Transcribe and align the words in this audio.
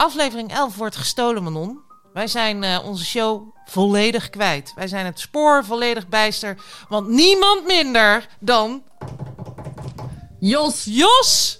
aflevering 0.00 0.52
11 0.52 0.76
wordt 0.76 0.96
gestolen, 0.96 1.42
Manon. 1.42 1.78
Wij 2.12 2.26
zijn 2.26 2.64
eh, 2.64 2.84
onze 2.84 3.04
show 3.04 3.56
volledig 3.64 4.30
kwijt. 4.30 4.72
Wij 4.74 4.88
zijn 4.88 5.06
het 5.06 5.20
spoor 5.20 5.64
volledig 5.64 6.08
bijster. 6.08 6.56
Want 6.88 7.08
niemand 7.08 7.66
minder 7.66 8.26
dan 8.38 8.82
Jos 10.38 10.84
Jos. 10.84 11.58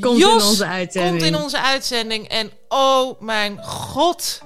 komt 0.00 0.18
Jos 0.18 0.42
in 0.42 0.48
onze 0.48 0.64
uitzending. 0.64 1.18
komt 1.18 1.34
in 1.34 1.42
onze 1.42 1.60
uitzending. 1.60 2.28
En 2.28 2.50
oh 2.68 3.20
mijn 3.20 3.64
god, 3.64 4.42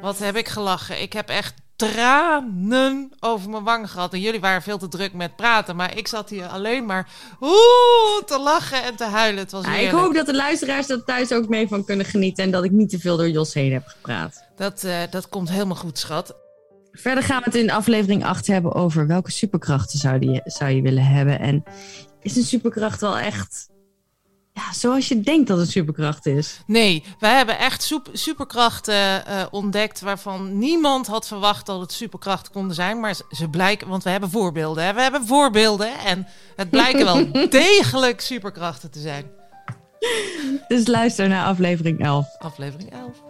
wat 0.00 0.18
heb 0.18 0.36
ik 0.36 0.48
gelachen. 0.48 1.00
Ik 1.00 1.12
heb 1.12 1.28
echt 1.28 1.54
tranen 1.88 3.10
over 3.20 3.50
mijn 3.50 3.64
wang 3.64 3.90
gehad. 3.90 4.12
En 4.12 4.20
jullie 4.20 4.40
waren 4.40 4.62
veel 4.62 4.78
te 4.78 4.88
druk 4.88 5.12
met 5.12 5.36
praten. 5.36 5.76
Maar 5.76 5.96
ik 5.96 6.08
zat 6.08 6.30
hier 6.30 6.46
alleen 6.46 6.86
maar 6.86 7.08
oeh, 7.40 8.22
te 8.26 8.38
lachen 8.38 8.82
en 8.82 8.96
te 8.96 9.04
huilen. 9.04 9.42
Het 9.42 9.52
was 9.52 9.64
Ja, 9.64 9.74
ik 9.74 9.90
hoop 9.90 10.14
dat 10.14 10.26
de 10.26 10.34
luisteraars 10.34 10.88
er 10.88 11.04
thuis 11.04 11.32
ook 11.32 11.48
mee 11.48 11.68
van 11.68 11.84
kunnen 11.84 12.06
genieten. 12.06 12.44
En 12.44 12.50
dat 12.50 12.64
ik 12.64 12.70
niet 12.70 12.90
te 12.90 12.98
veel 12.98 13.16
door 13.16 13.28
Jos 13.28 13.54
heen 13.54 13.72
heb 13.72 13.86
gepraat. 13.86 14.44
Dat, 14.56 14.84
eh, 14.84 14.96
dat 15.10 15.28
komt 15.28 15.50
helemaal 15.50 15.76
goed, 15.76 15.98
schat. 15.98 16.36
Verder 16.92 17.24
gaan 17.24 17.38
we 17.38 17.44
het 17.44 17.54
in 17.54 17.70
aflevering 17.70 18.24
8 18.24 18.46
hebben 18.46 18.74
over 18.74 19.06
welke 19.06 19.30
superkrachten 19.30 19.98
zou, 19.98 20.18
die, 20.18 20.40
zou 20.44 20.70
je 20.70 20.82
willen 20.82 21.04
hebben. 21.04 21.38
En 21.38 21.64
is 22.20 22.36
een 22.36 22.42
superkracht 22.42 23.00
wel 23.00 23.18
echt 23.18 23.68
ja, 24.52 24.72
zoals 24.72 25.08
je 25.08 25.20
denkt 25.20 25.48
dat 25.48 25.58
een 25.58 25.66
superkracht 25.66 26.26
is? 26.26 26.60
Nee, 26.66 27.04
wij 27.18 27.36
hebben 27.36 27.58
echt 27.58 27.92
superkrachten 28.12 29.26
eh, 29.26 29.44
ontdekt 29.50 30.00
waarvan 30.00 30.58
niemand 30.58 31.06
had 31.06 31.26
verwacht 31.26 31.66
dat 31.66 31.80
het 31.80 31.92
superkrachten 31.92 32.52
konden 32.52 32.74
zijn. 32.74 33.00
Maar 33.00 33.14
ze- 33.14 33.24
ze 33.30 33.48
blijken, 33.48 33.88
want 33.88 34.02
we 34.04 34.10
hebben 34.10 34.30
voorbeelden. 34.30 34.84
Hè? 34.84 34.94
We 34.94 35.00
hebben 35.02 35.26
voorbeelden 35.26 35.98
en 35.98 36.26
het 36.56 36.70
blijken 36.70 37.04
wel 37.04 37.32
degelijk 37.50 38.20
superkrachten 38.20 38.90
te 38.90 39.00
zijn. 39.00 39.30
Dus 40.68 40.86
luister 40.86 41.28
naar 41.28 41.44
aflevering 41.46 42.04
11. 42.04 42.26
Aflevering 42.38 42.92
11. 42.92 43.22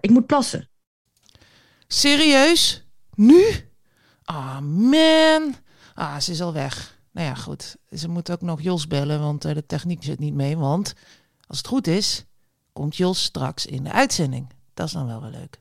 Ik 0.00 0.10
moet 0.10 0.26
plassen. 0.26 0.68
Serieus? 1.86 2.86
Nu? 3.14 3.44
Ah, 4.24 4.58
man. 4.60 5.54
Ah, 5.94 6.18
ze 6.20 6.30
is 6.30 6.40
al 6.40 6.52
weg. 6.52 6.93
Nou 7.14 7.26
ja, 7.26 7.34
goed. 7.34 7.76
Ze 7.90 8.08
moet 8.08 8.30
ook 8.30 8.40
nog 8.40 8.60
Jos 8.60 8.86
bellen, 8.86 9.20
want 9.20 9.44
eh, 9.44 9.54
de 9.54 9.66
techniek 9.66 10.02
zit 10.02 10.18
niet 10.18 10.34
mee. 10.34 10.56
Want 10.56 10.94
als 11.46 11.58
het 11.58 11.66
goed 11.66 11.86
is, 11.86 12.24
komt 12.72 12.96
Jos 12.96 13.22
straks 13.22 13.66
in 13.66 13.84
de 13.84 13.92
uitzending. 13.92 14.48
Dat 14.74 14.86
is 14.86 14.92
dan 14.92 15.06
wel 15.06 15.20
weer 15.20 15.30
leuk. 15.30 15.58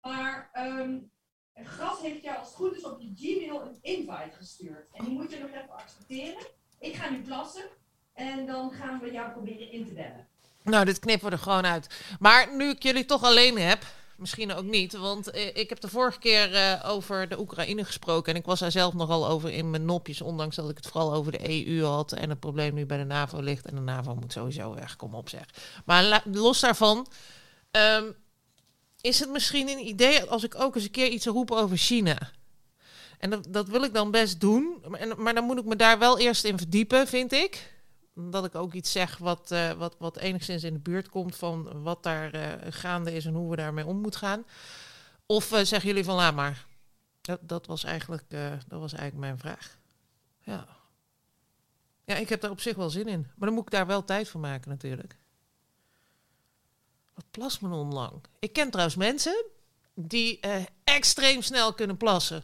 Maar 0.00 0.50
ehm 0.52 0.96
Gras 1.62 2.00
heeft 2.00 2.22
jou 2.22 2.38
als 2.38 2.46
het 2.46 2.56
goed 2.56 2.76
is 2.76 2.84
op 2.84 3.00
je 3.00 3.12
Gmail 3.16 3.62
een 3.62 3.78
invite 3.80 4.36
gestuurd. 4.36 4.86
En 4.92 5.04
die 5.04 5.14
moet 5.14 5.30
je 5.30 5.38
nog 5.38 5.50
even 5.50 5.76
accepteren. 5.76 6.46
Ik 6.78 6.94
ga 6.94 7.10
nu 7.10 7.22
plassen. 7.22 7.64
En 8.12 8.46
dan 8.46 8.72
gaan 8.72 9.00
we 9.00 9.12
jou 9.12 9.30
proberen 9.30 9.72
in 9.72 9.86
te 9.86 9.92
bellen. 9.92 10.26
Nou, 10.62 10.84
dit 10.84 10.98
knippen 10.98 11.28
we 11.28 11.32
er 11.32 11.42
gewoon 11.42 11.66
uit. 11.66 12.04
Maar 12.18 12.56
nu 12.56 12.68
ik 12.68 12.82
jullie 12.82 13.04
toch 13.04 13.22
alleen 13.22 13.58
heb, 13.58 13.84
misschien 14.24 14.52
ook 14.52 14.64
niet. 14.64 14.92
Want 14.92 15.30
eh, 15.30 15.46
ik 15.56 15.68
heb 15.68 15.80
de 15.80 15.88
vorige 15.88 16.18
keer 16.18 16.54
eh, 16.54 16.90
over 16.90 17.28
de 17.28 17.38
Oekraïne 17.38 17.84
gesproken. 17.84 18.32
En 18.34 18.38
ik 18.40 18.46
was 18.46 18.60
daar 18.60 18.70
zelf 18.70 18.94
nogal 18.94 19.26
over 19.28 19.50
in 19.50 19.70
mijn 19.70 19.84
nopjes. 19.84 20.20
Ondanks 20.20 20.56
dat 20.56 20.70
ik 20.70 20.76
het 20.76 20.86
vooral 20.86 21.12
over 21.14 21.32
de 21.32 21.66
EU 21.66 21.82
had. 21.84 22.12
En 22.12 22.28
het 22.30 22.40
probleem 22.40 22.74
nu 22.74 22.86
bij 22.86 22.98
de 22.98 23.04
NAVO 23.04 23.40
ligt. 23.40 23.66
En 23.66 23.74
de 23.74 23.80
NAVO 23.80 24.14
moet 24.14 24.32
sowieso 24.32 24.74
weg, 24.74 24.96
kom 24.96 25.14
op 25.14 25.28
zeg. 25.28 25.44
Maar 25.84 26.22
los 26.24 26.60
daarvan. 26.60 27.06
ehm, 27.70 28.04
is 29.00 29.20
het 29.20 29.30
misschien 29.30 29.68
een 29.68 29.86
idee 29.86 30.22
als 30.22 30.44
ik 30.44 30.54
ook 30.60 30.74
eens 30.74 30.84
een 30.84 30.90
keer 30.90 31.08
iets 31.08 31.26
roep 31.26 31.50
over 31.50 31.76
China? 31.76 32.30
En 33.18 33.30
dat, 33.30 33.46
dat 33.48 33.68
wil 33.68 33.82
ik 33.82 33.94
dan 33.94 34.10
best 34.10 34.40
doen. 34.40 34.82
Maar, 34.88 35.00
en- 35.00 35.22
maar 35.22 35.34
dan 35.34 35.44
moet 35.44 35.58
ik 35.58 35.64
me 35.64 35.76
daar 35.76 35.98
wel 35.98 36.18
eerst 36.18 36.44
in 36.44 36.58
verdiepen, 36.58 37.06
vind 37.06 37.32
ik 37.32 37.72
dat 38.14 38.44
ik 38.44 38.54
ook 38.54 38.72
iets 38.72 38.92
zeg 38.92 39.18
wat, 39.18 39.50
eh, 39.50 39.72
wat, 39.72 39.96
wat 39.98 40.16
enigszins 40.16 40.62
in 40.62 40.72
de 40.72 40.78
buurt 40.78 41.08
komt 41.08 41.36
van 41.36 41.82
wat 41.82 42.02
daar 42.02 42.32
eh, 42.32 42.72
gaande 42.72 43.12
is 43.12 43.24
en 43.24 43.34
hoe 43.34 43.50
we 43.50 43.56
daarmee 43.56 43.86
om 43.86 44.00
moeten 44.00 44.20
gaan. 44.20 44.44
Of 45.26 45.52
eh, 45.52 45.64
zeggen 45.64 45.88
jullie 45.88 46.04
van 46.04 46.14
laat 46.14 46.34
maar. 46.34 46.66
Dat, 47.20 47.38
dat, 47.42 47.66
was 47.66 47.84
eigenlijk, 47.84 48.24
dat 48.66 48.80
was 48.80 48.92
eigenlijk 48.92 49.16
mijn 49.16 49.38
vraag. 49.38 49.78
Ja. 50.40 50.66
ja, 52.04 52.14
ik 52.14 52.28
heb 52.28 52.40
daar 52.40 52.50
op 52.50 52.60
zich 52.60 52.76
wel 52.76 52.90
zin 52.90 53.06
in. 53.06 53.20
Maar 53.20 53.48
dan 53.48 53.54
moet 53.54 53.64
ik 53.64 53.70
daar 53.70 53.86
wel 53.86 54.04
tijd 54.04 54.28
voor 54.28 54.40
maken 54.40 54.70
natuurlijk. 54.70 55.16
Wat 57.14 57.24
plast 57.30 57.60
men 57.60 57.72
onlang? 57.72 58.20
Ik 58.38 58.52
ken 58.52 58.70
trouwens 58.70 58.96
mensen 58.96 59.44
die 59.94 60.40
extreem 60.84 61.42
snel 61.42 61.74
kunnen 61.74 61.96
plassen. 61.96 62.42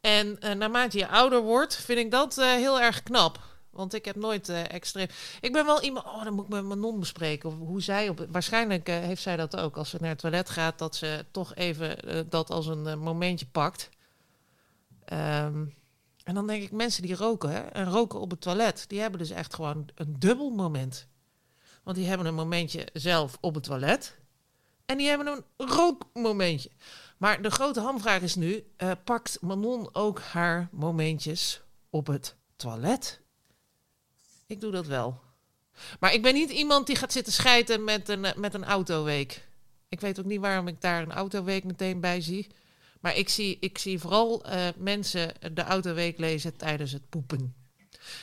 En 0.00 0.38
naarmate 0.58 0.98
je 0.98 1.08
ouder 1.08 1.40
wordt, 1.40 1.76
vind 1.76 1.98
ik 1.98 2.10
dat 2.10 2.34
heel 2.34 2.80
erg 2.80 3.02
knap. 3.02 3.55
Want 3.76 3.94
ik 3.94 4.04
heb 4.04 4.16
nooit 4.16 4.48
eh, 4.48 4.72
extreem. 4.72 5.06
Ik 5.40 5.52
ben 5.52 5.66
wel 5.66 5.82
iemand. 5.82 6.06
Oh, 6.06 6.24
dan 6.24 6.34
moet 6.34 6.44
ik 6.44 6.50
met 6.50 6.64
mijn 6.64 6.80
non 6.80 7.00
bespreken. 7.00 7.48
Of 7.48 7.58
hoe 7.58 7.82
zij 7.82 8.08
op. 8.08 8.26
Waarschijnlijk 8.30 8.88
eh, 8.88 8.98
heeft 8.98 9.22
zij 9.22 9.36
dat 9.36 9.56
ook. 9.56 9.76
Als 9.76 9.90
ze 9.90 9.96
naar 10.00 10.10
het 10.10 10.18
toilet 10.18 10.50
gaat, 10.50 10.78
dat 10.78 10.96
ze 10.96 11.24
toch 11.30 11.54
even 11.54 12.02
eh, 12.02 12.20
dat 12.28 12.50
als 12.50 12.66
een 12.66 12.98
momentje 12.98 13.46
pakt. 13.46 13.88
Ehm, 15.04 15.64
en 16.24 16.34
dan 16.34 16.46
denk 16.46 16.62
ik, 16.62 16.70
mensen 16.70 17.02
die 17.02 17.14
roken, 17.14 17.50
hè, 17.50 17.60
en 17.60 17.90
roken 17.90 18.20
op 18.20 18.30
het 18.30 18.40
toilet, 18.40 18.84
die 18.88 19.00
hebben 19.00 19.18
dus 19.18 19.30
echt 19.30 19.54
gewoon 19.54 19.88
een 19.94 20.16
dubbel 20.18 20.50
moment. 20.50 21.06
Want 21.82 21.96
die 21.96 22.06
hebben 22.06 22.26
een 22.26 22.34
momentje 22.34 22.88
zelf 22.92 23.38
op 23.40 23.54
het 23.54 23.64
toilet. 23.64 24.18
En 24.86 24.96
die 24.96 25.08
hebben 25.08 25.26
een 25.26 25.66
rookmomentje. 25.66 26.70
Maar 27.16 27.42
de 27.42 27.50
grote 27.50 27.80
hamvraag 27.80 28.20
is 28.20 28.34
nu: 28.34 28.66
pakt 29.04 29.38
Manon 29.40 29.94
ook 29.94 30.20
haar 30.20 30.68
momentjes 30.72 31.62
op 31.90 32.06
het 32.06 32.36
toilet? 32.56 33.20
Ik 34.46 34.60
doe 34.60 34.70
dat 34.70 34.86
wel. 34.86 35.20
Maar 36.00 36.12
ik 36.14 36.22
ben 36.22 36.34
niet 36.34 36.50
iemand 36.50 36.86
die 36.86 36.96
gaat 36.96 37.12
zitten 37.12 37.32
schijten 37.32 37.84
met 37.84 38.08
een, 38.08 38.24
eh, 38.24 38.34
met 38.34 38.54
een 38.54 38.64
autoweek. 38.64 39.48
Ik 39.88 40.00
weet 40.00 40.18
ook 40.18 40.24
niet 40.24 40.40
waarom 40.40 40.68
ik 40.68 40.80
daar 40.80 41.02
een 41.02 41.12
autoweek 41.12 41.64
meteen 41.64 42.00
bij 42.00 42.20
zie. 42.20 42.46
Maar 43.00 43.16
ik 43.16 43.28
zie, 43.28 43.56
ik 43.60 43.78
zie 43.78 43.98
vooral 43.98 44.44
eh, 44.44 44.68
mensen 44.76 45.32
de 45.52 45.62
autoweek 45.62 46.18
lezen 46.18 46.56
tijdens 46.56 46.92
het 46.92 47.08
poepen. 47.08 47.54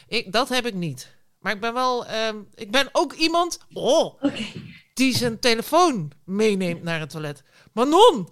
Ik, 0.07 0.31
dat 0.31 0.49
heb 0.49 0.65
ik 0.65 0.73
niet. 0.73 1.15
Maar 1.39 1.53
ik 1.53 1.59
ben 1.61 1.73
wel. 1.73 2.05
ehm, 2.05 2.37
ik 2.55 2.71
ben 2.71 2.89
ook 2.91 3.13
iemand. 3.13 3.59
Oh, 3.73 4.21
die 4.93 5.17
zijn 5.17 5.39
telefoon 5.39 6.11
meeneemt 6.23 6.83
naar 6.83 6.99
het 6.99 7.09
toilet. 7.09 7.43
Manon! 7.71 8.29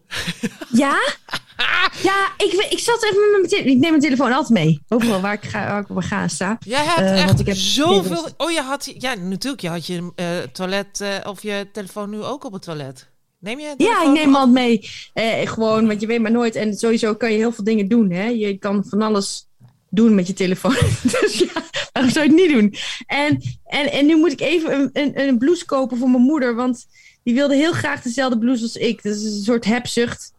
Ja? 0.72 1.00
Ja, 2.10 2.32
ik, 2.38 2.68
ik 2.70 2.80
zat 2.80 3.04
even 3.04 3.20
met 3.20 3.30
mijn 3.32 3.48
telefoon. 3.48 3.72
Ik 3.72 3.78
neem 3.80 3.90
mijn 3.90 4.02
telefoon 4.02 4.32
altijd 4.32 4.50
mee. 4.66 4.82
Overal 4.88 5.22
waar 5.22 5.34
ik, 5.34 5.44
ga, 5.44 5.68
waar 5.68 5.82
ik 5.82 5.90
op 5.90 5.98
ga 6.02 6.28
sta. 6.28 6.58
Jij 6.66 6.84
hebt 6.84 7.00
Eh, 7.00 7.24
echt 7.24 7.40
ik 7.40 7.46
heb 7.46 7.56
zoveel. 7.56 8.28
Oh, 8.38 8.52
je 8.52 8.62
had. 8.62 8.94
Ja, 8.98 9.14
natuurlijk. 9.16 9.62
Je 9.62 9.70
had 9.70 9.86
je 9.86 10.12
eh, 10.16 10.26
toilet. 10.54 11.02
eh, 11.02 11.10
of 11.24 11.42
je 11.42 11.68
telefoon 11.74 12.10
nu 12.10 12.24
ook 12.24 12.44
op 12.44 12.54
het 12.54 12.62
toilet. 12.62 13.10
Neem 13.40 13.60
je. 13.60 13.74
Ja, 13.78 14.04
ik 14.04 14.12
neem 14.12 14.36
altijd 14.36 14.54
mee. 14.54 15.48
Gewoon, 15.48 15.88
want 15.88 16.02
je 16.02 16.08
weet 16.08 16.22
maar 16.22 16.32
nooit. 16.32 16.56
En 16.56 16.74
sowieso 16.74 17.16
kan 17.16 17.32
je 17.32 17.38
heel 17.38 17.52
veel 17.52 17.64
dingen 17.64 17.88
doen. 17.88 18.12
Hè? 18.12 18.26
Je 18.26 18.58
kan 18.58 18.86
van 18.90 19.02
alles 19.02 19.48
doen 19.90 20.16
met 20.16 20.28
je 20.28 20.34
telefoon. 20.34 20.76
dus 21.22 21.38
ja, 21.40 21.62
waarom 21.94 22.12
zou 22.12 22.26
je 22.26 22.32
het 22.32 22.42
niet 22.42 22.52
doen? 22.54 22.76
En, 23.08 23.42
en, 23.66 23.92
en 23.92 24.06
nu 24.06 24.18
moet 24.18 24.32
ik 24.32 24.42
even 24.42 24.74
een, 24.74 24.90
een, 24.94 25.20
een 25.28 25.38
blouse 25.38 25.66
kopen 25.66 25.98
voor 25.98 26.10
mijn 26.10 26.24
moeder. 26.24 26.56
Want 26.56 26.86
die 27.24 27.34
wilde 27.34 27.56
heel 27.56 27.74
graag 27.74 28.02
dezelfde 28.02 28.38
blouse 28.38 28.64
als 28.64 28.76
ik. 28.76 29.04
Dat 29.04 29.16
is 29.16 29.24
een 29.24 29.44
soort 29.44 29.66
hebzucht. 29.66 30.31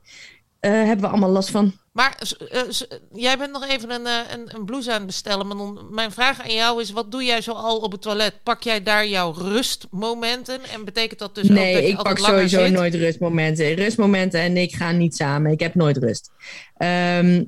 Eh 0.63 0.71
hebben 0.71 1.01
we 1.01 1.07
allemaal 1.07 1.31
last 1.31 1.51
van. 1.51 1.73
Maar 1.93 2.19
eh, 2.51 2.61
jij 3.13 3.39
bent 3.39 3.53
nog 3.53 3.69
even 3.69 3.91
een, 3.91 4.07
eh, 4.07 4.19
een, 4.33 4.55
een 4.55 4.65
blouse 4.65 4.91
aan 4.91 4.97
het 4.97 5.07
bestellen. 5.07 5.47
Manon. 5.47 5.79
Mijn 5.91 6.13
vraag 6.13 6.43
aan 6.43 6.55
jou 6.55 6.81
is: 6.81 6.91
wat 6.91 7.11
doe 7.11 7.25
jij 7.25 7.41
zo 7.41 7.53
al 7.53 7.79
op 7.79 7.93
het 7.93 8.03
toilet? 8.03 8.43
Pak 8.43 8.63
jij 8.63 8.83
daar 8.83 9.07
jouw 9.07 9.33
rustmomenten? 9.33 10.61
En 10.65 10.85
betekent 10.85 11.19
dat 11.19 11.35
dus 11.35 11.45
ook 11.45 11.51
dat 11.51 11.59
nee, 11.59 11.83
je 11.83 11.89
ik 11.89 11.97
altijd 11.97 12.17
pak 12.17 12.27
sowieso 12.27 12.65
zit? 12.65 12.73
nooit 12.73 12.95
rustmomenten. 12.95 13.75
Rustmomenten 13.75 14.41
en 14.41 14.57
ik 14.57 14.75
gaan 14.75 14.97
niet 14.97 15.17
samen. 15.17 15.53
Ik 15.53 15.61
heb 15.61 15.75
nooit 15.75 15.97
rust. 15.97 16.31
Ehm, 16.77 17.45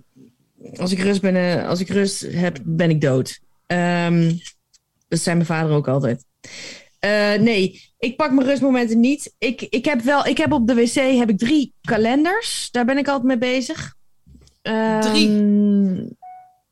als, 0.76 0.92
ik 0.92 0.98
rust 0.98 1.20
ben, 1.20 1.66
als 1.66 1.80
ik 1.80 1.88
rust 1.88 2.20
heb, 2.20 2.58
ben 2.62 2.90
ik 2.90 3.00
dood. 3.00 3.40
Ehm, 3.66 4.32
dat 5.08 5.18
zei 5.18 5.36
mijn 5.36 5.48
vader 5.48 5.76
ook 5.76 5.88
altijd. 5.88 6.24
Eh, 7.04 7.40
nee, 7.40 7.92
ik 7.98 8.16
pak 8.16 8.32
mijn 8.32 8.46
rustmomenten 8.46 9.00
niet. 9.00 9.34
Ik, 9.38 9.60
ik, 9.62 9.84
heb 9.84 10.00
wel, 10.00 10.26
ik 10.26 10.36
heb 10.38 10.52
op 10.52 10.66
de 10.66 10.74
wc 10.74 11.18
heb 11.18 11.28
ik 11.28 11.38
drie 11.38 11.74
kalenders. 11.80 12.68
Daar 12.70 12.84
ben 12.84 12.98
ik 12.98 13.08
altijd 13.08 13.26
mee 13.26 13.38
bezig. 13.38 13.94
Ehm, 14.62 15.00
Drie? 15.00 16.16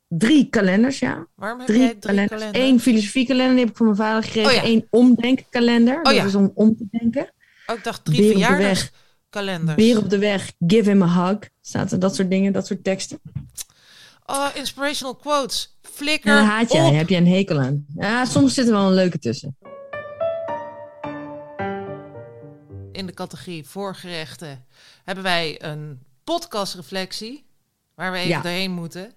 Drie 0.07 0.49
kalenders, 0.49 0.99
ja. 0.99 1.27
Waarom 1.35 1.59
heb 1.59 1.67
Drie, 1.67 1.79
jij 1.79 1.87
drie 1.89 1.99
kalenders. 1.99 2.41
kalenders? 2.41 2.65
Eén 2.65 2.79
filosofiekalender 2.79 3.51
die 3.51 3.59
heb 3.59 3.69
ik 3.69 3.77
van 3.77 3.85
mijn 3.85 3.97
vader 3.97 4.23
gekregen. 4.23 4.49
Oh 4.49 4.55
ja. 4.55 4.65
Eén 4.65 4.87
omdenkkalender. 4.89 5.97
Oh 5.97 6.03
dat 6.03 6.15
ja. 6.15 6.25
is 6.25 6.35
om 6.35 6.51
om 6.53 6.77
te 6.77 6.85
denken. 6.91 7.33
Oh, 7.67 7.75
ik 7.77 7.83
dacht 7.83 8.05
drie 8.05 8.31
verjaardagskalenders. 8.31 9.75
Weer 9.75 9.97
op 9.97 10.09
de 10.09 10.17
weg, 10.17 10.51
give 10.67 10.89
him 10.89 11.01
a 11.03 11.27
hug. 11.27 11.49
Staat 11.61 11.91
er 11.91 11.99
dat 11.99 12.15
soort 12.15 12.29
dingen, 12.29 12.53
dat 12.53 12.67
soort 12.67 12.83
teksten. 12.83 13.19
Oh, 14.25 14.47
inspirational 14.53 15.15
quotes. 15.15 15.77
Flikker 15.81 16.35
dan 16.35 16.45
haat 16.45 16.71
jij, 16.71 16.87
op. 16.87 16.93
heb 16.93 17.09
je 17.09 17.15
een 17.15 17.27
hekel 17.27 17.59
aan. 17.59 17.85
Ja, 17.95 18.25
soms 18.25 18.53
zit 18.53 18.65
er 18.65 18.71
wel 18.71 18.87
een 18.87 18.93
leuke 18.93 19.19
tussen. 19.19 19.57
In 22.93 23.05
de 23.05 23.13
categorie 23.13 23.65
voorgerechten 23.67 24.65
hebben 25.03 25.23
wij 25.23 25.63
een 25.63 26.03
podcastreflectie. 26.23 27.45
Waar 27.95 28.11
we 28.11 28.17
even 28.17 28.29
Ja. 28.29 28.41
doorheen 28.41 28.71
moeten. 28.71 29.13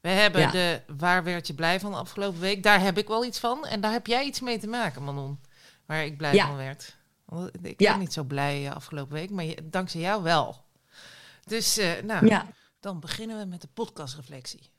We 0.00 0.08
hebben 0.08 0.40
Ja. 0.40 0.50
de 0.50 0.80
Waar 0.96 1.24
werd 1.24 1.46
je 1.46 1.54
blij 1.54 1.80
van 1.80 1.94
afgelopen 1.94 2.40
week. 2.40 2.62
Daar 2.62 2.80
heb 2.80 2.98
ik 2.98 3.08
wel 3.08 3.24
iets 3.24 3.38
van. 3.38 3.66
En 3.66 3.80
daar 3.80 3.92
heb 3.92 4.06
jij 4.06 4.24
iets 4.24 4.40
mee 4.40 4.58
te 4.58 4.66
maken, 4.66 5.04
Manon. 5.04 5.40
Waar 5.86 6.04
ik 6.04 6.16
blij 6.16 6.34
Ja. 6.34 6.46
van 6.46 6.56
werd. 6.56 6.96
Want 7.24 7.50
Ik 7.62 7.80
Ja. 7.80 7.90
ben 7.90 8.00
niet 8.00 8.12
zo 8.12 8.24
blij 8.24 8.66
eh, 8.66 8.74
afgelopen 8.74 9.14
week, 9.14 9.30
maar 9.30 9.44
je- 9.44 9.68
dankzij 9.70 10.00
jou 10.00 10.22
wel. 10.22 10.64
Dus 11.44 11.76
eh, 11.78 11.90
nou, 12.02 12.26
Ja. 12.26 12.46
dan 12.80 13.00
beginnen 13.00 13.38
we 13.38 13.44
met 13.44 13.60
de 13.60 13.68
podcastreflectie. 13.74 14.70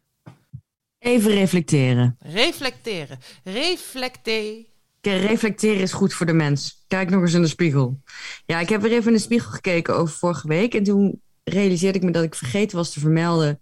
Even 0.99 1.31
reflecteren. 1.31 2.17
Reflecteren. 2.19 3.19
Reflecteer. 3.43 4.65
Reflecteren 5.01 5.81
is 5.81 5.91
goed 5.93 6.13
voor 6.13 6.25
de 6.25 6.33
mens. 6.33 6.83
Kijk 6.87 7.09
nog 7.09 7.21
eens 7.21 7.33
in 7.33 7.41
de 7.41 7.47
spiegel. 7.47 7.99
Ja, 8.45 8.59
ik 8.59 8.69
heb 8.69 8.81
weer 8.81 8.91
even 8.91 9.07
in 9.07 9.13
de 9.13 9.19
spiegel 9.23 9.51
gekeken 9.51 9.95
over 9.95 10.15
vorige 10.15 10.47
week. 10.47 10.73
En 10.75 10.83
toen 10.83 11.21
realiseerde 11.43 11.97
ik 11.99 12.03
me 12.05 12.11
dat 12.11 12.23
ik 12.23 12.35
vergeten 12.35 12.77
was 12.77 12.91
te 12.93 12.99
vermelden. 12.99 13.59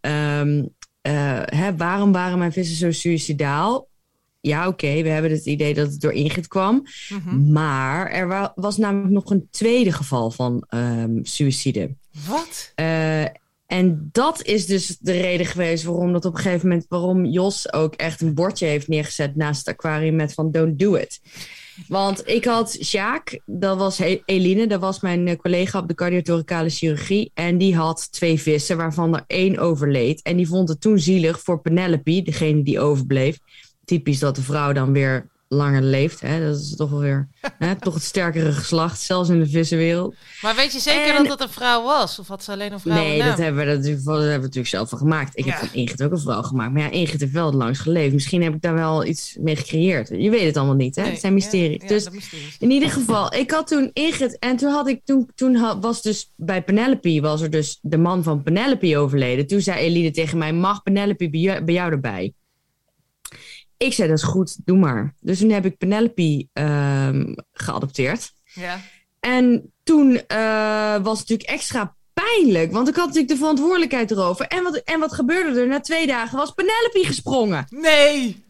eh, 0.00 1.40
hè, 1.44 1.76
waarom 1.76 2.12
waren 2.12 2.38
mijn 2.38 2.52
vissen 2.52 2.76
zo 2.76 2.92
suicidaal? 2.92 3.88
Ja, 4.40 4.68
oké, 4.68 5.02
we 5.02 5.08
hebben 5.08 5.30
het 5.30 5.46
idee 5.46 5.74
dat 5.74 5.90
het 5.90 6.00
door 6.00 6.12
Ingrid 6.12 6.48
kwam. 6.48 6.86
Mhm. 7.08 7.52
Maar 7.52 8.10
er 8.10 8.28
wa- 8.28 8.52
was 8.54 8.76
namelijk 8.76 9.12
nog 9.12 9.30
een 9.30 9.48
tweede 9.50 9.92
geval 9.92 10.30
van 10.30 10.64
ehm 10.68 11.18
suïcide. 11.22 11.94
Wat? 12.28 12.72
Eh, 12.74 13.24
en 13.66 14.08
dat 14.12 14.42
is 14.42 14.66
dus 14.66 14.96
de 15.00 15.12
reden 15.12 15.46
geweest 15.46 15.84
waarom 15.84 16.12
dat 16.12 16.24
op 16.24 16.34
een 16.34 16.40
gegeven 16.40 16.68
moment, 16.68 16.86
waarom 16.88 17.24
Jos 17.24 17.72
ook 17.72 17.94
echt 17.94 18.20
een 18.20 18.34
bordje 18.34 18.66
heeft 18.66 18.88
neergezet 18.88 19.36
naast 19.36 19.66
het 19.66 19.74
aquarium 19.74 20.16
met 20.16 20.34
van 20.34 20.50
don't 20.50 20.78
do 20.78 20.94
it. 20.94 21.20
Want 21.88 22.28
ik 22.28 22.44
had 22.44 22.78
Sjaak, 22.82 23.40
dat 23.44 23.78
was 23.78 23.98
Eline, 24.24 24.66
dat 24.66 24.80
was 24.80 25.00
mijn 25.00 25.28
eh, 25.28 25.36
collega 25.36 25.78
op 25.78 25.88
de 25.88 25.94
cardiothoracale 25.94 26.70
chirurgie. 26.70 27.30
En 27.34 27.58
die 27.58 27.76
had 27.76 28.12
twee 28.12 28.40
vissen, 28.40 28.76
waarvan 28.76 29.14
er 29.14 29.24
één 29.26 29.58
overleed. 29.58 30.22
En 30.22 30.36
die 30.36 30.48
vond 30.48 30.68
het 30.68 30.80
toen 30.80 30.98
zielig 30.98 31.40
voor 31.40 31.60
Penelope, 31.60 32.22
degene 32.22 32.62
die 32.62 32.80
overbleef. 32.80 33.38
Typisch 33.84 34.18
dat 34.18 34.36
de 34.36 34.42
vrouw 34.42 34.72
dan 34.72 34.92
weer 34.92 35.28
langer 35.48 35.82
leeft. 35.82 36.20
Hè? 36.20 36.46
Dat 36.46 36.58
is 36.60 36.76
toch 36.76 36.90
wel 36.90 37.00
weer 37.00 37.28
hè? 37.58 37.74
toch 37.80 37.94
het 37.94 38.02
sterkere 38.02 38.52
geslacht, 38.52 39.00
zelfs 39.00 39.28
in 39.28 39.38
de 39.38 39.46
vissenwereld. 39.48 40.14
Maar 40.42 40.54
weet 40.56 40.72
je 40.72 40.78
zeker 40.80 41.14
En- 41.14 41.22
dat 41.22 41.32
het 41.32 41.40
een 41.48 41.54
vrouw 41.54 41.82
was? 41.82 42.18
Of 42.18 42.28
had 42.28 42.44
ze 42.44 42.52
alleen 42.52 42.72
een 42.72 42.80
vrouw? 42.80 42.94
Nee, 42.94 43.22
dat 43.22 43.38
hebben, 43.38 43.66
we 43.66 43.72
natuurlijk, 43.74 44.04
dat 44.04 44.14
hebben 44.14 44.34
we 44.34 44.38
natuurlijk 44.40 44.66
zelf 44.68 44.88
van 44.88 44.98
gemaakt. 44.98 45.38
Ik 45.38 45.44
Ja. 45.44 45.50
heb 45.50 45.60
van 45.60 45.78
Ingrid 45.78 46.02
ook 46.02 46.12
een 46.12 46.18
vrouw 46.18 46.42
gemaakt. 46.42 46.72
Maar 46.72 46.82
ja, 46.82 46.90
Ingrid 46.90 47.20
heeft 47.20 47.32
wel 47.32 47.46
het 47.46 47.54
langst 47.54 47.80
geleefd. 47.80 48.12
Misschien 48.12 48.42
heb 48.42 48.54
ik 48.54 48.60
daar 48.62 48.74
wel 48.74 49.04
iets 49.04 49.36
mee 49.40 49.56
gecreëerd. 49.56 50.08
Je 50.08 50.30
weet 50.30 50.44
het 50.46 50.56
allemaal 50.56 50.74
niet, 50.74 50.96
hè? 50.96 51.02
het 51.02 51.20
zijn 51.20 51.34
mysteries. 51.34 51.82
dus 51.88 52.10
mysteries. 52.10 52.56
in 52.58 52.70
ieder 52.70 52.90
geval, 52.90 53.34
ik 53.34 53.50
had 53.50 53.66
toen 53.66 53.90
Ingrid... 53.92 54.38
En 54.38 54.56
toen, 54.56 54.70
had 54.72 54.88
ik, 54.88 55.00
toen, 55.04 55.30
toen 55.34 55.80
was 55.80 56.02
dus 56.02 56.32
bij 56.36 56.62
Penelope... 56.62 57.20
was 57.20 57.40
er 57.40 57.50
dus 57.50 57.78
de 57.82 57.98
man 57.98 58.22
van 58.22 58.42
Penelope 58.42 58.98
overleden. 58.98 59.46
Toen 59.46 59.60
zei 59.60 59.78
Eline 59.78 60.10
tegen 60.10 60.38
mij... 60.38 60.52
mag 60.52 60.82
Penelope 60.82 61.30
bij 61.30 61.40
jou, 61.40 61.64
bij 61.64 61.74
jou 61.74 61.90
erbij? 61.92 62.34
Ik 63.84 63.92
zei, 63.92 64.08
dat 64.08 64.18
is 64.18 64.24
goed, 64.24 64.56
doe 64.64 64.78
maar. 64.78 65.14
Dus 65.20 65.38
toen 65.38 65.50
heb 65.50 65.64
ik 65.64 65.78
Penelope 65.78 66.48
ehm, 66.52 67.34
geadopteerd. 67.52 68.32
Ja. 68.44 68.80
En 69.20 69.72
toen 69.82 70.26
eh, 70.26 70.96
was 71.02 71.18
het 71.18 71.28
natuurlijk 71.28 71.48
extra 71.48 71.96
pijnlijk, 72.12 72.72
want 72.72 72.88
ik 72.88 72.94
had 72.94 73.06
natuurlijk 73.06 73.32
de 73.32 73.38
verantwoordelijkheid 73.38 74.10
erover. 74.10 74.46
En 74.46 74.62
wat, 74.62 74.76
en 74.76 75.00
wat 75.00 75.12
gebeurde 75.12 75.60
er? 75.60 75.66
Na 75.66 75.80
twee 75.80 76.06
dagen 76.06 76.38
was 76.38 76.50
Penelope 76.50 77.04
gesprongen. 77.04 77.66
Nee! 77.68 78.44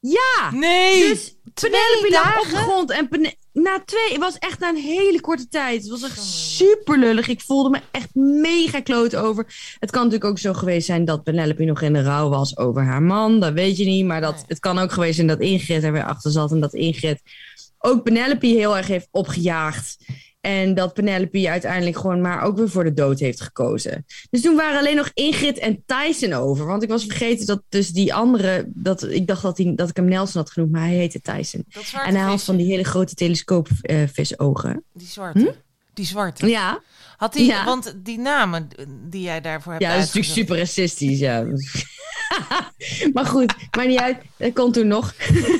Ja! 0.00 0.50
Nee! 0.52 1.08
Dus 1.08 1.36
Penelope 1.54 2.08
lag 2.10 2.40
op 2.40 2.50
de 2.50 2.56
grond 2.56 2.90
en 2.90 3.08
na 3.54 3.82
twee, 3.84 4.08
het 4.08 4.18
was 4.18 4.38
echt 4.38 4.58
na 4.58 4.68
een 4.68 4.76
hele 4.76 5.20
korte 5.20 5.48
tijd. 5.48 5.80
Het 5.80 5.90
was 5.90 6.02
echt 6.02 6.22
super 6.22 6.98
lullig. 6.98 7.28
Ik 7.28 7.40
voelde 7.40 7.70
me 7.70 7.80
echt 7.90 8.14
mega 8.14 8.80
kloot 8.80 9.16
over. 9.16 9.46
Het 9.78 9.90
kan 9.90 10.02
natuurlijk 10.02 10.30
ook 10.30 10.38
zo 10.38 10.52
geweest 10.52 10.86
zijn 10.86 11.04
dat 11.04 11.22
Penelope 11.22 11.64
nog 11.64 11.82
in 11.82 11.92
de 11.92 12.02
rouw 12.02 12.28
was 12.28 12.56
over 12.56 12.82
haar 12.82 13.02
man. 13.02 13.40
Dat 13.40 13.52
weet 13.52 13.76
je 13.76 13.84
niet. 13.84 14.06
Maar 14.06 14.20
dat, 14.20 14.44
het 14.46 14.58
kan 14.58 14.78
ook 14.78 14.92
geweest 14.92 15.14
zijn 15.14 15.26
dat 15.26 15.40
Ingrid 15.40 15.84
er 15.84 15.92
weer 15.92 16.04
achter 16.04 16.30
zat. 16.30 16.52
En 16.52 16.60
dat 16.60 16.74
Ingrid 16.74 17.22
ook 17.78 18.02
Penelope 18.02 18.46
heel 18.46 18.76
erg 18.76 18.86
heeft 18.86 19.08
opgejaagd. 19.10 19.96
En 20.44 20.74
dat 20.74 20.94
Penelope 20.94 21.50
uiteindelijk 21.50 21.96
gewoon 21.96 22.20
maar 22.20 22.42
ook 22.42 22.56
weer 22.56 22.70
voor 22.70 22.84
de 22.84 22.92
dood 22.92 23.18
heeft 23.18 23.40
gekozen. 23.40 24.04
Dus 24.30 24.40
toen 24.40 24.56
waren 24.56 24.78
alleen 24.78 24.96
nog 24.96 25.10
Ingrid 25.14 25.58
en 25.58 25.82
Tyson 25.86 26.32
over. 26.32 26.66
Want 26.66 26.82
ik 26.82 26.88
was 26.88 27.04
vergeten 27.04 27.46
dat 27.46 27.62
dus 27.68 27.88
die 27.88 28.14
andere... 28.14 28.64
Dat, 28.68 29.02
ik 29.02 29.26
dacht 29.26 29.42
dat, 29.42 29.56
die, 29.56 29.74
dat 29.74 29.88
ik 29.88 29.96
hem 29.96 30.04
Nelson 30.04 30.40
had 30.40 30.50
genoemd, 30.50 30.72
maar 30.72 30.80
hij 30.80 30.94
heette 30.94 31.20
Tyson. 31.20 31.64
Dat 31.68 31.84
En 32.04 32.14
hij 32.14 32.24
had 32.24 32.42
van 32.42 32.56
die 32.56 32.66
hele 32.66 32.84
grote 32.84 33.14
telescoopvisogen. 33.14 34.84
Die 34.92 35.06
zwarte. 35.06 35.54
Die 35.94 36.06
zwarte. 36.06 36.46
ja, 36.46 36.80
Had 37.16 37.32
die, 37.32 37.46
Ja. 37.46 37.64
want 37.64 37.94
die 38.02 38.18
namen 38.18 38.68
die 39.08 39.22
jij 39.22 39.40
daarvoor 39.40 39.72
hebt 39.72 39.84
ja, 39.84 39.90
dat 39.94 39.98
is 39.98 40.06
natuurlijk 40.06 40.34
super 40.34 40.58
racistisch, 40.58 41.18
ja. 41.18 41.44
maar 43.14 43.26
goed, 43.26 43.54
maar 43.76 43.86
niet 43.86 44.00
uit. 44.00 44.16
Dat 44.36 44.52
kon 44.52 44.72
toen 44.72 44.86
nog. 44.86 45.14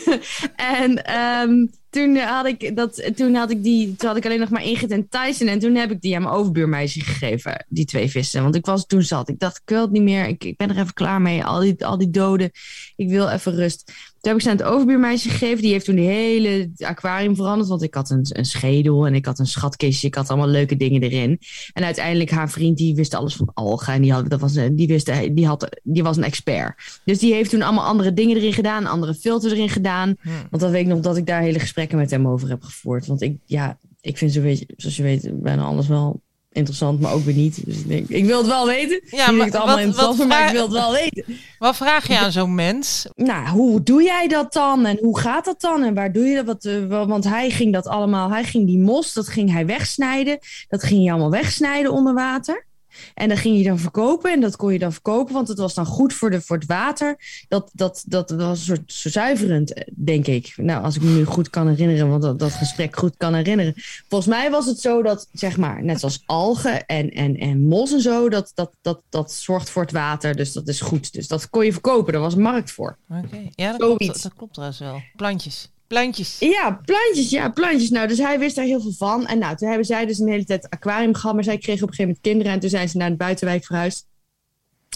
en 0.81 1.05
ehm, 1.05 1.67
toen 1.91 2.17
had 2.17 2.47
ik 2.47 2.76
dat, 2.76 3.17
toen 3.17 3.35
had 3.35 3.50
ik 3.50 3.62
die, 3.62 3.97
toen 3.97 4.09
had 4.09 4.17
ik 4.17 4.25
alleen 4.25 4.41
nog 4.41 4.50
maar 4.50 4.65
Ingrid 4.65 4.91
en 4.91 5.09
Tyson. 5.09 5.49
En 5.49 5.59
toen 5.59 5.75
heb 5.75 5.91
ik 5.91 6.00
die 6.00 6.17
aan 6.17 6.23
mijn 6.23 6.35
overbuurmeisje 6.35 7.00
gegeven, 7.00 7.67
die 7.69 7.85
twee 7.85 8.11
vissen. 8.11 8.43
Want 8.43 8.55
ik 8.55 8.67
was 8.67 8.87
toen 8.87 9.03
zat. 9.03 9.29
Ik 9.29 9.38
dacht, 9.38 9.56
ik 9.56 9.69
wil 9.69 9.81
het 9.81 9.91
niet 9.91 10.03
meer. 10.03 10.26
Ik, 10.26 10.44
ik 10.44 10.56
ben 10.56 10.71
er 10.71 10.79
even 10.79 10.94
klaar 10.94 11.21
mee. 11.21 11.44
Al 11.44 11.61
die, 11.61 11.87
al 11.87 11.99
die 11.99 12.11
doden. 12.11 12.50
Ik 12.97 13.09
wil 13.09 13.29
even 13.29 13.55
rust. 13.55 13.93
Toen 14.25 14.32
heb 14.32 14.43
ik 14.43 14.49
ze 14.49 14.50
aan 14.53 14.56
het 14.67 14.75
overbuurmeisje 14.75 15.29
gegeven. 15.29 15.62
Die 15.62 15.73
heeft 15.73 15.85
toen 15.85 15.94
die 15.94 16.09
hele 16.09 16.71
aquarium 16.79 17.37
veranderd. 17.37 17.69
Want 17.69 17.82
ik 17.82 17.94
had 17.94 18.11
een, 18.11 18.26
een 18.29 18.44
schedel 18.44 19.06
en 19.06 19.15
ik 19.15 19.26
had 19.26 19.38
een 19.38 19.47
schatkistje. 19.47 20.06
Ik 20.06 20.15
had 20.15 20.29
allemaal 20.29 20.49
leuke 20.49 20.76
dingen 20.76 21.03
erin. 21.03 21.38
En 21.73 21.85
uiteindelijk 21.85 22.31
haar 22.31 22.50
vriend, 22.50 22.76
die 22.79 22.94
wist 22.94 23.15
alles 23.15 23.37
van 23.37 23.50
algen. 23.55 23.93
En 23.93 24.03
die, 24.03 24.12
had, 24.12 24.31
dat 24.31 24.41
was, 24.41 24.55
een- 24.56 24.76
die, 24.76 24.87
wist, 24.87 25.11
die, 25.35 25.47
had, 25.47 25.81
die 25.82 26.03
was 26.03 26.17
een 26.17 26.25
expert. 26.25 27.00
Dus 27.05 27.19
die 27.19 27.35
heeft 27.35 27.50
toen 27.50 27.62
allemaal 27.62 27.85
andere 27.85 28.12
dingen 28.12 28.37
erin 28.37 28.53
gedaan. 28.53 28.87
Andere 28.87 29.15
filters 29.15 29.53
erin 29.53 29.69
gedaan. 29.69 30.15
Hm. 30.21 30.29
Want 30.50 30.62
dan 30.62 30.70
weet 30.70 30.82
ik 30.82 30.88
nog 30.88 31.00
dat 31.00 31.17
ik 31.17 31.27
daar 31.27 31.41
hele 31.43 31.59
gesprekken 31.59 31.99
met 31.99 32.11
hem 32.11 32.29
over 32.29 32.49
heb 32.49 32.62
gevoerd. 32.62 33.06
Want 33.06 33.23
ik, 33.23 33.37
ja, 33.44 33.79
ik 34.00 34.19
vind 34.19 34.32
zo, 34.32 34.41
weet 34.41 34.59
je, 34.59 34.67
zoals 34.77 34.97
je 34.97 35.03
weet, 35.03 35.31
bijna 35.43 35.62
alles 35.62 35.88
wel 35.88 36.20
interessant, 36.55 37.01
maar 37.01 37.12
ook 37.12 37.25
weer 37.25 37.35
niet. 37.35 37.65
Dus 37.67 37.77
ik 37.77 37.89
denk, 37.89 38.09
ik 38.09 38.25
wil 38.25 38.39
het 38.39 38.47
wel 38.47 38.67
weten. 38.67 39.01
Ja, 39.11 39.31
maar 39.31 39.47
ik 39.47 39.53
het 39.53 39.62
allemaal 39.62 39.87
wat- 39.87 40.17
wat 40.17 40.27
maar 40.27 40.47
ik 40.47 40.53
wil 40.53 40.62
het 40.62 40.73
wel 40.73 40.93
weten. 40.93 41.25
Wat 41.59 41.77
vraag 41.77 42.09
je 42.09 42.19
aan 42.19 42.33
zo'n 42.33 42.55
mens? 42.55 43.06
Nou, 43.15 43.49
hoe 43.49 43.83
doe 43.83 44.03
jij 44.03 44.29
dat 44.29 44.53
dan? 44.53 44.87
En 44.87 44.99
hoe 45.01 45.19
gaat 45.19 45.45
dat 45.45 45.61
dan? 45.61 45.83
En 45.85 45.95
waar 45.95 46.12
doe 46.12 46.25
je 46.27 46.35
dat? 46.35 46.45
Wat, 46.47 46.65
eh, 46.65 46.87
wa- 46.89 47.06
want 47.06 47.25
hij 47.25 47.51
ging 47.51 47.73
dat 47.73 47.87
allemaal, 47.87 48.31
hij 48.31 48.45
ging 48.45 48.67
die 48.67 48.79
mos, 48.79 49.12
dat 49.12 49.29
ging 49.29 49.53
hij 49.53 49.67
wegsnijden. 49.67 50.39
Dat 50.69 50.83
ging 50.85 51.01
hij 51.03 51.11
allemaal 51.11 51.31
wegsnijden 51.31 51.93
onder 51.93 52.15
water. 52.15 52.67
En 53.14 53.29
dat 53.29 53.38
ging 53.38 53.56
je 53.56 53.64
dan 53.64 53.79
verkopen 53.79 54.32
en 54.32 54.41
dat 54.41 54.56
kon 54.56 54.73
je 54.73 54.79
dan 54.79 54.93
verkopen, 54.93 55.35
want 55.35 55.49
het 55.49 55.58
was 55.58 55.75
dan 55.75 55.87
goed 55.87 56.12
voor, 56.14 56.31
de, 56.31 56.41
voor 56.41 56.56
het 56.56 56.67
water. 56.67 57.17
Dat, 57.49 57.70
dat, 57.73 58.05
dat 58.06 58.31
was 58.31 58.58
een 58.58 58.64
soort 58.64 58.93
zo 58.93 59.08
zuiverend, 59.08 59.73
eh, 59.73 59.85
denk 59.94 60.26
ik. 60.26 60.53
Nou, 60.56 60.84
als 60.84 60.96
ik 60.96 61.03
me 61.03 61.10
nu 61.10 61.24
goed 61.24 61.51
kan 61.51 61.69
herinneren, 61.69 62.08
want 62.08 62.22
dat, 62.22 62.39
dat 62.39 62.53
gesprek 62.53 62.96
goed 62.96 63.17
kan 63.17 63.34
herinneren. 63.34 63.74
Volgens 64.08 64.31
mij 64.34 64.51
was 64.51 64.67
het 64.67 64.81
zo 64.81 65.03
dat, 65.03 65.29
zeg 65.32 65.56
maar, 65.56 65.84
net 65.84 66.01
zoals 66.01 66.22
algen 66.27 66.86
en, 66.86 67.10
en, 67.10 67.36
en 67.36 67.67
mos 67.67 67.93
en 67.93 68.01
zo, 68.01 68.29
dat, 68.29 68.53
dat, 68.55 68.72
dat, 68.82 69.01
dat 69.08 69.32
zorgt 69.32 69.70
voor 69.70 69.82
het 69.82 69.93
water. 69.93 70.36
Dus 70.36 70.53
dat 70.53 70.69
is 70.69 70.81
goed. 70.81 71.13
Dus 71.13 71.29
dat 71.29 71.51
kon 71.51 71.65
je 71.65 71.72
verkopen, 71.72 72.13
daar 72.13 72.22
was 72.22 72.34
een 72.34 72.43
markt 72.43 72.70
voor. 72.70 72.96
Oké, 73.08 73.48
ja, 73.55 73.70
dat 73.70 73.81
klopt, 73.81 74.22
dat 74.22 74.34
klopt 74.34 74.53
trouwens 74.53 74.81
wel. 74.81 75.03
Plantjes. 75.17 75.72
Plantjes. 75.94 76.36
Ja, 76.39 76.81
plantjes, 76.84 77.31
ja, 77.31 77.51
plantjes. 77.51 77.91
Nou, 77.91 78.08
dus 78.08 78.19
hij 78.19 78.39
wist 78.39 78.56
daar 78.56 78.65
heel 78.65 78.81
veel 78.81 78.93
van. 78.93 79.27
En 79.27 79.39
nou, 79.39 79.56
toen 79.56 79.69
hebben 79.69 79.86
zij 79.86 80.06
dus 80.06 80.19
een 80.19 80.29
hele 80.29 80.44
tijd 80.44 80.70
aquarium 80.70 81.15
gehad, 81.15 81.34
maar 81.34 81.44
zij 81.44 81.58
kregen 81.58 81.82
op 81.82 81.89
een 81.89 81.94
gegeven 81.94 82.05
moment 82.05 82.20
kinderen 82.22 82.53
en 82.53 82.60
toen 82.60 82.70
zijn 82.70 82.89
ze 82.89 82.96
naar 82.96 83.10
de 83.10 83.17
buitenwijk 83.17 83.65
verhuisd. 83.65 84.06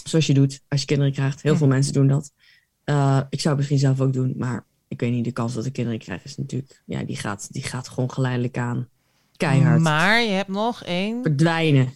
Zoals 0.03 0.27
je 0.27 0.33
doet 0.33 0.61
als 0.67 0.79
je 0.79 0.85
kinderen 0.85 1.13
krijgt. 1.13 1.41
Heel 1.41 1.55
veel 1.55 1.67
mensen 1.67 1.93
doen 1.93 2.07
dat. 2.07 2.31
Eh, 2.83 3.19
ik 3.29 3.39
zou 3.39 3.49
het 3.49 3.57
misschien 3.57 3.79
zelf 3.79 4.01
ook 4.01 4.13
doen, 4.13 4.33
maar 4.37 4.65
ik 4.87 4.99
weet 4.99 5.11
niet, 5.11 5.25
de 5.25 5.31
kans 5.31 5.53
dat 5.53 5.65
ik 5.65 5.73
kinderen 5.73 5.99
krijg 5.99 6.23
is 6.23 6.37
natuurlijk, 6.37 6.81
ja, 6.85 7.03
die 7.03 7.15
gaat, 7.15 7.47
die 7.51 7.63
gaat 7.63 7.89
gewoon 7.89 8.11
geleidelijk 8.11 8.57
aan. 8.57 8.87
Keihard. 9.37 9.81
Maar 9.81 10.21
je 10.21 10.31
hebt 10.31 10.49
nog 10.49 10.83
één. 10.83 11.21
Verdwijnen. 11.21 11.93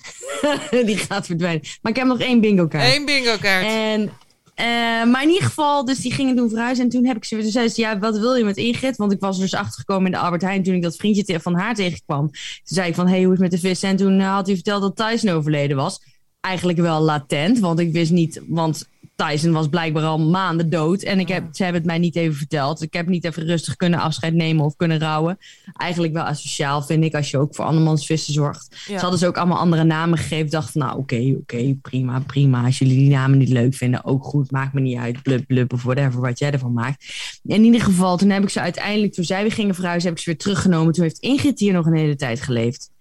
die 0.85 0.97
gaat 0.97 1.25
verdwijnen. 1.25 1.61
Maar 1.81 1.91
ik 1.91 1.97
heb 1.97 2.07
nog 2.07 2.19
één 2.19 2.41
bingo 2.41 2.67
kaart. 2.67 2.95
Eén 2.95 3.05
bingo 3.05 3.37
kaart. 3.37 3.65
En, 3.65 4.11
eh, 4.55 4.65
maar 5.11 5.23
in 5.23 5.29
ieder 5.29 5.43
geval, 5.43 5.85
dus 5.85 5.99
die 5.99 6.13
gingen 6.13 6.35
toen 6.35 6.49
verhuizen. 6.49 6.83
En 6.83 6.89
toen 6.89 7.05
heb 7.05 7.17
ik 7.17 7.25
ze, 7.25 7.37
toen 7.37 7.51
zei 7.51 7.69
ze, 7.69 7.81
ja, 7.81 7.99
wat 7.99 8.17
wil 8.17 8.35
je 8.35 8.43
met 8.43 8.57
Ingrid? 8.57 8.97
Want 8.97 9.11
ik 9.11 9.19
was 9.19 9.39
dus 9.39 9.53
achtergekomen 9.53 10.05
in 10.05 10.11
de 10.11 10.17
Albert 10.17 10.41
Heijn 10.41 10.63
toen 10.63 10.73
ik 10.73 10.81
dat 10.81 10.95
vriendje 10.95 11.39
van 11.39 11.55
haar 11.55 11.75
tegenkwam. 11.75 12.27
Toen 12.31 12.37
zei 12.63 12.89
ik 12.89 12.95
van, 12.95 13.07
hey, 13.07 13.23
hoe 13.23 13.33
is 13.33 13.39
het 13.39 13.51
met 13.51 13.51
de 13.51 13.67
vissen? 13.67 13.89
En 13.89 13.95
toen 13.95 14.19
eh, 14.19 14.33
had 14.33 14.45
hij 14.45 14.55
verteld 14.55 14.81
dat 14.81 15.09
Tyson 15.09 15.29
overleden 15.29 15.77
was. 15.77 15.99
Eigenlijk 16.43 16.79
wel 16.79 17.01
latent, 17.01 17.59
want 17.59 17.79
ik 17.79 17.91
wist 17.91 18.11
niet, 18.11 18.41
want 18.47 18.87
Tyson 19.15 19.51
was 19.51 19.67
blijkbaar 19.67 20.03
al 20.03 20.19
maanden 20.19 20.69
dood. 20.69 21.01
En 21.01 21.19
ik 21.19 21.27
heb, 21.27 21.43
ze 21.51 21.63
hebben 21.63 21.81
het 21.81 21.89
mij 21.91 21.99
niet 21.99 22.15
even 22.15 22.35
verteld. 22.35 22.81
Ik 22.81 22.93
heb 22.93 23.07
niet 23.07 23.25
even 23.25 23.45
rustig 23.45 23.75
kunnen 23.75 23.99
afscheid 23.99 24.33
nemen 24.33 24.65
of 24.65 24.75
kunnen 24.75 24.99
rouwen. 24.99 25.37
Eigenlijk 25.73 26.13
wel 26.13 26.23
asociaal, 26.23 26.81
vind 26.81 27.03
ik, 27.03 27.15
als 27.15 27.31
je 27.31 27.37
ook 27.37 27.55
voor 27.55 27.65
andermans 27.65 28.05
vissen 28.05 28.33
zorgt. 28.33 28.67
Ja. 28.69 28.95
Ze 28.95 29.01
hadden 29.01 29.19
ze 29.19 29.27
ook 29.27 29.37
allemaal 29.37 29.57
andere 29.57 29.83
namen 29.83 30.17
gegeven. 30.17 30.45
Ik 30.45 30.51
dacht 30.51 30.71
van, 30.71 30.81
nou 30.81 30.97
oké, 30.97 31.35
oké, 31.39 31.75
prima, 31.81 32.19
prima. 32.19 32.65
Als 32.65 32.79
jullie 32.79 32.97
die 32.97 33.09
namen 33.09 33.37
niet 33.37 33.49
leuk 33.49 33.73
vinden, 33.73 34.05
ook 34.05 34.23
goed. 34.23 34.51
Maakt 34.51 34.73
me 34.73 34.81
niet 34.81 34.97
uit. 34.97 35.21
Blub, 35.21 35.47
blub 35.47 35.73
of 35.73 35.83
whatever, 35.83 36.21
wat 36.21 36.39
jij 36.39 36.51
ervan 36.51 36.73
maakt. 36.73 37.05
In 37.43 37.63
ieder 37.63 37.81
geval, 37.81 38.17
toen 38.17 38.29
heb 38.29 38.43
ik 38.43 38.49
ze 38.49 38.59
uiteindelijk, 38.59 39.13
toen 39.13 39.23
zij 39.23 39.41
weer 39.41 39.51
gingen 39.51 39.75
verhuizen, 39.75 40.09
heb 40.09 40.17
ik 40.17 40.23
ze 40.23 40.29
weer 40.29 40.39
teruggenomen. 40.39 40.93
Toen 40.93 41.03
heeft 41.03 41.19
Ingrid 41.19 41.59
hier 41.59 41.73
nog 41.73 41.85
een 41.85 41.95
hele 41.95 42.15
tijd 42.15 42.41
geleefd. 42.41 42.91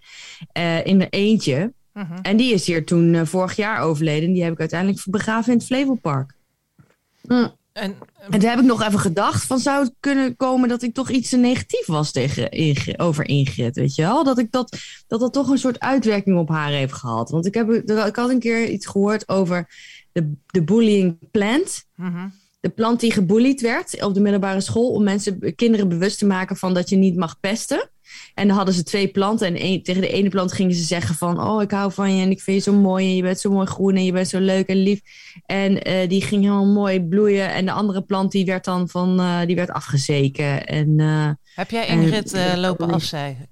Eh, 0.51 0.85
in 0.85 1.01
er 1.01 1.09
eentje. 1.09 1.73
Mhm. 1.93 2.17
En 2.21 2.37
die 2.37 2.53
is 2.53 2.65
hier 2.65 2.85
toen 2.85 3.13
eh, 3.13 3.25
vorig 3.25 3.55
jaar 3.55 3.81
overleden. 3.81 4.33
Die 4.33 4.43
heb 4.43 4.53
ik 4.53 4.59
uiteindelijk 4.59 5.03
begraven 5.05 5.51
in 5.51 5.57
het 5.57 5.67
Flevopark. 5.67 6.33
Hm. 7.21 7.47
En, 7.73 7.95
En 8.29 8.39
toen 8.39 8.49
heb 8.49 8.59
ik 8.59 8.65
nog 8.65 8.83
even 8.83 8.99
gedacht: 8.99 9.43
van 9.43 9.59
zou 9.59 9.83
het 9.83 9.93
kunnen 9.99 10.35
komen 10.35 10.69
dat 10.69 10.81
ik 10.81 10.93
toch 10.93 11.09
iets 11.09 11.29
te 11.29 11.37
negatief 11.37 11.85
was 11.85 12.11
tegen 12.11 12.51
Ingrid, 12.51 12.99
over 12.99 13.27
Ingrid, 13.27 13.75
weet 13.75 13.95
je 13.95 14.01
wel? 14.01 14.23
Dat 14.23 14.37
ik 14.37 14.51
dat, 14.51 14.77
dat 15.07 15.19
dat 15.19 15.33
toch 15.33 15.49
een 15.49 15.57
soort 15.57 15.79
uitwerking 15.79 16.37
op 16.37 16.49
haar 16.49 16.69
heeft 16.69 16.93
gehad. 16.93 17.29
Want 17.29 17.45
ik, 17.45 17.53
heb, 17.53 17.71
ik 17.71 18.15
had 18.15 18.29
een 18.29 18.39
keer 18.39 18.69
iets 18.69 18.85
gehoord 18.85 19.29
over 19.29 19.67
de, 20.11 20.31
de 20.45 20.63
bullying 20.63 21.17
plant. 21.31 21.85
Mhm. 21.95 22.27
De 22.59 22.69
plant 22.69 22.99
die 22.99 23.11
gebullied 23.11 23.61
werd 23.61 24.03
op 24.03 24.13
de 24.13 24.21
middelbare 24.21 24.61
school 24.61 24.91
om 24.91 25.03
mensen, 25.03 25.55
kinderen 25.55 25.89
bewust 25.89 26.17
te 26.17 26.25
maken 26.25 26.55
van 26.55 26.73
dat 26.73 26.89
je 26.89 26.95
niet 26.95 27.15
mag 27.15 27.39
pesten. 27.39 27.89
En 28.33 28.47
dan 28.47 28.55
hadden 28.55 28.73
ze 28.73 28.83
twee 28.83 29.07
planten 29.07 29.55
en 29.55 29.83
tegen 29.83 30.01
de 30.01 30.09
ene 30.09 30.29
plant 30.29 30.53
gingen 30.53 30.75
ze 30.75 30.83
zeggen 30.83 31.15
van, 31.15 31.41
oh 31.41 31.61
ik 31.61 31.71
hou 31.71 31.91
van 31.91 32.15
je 32.15 32.23
en 32.23 32.31
ik 32.31 32.41
vind 32.41 32.63
je 32.63 32.71
zo 32.71 32.77
mooi 32.77 33.05
en 33.05 33.15
je 33.15 33.21
bent 33.21 33.39
zo 33.39 33.51
mooi 33.51 33.67
groen 33.67 33.95
en 33.95 34.05
je 34.05 34.11
bent 34.11 34.27
zo 34.27 34.39
leuk 34.39 34.67
en 34.67 34.77
lief. 34.77 35.01
En 35.45 35.81
eh, 35.81 36.09
die 36.09 36.21
ging 36.21 36.41
helemaal 36.41 36.65
mooi 36.65 37.01
bloeien 37.01 37.53
en 37.53 37.65
de 37.65 37.71
andere 37.71 38.01
plant 38.01 38.31
die 38.31 38.45
werd 38.45 38.65
dan 38.65 38.89
van, 38.89 39.19
eh, 39.19 39.45
die 39.45 39.55
werd 39.55 39.69
afgezeken. 39.69 40.65
En 40.65 40.99
eh, 40.99 41.29
Heb 41.55 41.69
jij 41.69 41.87
Ingrid 41.87 42.55
lopen 42.55 42.91
afzeiken? 42.91 43.47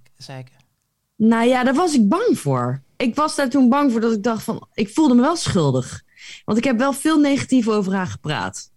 nou 1.16 1.48
ja, 1.48 1.64
daar 1.64 1.74
was 1.74 1.94
ik 1.94 2.10
bang 2.10 2.40
voor. 2.40 2.82
Ik 2.98 3.16
was 3.16 3.36
daar 3.36 3.50
toen 3.50 3.70
bang 3.70 3.92
voor 3.92 4.02
dat 4.02 4.14
ik 4.14 4.24
dacht 4.24 4.44
van, 4.44 4.68
ik 4.74 4.90
voelde 4.90 5.16
me 5.16 5.22
wel 5.22 5.36
schuldig. 5.36 6.04
Want 6.46 6.58
ik 6.58 6.64
heb 6.64 6.78
wel 6.78 6.94
veel 6.94 7.20
negatief 7.20 7.68
over 7.68 7.94
haar 7.94 8.08
gepraat. 8.08 8.72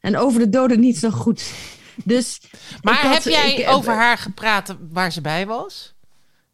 En 0.00 0.16
over 0.16 0.40
de 0.40 0.48
doden 0.48 0.80
niets 0.80 1.00
nog 1.00 1.14
goed. 1.14 1.52
Dus 2.04 2.40
Maar 2.82 2.94
had- 3.00 3.12
heb 3.14 3.22
jij 3.32 3.54
ik- 3.54 3.68
over 3.68 3.92
haar 3.94 4.18
gepraat 4.18 4.76
waar 4.90 5.12
ze 5.12 5.20
bij 5.20 5.46
was? 5.46 5.94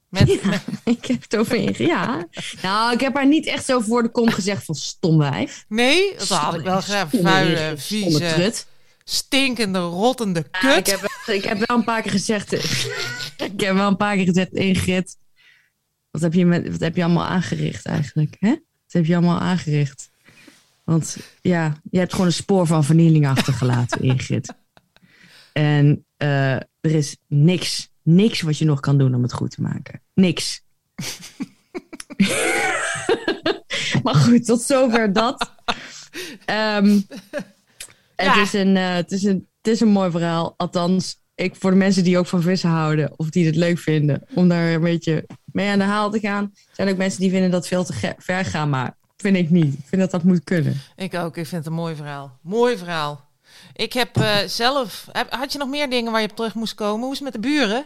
Met, 0.08 0.28
Ja, 0.28 0.48
met- 0.48 0.62
ik 0.98 1.04
heb 1.06 1.22
het 1.22 1.36
over 1.36 1.56
Ingrid. 1.56 1.88
Ja. 1.88 2.26
Nou, 2.62 2.92
ik 2.92 3.00
heb 3.00 3.14
haar 3.14 3.26
niet 3.26 3.46
echt 3.46 3.64
zo 3.64 3.80
voor 3.80 4.02
de 4.02 4.08
kom 4.08 4.30
gezegd 4.30 4.64
van 4.64 4.74
stom 4.74 5.18
wijf. 5.18 5.64
nee, 5.68 6.14
dat 6.18 6.28
had 6.28 6.54
ik 6.54 6.60
wel. 6.62 6.80
Stomme 6.80 7.06
Vuile, 7.22 7.74
vieze, 7.76 8.18
trut. 8.34 8.66
stinkende, 9.04 9.78
rottende 9.78 10.44
Ja, 10.52 10.58
kut. 10.58 10.76
ik, 10.78 10.86
heb, 10.86 11.00
wel- 11.26 11.34
ik 11.36 11.44
heb 11.44 11.62
wel 11.66 11.76
een 11.76 11.84
paar 11.84 12.02
keer 12.02 12.10
gezegd. 12.10 12.52
ik 13.52 13.60
heb 13.60 13.74
wel 13.74 13.86
een 13.88 13.96
paar 13.96 14.16
keer 14.16 14.24
gezegd, 14.26 14.52
Ingrid. 14.52 15.16
Wat 16.10 16.22
heb 16.22 16.32
je, 16.34 16.46
met, 16.46 16.70
wat 16.70 16.80
heb 16.80 16.96
je 16.96 17.04
allemaal 17.04 17.26
aangericht 17.26 17.86
eigenlijk? 17.86 18.36
Hè? 18.40 18.48
Wat 18.50 18.92
heb 18.92 19.04
je 19.06 19.16
allemaal 19.16 19.38
aangericht? 19.40 20.10
Want 20.84 21.16
ja, 21.40 21.80
je 21.90 21.98
hebt 21.98 22.12
gewoon 22.12 22.26
een 22.26 22.32
spoor 22.32 22.66
van 22.66 22.84
vernieling 22.84 23.26
achtergelaten, 23.28 24.00
Ingrid. 24.12 24.54
En 25.58 26.04
eh, 26.16 26.54
er 26.54 26.66
is 26.80 27.16
niks, 27.26 27.88
niks 28.02 28.40
wat 28.40 28.58
je 28.58 28.64
nog 28.64 28.80
kan 28.80 28.98
doen 28.98 29.14
om 29.14 29.22
het 29.22 29.32
goed 29.32 29.50
te 29.50 29.62
maken. 29.62 30.02
Niks. 30.14 30.62
maar 34.02 34.14
goed, 34.14 34.44
tot 34.44 34.62
zover 34.62 35.12
dat. 35.12 35.54
Ehm, 36.44 37.00
het, 38.16 38.26
Ja. 38.26 38.42
is 38.42 38.52
een, 38.52 38.76
eh, 38.76 38.94
het, 38.94 39.12
is 39.12 39.22
een, 39.22 39.48
het 39.62 39.72
is 39.72 39.80
een 39.80 39.88
mooi 39.88 40.10
verhaal. 40.10 40.54
Althans, 40.56 41.20
ik, 41.34 41.56
voor 41.56 41.70
de 41.70 41.76
mensen 41.76 42.04
die 42.04 42.18
ook 42.18 42.26
van 42.26 42.42
vissen 42.42 42.70
houden. 42.70 43.18
Of 43.18 43.30
die 43.30 43.46
het 43.46 43.56
leuk 43.56 43.78
vinden. 43.78 44.22
Om 44.34 44.48
daar 44.48 44.72
een 44.72 44.80
beetje 44.80 45.26
mee 45.44 45.70
aan 45.70 45.78
de 45.78 45.84
haal 45.84 46.10
te 46.10 46.20
gaan. 46.20 46.52
zijn 46.72 46.88
ook 46.88 46.96
mensen 46.96 47.20
die 47.20 47.30
vinden 47.30 47.50
dat 47.50 47.68
veel 47.68 47.84
te 47.84 48.14
ver 48.18 48.44
gaan. 48.44 48.70
Maar 48.70 48.96
vind 49.16 49.36
ik 49.36 49.50
niet. 49.50 49.74
Ik 49.74 49.84
vind 49.86 50.00
dat 50.00 50.10
dat 50.10 50.22
moet 50.22 50.44
kunnen. 50.44 50.80
Ik 50.96 51.14
ook, 51.14 51.36
ik 51.36 51.46
vind 51.46 51.64
het 51.64 51.66
een 51.66 51.78
mooi 51.78 51.96
verhaal. 51.96 52.38
Mooi 52.42 52.78
verhaal. 52.78 53.27
Ik 53.78 53.92
heb 53.92 54.16
eh, 54.16 54.36
zelf... 54.46 55.06
had 55.28 55.52
je 55.52 55.58
nog 55.58 55.68
meer 55.68 55.90
dingen 55.90 56.12
waar 56.12 56.20
je 56.20 56.28
op 56.28 56.36
terug 56.36 56.54
moest 56.54 56.74
komen? 56.74 57.02
Hoe 57.02 57.12
is 57.12 57.20
het 57.20 57.32
met 57.32 57.42
de 57.42 57.48
buren? 57.48 57.84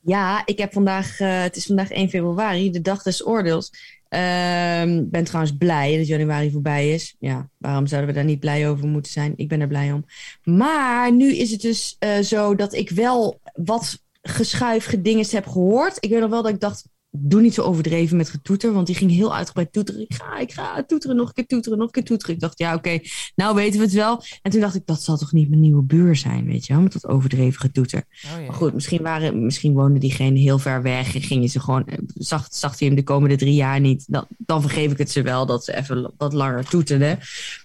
Ja, 0.00 0.42
ik 0.44 0.58
heb 0.58 0.72
vandaag, 0.72 1.20
eh, 1.20 1.42
het 1.42 1.56
is 1.56 1.66
vandaag 1.66 1.90
1 1.90 2.08
februari, 2.08 2.70
de 2.70 2.80
dag 2.80 3.02
des 3.02 3.26
oordeels. 3.26 3.70
Ehm, 4.08 5.04
ben 5.08 5.24
trouwens 5.24 5.56
blij 5.56 5.96
dat 5.96 6.06
januari 6.06 6.50
voorbij 6.50 6.92
is. 6.92 7.16
Ja, 7.18 7.48
waarom 7.56 7.86
zouden 7.86 8.10
we 8.10 8.16
daar 8.16 8.24
niet 8.24 8.40
blij 8.40 8.68
over 8.68 8.86
moeten 8.86 9.12
zijn? 9.12 9.32
Ik 9.36 9.48
ben 9.48 9.60
er 9.60 9.68
blij 9.68 9.92
om. 9.92 10.06
Maar 10.44 11.12
nu 11.12 11.34
is 11.34 11.50
het 11.50 11.60
dus 11.60 11.96
eh, 11.98 12.18
zo 12.18 12.54
dat 12.54 12.72
ik 12.72 12.90
wel 12.90 13.40
wat 13.54 14.02
geschuif, 14.22 14.84
gedinges 14.84 15.32
heb 15.32 15.46
gehoord. 15.46 15.96
Ik 16.00 16.10
weet 16.10 16.20
nog 16.20 16.30
wel 16.30 16.42
dat 16.42 16.52
ik 16.52 16.60
dacht, 16.60 16.84
doe 17.14 17.40
niet 17.40 17.54
zo 17.54 17.62
overdreven 17.62 18.16
met 18.16 18.28
getoeter. 18.30 18.72
Want 18.72 18.86
die 18.86 18.96
ging 18.96 19.10
heel 19.10 19.34
uitgebreid 19.34 19.72
toeteren. 19.72 20.00
Ik 20.00 20.14
ga, 20.14 20.38
ik 20.38 20.52
ga 20.52 20.84
toeteren, 20.86 21.16
nog 21.16 21.26
een 21.28 21.34
keer 21.34 21.46
toeteren, 21.46 21.78
nog 21.78 21.86
een 21.86 21.92
keer 21.92 22.04
toeteren. 22.04 22.34
Ik 22.34 22.40
dacht, 22.40 22.58
ja 22.58 22.74
oké, 22.74 22.98
nou 23.34 23.54
weten 23.54 23.78
we 23.78 23.84
het 23.84 23.94
wel. 23.94 24.22
En 24.42 24.50
toen 24.50 24.60
dacht 24.60 24.74
ik, 24.74 24.86
dat 24.86 25.02
zal 25.02 25.16
toch 25.16 25.32
niet 25.32 25.48
mijn 25.48 25.60
nieuwe 25.60 25.82
buur 25.82 26.16
zijn, 26.16 26.44
weet 26.46 26.66
je 26.66 26.72
wel? 26.72 26.82
Met 26.82 26.92
dat 26.92 27.06
overdreven 27.06 27.60
getoeter. 27.60 28.04
Oh, 28.24 28.30
ja. 28.40 28.46
Maar 28.46 28.54
goed, 28.56 28.74
misschien, 28.74 29.02
waren, 29.02 29.44
misschien 29.44 29.72
woonde 29.72 29.98
diegene 30.00 30.38
heel 30.38 30.58
ver 30.58 30.82
weg 30.82 31.14
en 31.14 31.22
gingen 31.22 31.48
ze 31.48 31.60
gewoon, 31.60 31.86
eh, 31.86 31.98
zag, 32.14 32.46
zag 32.50 32.78
hij 32.78 32.88
hem 32.88 32.96
de 32.96 33.02
komende 33.04 33.36
drie 33.36 33.54
jaar 33.54 33.80
niet. 33.80 34.04
Dan, 34.08 34.26
dan 34.38 34.60
vergeef 34.60 34.92
ik 34.92 34.98
het 34.98 35.10
ze 35.10 35.22
wel 35.22 35.46
dat 35.46 35.64
ze 35.64 35.76
even 35.76 36.12
wat 36.16 36.32
langer 36.32 36.68
toeterden. 36.68 37.18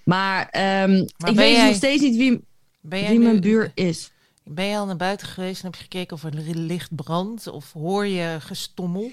Maar, 0.04 0.48
ehm, 0.50 0.94
ik 0.94 1.08
weet 1.18 1.36
dus 1.36 1.52
jij- 1.52 1.68
nog 1.68 1.76
steeds 1.76 2.02
niet 2.02 2.16
wie, 2.18 2.42
wie 2.82 3.10
nu- 3.10 3.20
mijn 3.24 3.42
buur 3.42 3.72
is. 3.74 4.12
Ben 4.44 4.66
je 4.66 4.78
al 4.78 4.86
naar 4.86 4.96
buiten 4.96 5.28
geweest 5.28 5.60
en 5.60 5.66
heb 5.66 5.76
je 5.76 5.82
gekeken 5.82 6.16
of 6.16 6.24
er 6.24 6.34
licht 6.56 6.96
brandt? 6.96 7.48
Of 7.48 7.74
hoor 7.74 8.06
je 8.06 8.38
gestommel? 8.40 9.12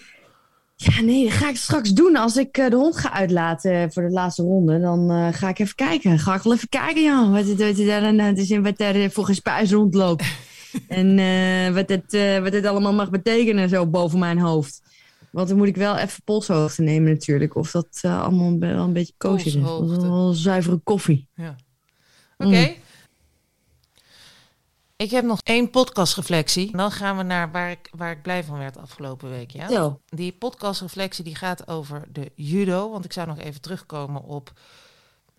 Ja, 0.77 1.01
nee, 1.01 1.25
dat 1.25 1.33
ga 1.33 1.49
ik 1.49 1.57
straks 1.57 1.93
doen. 1.93 2.17
Als 2.17 2.37
ik 2.37 2.59
eh, 2.59 2.71
de 2.71 2.77
hond 2.77 2.97
ga 2.97 3.13
uitlaten 3.13 3.93
voor 3.93 4.03
de 4.03 4.11
laatste 4.11 4.43
ronde, 4.43 4.81
dan 4.81 5.11
eh, 5.11 5.29
ga 5.33 5.49
ik 5.49 5.59
even 5.59 5.75
kijken. 5.75 6.19
Ga 6.19 6.35
ik 6.35 6.43
wel 6.43 6.53
even 6.55 6.69
kijken, 6.69 7.03
ja. 7.03 7.31
Wat, 7.31 7.47
het- 7.47 7.61
wat, 7.61 7.87
daar 7.87 8.39
is 8.39 8.51
en 8.51 8.63
wat 8.63 8.81
er 8.81 9.03
eh, 9.03 9.11
voor 9.11 9.25
gespuis 9.25 9.73
rondloopt. 9.73 10.25
en 10.89 11.17
wat, 11.75 11.89
het, 11.89 12.19
wat 12.43 12.53
het 12.53 12.67
allemaal 12.67 12.93
mag 12.95 13.11
betekenen 13.11 13.69
zo 13.69 13.87
boven 13.87 14.19
mijn 14.19 14.39
hoofd. 14.39 14.83
Want 15.31 15.49
dan 15.49 15.57
moet 15.57 15.67
ik 15.67 15.77
wel 15.77 15.97
even 15.97 16.23
polshoogte 16.25 16.83
nemen 16.83 17.11
natuurlijk. 17.13 17.55
Of 17.57 17.71
dat 17.71 18.01
allemaal 18.03 18.59
wel 18.59 18.85
een 18.85 18.93
beetje 18.93 19.13
kosher 19.17 19.47
is. 19.47 19.55
Wel 20.03 20.33
zuivere 20.33 20.81
koffie. 20.85 21.29
Ja. 21.35 21.57
Oké. 22.39 22.49
Mm. 22.49 22.83
Ik 24.97 25.11
heb 25.11 25.25
nog 25.25 25.39
één 25.43 25.71
podcastreflectie. 25.71 26.77
Dan 26.77 26.91
gaan 26.91 27.17
we 27.17 27.23
naar 27.23 27.51
waar 27.51 27.71
ik, 27.71 27.89
waar 27.97 28.11
ik 28.11 28.23
blij 28.23 28.45
van 28.45 28.59
werd 28.59 28.77
afgelopen 28.79 29.31
week. 29.31 29.51
Ja? 29.51 29.97
Die 30.07 30.33
podcastreflectie 30.33 31.25
die 31.25 31.35
gaat 31.35 31.69
over 31.69 32.05
de 32.09 32.33
judo. 32.35 32.91
Want 32.91 33.05
ik 33.05 33.13
zou 33.13 33.27
nog 33.27 33.39
even 33.39 33.61
terugkomen 33.61 34.23
op... 34.23 34.53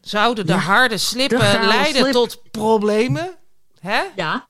Zouden 0.01 0.45
de 0.45 0.51
Ja, 0.51 0.57
harde 0.59 0.97
slippen 0.97 1.39
de 1.61 1.67
leiden 1.67 2.01
slip. 2.01 2.13
tot 2.13 2.51
problemen? 2.51 3.35
Hè? 3.79 4.01
Ja. 4.15 4.47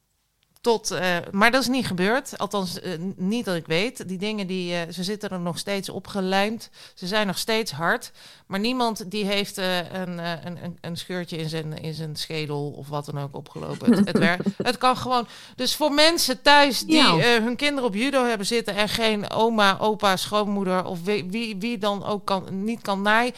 Tot, 0.65 0.91
eh, 0.91 1.17
maar 1.31 1.51
dat 1.51 1.62
is 1.62 1.67
niet 1.67 1.88
gebeurd. 1.88 2.38
Althans, 2.38 2.79
eh, 2.79 2.91
niet 3.15 3.45
dat 3.45 3.55
ik 3.55 3.65
weet. 3.67 4.07
Die 4.07 4.17
dingen, 4.17 4.48
die, 4.48 4.75
eh, 4.75 4.91
ze 4.91 5.03
zitten 5.03 5.29
er 5.29 5.39
nog 5.39 5.57
steeds 5.57 5.89
opgelijmd. 5.89 6.69
Ze 6.93 7.07
zijn 7.07 7.27
nog 7.27 7.38
steeds 7.38 7.72
hard. 7.72 8.12
Maar 8.45 8.60
niemand 8.60 9.12
die 9.12 9.25
heeft 9.25 9.57
een, 9.57 10.17
een, 10.17 10.77
een, 10.81 10.98
scheurtje 10.98 11.38
in 11.38 11.50
zijn, 11.50 11.81
in 11.81 11.93
zijn 11.93 12.15
schedel 12.15 12.74
of 12.77 12.88
wat 12.88 13.05
dan 13.05 13.19
ook 13.19 13.36
opgelopen. 13.36 13.93
Het, 14.05 14.39
het, 14.57 14.77
kan 14.86 14.98
gewoon. 14.98 15.27
Dus 15.55 15.75
voor 15.75 15.91
mensen 15.91 16.41
thuis 16.41 16.79
die 16.79 16.95
Ja. 16.95 17.17
hun 17.17 17.55
kinderen 17.55 17.89
op 17.89 17.95
judo 17.95 18.25
hebben 18.25 18.48
zitten... 18.48 18.75
en 18.75 18.89
geen 18.89 19.29
oma, 19.29 19.77
opa, 19.79 20.15
schoonmoeder 20.15 20.86
of 20.86 21.03
wie, 21.03 21.25
wie, 21.29 21.55
wie 21.60 21.77
dan 21.77 22.05
ook 22.05 22.25
kan, 22.25 22.63
niet 22.63 22.81
kan 22.81 23.01
naaien... 23.01 23.34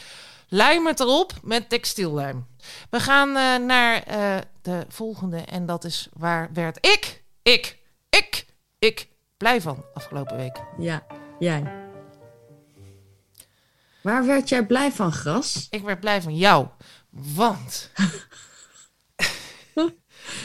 Lijm 0.48 0.86
het 0.86 1.00
erop 1.00 1.32
met 1.42 1.68
textiellijm. 1.68 2.46
We 2.90 3.00
gaan 3.00 3.28
eh, 3.28 3.66
naar 3.66 4.02
eh, 4.02 4.36
de 4.62 4.84
volgende. 4.88 5.36
En 5.36 5.66
dat 5.66 5.84
is 5.84 6.08
waar 6.12 6.48
werd 6.52 6.86
ik, 6.86 7.24
ik, 7.42 7.78
ik, 8.08 8.46
ik 8.78 9.08
blij 9.36 9.60
van 9.60 9.84
afgelopen 9.94 10.36
week. 10.36 10.60
Ja, 10.78 11.06
jij. 11.38 11.72
Waar 14.02 14.26
werd 14.26 14.48
jij 14.48 14.66
blij 14.66 14.92
van, 14.92 15.12
Gras? 15.12 15.66
Ik 15.70 15.82
werd 15.82 16.00
blij 16.00 16.22
van 16.22 16.36
jou. 16.36 16.66
Want 17.10 17.90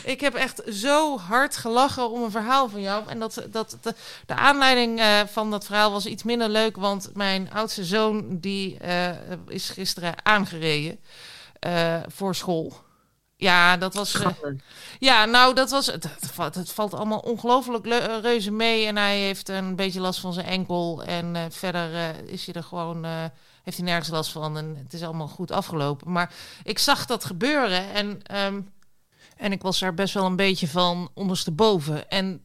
ik 0.03 0.21
heb 0.21 0.33
echt 0.33 0.61
zo 0.71 1.17
hard 1.17 1.57
gelachen 1.57 2.09
om 2.09 2.23
een 2.23 2.31
verhaal 2.31 2.69
van 2.69 2.81
jou. 2.81 3.07
En 3.07 3.19
dat, 3.19 3.43
dat, 3.49 3.77
de, 3.81 3.95
de 4.25 4.35
aanleiding 4.35 4.99
eh, 4.99 5.19
van 5.31 5.51
dat 5.51 5.65
verhaal 5.65 5.91
was 5.91 6.05
iets 6.05 6.23
minder 6.23 6.49
leuk. 6.49 6.75
Want 6.75 7.09
mijn 7.13 7.51
oudste 7.51 7.83
zoon 7.83 8.39
die, 8.39 8.77
eh, 8.77 9.09
is 9.47 9.69
gisteren 9.69 10.25
aangereden 10.25 10.99
eh, 11.59 11.99
voor 12.07 12.35
school. 12.35 12.73
Ja, 13.35 13.77
dat 13.77 13.93
was. 13.93 14.17
Ja, 14.99 15.25
nou, 15.25 15.55
dat 15.55 15.69
was. 15.69 15.85
Het, 15.85 16.07
het, 16.53 16.71
valt- 16.71 16.93
allemaal 16.93 17.19
ongelooflijk 17.19 17.85
reuze 18.21 18.51
mee. 18.51 18.85
En 18.85 18.97
hij 18.97 19.19
heeft 19.19 19.49
een 19.49 19.75
beetje 19.75 19.99
last 19.99 20.19
van 20.19 20.33
zijn 20.33 20.45
enkel. 20.45 21.03
En 21.03 21.51
verder 21.51 22.15
is 22.25 22.45
hij 22.45 22.55
er 22.55 22.63
gewoon. 22.63 23.05
heeft 23.63 23.77
hij 23.77 23.85
nergens 23.85 24.09
last 24.09 24.31
van. 24.31 24.57
En 24.57 24.75
het 24.83 24.93
is 24.93 25.03
allemaal 25.03 25.27
goed 25.27 25.51
afgelopen. 25.51 26.11
Maar 26.11 26.33
ik 26.63 26.79
zag 26.79 27.05
dat 27.05 27.25
gebeuren. 27.25 27.93
En, 27.93 28.19
ehm, 28.23 28.61
en 29.43 29.51
ik 29.51 29.62
was 29.62 29.81
er 29.81 29.93
best 29.93 30.13
wel 30.13 30.25
een 30.25 30.35
beetje 30.35 30.67
van 30.67 31.09
ondersteboven. 31.13 32.09
En 32.09 32.41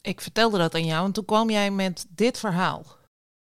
ik 0.00 0.20
vertelde 0.20 0.58
dat 0.58 0.74
aan 0.74 0.84
jou. 0.84 1.06
En 1.06 1.12
toen 1.12 1.24
kwam 1.24 1.50
jij 1.50 1.70
met 1.70 2.06
dit 2.08 2.38
verhaal. 2.38 2.86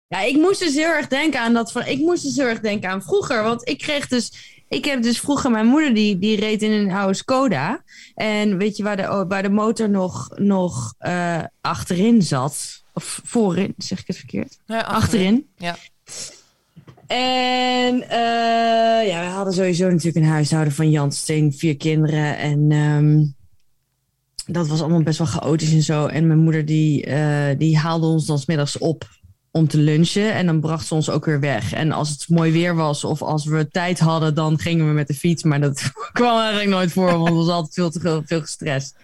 Ja, 0.08 0.22
ik 0.22 0.36
moest 0.36 0.60
dus 0.60 0.74
heel 0.74 0.90
erg 0.90 1.08
denken 1.08 1.40
aan 1.40 1.54
dat 1.54 1.72
van. 1.72 1.86
Ik 1.86 2.00
moest 2.00 2.24
dus 2.24 2.36
heel 2.36 2.46
erg 2.46 2.60
denken 2.60 2.90
aan 2.90 3.04
vroeger. 3.04 3.44
Want 3.44 3.70
ik 3.70 3.78
kreeg 3.78 4.08
dus 4.08 4.32
ik 4.68 4.86
heb 4.86 5.02
dus 5.02 5.20
vroeger 5.20 5.52
mijn 5.52 5.66
moeder, 5.66 5.94
die, 5.94 6.20
die 6.20 6.40
reed 6.40 6.62
in 6.62 6.72
een 6.72 6.92
oude 6.92 7.14
Skoda. 7.14 7.84
En 8.16 8.58
weet 8.58 8.78
je 8.78 8.84
waar 8.84 8.98
de, 8.98 9.26
waar 9.28 9.44
de 9.44 9.50
motor 9.50 9.90
nog, 9.90 10.30
nog 10.36 10.94
uh, 11.00 11.44
achterin 11.62 12.22
zat? 12.22 12.84
Of 12.94 13.22
voorin, 13.24 13.74
zeg 13.78 14.00
ik 14.00 14.08
het 14.08 14.18
verkeerd? 14.18 14.58
Ja, 14.66 14.80
achterin. 14.80 15.50
Ja. 15.58 15.78
En 17.12 17.96
uh, 17.96 19.08
ja, 19.08 19.22
we 19.22 19.30
hadden 19.34 19.54
sowieso 19.54 19.90
natuurlijk 19.90 20.26
een 20.26 20.32
huishouden 20.32 20.74
van 20.74 20.90
Jan 20.90 21.12
Steen, 21.12 21.54
vier 21.54 21.78
kinderen. 21.78 22.38
En 22.38 22.72
um, 22.72 23.36
dat 24.46 24.68
was 24.68 24.82
allemaal 24.82 25.04
best 25.04 25.18
wel 25.18 25.28
chaotisch 25.28 25.74
en 25.74 25.82
zo. 25.82 26.06
En 26.06 26.28
mijn 26.28 26.40
moeder 26.40 26.66
die, 26.66 27.08
uh, 27.08 27.48
die 27.58 27.78
haalde 27.78 28.06
ons 28.06 28.26
dan 28.26 28.40
smiddags 28.40 28.78
op 28.78 29.10
om 29.52 29.68
te 29.68 29.78
lunchen. 29.78 30.34
En 30.34 30.46
dan 30.46 30.60
bracht 30.60 30.88
ze 30.88 30.94
ons 30.94 31.10
ook 31.10 31.26
weer 31.26 31.40
weg. 31.40 31.74
En 31.74 31.92
als 31.92 32.10
het 32.10 32.30
mooi 32.30 32.52
weer 32.52 32.76
was 32.76 33.04
of 33.04 33.22
als 33.22 33.46
we 33.46 33.68
tijd 33.68 34.00
hadden, 34.00 34.36
dan 34.36 34.60
gingen 34.60 34.88
we 34.88 34.94
met 34.94 35.08
de 35.08 35.14
fiets. 35.14 35.44
Maar 35.44 35.62
dat 35.62 35.92
kwam 36.12 36.38
eigenlijk 36.38 36.70
nooit 36.70 36.92
voor, 36.92 37.18
want 37.18 37.30
we 37.30 37.36
was 37.36 37.50
altijd 37.50 37.74
veel 37.74 37.90
te 37.90 38.00
veel, 38.00 38.22
veel 38.26 38.42
gestrest. 38.42 38.96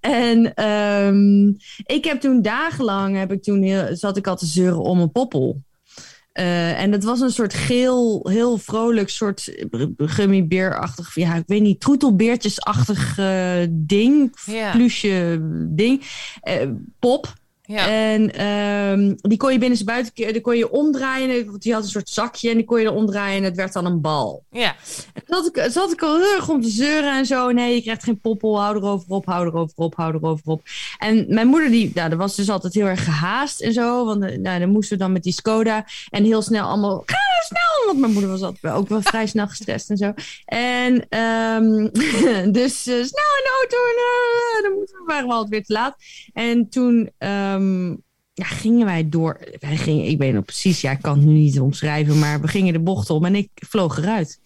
En 0.00 0.64
um, 0.68 1.56
ik 1.86 2.04
heb 2.04 2.20
toen 2.20 2.42
dagenlang, 2.42 3.16
heb 3.16 3.32
ik 3.32 3.42
toen 3.42 3.62
heel, 3.62 3.96
zat 3.96 4.16
ik 4.16 4.26
al 4.26 4.36
te 4.36 4.46
zeuren 4.46 4.80
om 4.80 5.00
een 5.00 5.12
poppel. 5.12 5.62
Uh, 6.40 6.80
en 6.80 6.92
het 6.92 7.04
was 7.04 7.20
een 7.20 7.30
soort 7.30 7.54
geel, 7.54 8.28
heel 8.28 8.58
vrolijk, 8.58 9.08
soort 9.08 9.66
gummibeerachtig, 9.96 11.14
ja, 11.14 11.34
ik 11.34 11.42
weet 11.46 11.62
niet, 11.62 11.80
troetelbeertjesachtig 11.80 13.18
uh, 13.18 13.52
ding, 13.70 14.36
Ja. 14.46 14.70
plusje 14.72 15.38
ding, 15.68 16.02
uh, 16.44 16.70
pop. 16.98 17.32
Ja. 17.66 17.88
En 17.88 18.46
um, 18.46 19.16
die 19.20 19.38
kon 19.38 19.52
je 19.52 19.58
binnen 19.58 19.78
zijn 19.78 19.88
buiten, 19.88 20.32
die 20.32 20.40
kon 20.40 20.56
je 20.56 20.70
omdraaien, 20.70 21.46
want 21.46 21.62
die 21.62 21.72
had 21.72 21.82
een 21.82 21.88
soort 21.88 22.08
zakje 22.08 22.50
en 22.50 22.56
die 22.56 22.64
kon 22.64 22.80
je 22.80 22.86
er 22.86 22.94
omdraaien 22.94 23.36
en 23.36 23.44
het 23.44 23.56
werd 23.56 23.72
dan 23.72 23.84
een 23.84 24.00
bal. 24.00 24.44
ja. 24.50 24.74
En 25.12 25.22
zat 25.26 25.46
ik, 25.46 25.66
zat 25.70 25.92
ik 25.92 26.02
al 26.02 26.16
heel 26.16 26.34
erg 26.34 26.48
om 26.48 26.62
te 26.62 26.68
zeuren 26.68 27.16
en 27.16 27.26
zo. 27.26 27.50
Nee, 27.50 27.74
je 27.74 27.82
krijgt 27.82 28.04
geen 28.04 28.20
poppel, 28.20 28.60
hou 28.60 28.76
erover 28.76 29.10
op, 29.14 29.26
hou 29.26 29.46
erover 29.46 29.74
op, 29.76 29.94
hou 29.94 30.14
erover 30.14 30.46
op. 30.46 30.62
En 30.98 31.24
mijn 31.28 31.46
moeder, 31.46 31.70
die, 31.70 31.90
nou, 31.94 32.08
dat 32.08 32.18
was 32.18 32.36
dus 32.36 32.50
altijd 32.50 32.74
heel 32.74 32.86
erg 32.86 33.04
gehaast 33.04 33.60
en 33.60 33.72
zo. 33.72 34.04
Want 34.04 34.24
eh, 34.24 34.38
nou, 34.38 34.58
dan 34.58 34.70
moesten 34.70 34.96
we 34.96 35.02
dan 35.02 35.12
met 35.12 35.22
die 35.22 35.32
Skoda 35.32 35.86
en 36.10 36.24
heel 36.24 36.42
snel 36.42 36.66
allemaal, 36.66 37.04
snel! 37.46 37.86
Want 37.86 37.98
mijn 37.98 38.12
moeder 38.12 38.30
was 38.30 38.42
altijd 38.42 38.74
ook 38.74 38.88
wel 38.88 39.02
vrij 39.12 39.26
snel 39.26 39.48
gestrest 39.48 39.90
en 39.90 39.96
zo. 39.96 40.12
En 40.44 41.18
um, 41.18 41.90
dus 42.58 42.86
uh, 42.86 43.04
snel 43.04 43.32
in 43.38 43.44
de 43.44 43.56
auto 43.60 43.76
en 43.76 43.98
uh, 43.98 44.62
dan 44.62 44.78
moeten 44.78 44.96
we, 44.96 45.02
waren 45.06 45.26
we 45.26 45.32
altijd 45.32 45.50
weer 45.50 45.64
te 45.64 45.72
laat. 45.72 45.96
En 46.32 46.68
toen... 46.68 47.10
Um, 47.18 48.02
ja, 48.36 48.44
gingen 48.44 48.86
wij 48.86 49.08
door. 49.08 49.40
Wij 49.58 49.76
gingen, 49.76 50.04
ik 50.04 50.18
weet 50.18 50.32
nog 50.32 50.44
precies, 50.44 50.80
ja, 50.80 50.90
ik 50.90 51.02
kan 51.02 51.16
het 51.16 51.26
nu 51.26 51.32
niet 51.32 51.60
omschrijven, 51.60 52.18
maar 52.18 52.40
we 52.40 52.48
gingen 52.48 52.72
de 52.72 52.80
bocht 52.80 53.10
om 53.10 53.24
en 53.24 53.34
ik 53.34 53.48
vloog 53.54 53.98
eruit. 53.98 54.40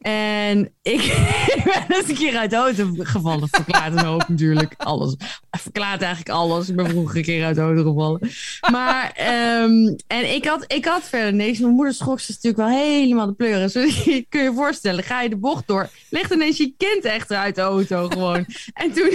En 0.00 0.74
ik, 0.82 1.00
ben 1.88 1.96
eens 1.96 2.08
een 2.08 2.14
keer 2.14 2.36
uit 2.36 2.50
de 2.50 2.56
auto 2.56 2.94
gevallen. 2.98 3.48
Verklaart 3.50 3.96
een 3.96 4.04
hoop 4.04 4.28
natuurlijk. 4.28 4.74
Alles. 4.76 5.14
Verklaart 5.50 6.02
eigenlijk 6.02 6.36
alles. 6.36 6.68
Ik 6.68 6.76
ben 6.76 6.88
vroeger 6.88 7.16
een 7.16 7.22
keer 7.22 7.44
uit 7.44 7.54
de 7.54 7.60
auto 7.60 7.82
gevallen. 7.82 8.30
Maar, 8.70 9.16
um, 9.62 9.96
en 10.06 10.34
ik 10.34 10.44
had, 10.44 10.64
ik 10.66 10.84
had 10.84 11.02
verder 11.02 11.34
niks. 11.34 11.58
Mijn 11.58 11.74
moeder 11.74 11.94
schrok 11.94 12.20
zich 12.20 12.34
natuurlijk 12.34 12.68
wel 12.68 12.80
helemaal 12.80 13.26
de 13.26 13.32
pleuren. 13.32 13.72
Dus 13.72 14.04
je 14.04 14.26
kun 14.28 14.42
je 14.42 14.52
voorstellen, 14.54 15.04
ga 15.04 15.22
je 15.22 15.28
de 15.28 15.36
bocht 15.36 15.66
door. 15.66 15.88
Ligt 16.10 16.32
ineens 16.32 16.56
je 16.56 16.74
kind 16.76 17.04
echt 17.04 17.32
uit 17.32 17.54
de 17.54 17.60
auto 17.60 18.08
gewoon. 18.08 18.46
En 18.72 18.92
toen, 18.92 19.10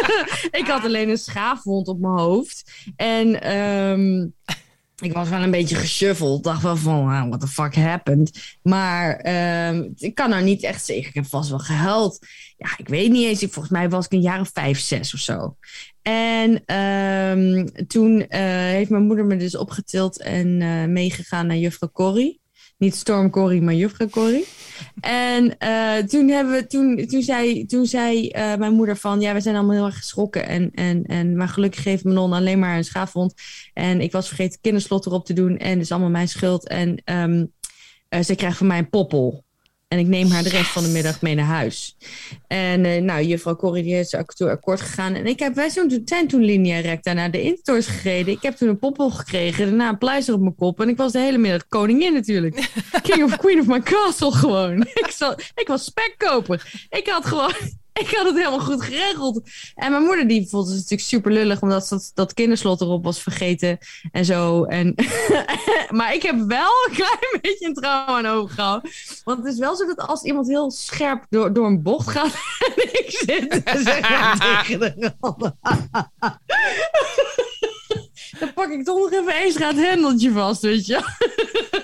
ik 0.60 0.64
had 0.66 0.84
alleen 0.84 1.08
een 1.08 1.18
schaafwond 1.18 1.88
op 1.88 2.00
mijn 2.00 2.18
hoofd. 2.18 2.72
En... 2.96 3.58
Um, 3.58 4.34
ik 5.02 5.12
was 5.12 5.28
wel 5.28 5.42
een 5.42 5.50
beetje 5.50 5.76
geshuffeld. 5.76 6.44
Dacht 6.44 6.62
wel 6.62 6.76
van, 6.76 7.28
what 7.28 7.40
the 7.40 7.46
fuck 7.46 7.74
happened? 7.74 8.58
Maar 8.62 9.26
um, 9.68 9.92
ik 9.96 10.14
kan 10.14 10.30
nou 10.30 10.42
niet 10.42 10.62
echt 10.62 10.84
zeggen. 10.84 11.06
Ik 11.06 11.14
heb 11.14 11.26
vast 11.26 11.50
wel 11.50 11.58
gehuild. 11.58 12.26
Ja, 12.56 12.68
ik 12.76 12.88
weet 12.88 13.10
niet 13.10 13.26
eens. 13.26 13.40
Volgens 13.40 13.68
mij 13.68 13.88
was 13.88 14.04
ik 14.04 14.12
een 14.12 14.20
jaar 14.20 14.40
of 14.40 14.50
vijf, 14.52 14.80
zes 14.80 15.14
of 15.14 15.20
zo. 15.20 15.56
En 16.02 16.76
um, 16.76 17.86
toen 17.86 18.16
uh, 18.18 18.26
heeft 18.48 18.90
mijn 18.90 19.06
moeder 19.06 19.24
me 19.24 19.36
dus 19.36 19.56
opgetild 19.56 20.20
en 20.20 20.60
uh, 20.60 20.84
meegegaan 20.84 21.46
naar 21.46 21.56
juffrouw 21.56 21.90
Corrie. 21.92 22.41
Niet 22.82 22.94
Storm 22.94 23.30
Corrie, 23.30 23.62
maar 23.62 23.74
juffrouw 23.74 24.08
Corrie. 24.08 24.46
En 25.00 25.44
uh, 25.44 25.96
toen, 25.96 26.28
hebben 26.28 26.52
we, 26.52 26.66
toen, 26.66 27.06
toen 27.06 27.22
zei, 27.22 27.66
toen 27.66 27.86
zei 27.86 28.26
uh, 28.26 28.54
mijn 28.54 28.72
moeder 28.72 28.96
van... 28.96 29.20
ja, 29.20 29.34
we 29.34 29.40
zijn 29.40 29.56
allemaal 29.56 29.74
heel 29.74 29.84
erg 29.84 29.96
geschrokken. 29.96 30.46
En, 30.46 30.70
en, 30.74 31.04
en, 31.04 31.36
maar 31.36 31.48
gelukkig 31.48 31.84
heeft 31.84 32.04
mijn 32.04 32.16
non 32.16 32.32
alleen 32.32 32.58
maar 32.58 32.76
een 32.76 32.84
schaafwond. 32.84 33.34
En 33.72 34.00
ik 34.00 34.12
was 34.12 34.26
vergeten 34.26 34.60
kinderslot 34.60 35.06
erop 35.06 35.24
te 35.24 35.32
doen. 35.32 35.56
En 35.56 35.70
het 35.70 35.80
is 35.80 35.90
allemaal 35.90 36.10
mijn 36.10 36.28
schuld. 36.28 36.68
En 36.68 37.02
um, 37.04 37.52
uh, 38.10 38.20
ze 38.20 38.34
krijgt 38.34 38.56
van 38.56 38.66
mij 38.66 38.78
een 38.78 38.90
poppel. 38.90 39.44
En 39.92 39.98
ik 39.98 40.06
neem 40.06 40.30
haar 40.30 40.42
de 40.42 40.48
rest 40.48 40.70
van 40.70 40.82
de 40.82 40.88
middag 40.88 41.20
mee 41.20 41.34
naar 41.34 41.46
huis. 41.46 41.96
En 42.46 42.84
uh, 42.84 43.02
nou, 43.02 43.22
juffrouw 43.22 43.56
Corrie 43.56 43.82
die 43.82 43.98
is 43.98 44.14
akkoord 44.14 44.80
gegaan. 44.80 45.14
En 45.14 45.26
ik 45.26 45.38
heb, 45.38 45.54
wij 45.54 45.68
zijn 46.04 46.28
toen 46.28 46.44
linea 46.44 46.80
recta 46.80 47.12
naar 47.12 47.30
de 47.30 47.42
Intertours 47.42 47.86
gereden. 47.86 48.32
Ik 48.32 48.42
heb 48.42 48.56
toen 48.56 48.68
een 48.68 48.78
poppel 48.78 49.10
gekregen. 49.10 49.66
Daarna 49.66 49.88
een 49.88 49.98
pleister 49.98 50.34
op 50.34 50.40
mijn 50.40 50.54
kop. 50.54 50.80
En 50.80 50.88
ik 50.88 50.96
was 50.96 51.12
de 51.12 51.18
hele 51.18 51.38
middag 51.38 51.68
koningin 51.68 52.12
natuurlijk. 52.12 52.70
King 53.02 53.22
of 53.22 53.36
Queen 53.36 53.60
of 53.60 53.66
my 53.66 53.80
castle 53.80 54.32
gewoon. 54.32 54.80
ik, 55.02 55.36
ik 55.54 55.68
was 55.68 55.84
spekkoper. 55.84 56.86
Ik 56.90 57.08
had 57.08 57.24
gewoon... 57.24 57.52
Ik 58.00 58.10
had 58.10 58.26
het 58.26 58.36
helemaal 58.36 58.60
goed 58.60 58.82
geregeld. 58.82 59.40
En 59.74 59.90
mijn 59.90 60.02
moeder 60.02 60.28
die 60.28 60.48
vond 60.48 60.66
het 60.66 60.74
natuurlijk 60.74 61.02
super 61.02 61.32
lullig, 61.32 61.62
omdat 61.62 61.88
dat, 61.88 62.10
dat 62.14 62.34
kinderslot 62.34 62.80
erop 62.80 63.04
was 63.04 63.22
vergeten 63.22 63.78
en 64.12 64.24
zo. 64.24 64.64
En 64.64 64.94
maar 65.98 66.14
ik 66.14 66.22
heb 66.22 66.36
wel 66.46 66.70
een 66.88 66.94
klein 66.94 67.38
beetje 67.40 67.66
een 67.66 67.74
trauma 67.74 68.18
aan 68.18 68.26
overgehouden. 68.26 68.90
Want 69.24 69.38
het 69.44 69.52
is 69.52 69.58
wel 69.58 69.76
zo 69.76 69.86
dat 69.86 69.98
als 69.98 70.22
iemand 70.22 70.48
heel 70.48 70.70
scherp 70.70 71.26
door, 71.28 71.52
door 71.52 71.66
een 71.66 71.82
bocht 71.82 72.08
gaat 72.08 72.34
en 72.76 72.82
ik 72.92 73.10
zit 73.10 73.50
tegen 73.50 74.80
de 74.80 75.12
rollen. 75.20 75.58
Dan 78.38 78.52
pak 78.54 78.70
ik 78.70 78.84
toch 78.84 78.98
nog 78.98 79.12
even 79.12 79.34
één 79.34 79.52
straat 79.52 79.74
hendeltje 79.74 80.30
vast, 80.32 80.62
weet 80.62 80.86
je. 80.86 81.00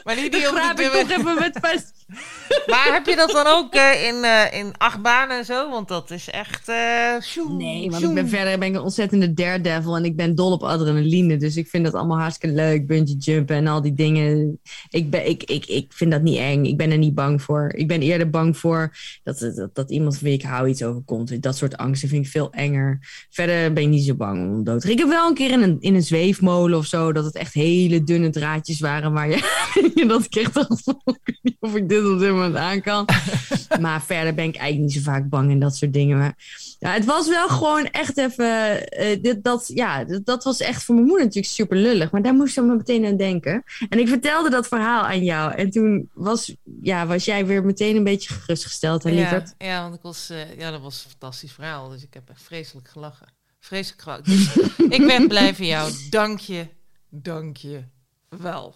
Maar 0.04 0.14
die, 0.14 0.30
die 0.30 0.40
ik 0.40 0.46
toch 0.46 1.10
even 1.10 1.34
met 1.34 1.58
vast. 1.60 1.97
Maar 2.66 2.92
heb 2.92 3.06
je 3.06 3.16
dat 3.16 3.30
dan 3.30 3.46
ook 3.46 3.74
uh, 3.74 4.06
in, 4.06 4.14
uh, 4.14 4.58
in 4.58 4.72
achtbaan 4.76 5.30
en 5.30 5.44
zo? 5.44 5.70
Want 5.70 5.88
dat 5.88 6.10
is 6.10 6.30
echt. 6.30 6.68
Uh, 6.68 7.20
shoem, 7.20 7.56
nee, 7.56 7.90
want 7.90 8.02
shoem. 8.02 8.08
ik 8.08 8.14
ben 8.14 8.28
verder 8.28 8.58
ben 8.58 8.68
ik 8.68 8.74
een 8.74 8.80
ontzettende 8.80 9.34
daredevil 9.34 9.96
en 9.96 10.04
ik 10.04 10.16
ben 10.16 10.34
dol 10.34 10.52
op 10.52 10.62
adrenaline. 10.62 11.36
Dus 11.36 11.56
ik 11.56 11.68
vind 11.68 11.84
dat 11.84 11.94
allemaal 11.94 12.18
hartstikke 12.18 12.54
leuk. 12.56 12.86
Bungee 12.86 13.16
jumpen 13.16 13.56
en 13.56 13.66
al 13.66 13.82
die 13.82 13.92
dingen. 13.92 14.60
Ik, 14.88 15.10
ben, 15.10 15.28
ik, 15.28 15.42
ik, 15.42 15.66
ik 15.66 15.92
vind 15.92 16.10
dat 16.10 16.22
niet 16.22 16.38
eng. 16.38 16.64
Ik 16.64 16.76
ben 16.76 16.90
er 16.90 16.98
niet 16.98 17.14
bang 17.14 17.42
voor. 17.42 17.72
Ik 17.74 17.88
ben 17.88 18.00
eerder 18.00 18.30
bang 18.30 18.56
voor 18.56 18.96
dat, 19.22 19.38
dat, 19.38 19.74
dat 19.74 19.90
iemand 19.90 20.18
van 20.18 20.26
wie 20.26 20.36
ik 20.36 20.42
hou 20.42 20.68
iets 20.68 20.82
overkomt. 20.82 21.42
Dat 21.42 21.56
soort 21.56 21.76
angsten 21.76 22.08
vind 22.08 22.24
ik 22.24 22.30
veel 22.30 22.52
enger. 22.52 22.98
Verder 23.30 23.72
ben 23.72 23.82
ik 23.82 23.88
niet 23.88 24.04
zo 24.04 24.14
bang 24.14 24.50
om 24.50 24.64
dood 24.64 24.80
te 24.80 24.90
Ik 24.90 24.98
heb 24.98 25.08
wel 25.08 25.28
een 25.28 25.34
keer 25.34 25.50
in 25.50 25.62
een, 25.62 25.76
in 25.80 25.94
een 25.94 26.02
zweefmolen 26.02 26.78
of 26.78 26.86
zo, 26.86 27.12
dat 27.12 27.24
het 27.24 27.34
echt 27.34 27.54
hele 27.54 28.04
dunne 28.04 28.30
draadjes 28.30 28.80
waren 28.80 29.12
waar 29.12 29.28
je. 29.28 29.66
dat 30.08 30.24
ik 30.24 30.34
echt 30.34 30.54
dacht 30.54 30.82
van, 30.82 31.00
ik 31.04 31.20
weet 31.24 31.38
niet 31.42 31.56
of 31.60 31.74
ik 31.74 31.88
dit 31.88 31.97
op 32.04 32.18
dit 32.18 32.30
moment 32.30 32.56
aan 32.56 32.80
kan. 32.80 33.08
maar 33.80 34.02
verder 34.02 34.34
ben 34.34 34.44
ik 34.44 34.56
eigenlijk 34.56 34.94
niet 34.94 35.04
zo 35.04 35.10
vaak 35.10 35.28
bang 35.28 35.50
en 35.50 35.58
dat 35.58 35.76
soort 35.76 35.92
dingen. 35.92 36.18
Maar 36.18 36.34
ja, 36.78 36.92
het 36.92 37.04
was 37.04 37.28
wel 37.28 37.48
gewoon 37.48 37.84
echt 37.84 38.18
even. 38.18 38.80
Uh, 39.00 39.22
dit, 39.22 39.44
dat, 39.44 39.70
ja, 39.74 40.04
dat, 40.04 40.26
dat, 40.26 40.44
was 40.44 40.60
echt 40.60 40.84
voor 40.84 40.94
mijn 40.94 41.06
moeder 41.06 41.24
natuurlijk 41.24 41.54
super 41.54 41.76
lullig. 41.76 42.10
Maar 42.10 42.22
daar 42.22 42.34
moest 42.34 42.54
ze 42.54 42.62
me 42.62 42.76
meteen 42.76 43.06
aan 43.06 43.16
denken. 43.16 43.62
En 43.88 43.98
ik 43.98 44.08
vertelde 44.08 44.50
dat 44.50 44.68
verhaal 44.68 45.02
aan 45.02 45.24
jou. 45.24 45.54
En 45.54 45.70
toen 45.70 46.10
was, 46.12 46.54
ja, 46.82 47.06
was 47.06 47.24
jij 47.24 47.46
weer 47.46 47.64
meteen 47.64 47.96
een 47.96 48.04
beetje 48.04 48.34
gerustgesteld, 48.34 49.02
hè, 49.02 49.10
lieverd? 49.10 49.54
Ja, 49.58 49.66
ja, 49.66 49.82
want 49.82 49.94
ik 49.94 50.02
was, 50.02 50.30
uh, 50.30 50.58
ja, 50.58 50.70
dat 50.70 50.80
was 50.80 51.04
een 51.04 51.10
fantastisch 51.10 51.52
verhaal. 51.52 51.88
Dus 51.88 52.02
ik 52.02 52.14
heb 52.14 52.28
echt 52.28 52.42
vreselijk 52.42 52.88
gelachen. 52.88 53.26
Vreselijk 53.60 54.02
gelachen. 54.02 54.24
Dus 54.24 54.56
ik 54.98 55.06
ben 55.06 55.28
blij 55.28 55.54
voor 55.54 55.66
jou. 55.66 55.92
Dank 56.10 56.38
je. 56.38 56.66
Dank 57.10 57.56
je 57.56 57.82
wel. 58.28 58.74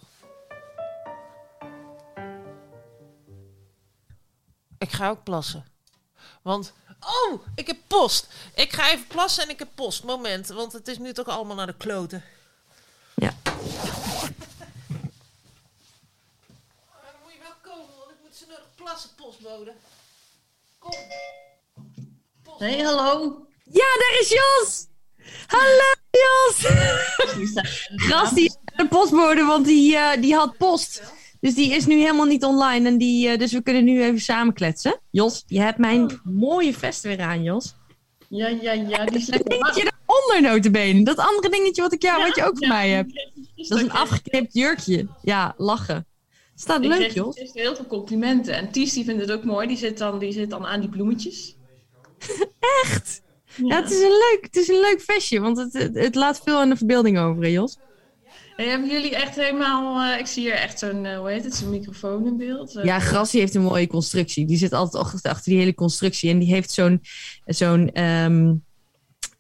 Ik 4.83 4.93
ga 4.93 5.09
ook 5.09 5.23
plassen. 5.23 5.67
Want, 6.43 6.73
oh, 7.01 7.47
ik 7.55 7.67
heb 7.67 7.77
post. 7.87 8.27
Ik 8.55 8.73
ga 8.73 8.91
even 8.91 9.07
plassen 9.07 9.43
en 9.43 9.51
ik 9.51 9.59
heb 9.59 9.69
post. 9.75 10.05
Moment, 10.05 10.49
want 10.49 10.73
het 10.73 10.89
is 10.89 10.99
nu 10.99 11.13
toch 11.13 11.27
allemaal 11.27 11.57
naar 11.57 11.67
de 11.67 11.77
kloten. 11.77 12.25
Ja. 13.15 13.35
Dan 13.43 13.55
moet 17.23 17.33
je 17.33 17.39
wel 17.43 17.55
komen, 17.63 17.97
want 17.99 18.11
ik 18.11 18.17
moet 18.23 18.37
ze 18.37 18.45
nodig 18.49 18.67
plassen, 18.75 19.11
postbode. 19.17 19.73
Kom. 20.79 20.95
Postbode. 22.43 22.65
Hey, 22.65 22.85
hallo. 22.85 23.47
Ja, 23.65 23.97
daar 23.99 24.17
is 24.21 24.29
Jos! 24.29 24.87
Hallo 25.47 25.93
Jos! 26.11 26.57
Gast, 28.09 28.35
die 28.35 28.45
is 28.45 28.57
de 28.77 28.89
postbode, 28.89 29.45
want 29.45 29.65
die, 29.65 29.93
uh, 29.93 30.13
die 30.21 30.35
had 30.35 30.57
post. 30.57 31.03
Dus 31.43 31.55
die 31.55 31.75
is 31.75 31.87
nu 31.87 31.99
helemaal 31.99 32.27
niet 32.27 32.45
online. 32.45 32.89
En 32.89 32.99
die, 32.99 33.29
uh, 33.29 33.39
dus 33.39 33.53
we 33.53 33.63
kunnen 33.63 33.85
nu 33.85 34.03
even 34.03 34.21
samen 34.21 34.55
kletsen. 34.55 35.01
Jos, 35.11 35.45
je 35.47 35.61
hebt 35.61 35.79
mijn 35.79 36.03
oh. 36.03 36.19
mooie 36.25 36.75
vest 36.75 37.03
weer 37.03 37.21
aan, 37.21 37.43
Jos. 37.43 37.75
Ja, 38.29 38.49
ja, 38.49 38.73
ja. 38.73 39.05
Die 39.05 39.31
dat 39.31 39.45
dingetje 39.45 39.91
daaronder, 39.91 40.51
notabene. 40.51 41.05
Dat 41.05 41.17
andere 41.17 41.49
dingetje 41.49 41.83
wat, 41.83 41.93
ik 41.93 42.03
jou, 42.03 42.19
ja, 42.19 42.27
wat 42.27 42.37
je 42.37 42.45
ook 42.45 42.59
ja, 42.59 42.59
van 42.59 42.69
mij 42.69 42.91
hebt. 42.91 43.13
Dat 43.69 43.79
is 43.79 43.85
een 43.85 43.93
afgeknipt 43.93 44.55
jurkje. 44.55 45.07
Ja, 45.23 45.55
lachen. 45.57 46.07
Staat 46.55 46.83
Ik 46.83 46.89
leuk, 46.89 46.99
kreeg 46.99 47.15
joh. 47.15 47.33
gisteren 47.33 47.63
heel 47.63 47.77
veel 47.77 47.87
complimenten. 47.87 48.55
En 48.55 48.71
Ties 48.71 48.93
die 48.93 49.05
vindt 49.05 49.21
het 49.21 49.33
ook 49.33 49.45
mooi. 49.45 49.67
Die 49.67 49.77
zit 49.77 49.99
dan, 49.99 50.19
die 50.19 50.33
zit 50.33 50.51
dan 50.51 50.67
aan 50.67 50.81
die 50.81 50.89
bloemetjes. 50.89 51.57
Echt? 52.83 53.23
Ja, 53.57 53.81
het 53.81 53.91
is 53.91 54.01
een 54.01 54.19
leuk, 54.31 54.39
het 54.41 54.57
is 54.57 54.69
een 54.69 54.81
leuk 54.81 55.01
vestje, 55.01 55.41
want 55.41 55.57
het, 55.57 55.73
het, 55.73 55.95
het 55.95 56.15
laat 56.15 56.41
veel 56.45 56.59
aan 56.59 56.69
de 56.69 56.77
verbeelding 56.77 57.19
over, 57.19 57.43
hè, 57.43 57.49
Jos. 57.49 57.79
En 58.57 58.69
hebben 58.71 58.89
jullie 58.89 59.17
echt 59.17 59.37
helemaal... 59.37 60.13
eh, 60.13 60.19
ik 60.19 60.27
zie 60.27 60.43
hier 60.43 60.53
echt 60.55 60.79
zo'n, 60.79 61.05
eh, 61.07 61.19
hoe 61.19 61.31
heet 61.31 61.45
het, 61.45 61.55
zo'n 61.55 61.71
microfoon 61.71 62.27
in 62.27 62.37
beeld. 62.37 62.77
Eh, 62.77 62.85
Ja, 62.85 62.99
Grassie 62.99 63.41
heeft 63.41 63.55
een 63.55 63.63
mooie 63.63 63.87
constructie. 63.87 64.47
Die 64.47 64.57
zit 64.57 64.73
altijd 64.73 65.05
achter, 65.23 65.43
die 65.45 65.59
hele 65.59 65.75
constructie. 65.75 66.31
En 66.31 66.39
die 66.39 66.55
heeft 66.55 66.71
zo'n, 66.71 67.01
zo'n 67.45 67.93
ehm, 67.93 68.55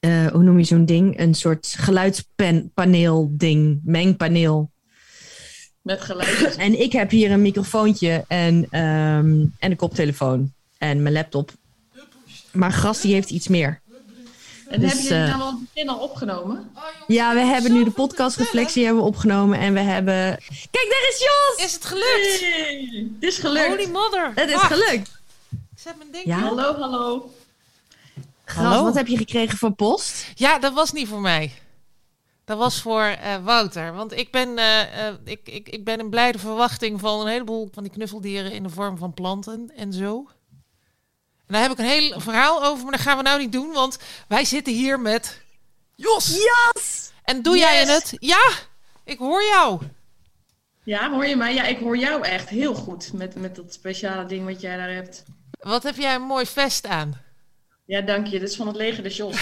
eh, 0.00 0.26
hoe 0.26 0.42
noem 0.42 0.58
je 0.58 0.64
zo'n 0.64 0.84
ding? 0.84 1.18
Een 1.20 1.34
soort 1.34 1.74
geluidspaneel 1.78 3.32
ding, 3.36 3.80
mengpaneel. 3.84 4.70
Met 5.82 6.00
geluid. 6.00 6.56
En 6.56 6.80
ik 6.80 6.92
heb 6.92 7.10
hier 7.10 7.30
een 7.30 7.42
microfoontje 7.42 8.24
en, 8.28 8.66
ehm, 8.70 9.40
en 9.58 9.70
een 9.70 9.76
koptelefoon 9.76 10.52
en 10.78 11.02
mijn 11.02 11.14
laptop. 11.14 11.50
Maar 12.52 12.72
Grassie 12.72 13.12
heeft 13.14 13.30
iets 13.30 13.48
meer. 13.48 13.81
En 14.72 14.80
Dus, 14.80 14.90
hebben 14.90 15.08
jullie 15.08 15.22
eh, 15.22 15.28
nou 15.28 15.42
al 15.42 15.50
het 15.50 15.72
begin 15.72 15.88
al 15.88 15.98
opgenomen? 15.98 16.70
Ja, 17.06 17.34
we 17.34 17.40
hebben 17.40 17.72
nu 17.72 17.84
de 17.84 17.90
podcast 17.90 18.36
Reflectie 18.36 18.84
hebben 18.84 19.02
we 19.02 19.08
opgenomen 19.08 19.58
en 19.58 19.72
we 19.72 19.80
hebben... 19.80 20.38
Kijk, 20.70 20.88
daar 20.90 21.08
is 21.10 21.18
Jos! 21.18 21.66
Is 21.66 21.72
het 21.72 21.84
gelukt? 21.84 22.40
Hey, 22.40 23.08
het 23.14 23.30
is 23.30 23.38
gelukt. 23.38 23.66
Holy 23.66 23.90
mother. 23.90 24.32
Het 24.34 24.48
is 24.48 24.54
Wacht, 24.54 24.72
gelukt. 24.72 25.20
Ik 25.50 25.58
zet 25.78 25.96
mijn 25.98 26.10
ding 26.10 26.24
Ja? 26.24 26.38
Hallo, 26.38 26.74
hallo. 26.74 27.32
Gras, 28.44 28.64
Hallo? 28.64 28.84
wat 28.84 28.94
heb 28.94 29.06
je 29.06 29.16
gekregen 29.16 29.58
van 29.58 29.74
post? 29.74 30.26
Ja, 30.34 30.58
dat 30.58 30.72
was 30.72 30.92
niet 30.92 31.08
voor 31.08 31.20
mij. 31.20 31.52
Dat 32.44 32.58
was 32.58 32.80
voor 32.80 33.02
eh, 33.02 33.44
Wouter. 33.44 33.94
Want 33.94 34.12
ik 34.12 34.30
ben, 34.30 34.58
eh, 34.58 35.08
ik, 35.24 35.40
ik, 35.48 35.68
ik 35.68 35.84
ben 35.84 35.98
in 35.98 36.10
blijde 36.10 36.38
verwachting 36.38 37.00
van 37.00 37.20
een 37.20 37.26
heleboel 37.26 37.68
van 37.72 37.82
die 37.82 37.92
knuffeldieren 37.92 38.52
in 38.52 38.62
de 38.62 38.68
vorm 38.68 38.98
van 38.98 39.14
planten 39.14 39.72
en 39.76 39.92
zo. 39.92 40.28
En 41.52 41.58
daar 41.58 41.68
heb 41.68 41.78
ik 41.78 41.84
een 41.84 42.00
heel 42.00 42.20
verhaal 42.20 42.64
over, 42.64 42.82
maar 42.82 42.92
dat 42.92 43.00
gaan 43.00 43.16
we 43.16 43.22
nou 43.22 43.38
niet 43.38 43.52
doen, 43.52 43.72
want 43.72 43.98
wij 44.28 44.44
zitten 44.44 44.72
hier 44.72 45.00
met 45.00 45.42
Jos. 45.94 46.28
Jos! 46.28 47.10
En 47.24 47.42
doe 47.42 47.56
jij 47.56 47.86
het? 47.86 48.16
Ja, 48.18 48.50
ik 49.04 49.18
hoor 49.18 49.42
jou. 49.42 49.80
Ja, 50.84 51.10
hoor 51.10 51.26
je 51.26 51.36
mij? 51.36 51.54
Ja, 51.54 51.64
ik 51.64 51.78
hoor 51.78 51.96
jou 51.96 52.22
echt 52.22 52.48
heel 52.48 52.74
goed 52.74 53.12
met, 53.12 53.34
met 53.34 53.56
dat 53.56 53.72
speciale 53.72 54.26
ding 54.26 54.44
wat 54.44 54.60
jij 54.60 54.76
daar 54.76 54.94
hebt. 54.94 55.24
Wat 55.50 55.82
heb 55.82 55.96
jij 55.96 56.14
een 56.14 56.22
mooi 56.22 56.46
vest 56.46 56.86
aan? 56.86 57.20
Ja, 57.84 58.00
dank 58.00 58.26
je. 58.26 58.38
Dit 58.38 58.48
is 58.48 58.56
van 58.56 58.66
het 58.66 58.76
leger 58.76 59.02
de 59.02 59.08
Jos. 59.08 59.36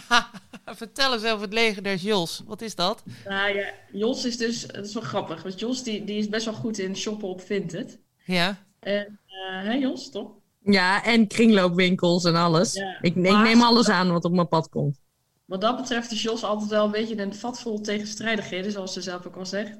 Vertel 0.66 1.12
eens 1.12 1.24
over 1.24 1.42
het 1.42 1.52
leger 1.52 1.82
der 1.82 1.96
Jos. 1.96 2.42
Wat 2.46 2.62
is 2.62 2.74
dat? 2.74 3.02
nou 3.24 3.56
ja, 3.56 3.72
Jos 3.92 4.24
is 4.24 4.36
dus, 4.36 4.66
dat 4.66 4.86
is 4.86 4.94
wel 4.94 5.02
grappig. 5.02 5.42
Want 5.42 5.60
Jos 5.60 5.82
die, 5.82 6.04
die 6.04 6.18
is 6.18 6.28
best 6.28 6.44
wel 6.44 6.54
goed 6.54 6.78
in 6.78 6.96
shoppen 6.96 7.28
op 7.28 7.40
Vinted. 7.40 7.98
Ja. 8.24 8.66
En, 8.80 9.20
eh 9.26 9.64
hè 9.64 9.72
Jos, 9.72 10.10
toch? 10.10 10.30
Ja, 10.60 11.04
en 11.04 11.26
kringloopwinkels 11.26 12.24
en 12.24 12.34
alles. 12.34 12.72
Ja, 12.72 12.98
ik, 13.00 13.14
neem 13.14 13.62
alles 13.62 13.88
aan 13.88 14.12
wat 14.12 14.24
op 14.24 14.32
mijn 14.32 14.48
pad 14.48 14.68
komt. 14.68 15.00
Wat 15.44 15.60
dat 15.60 15.76
betreft 15.76 16.10
is 16.10 16.22
Jos 16.22 16.44
altijd 16.44 16.70
wel 16.70 16.84
een 16.84 16.90
beetje 16.90 17.18
een 17.18 17.34
vat 17.34 17.60
vol 17.60 17.80
tegenstrijdigheden, 17.80 18.72
zoals 18.72 18.92
ze 18.92 19.00
zelf 19.00 19.26
ook 19.26 19.36
al 19.36 19.46
zegt. 19.46 19.78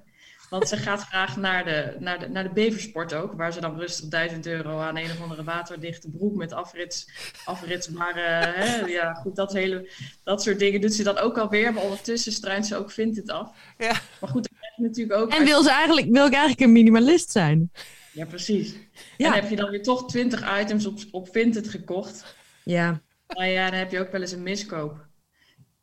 Want 0.51 0.69
ze 0.69 0.77
gaat 0.77 1.03
graag 1.03 1.37
naar 1.37 1.65
de, 1.65 1.97
naar, 1.99 2.19
de, 2.19 2.29
naar 2.29 2.43
de 2.43 2.53
beversport 2.53 3.15
ook, 3.15 3.33
waar 3.33 3.53
ze 3.53 3.61
dan 3.61 3.79
rustig 3.79 4.09
1000 4.09 4.47
euro 4.47 4.79
aan 4.81 4.97
een 4.97 5.11
of 5.11 5.23
andere 5.23 5.45
waterdichte 5.45 6.11
broek 6.11 6.35
met 6.35 6.53
afrits, 6.53 7.09
afritsbare, 7.45 8.21
hè, 8.21 8.87
ja 8.87 9.15
goed, 9.15 9.37
dat, 9.37 9.53
hele, 9.53 9.91
dat 10.25 10.43
soort 10.43 10.59
dingen 10.59 10.81
doet 10.81 10.95
ze 10.95 11.03
dan 11.03 11.19
ook 11.19 11.39
alweer. 11.39 11.73
Maar 11.73 11.83
ondertussen 11.83 12.33
struint 12.33 12.67
ze 12.67 12.77
ook 12.77 12.91
vindt 12.91 13.17
het 13.17 13.31
af. 13.31 13.51
Ja. 13.79 14.01
Maar 14.21 14.31
goed, 14.31 14.49
dan 14.49 14.59
krijg 14.59 14.77
je 14.77 14.83
natuurlijk 14.83 15.21
ook... 15.21 15.31
En 15.31 15.45
wil, 15.45 15.63
ze 15.63 15.71
eigenlijk, 15.71 16.07
wil 16.11 16.27
ik 16.27 16.33
eigenlijk 16.33 16.61
een 16.61 16.73
minimalist 16.73 17.31
zijn? 17.31 17.71
Ja, 18.13 18.25
precies. 18.25 18.75
Ja. 19.19 19.27
En 19.27 19.41
heb 19.41 19.51
je 19.51 19.57
dan 19.57 19.71
weer 19.71 19.83
toch 19.83 20.07
20 20.09 20.61
items 20.61 20.87
op, 20.87 20.99
op 21.11 21.29
Vinted 21.33 21.69
gekocht. 21.69 22.37
Ja. 22.65 23.01
Nou 23.29 23.47
ja, 23.49 23.71
dan 23.71 23.79
heb 23.79 23.91
je 23.91 24.01
ook 24.01 24.13
wel 24.13 24.21
eens 24.21 24.33
een 24.33 24.43
miskoop. 24.43 25.07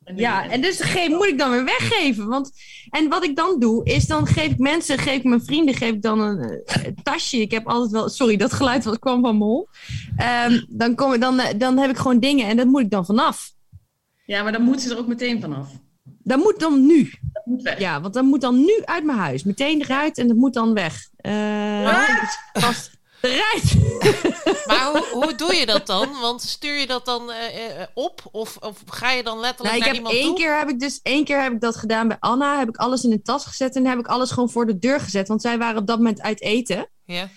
En 0.04 0.16
Ja, 0.16 0.48
en 0.50 0.60
dus 0.60 0.80
ge- 0.80 1.08
moet 1.10 1.26
ik 1.26 1.38
dan 1.38 1.50
weer 1.50 1.64
weggeven. 1.64 2.26
Want, 2.26 2.50
en 2.90 3.08
wat 3.08 3.24
ik 3.24 3.36
dan 3.36 3.60
doe, 3.60 3.84
is 3.84 4.06
dan 4.06 4.26
geef 4.26 4.50
ik 4.50 4.58
mensen, 4.58 4.98
geef 4.98 5.16
ik 5.16 5.24
mijn 5.24 5.44
vrienden, 5.44 5.74
geef 5.74 5.92
ik 5.92 6.02
dan 6.02 6.20
een, 6.20 6.62
tasje. 7.02 7.40
Ik 7.40 7.50
heb 7.50 7.66
altijd 7.68 7.90
wel, 7.92 8.08
sorry, 8.08 8.36
dat 8.36 8.52
geluid 8.52 8.84
was, 8.84 8.98
kwam 8.98 9.20
van 9.20 9.38
mijn 9.38 9.50
hol. 9.50 9.68
Ehm, 10.16 10.62
dan, 10.68 10.94
kom, 10.94 11.20
dan, 11.20 11.40
dan 11.58 11.78
heb 11.78 11.90
ik 11.90 11.96
gewoon 11.96 12.20
dingen 12.20 12.46
en 12.48 12.56
dat 12.56 12.66
moet 12.66 12.80
ik 12.80 12.90
dan 12.90 13.06
vanaf. 13.06 13.50
ja, 14.24 14.42
maar 14.42 14.52
dan 14.52 14.62
moet 14.62 14.80
ze 14.80 14.90
er 14.90 14.98
ook 14.98 15.06
meteen 15.06 15.40
vanaf. 15.40 15.68
Dat 16.22 16.38
moet 16.38 16.60
dan 16.60 16.86
nu. 16.86 17.10
Dat 17.32 17.46
moet 17.46 17.62
weg. 17.62 17.78
Ja, 17.78 18.00
want 18.00 18.14
dat 18.14 18.24
moet 18.24 18.40
dan 18.40 18.56
nu 18.60 18.80
uit 18.84 19.04
mijn 19.04 19.18
huis. 19.18 19.44
Meteen 19.44 19.80
eruit 19.80 20.18
en 20.18 20.28
dat 20.28 20.36
moet 20.36 20.54
dan 20.54 20.74
weg. 20.74 21.08
Eh 21.16 22.12
vast 22.52 22.95
Maar 24.66 24.90
hoe, 24.90 25.06
hoe 25.12 25.34
doe 25.34 25.54
je 25.54 25.66
dat 25.66 25.86
dan? 25.86 26.20
Want 26.20 26.42
stuur 26.42 26.78
je 26.78 26.86
dat 26.86 27.04
dan 27.04 27.30
eh, 27.32 27.80
eh, 27.80 27.88
op? 27.94 28.22
Of, 28.32 28.56
of 28.56 28.82
ga 28.86 29.10
je 29.10 29.22
dan 29.22 29.40
letterlijk 29.40 29.62
Nou, 29.62 29.76
ik 29.76 29.80
naar 29.80 29.88
heb 29.88 29.96
iemand 29.96 30.14
één 30.14 30.26
toe? 30.26 30.36
keer 30.36 30.58
heb 30.58 30.68
ik 30.68 30.80
dus 30.80 31.00
één 31.02 31.24
keer 31.24 31.42
heb 31.42 31.52
ik 31.52 31.60
dat 31.60 31.76
gedaan 31.76 32.08
bij 32.08 32.16
Anna. 32.20 32.58
Heb 32.58 32.68
ik 32.68 32.76
alles 32.76 33.04
in 33.04 33.12
een 33.12 33.22
tas 33.22 33.44
gezet 33.44 33.76
en 33.76 33.86
heb 33.86 33.98
ik 33.98 34.06
alles 34.06 34.30
gewoon 34.30 34.50
voor 34.50 34.66
de 34.66 34.78
deur 34.78 35.00
gezet. 35.00 35.28
Want 35.28 35.42
zij 35.42 35.58
waren 35.58 35.80
op 35.80 35.86
dat 35.86 35.96
moment 35.96 36.20
uit 36.20 36.40
eten. 36.40 36.88
Ja. 37.04 37.28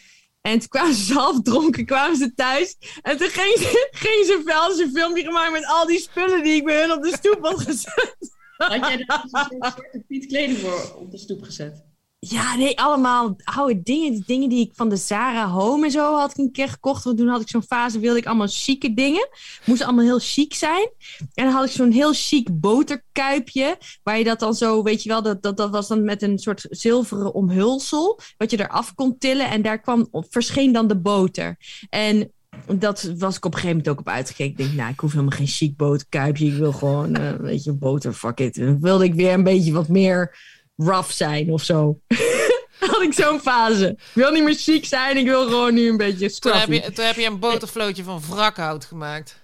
En 0.41 0.59
toen 0.59 0.67
kwamen 0.69 0.93
ze 0.93 1.13
half 1.13 1.41
dronken, 1.41 1.85
kwamen 1.85 2.17
ze 2.17 2.33
thuis. 2.33 2.75
En 3.01 3.17
toen 3.17 3.29
ging 3.29 3.57
ze, 3.57 3.89
ging 4.05 4.25
ze 4.25 4.41
wel 4.45 4.69
eens 4.69 4.79
een 4.79 4.91
filmpje 4.93 5.23
gemaakt 5.23 5.51
met 5.51 5.65
al 5.65 5.85
die 5.85 5.99
spullen 5.99 6.43
die 6.43 6.55
ik 6.55 6.63
bij 6.65 6.81
hun 6.81 6.91
op 6.91 7.03
de 7.03 7.15
stoep 7.17 7.39
had 7.41 7.59
gezet. 7.59 8.37
Had 8.57 8.87
jij 8.87 9.05
daar 9.05 9.21
dus 9.21 9.31
een 9.31 9.71
soort 9.75 10.07
Piet 10.07 10.25
kleding 10.25 10.57
voor 10.57 10.95
op 10.95 11.11
de 11.11 11.17
stoep 11.17 11.43
gezet? 11.43 11.88
Ja, 12.21 12.55
nee, 12.55 12.79
allemaal 12.79 13.35
oude 13.43 13.81
dingen. 13.81 14.11
Die 14.11 14.23
dingen 14.25 14.49
die 14.49 14.65
ik 14.65 14.71
van 14.73 14.89
de 14.89 14.95
Zara 14.95 15.47
Home 15.47 15.85
en 15.85 15.91
zo 15.91 16.17
had 16.17 16.31
ik 16.31 16.37
een 16.37 16.51
keer 16.51 16.69
gekocht. 16.69 17.03
Want 17.03 17.17
toen 17.17 17.27
had 17.27 17.41
ik 17.41 17.49
zo'n 17.49 17.63
fase, 17.63 17.99
wilde 17.99 18.19
ik 18.19 18.25
allemaal 18.25 18.47
chique 18.49 18.93
dingen. 18.93 19.29
Moesten 19.65 19.87
allemaal 19.87 20.05
heel 20.05 20.19
chic 20.19 20.53
zijn. 20.53 20.89
En 21.33 21.45
dan 21.45 21.53
had 21.53 21.65
ik 21.65 21.71
zo'n 21.71 21.91
heel 21.91 22.13
chic 22.13 22.59
boterkuipje. 22.59 23.77
Waar 24.03 24.17
je 24.17 24.23
dat 24.23 24.39
dan 24.39 24.53
zo, 24.53 24.83
weet 24.83 25.03
je 25.03 25.09
wel, 25.09 25.21
dat, 25.21 25.43
dat, 25.43 25.57
dat 25.57 25.69
was 25.69 25.87
dan 25.87 26.03
met 26.03 26.21
een 26.21 26.39
soort 26.39 26.65
zilveren 26.69 27.33
omhulsel. 27.33 28.19
Wat 28.37 28.51
je 28.51 28.59
eraf 28.59 28.93
kon 28.95 29.17
tillen. 29.17 29.49
En 29.49 29.61
daar 29.61 29.79
kwam, 29.79 30.07
verscheen 30.11 30.71
dan 30.71 30.87
de 30.87 30.97
boter. 30.97 31.57
En 31.89 32.31
dat 32.67 33.13
was 33.17 33.35
ik 33.35 33.45
op 33.45 33.53
een 33.53 33.59
gegeven 33.59 33.77
moment 33.77 33.89
ook 33.89 33.99
op 33.99 34.07
uitgekeken. 34.13 34.51
Ik 34.51 34.57
denk, 34.57 34.73
nou, 34.73 34.91
ik 34.91 34.99
hoef 34.99 35.11
helemaal 35.11 35.37
geen 35.37 35.47
chic 35.47 35.75
boterkuipje. 35.75 36.45
Ik 36.45 36.57
wil 36.57 36.71
gewoon, 36.71 37.15
eh, 37.15 37.33
weet 37.33 37.63
je, 37.63 37.73
boter. 37.73 38.19
En 38.35 38.51
dan 38.53 38.81
wilde 38.81 39.03
ik 39.03 39.13
weer 39.13 39.33
een 39.33 39.43
beetje 39.43 39.71
wat 39.71 39.87
meer 39.87 40.37
rough 40.79 41.11
zijn 41.11 41.51
of 41.51 41.63
zo. 41.63 41.99
Had 42.79 43.01
ik 43.01 43.13
zo'n 43.13 43.39
fase. 43.39 43.87
Ik 43.89 43.97
wil 44.13 44.31
niet 44.31 44.43
meer 44.43 44.55
chic 44.55 44.85
zijn, 44.85 45.17
ik 45.17 45.25
wil 45.25 45.43
gewoon 45.47 45.73
nu 45.73 45.89
een 45.89 45.97
beetje 45.97 46.31
Toen 46.39 46.51
heb, 46.51 46.61
scruffy. 46.61 46.85
je, 46.85 46.91
toen 46.91 47.05
heb 47.05 47.15
je 47.15 47.25
een 47.25 47.39
botervlootje 47.39 48.03
van 48.03 48.21
wrakhout 48.29 48.85
gemaakt. 48.85 49.39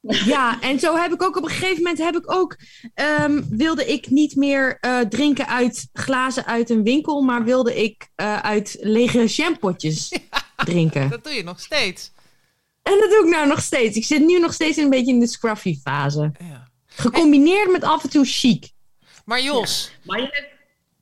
Ja, 0.00 0.60
en 0.60 0.78
zo 0.80 0.96
heb 0.96 1.12
ik 1.12 1.22
ook 1.22 1.36
op 1.36 1.42
een 1.42 1.50
gegeven 1.50 1.76
moment 1.82 1.98
heb 1.98 2.16
ik 2.16 2.32
ook 2.32 2.56
ehm, 2.94 3.42
wilde 3.48 3.86
ik 3.86 4.10
niet 4.10 4.36
meer 4.36 4.78
eh, 4.80 5.00
drinken 5.00 5.46
uit 5.48 5.88
glazen 5.92 6.46
uit 6.46 6.70
een 6.70 6.82
winkel, 6.82 7.20
maar 7.22 7.44
wilde 7.44 7.82
ik 7.82 8.08
eh, 8.14 8.38
uit 8.38 8.76
lege 8.80 9.24
jampotjes 9.24 10.18
drinken. 10.64 11.10
Dat 11.10 11.24
doe 11.24 11.32
je 11.32 11.42
nog 11.42 11.60
steeds. 11.60 12.10
En 12.82 12.98
dat 13.00 13.10
doe 13.10 13.24
ik 13.24 13.30
nou 13.30 13.46
nog 13.46 13.62
steeds. 13.62 13.96
Ik 13.96 14.04
zit 14.04 14.26
nu 14.26 14.38
nog 14.38 14.52
steeds 14.52 14.76
een 14.76 14.90
beetje 14.90 15.12
in 15.12 15.20
de 15.20 15.26
scruffy 15.26 15.80
fase. 15.80 16.32
Ja. 16.38 16.68
Gecombineerd 16.86 17.70
met 17.70 17.82
af 17.84 18.02
en 18.02 18.10
toe 18.10 18.24
chic. 18.24 18.70
Maar 19.24 19.42
Jos, 19.42 19.92
Maar 20.02 20.20
je 20.20 20.28
hebt... 20.30 20.55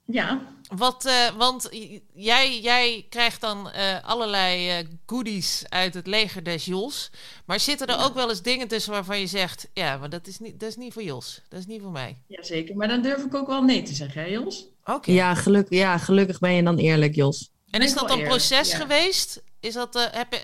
Ja, 0.07 0.55
wat, 0.77 1.05
eh, 1.05 1.37
want 1.37 1.69
jij, 2.15 2.61
jij 2.61 3.07
krijgt 3.09 3.41
dan 3.41 3.71
eh, 3.71 4.05
allerlei 4.05 4.69
eh, 4.69 4.87
goodies 5.07 5.65
uit 5.69 5.95
het 5.95 6.07
leger 6.07 6.43
des 6.43 6.65
Jos. 6.65 7.11
Maar 7.47 7.61
zitten 7.61 7.87
er 7.87 8.05
ook 8.05 8.15
wel 8.15 8.29
eens 8.29 8.43
dingen 8.43 8.69
tussen 8.69 8.93
waarvan 8.93 9.21
je 9.21 9.27
zegt... 9.27 9.71
Ja, 9.75 9.97
maar 9.97 10.11
dat 10.11 10.27
is 10.27 10.39
niet, 10.39 10.61
dat 10.61 10.69
is 10.69 10.77
niet 10.77 10.93
voor 10.93 11.03
Jos. 11.03 11.43
Dat 11.49 11.59
is 11.59 11.67
niet 11.67 11.83
voor 11.83 11.91
mij. 11.91 12.19
ja, 12.27 12.43
zeker. 12.43 12.77
Maar 12.77 12.89
dan 12.89 13.03
durf 13.03 13.25
ik 13.25 13.35
ook 13.35 13.47
wel 13.47 13.63
nee 13.63 13.83
te 13.83 13.95
zeggen, 13.95 14.23
hè 14.23 14.29
Jos? 14.29 14.67
Oké. 14.85 15.13
Ja, 15.13 15.35
geluk, 15.35 15.67
ja, 15.69 15.99
gelukkig 15.99 16.39
ben 16.39 16.53
je 16.53 16.63
dan 16.63 16.77
eerlijk, 16.77 17.15
Jos. 17.15 17.51
En 17.71 17.83
is 17.83 17.95
dat 17.95 18.03
een 18.03 18.11
eerlijk, 18.11 18.29
proces 18.29 18.71
ja. 18.71 18.77
geweest? 18.77 19.43
Is 19.61 19.75
dat, 19.75 19.97
eh, 19.97 20.03
heb 20.11 20.33
je, 20.33 20.41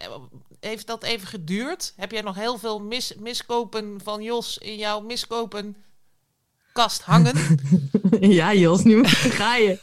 heeft 0.60 0.86
dat 0.86 1.02
even 1.02 1.28
geduurd? 1.28 1.92
Heb 1.96 2.12
jij 2.12 2.20
nog 2.20 2.34
heel 2.34 2.58
veel 2.58 2.80
mis, 2.80 3.14
miskopen 3.18 4.00
van 4.04 4.22
Jos 4.22 4.58
in 4.58 4.76
jouw 4.76 5.00
miskopen 5.00 5.76
kast 6.72 7.02
hangen? 7.02 7.58
ja, 8.38 8.54
Jos, 8.54 8.82
nu 8.82 9.04
ga 9.06 9.56
je. 9.56 9.78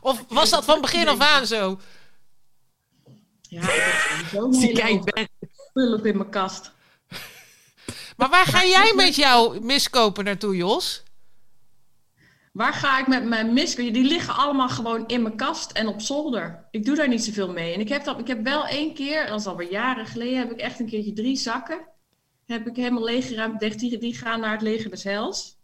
of 0.00 0.24
was 0.28 0.50
dat 0.50 0.64
van 0.64 0.80
begin 0.80 1.08
af 1.08 1.18
aan 1.18 1.46
zo? 1.46 1.78
Ja, 3.42 3.62
ik 3.62 4.78
heb 5.14 5.28
spullen 5.68 6.04
in 6.04 6.16
mijn 6.16 6.30
kast. 6.30 6.72
Maar 8.16 8.28
waar 8.28 8.46
ga 8.46 8.64
jij 8.64 8.92
met 8.96 9.14
jouw 9.14 9.60
miskopen 9.60 10.24
naartoe, 10.24 10.56
Jos? 10.56 11.02
Waar 12.52 12.72
ga 12.72 12.98
ik 12.98 13.06
met 13.06 13.24
mijn 13.24 13.52
miskopen? 13.52 13.92
Die 13.92 14.04
liggen 14.04 14.34
allemaal 14.34 14.68
gewoon 14.68 15.06
in 15.06 15.22
mijn 15.22 15.36
kast 15.36 15.70
en 15.70 15.86
op 15.86 16.00
zolder. 16.00 16.66
Ik 16.70 16.84
doe 16.84 16.96
daar 16.96 17.08
niet 17.08 17.24
zoveel 17.24 17.52
mee. 17.52 17.74
En 17.74 17.80
ik 17.80 17.88
heb, 17.88 18.04
dat, 18.04 18.18
ik 18.18 18.26
heb 18.26 18.42
wel 18.42 18.66
één 18.66 18.94
keer, 18.94 19.26
dat 19.26 19.40
is 19.40 19.46
alweer 19.46 19.70
jaren 19.70 20.06
geleden, 20.06 20.38
heb 20.38 20.50
ik 20.50 20.60
echt 20.60 20.80
een 20.80 20.88
keertje 20.88 21.12
drie 21.12 21.36
zakken. 21.36 21.80
Heb 22.46 22.66
ik 22.66 22.76
helemaal 22.76 23.04
leeggeruimd. 23.04 23.60
Dacht, 23.60 23.78
Die, 23.78 23.98
die 23.98 24.16
gaan 24.16 24.40
naar 24.40 24.52
het 24.52 24.62
leger 24.62 24.90
des 24.90 25.04
Hels. 25.04 25.56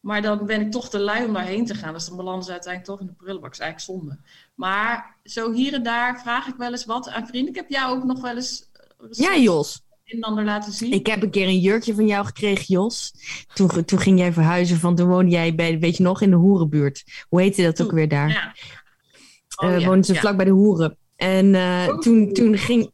Maar 0.00 0.22
dan 0.22 0.46
ben 0.46 0.60
ik 0.60 0.70
toch 0.70 0.90
te 0.90 0.98
lui 0.98 1.24
om 1.26 1.32
daarheen 1.32 1.66
te 1.66 1.74
gaan. 1.74 1.92
Dus 1.92 2.06
dan 2.06 2.16
belanden 2.16 2.44
ze 2.44 2.50
uiteindelijk 2.52 2.92
toch 2.92 3.00
in 3.00 3.06
de 3.06 3.12
prullenbak. 3.24 3.50
Dat 3.50 3.60
is 3.60 3.66
eigenlijk 3.66 4.00
zonde. 4.00 4.18
Maar 4.54 5.16
zo 5.24 5.52
hier 5.52 5.72
en 5.74 5.82
daar 5.82 6.20
vraag 6.20 6.46
ik 6.46 6.54
wel 6.56 6.70
eens 6.70 6.84
wat 6.84 7.08
aan 7.08 7.26
vrienden. 7.26 7.50
Ik 7.50 7.56
heb 7.60 7.70
jou 7.70 7.96
ook 7.96 8.04
nog 8.04 8.20
wel 8.20 8.34
eens 8.36 8.70
eh, 8.72 9.06
Ja, 9.10 9.36
Jos. 9.36 9.82
een 10.04 10.16
en 10.16 10.22
ander 10.22 10.44
laten 10.44 10.72
zien. 10.72 10.92
Ik 10.92 11.06
heb 11.06 11.22
een 11.22 11.30
keer 11.30 11.46
een 11.46 11.58
jurkje 11.60 11.94
van 11.94 12.06
jou 12.06 12.26
gekregen, 12.26 12.64
Jos. 12.68 13.12
Toen, 13.54 13.84
toen 13.84 13.98
ging 13.98 14.18
jij 14.18 14.32
verhuizen, 14.32 14.78
van 14.78 14.96
toen 14.96 15.08
woonde 15.08 15.30
jij 15.30 15.54
bij, 15.54 15.78
weet 15.78 15.96
je 15.96 16.02
nog, 16.02 16.20
in 16.22 16.30
de 16.30 16.36
hoerenbuurt. 16.36 17.04
Hoe 17.28 17.40
heette 17.40 17.62
dat 17.62 17.82
ook 17.82 17.92
weer 17.92 18.08
daar? 18.08 18.28
Ja. 18.28 18.52
Eh 18.52 19.68
Oh, 19.68 19.78
ja, 19.80 19.86
woonden 19.86 20.04
ze 20.04 20.12
ja. 20.14 20.20
vlak 20.20 20.36
bij 20.36 20.44
de 20.44 20.50
hoeren. 20.50 20.96
En 21.16 21.54
eh, 21.54 21.86
Oh. 21.88 21.98
toen, 21.98 22.32
toen 22.32 22.56
ging... 22.58 22.92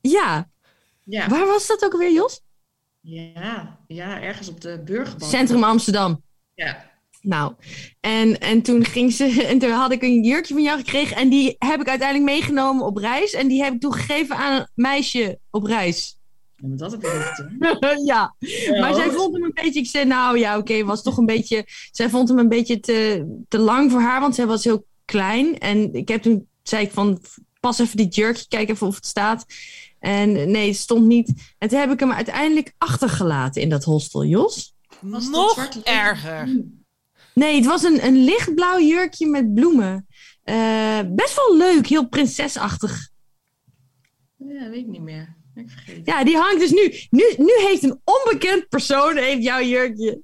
Ja, 0.00 0.50
Ja. 1.04 1.28
waar 1.28 1.46
was 1.46 1.66
dat 1.66 1.84
ook 1.84 1.96
weer, 1.96 2.12
Jos? 2.12 2.40
Ja, 3.02 3.78
ja, 3.86 4.20
ergens 4.20 4.48
op 4.48 4.60
de 4.60 4.82
Burgerbad. 4.84 5.28
Centrum 5.28 5.64
Amsterdam. 5.64 6.22
Ja. 6.54 6.90
Nou, 7.20 7.54
en, 8.00 8.40
en 8.40 8.62
toen 8.62 8.84
ging 8.84 9.12
ze, 9.12 9.24
en 9.50 9.58
toen 9.58 9.70
had 9.70 9.92
ik 9.92 10.02
een 10.02 10.22
jurkje 10.22 10.54
van 10.54 10.62
jou 10.62 10.78
gekregen. 10.78 11.16
En 11.16 11.28
die 11.28 11.56
heb 11.58 11.80
ik 11.80 11.88
uiteindelijk 11.88 12.30
meegenomen 12.30 12.86
op 12.86 12.96
reis. 12.96 13.32
En 13.32 13.48
die 13.48 13.62
heb 13.62 13.74
ik 13.74 13.80
toegegeven 13.80 14.36
aan 14.36 14.60
een 14.60 14.68
meisje 14.74 15.38
op 15.50 15.64
reis. 15.64 16.16
Ja, 16.56 16.68
maar 16.68 16.76
dat 16.76 16.90
heb 16.90 17.02
niet 17.02 17.10
gedaan. 17.10 18.04
ja, 18.04 18.34
maar 18.80 18.94
zij 18.94 19.10
vond 19.10 19.34
hem 19.34 19.44
een 19.44 19.54
beetje. 19.54 19.80
Ik 19.80 19.86
zei, 19.86 20.04
nou 20.04 20.38
ja, 20.38 20.58
oké, 20.58 20.84
was 20.84 21.02
toch 21.02 21.16
een 21.16 21.26
beetje. 21.26 21.64
Zij 21.90 22.10
vond 22.10 22.28
hem 22.28 22.38
een 22.38 22.48
beetje 22.48 22.80
te, 22.80 23.26
te 23.48 23.58
lang 23.58 23.90
voor 23.90 24.00
haar, 24.00 24.20
want 24.20 24.34
zij 24.34 24.46
was 24.46 24.64
heel 24.64 24.86
klein. 25.04 25.58
En 25.58 25.94
ik 25.94 26.08
heb 26.08 26.22
toen 26.22 26.48
zei 26.62 26.84
ik 26.84 26.90
van, 26.90 27.20
pas 27.60 27.78
even 27.78 27.96
die 27.96 28.08
jurkje, 28.08 28.44
kijk 28.48 28.68
even 28.68 28.86
of 28.86 28.94
het 28.94 29.06
staat. 29.06 29.44
En 30.02 30.50
nee, 30.50 30.68
het 30.68 30.76
stond 30.76 31.06
niet. 31.06 31.32
En 31.58 31.68
toen 31.68 31.78
heb 31.78 31.90
ik 31.90 32.00
hem 32.00 32.12
uiteindelijk 32.12 32.72
achtergelaten 32.78 33.62
in 33.62 33.68
dat 33.68 33.84
hostel, 33.84 34.24
Jos. 34.24 34.74
Was 35.00 35.28
Nog 35.28 35.68
erger. 35.84 36.64
Nee, 37.34 37.54
het 37.56 37.66
was 37.66 37.82
een, 37.82 38.04
een 38.04 38.24
lichtblauw 38.24 38.80
jurkje 38.80 39.26
met 39.26 39.54
bloemen. 39.54 40.06
Eh, 40.42 41.00
best 41.08 41.36
wel 41.36 41.56
leuk, 41.56 41.86
heel 41.86 42.08
prinsesachtig. 42.08 43.08
Ja, 44.36 44.68
weet 44.70 44.80
ik 44.80 44.86
niet 44.86 45.00
meer. 45.02 45.36
Ik 45.54 45.70
vergeet. 45.70 46.06
Ja, 46.06 46.24
die 46.24 46.36
hangt 46.36 46.60
dus 46.60 46.70
nu. 46.70 46.92
Nu, 47.10 47.24
nu 47.36 47.52
heeft 47.68 47.82
een 47.82 48.00
onbekend 48.04 48.68
persoon 48.68 49.16
heeft 49.16 49.42
jouw 49.42 49.60
jurkje. 49.62 50.20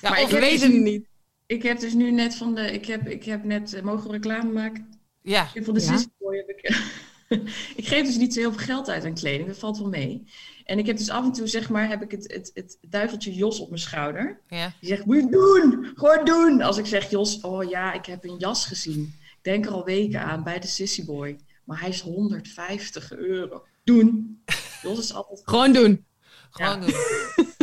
Ja, 0.00 0.10
Maar 0.10 0.20
ik 0.20 0.28
weet 0.28 0.60
het 0.62 0.72
nu- 0.72 0.78
niet. 0.80 1.06
Ik 1.46 1.62
heb 1.62 1.78
dus 1.80 1.92
nu 1.94 2.10
net 2.10 2.34
van 2.34 2.54
de... 2.54 2.72
Ik 2.72 2.86
heb, 2.86 3.08
ik 3.08 3.24
heb 3.24 3.44
net... 3.44 3.74
eh, 3.74 3.82
mogen 3.82 4.06
we 4.06 4.12
reclame 4.12 4.52
maken? 4.52 4.88
ja, 5.22 5.42
Ik 5.42 5.54
heb 5.54 5.64
van 5.64 5.74
de 5.74 5.80
Ja. 5.80 5.86
Sissy 5.86 6.08
Boy 6.18 6.36
heb 6.36 6.48
ik... 6.48 6.68
ik 7.76 7.86
geef 7.86 8.06
dus 8.06 8.16
niet 8.16 8.34
zo 8.34 8.40
heel 8.40 8.52
veel 8.52 8.64
geld 8.64 8.88
uit 8.88 9.04
aan 9.04 9.14
kleding. 9.14 9.48
Dat 9.48 9.58
valt 9.58 9.78
wel 9.78 9.88
mee. 9.88 10.24
En 10.64 10.78
ik 10.78 10.86
heb 10.86 10.96
dus 10.96 11.10
af 11.10 11.24
en 11.24 11.32
toe, 11.32 11.46
zeg 11.46 11.68
maar, 11.68 11.88
heb 11.88 12.02
ik 12.02 12.10
het, 12.10 12.32
het, 12.32 12.50
het 12.54 12.78
duiveltje 12.88 13.34
Jos 13.34 13.60
op 13.60 13.68
mijn 13.68 13.80
schouder. 13.80 14.40
ja. 14.48 14.72
Die 14.80 14.88
zegt, 14.88 15.04
moet 15.04 15.16
je 15.16 15.26
doen! 15.30 15.92
Gewoon 15.94 16.24
doen! 16.24 16.62
Als 16.62 16.76
ik 16.78 16.86
zeg, 16.86 17.10
Jos, 17.10 17.40
oh 17.40 17.68
ja, 17.68 17.92
ik 17.92 18.06
heb 18.06 18.24
een 18.24 18.36
jas 18.38 18.66
gezien. 18.66 19.14
Ik 19.20 19.38
denk 19.52 19.66
er 19.66 19.72
al 19.72 19.84
weken 19.84 20.20
aan 20.22 20.42
bij 20.42 20.60
de 20.60 20.66
Sissy 20.66 21.04
Boy. 21.04 21.36
Maar 21.64 21.80
hij 21.80 21.88
is 21.88 22.00
150 22.00 23.12
euro. 23.12 23.64
Doen! 23.84 24.42
Jos 24.82 24.98
is 24.98 25.12
altijd... 25.12 25.42
Gewoon 25.44 25.72
doen. 25.72 26.04
Gewoon 26.50 26.80
Ja. 26.80 26.86
doen. 26.86 26.94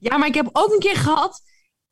Ja, 0.00 0.16
maar 0.18 0.28
ik 0.28 0.34
heb 0.34 0.48
ook 0.52 0.72
een 0.72 0.78
keer 0.78 0.96
gehad 0.96 1.42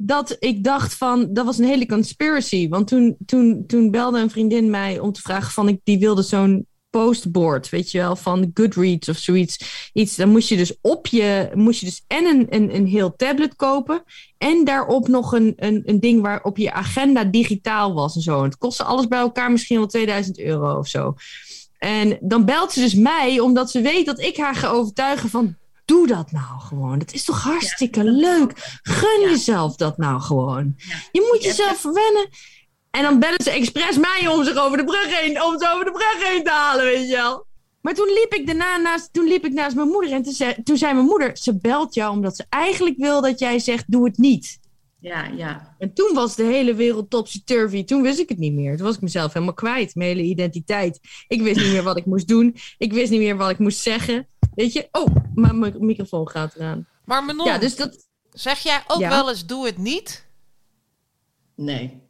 dat 0.01 0.37
ik 0.39 0.65
dacht 0.65 0.95
van, 0.95 1.33
dat 1.33 1.45
was 1.45 1.59
een 1.59 1.65
hele 1.65 1.87
conspiracy. 1.87 2.69
Want 2.69 2.89
toen, 2.89 3.17
toen, 3.27 3.65
toen 3.67 3.91
belde 3.91 4.19
een 4.19 4.31
vriendin 4.31 4.71
mij 4.71 4.99
om 4.99 5.13
te 5.13 5.21
vragen 5.21 5.53
van, 5.53 5.69
ik, 5.69 5.81
die 5.85 5.99
wilde 5.99 6.23
zo'n 6.23 6.67
postboard, 6.91 7.69
weet 7.69 7.91
je 7.91 7.99
wel, 7.99 8.17
van 8.17 8.51
Goodreads 8.55 9.09
of 9.09 9.17
zoiets. 9.17 9.91
Iets, 9.93 10.17
dan 10.17 10.29
moest 10.29 10.49
je 10.49 10.57
dus 10.57 10.77
op 10.81 11.07
je, 11.07 11.51
moest 11.55 11.81
je 11.81 11.87
dus 11.87 12.05
en 12.07 12.25
een, 12.25 12.47
een, 12.51 12.75
een 12.75 12.87
heel 12.87 13.17
tablet 13.17 13.57
kopen 13.57 14.03
en 14.39 14.65
daarop 14.65 15.09
nog 15.09 15.33
een, 15.33 15.53
een, 15.57 15.83
een 15.85 16.01
ding 16.01 16.23
waarop 16.23 16.57
je 16.57 16.73
agenda 16.73 17.25
digitaal 17.25 17.95
was 17.95 18.15
en 18.15 18.23
zo. 18.23 18.39
En 18.39 18.45
het 18.45 18.59
kostte 18.59 18.85
alles 18.85 19.09
bij 19.09 19.19
elkaar 19.19 19.51
misschien 19.51 19.79
wel 19.79 19.87
2000 19.87 20.39
euro 20.39 20.79
of 20.79 20.89
zo. 20.89 21.15
En 21.79 22.19
dan 22.21 22.45
belt 22.45 22.73
ze 22.73 22.81
dus 22.81 22.95
mij, 22.95 23.41
omdat 23.41 23.71
ze 23.71 23.81
weet 23.81 24.07
dat 24.07 24.21
ik 24.21 24.37
haar 24.37 24.55
ga 24.55 24.69
overtuigen 24.69 25.29
van, 25.29 25.57
doe 25.89 26.07
dat 26.07 26.33
nou 26.33 26.61
gewoon. 26.61 26.99
Dat 26.99 27.13
is 27.13 27.25
toch 27.25 27.43
hartstikke 27.43 28.05
leuk. 28.05 28.79
Gun 28.83 29.21
Ja. 29.21 29.29
jezelf 29.29 29.77
dat 29.77 29.99
nou 29.99 30.21
gewoon. 30.21 30.75
Ja. 30.77 30.95
Je 31.13 31.29
moet 31.33 31.43
jezelf 31.45 31.81
verwennen. 31.81 32.29
En 32.91 33.03
dan 33.03 33.19
bellen 33.19 33.43
ze 33.43 33.51
expres 33.51 33.99
mij 33.99 34.29
om 34.29 34.45
zich 34.45 34.57
over 34.57 34.79
de 34.79 34.85
brug 34.85 35.21
heen, 35.21 35.43
om 35.43 35.59
ze 35.59 35.71
over 35.73 35.85
de 35.85 35.91
brug 35.91 36.29
heen 36.29 36.45
te 36.45 36.51
halen, 36.51 36.85
weet 36.85 37.09
je 37.09 37.15
wel. 37.15 37.47
Maar 37.81 37.95
toen 37.95 38.07
liep 38.07 38.35
ik 38.35 38.47
daarna 38.47 38.77
naast, 38.77 39.13
toen 39.13 39.27
liep 39.27 39.45
ik 39.45 39.53
naast 39.53 39.77
mijn 39.77 39.89
moeder 39.89 40.13
en 40.13 40.23
toen 40.23 40.33
zei, 40.33 40.55
toen 40.65 40.77
zei 40.77 40.95
mijn 40.95 41.07
moeder, 41.07 41.37
ze 41.37 41.59
belt 41.59 41.95
jou 41.95 42.13
omdat 42.13 42.37
ze 42.37 42.45
eigenlijk 42.49 42.97
wil 42.97 43.21
dat 43.21 43.39
jij 43.39 43.59
zegt, 43.59 43.85
doe 43.87 44.05
het 44.05 44.19
niet. 44.19 44.59
Ja, 45.01 45.25
ja. 45.37 45.75
En 45.79 45.93
toen 45.95 46.15
was 46.15 46.37
de 46.37 46.43
hele 46.43 46.75
wereld 46.75 47.11
topsy-turvy. 47.11 47.85
Toen 47.85 48.03
wist 48.03 48.19
ik 48.19 48.29
het 48.29 48.39
niet 48.39 48.53
meer. 48.53 48.77
Toen 48.77 48.87
was 48.87 48.95
ik 48.95 49.01
mezelf 49.01 49.33
helemaal 49.33 49.55
kwijt. 49.55 49.95
Mijn 49.95 50.09
hele 50.17 50.29
identiteit. 50.29 51.01
Ik 51.29 51.43
wist 51.43 51.61
niet 51.61 51.73
meer 51.73 51.83
wat 51.83 51.97
ik 51.97 52.07
moest 52.07 52.29
doen. 52.29 52.57
Ik 52.79 52.93
wist 52.93 53.11
niet 53.11 53.21
meer 53.21 53.37
wat 53.37 53.51
ik 53.51 53.59
moest 53.59 53.81
zeggen. 53.81 54.29
Weet 54.59 54.73
je? 54.73 54.89
Oh, 54.93 55.15
maar 55.35 55.55
mijn 55.55 55.87
microfoon 55.87 56.29
gaat 56.29 56.55
eraan. 56.55 56.87
Maar 57.05 57.25
Manon, 57.25 57.47
Ja, 57.47 57.59
dus 57.59 57.77
dat... 57.77 58.07
zeg 58.33 58.59
jij 58.59 58.83
ook 58.87 59.01
Ja. 59.01 59.09
wel 59.09 59.29
eens 59.29 59.47
doe 59.47 59.67
het 59.67 59.77
niet? 59.79 60.27
Nee. 61.55 62.03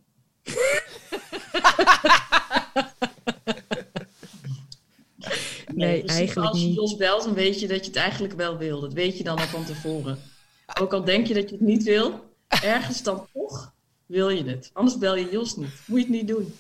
Nee, 5.75 6.03
eigenlijk 6.05 6.49
Als 6.49 6.61
je 6.61 6.67
niet. 6.67 6.75
Jos 6.75 6.97
belt, 6.97 7.25
dan 7.25 7.35
weet 7.35 7.61
je 7.61 7.69
dat 7.69 7.81
je 7.81 7.87
het 7.91 7.97
eigenlijk 8.01 8.35
wel 8.35 8.57
wil. 8.59 8.81
Dat 8.81 8.93
weet 8.93 9.19
je 9.19 9.25
dan 9.25 9.39
al 9.39 9.47
van 9.47 9.65
tevoren. 9.65 10.19
Ook 10.81 10.93
al 10.93 11.05
denk 11.05 11.27
je 11.27 11.35
dat 11.35 11.49
je 11.51 11.57
het 11.57 11.65
niet 11.65 11.83
wil, 11.83 12.35
ergens 12.49 13.03
dan 13.03 13.27
toch 13.33 13.73
wil 14.07 14.29
je 14.29 14.45
het. 14.45 14.71
Anders 14.73 14.99
bel 14.99 15.17
je 15.17 15.29
Jos 15.31 15.57
niet. 15.57 15.83
Moet 15.87 15.99
je 15.99 16.05
het 16.07 16.15
niet 16.15 16.29
doen. 16.29 16.55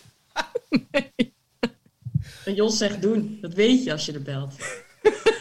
En 2.44 2.54
Jos 2.54 2.76
zegt 2.76 3.02
doen. 3.02 3.38
Dat 3.40 3.54
weet 3.54 3.84
je 3.84 3.92
als 3.92 4.06
je 4.06 4.12
er 4.12 4.22
belt. 4.22 4.54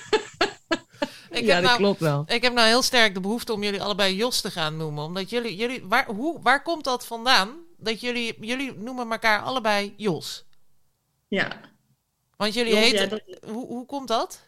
Ik 1.38 1.46
ja, 1.46 1.54
heb 1.54 1.62
dat 1.64 1.72
nou, 1.72 1.78
klopt 1.84 2.00
wel. 2.00 2.24
Ik 2.28 2.42
heb 2.42 2.54
nou 2.54 2.68
heel 2.68 2.82
sterk 2.82 3.14
de 3.14 3.20
behoefte 3.20 3.54
om 3.54 3.64
jullie 3.64 3.82
allebei 3.82 4.16
Jos 4.16 4.42
te 4.42 4.52
gaan 4.52 4.78
noemen. 4.78 5.04
Omdat 5.04 5.30
jullie, 5.30 5.56
jullie 5.56 5.84
waar, 5.86 6.06
hoe, 6.06 6.42
waar 6.42 6.64
komt 6.64 6.84
dat 6.84 7.06
vandaan? 7.06 7.50
Dat 7.78 8.02
jullie, 8.02 8.36
jullie 8.40 8.74
noemen 8.78 9.12
elkaar 9.12 9.42
allebei 9.42 9.94
Jos. 9.98 10.46
Ja. 11.28 11.48
Want 12.38 12.54
jullie 12.54 12.74
Jos, 12.74 12.80
heten, 12.84 13.00
ja, 13.02 13.08
dat- 13.08 13.50
hoe, 13.52 13.68
hoe 13.68 13.86
komt 13.86 14.08
dat? 14.08 14.42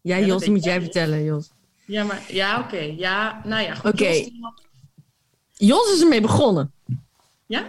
Ja, 0.00 0.14
Ja, 0.14 0.20
dat 0.20 0.28
Jos, 0.30 0.42
die 0.42 0.50
moet 0.50 0.64
jij 0.64 0.80
vertellen, 0.80 1.24
Jos. 1.24 1.50
Ja, 1.86 2.04
maar 2.04 2.22
ja, 2.28 2.60
oké. 2.60 2.78
Ja, 2.78 3.40
nou 3.44 3.62
ja, 3.62 3.74
goed. 3.74 3.92
Oké. 3.92 4.08
Jos, 4.08 4.30
had- 4.40 4.62
Jos 5.52 5.92
is 5.92 6.00
ermee 6.00 6.20
begonnen. 6.20 6.72
Ja? 7.46 7.66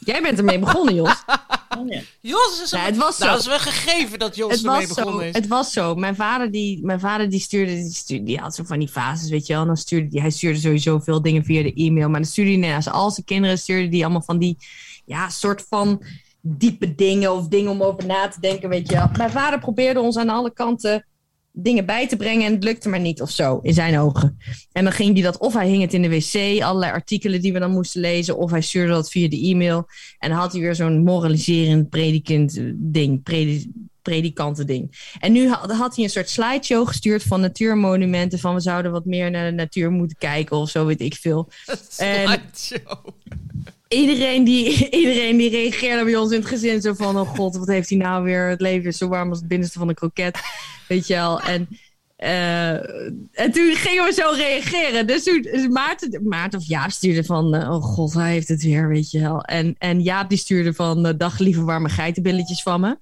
Jij 0.00 0.22
bent 0.22 0.38
ermee 0.38 0.58
begonnen, 0.58 0.94
Jos. 0.94 1.22
Oh, 1.78 1.88
ja. 1.88 2.00
Jos 2.20 2.60
is 2.62 2.70
Ja, 2.70 2.78
een, 2.78 2.84
het 2.84 2.96
was 2.96 3.18
nou, 3.18 3.30
zo. 3.30 3.36
dat 3.36 3.40
is 3.40 3.46
wel 3.64 3.72
gegeven 3.72 4.18
dat 4.18 4.36
Jos 4.36 4.50
Het 4.52 4.64
ermee 4.64 4.86
was, 4.86 4.96
zo, 4.96 5.02
begonnen 5.04 5.26
is. 5.28 5.34
het 5.34 5.46
was 5.46 5.72
zo. 5.72 5.94
Mijn 5.94 6.14
vader, 6.16 6.50
die, 6.50 6.84
mijn 6.84 7.00
vader 7.00 7.30
die, 7.30 7.40
stuurde, 7.40 7.72
die 7.74 7.92
stuurde, 7.92 8.24
die 8.24 8.38
had 8.38 8.54
zo 8.54 8.64
van 8.64 8.78
die 8.78 8.88
fases, 8.88 9.30
weet 9.30 9.46
je 9.46 9.52
wel. 9.52 9.62
En 9.62 9.68
dan 9.68 9.76
stuurde 9.76 10.08
die, 10.08 10.20
hij 10.20 10.30
stuurde 10.30 10.58
sowieso 10.58 10.98
veel 10.98 11.22
dingen 11.22 11.44
via 11.44 11.62
de 11.62 11.74
e-mail. 11.74 12.08
Maar 12.08 12.20
dan 12.20 12.30
stuurde 12.30 12.50
hij 12.50 12.60
naast 12.70 12.90
al 12.90 13.10
zijn 13.10 13.26
kinderen, 13.26 13.58
stuurde 13.58 13.88
die 13.88 14.02
allemaal 14.02 14.22
van 14.22 14.38
die, 14.38 14.56
ja, 15.04 15.28
soort 15.28 15.64
van 15.68 16.02
diepe 16.42 16.94
dingen 16.94 17.32
of 17.32 17.48
dingen 17.48 17.70
om 17.70 17.82
over 17.82 18.06
na 18.06 18.28
te 18.28 18.40
denken, 18.40 18.68
weet 18.68 18.88
je 18.90 18.94
wel. 18.94 19.08
Mijn 19.16 19.30
vader 19.30 19.58
probeerde 19.58 20.00
ons 20.00 20.16
aan 20.16 20.28
alle 20.28 20.52
kanten 20.52 21.04
dingen 21.52 21.86
bij 21.86 22.08
te 22.08 22.16
brengen 22.16 22.46
en 22.46 22.52
het 22.52 22.64
lukte 22.64 22.88
maar 22.88 23.00
niet 23.00 23.20
of 23.20 23.30
zo, 23.30 23.58
in 23.62 23.74
zijn 23.74 23.98
ogen. 23.98 24.38
En 24.72 24.84
dan 24.84 24.92
ging 24.92 25.12
hij 25.14 25.22
dat, 25.22 25.38
of 25.38 25.54
hij 25.54 25.68
hing 25.68 25.82
het 25.82 25.94
in 25.94 26.02
de 26.02 26.08
wc, 26.08 26.62
allerlei 26.62 26.92
artikelen 26.92 27.40
die 27.40 27.52
we 27.52 27.58
dan 27.58 27.70
moesten 27.70 28.00
lezen, 28.00 28.36
of 28.36 28.50
hij 28.50 28.60
stuurde 28.60 28.92
dat 28.92 29.10
via 29.10 29.28
de 29.28 29.40
e-mail. 29.40 29.86
En 30.18 30.28
dan 30.28 30.38
had 30.38 30.52
hij 30.52 30.60
weer 30.60 30.74
zo'n 30.74 31.02
moraliserend 31.02 31.88
predikant 31.88 32.60
ding, 32.74 33.22
predi 33.22 33.72
predikanten 34.02 34.66
ding. 34.66 35.12
En 35.18 35.32
nu 35.32 35.48
had, 35.48 35.72
had 35.72 35.94
hij 35.94 36.04
een 36.04 36.10
soort 36.10 36.30
slideshow 36.30 36.86
gestuurd 36.86 37.22
van 37.22 37.40
natuurmonumenten, 37.40 38.38
van 38.38 38.54
we 38.54 38.60
zouden 38.60 38.92
wat 38.92 39.04
meer 39.04 39.30
naar 39.30 39.50
de 39.50 39.56
natuur 39.56 39.90
moeten 39.90 40.16
kijken 40.16 40.56
of 40.56 40.70
zo, 40.70 40.86
weet 40.86 41.00
ik 41.00 41.14
veel. 41.14 41.48
Slideshow. 41.88 43.06
Iedereen 43.94 44.44
die, 44.44 44.88
iedereen 45.00 45.36
die 45.36 45.50
reageerde 45.50 46.04
bij 46.04 46.16
ons 46.16 46.30
in 46.30 46.38
het 46.38 46.48
gezin 46.48 46.80
zo 46.80 46.94
van, 46.94 47.18
oh 47.18 47.28
god, 47.28 47.56
wat 47.56 47.68
heeft 47.68 47.88
hij 47.88 47.98
nou 47.98 48.24
weer? 48.24 48.48
Het 48.48 48.60
leven 48.60 48.88
is 48.88 48.98
zo 48.98 49.08
warm 49.08 49.28
als 49.28 49.38
het 49.38 49.48
binnenste 49.48 49.78
van 49.78 49.88
een 49.88 49.94
kroket, 49.94 50.40
weet 50.88 51.06
je 51.06 51.14
wel. 51.14 51.40
En, 51.40 51.68
eh, 52.16 52.72
en 53.32 53.52
toen 53.52 53.74
gingen 53.74 54.04
we 54.04 54.12
zo 54.12 54.30
reageren. 54.36 55.06
Dus 55.06 55.22
toen 55.22 55.42
dus 55.42 55.68
Maarten, 55.68 56.28
Maarten 56.28 56.58
of 56.58 56.66
Jaap 56.66 56.90
stuurde 56.90 57.24
van, 57.24 57.54
eh, 57.54 57.70
oh 57.70 57.82
god, 57.82 58.14
hij 58.14 58.32
heeft 58.32 58.48
het 58.48 58.62
weer, 58.62 58.88
weet 58.88 59.10
je 59.10 59.20
wel. 59.20 59.42
En, 59.42 59.74
en 59.78 60.02
Jaap 60.02 60.28
die 60.28 60.38
stuurde 60.38 60.74
van, 60.74 61.06
eh, 61.06 61.14
dag 61.16 61.38
lieve 61.38 61.64
warme 61.64 61.88
geitenbilletjes 61.88 62.62
van 62.62 62.80
me. 62.80 62.96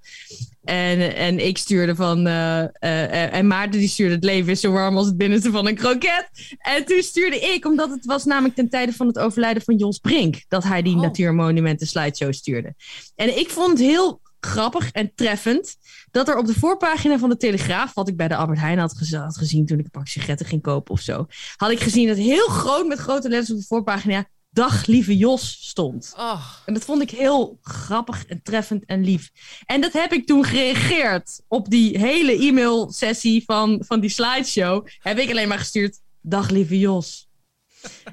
En, 0.68 1.14
en 1.16 1.46
ik 1.46 1.59
stuurde 1.59 1.94
van, 1.94 2.26
eh, 2.26 2.62
eh, 2.62 3.33
en 3.35 3.46
Maarten 3.46 3.81
die 3.81 3.88
stuurde, 3.88 4.14
het 4.14 4.24
leven 4.24 4.52
is 4.52 4.61
zo 4.61 4.72
warm 4.72 4.96
als 4.96 5.07
het 5.07 5.16
binnenste 5.16 5.50
van 5.50 5.66
een 5.66 5.74
kroket. 5.74 6.28
En 6.59 6.85
toen 6.85 7.02
stuurde 7.02 7.38
ik, 7.40 7.66
omdat 7.66 7.90
het 7.90 8.04
was 8.04 8.24
namelijk 8.24 8.54
ten 8.54 8.68
tijde 8.68 8.92
van 8.92 9.07
het 9.07 9.18
overlijden 9.18 9.62
van 9.62 9.76
Jos 9.76 9.98
Brink, 9.98 10.44
dat 10.48 10.64
hij 10.64 10.83
die 10.83 10.94
Oh. 10.94 11.00
natuurmonumenten 11.02 11.87
slideshow 11.87 12.33
stuurde. 12.33 12.74
En 13.16 13.38
ik 13.38 13.48
vond 13.50 13.68
het 13.70 13.78
heel 13.88 14.20
grappig 14.40 14.90
en 14.90 15.12
treffend 15.14 15.76
dat 16.11 16.28
er 16.28 16.37
op 16.37 16.46
de 16.46 16.54
voorpagina 16.59 17.18
van 17.18 17.28
de 17.28 17.37
Telegraaf, 17.37 17.94
wat 17.94 18.09
ik 18.09 18.16
bij 18.16 18.28
de 18.28 18.37
Albert 18.37 18.59
Heijn 18.59 18.78
had, 18.78 18.96
gez- 18.96 19.12
had 19.12 19.37
gezien 19.38 19.66
toen 19.66 19.78
ik 19.78 19.85
een 19.85 19.90
pak 19.90 20.07
sigaretten 20.07 20.46
ging 20.46 20.62
kopen 20.62 20.92
of 20.92 21.00
zo, 21.00 21.26
had 21.57 21.70
ik 21.70 21.81
gezien 21.81 22.09
dat 22.09 22.16
heel 22.16 22.46
groot 22.48 22.87
met 22.87 22.98
grote 22.98 23.28
letters 23.28 23.50
op 23.50 23.57
de 23.59 23.66
voorpagina 23.66 24.24
Dag 24.59 24.87
lieve 24.87 25.16
Jos 25.16 25.68
stond. 25.68 26.12
Oh, 26.16 26.44
En 26.66 26.75
dat 26.75 26.85
vond 26.85 27.03
ik 27.03 27.11
heel 27.11 27.59
grappig 27.62 28.27
en 28.27 28.42
treffend 28.42 28.85
en 28.85 29.05
lief. 29.05 29.31
En 29.66 29.81
dat 29.81 29.92
heb 29.92 30.12
ik 30.12 30.27
toen 30.27 30.44
gereageerd 30.44 31.42
op 31.49 31.68
die 31.71 31.99
hele 31.99 32.33
e-mail-sessie 32.38 33.42
van, 33.44 33.83
van 33.87 34.01
die 34.01 34.11
slideshow. 34.11 34.87
Heb 34.99 35.18
ik 35.18 35.31
alleen 35.31 35.49
maar 35.49 35.59
gestuurd, 35.59 36.01
dag 36.21 36.51
lieve 36.51 36.79
Jos. 36.79 37.29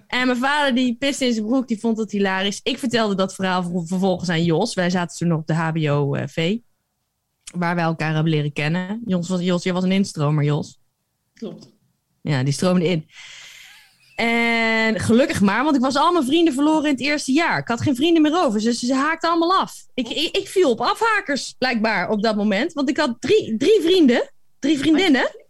En 0.08 0.28
mijn 0.28 0.40
vader 0.40 0.76
die 0.76 0.96
piste 0.98 1.26
in 1.26 1.34
zijn 1.34 1.46
broek, 1.46 1.68
die 1.68 1.80
vond 1.80 1.98
het 1.98 2.12
hilarisch. 2.12 2.60
Ik 2.64 2.78
vertelde 2.78 3.16
dat 3.16 3.36
verhaal 3.36 3.64
ver- 3.64 3.88
vervolgens 3.88 4.30
aan 4.30 4.44
Jos. 4.44 4.74
Wij 4.74 4.90
zaten 4.90 5.18
toen 5.18 5.28
nog 5.28 5.40
op 5.40 5.48
de 5.48 5.54
HBO-V. 5.54 6.58
waar 7.56 7.76
wij 7.76 7.84
elkaar 7.84 8.14
hebben 8.14 8.32
leren 8.32 8.54
kennen. 8.54 9.02
Jos, 9.06 9.28
was, 9.30 9.42
Jos, 9.42 9.64
jij 9.64 9.74
was 9.74 9.84
een 9.84 9.92
instromer, 9.92 10.44
Jos. 10.44 10.80
Klopt. 11.34 11.72
Ja, 12.22 12.44
die 12.44 12.54
stroomde 12.54 12.88
in. 12.88 13.06
En 14.16 15.00
gelukkig 15.00 15.42
maar, 15.42 15.64
want 15.64 15.76
ik 15.76 15.82
was 15.82 15.96
al 15.96 16.12
mijn 16.12 16.26
vrienden 16.26 16.54
verloren 16.54 16.84
in 16.84 16.92
het 16.92 17.00
eerste 17.02 17.32
jaar. 17.32 17.58
Ik 17.60 17.68
had 17.68 17.82
geen 17.82 17.96
vrienden 17.96 18.22
meer 18.22 18.44
over, 18.44 18.62
dus 18.62 18.80
ze 18.80 18.94
haakten 18.94 19.30
allemaal 19.30 19.60
af. 19.60 19.74
Ik, 19.94 20.10
ik, 20.10 20.38
ik 20.38 20.48
viel 20.48 20.70
op 20.70 20.82
afhakers, 20.82 21.56
blijkbaar, 21.58 22.10
op 22.10 22.22
dat 22.24 22.36
moment. 22.36 22.74
Want 22.74 22.90
ik 22.90 22.98
had 22.98 23.16
drie, 23.20 23.58
drie 23.58 23.82
vrienden, 23.82 24.30
drie 24.60 24.78
vriendinnen. 24.78 25.44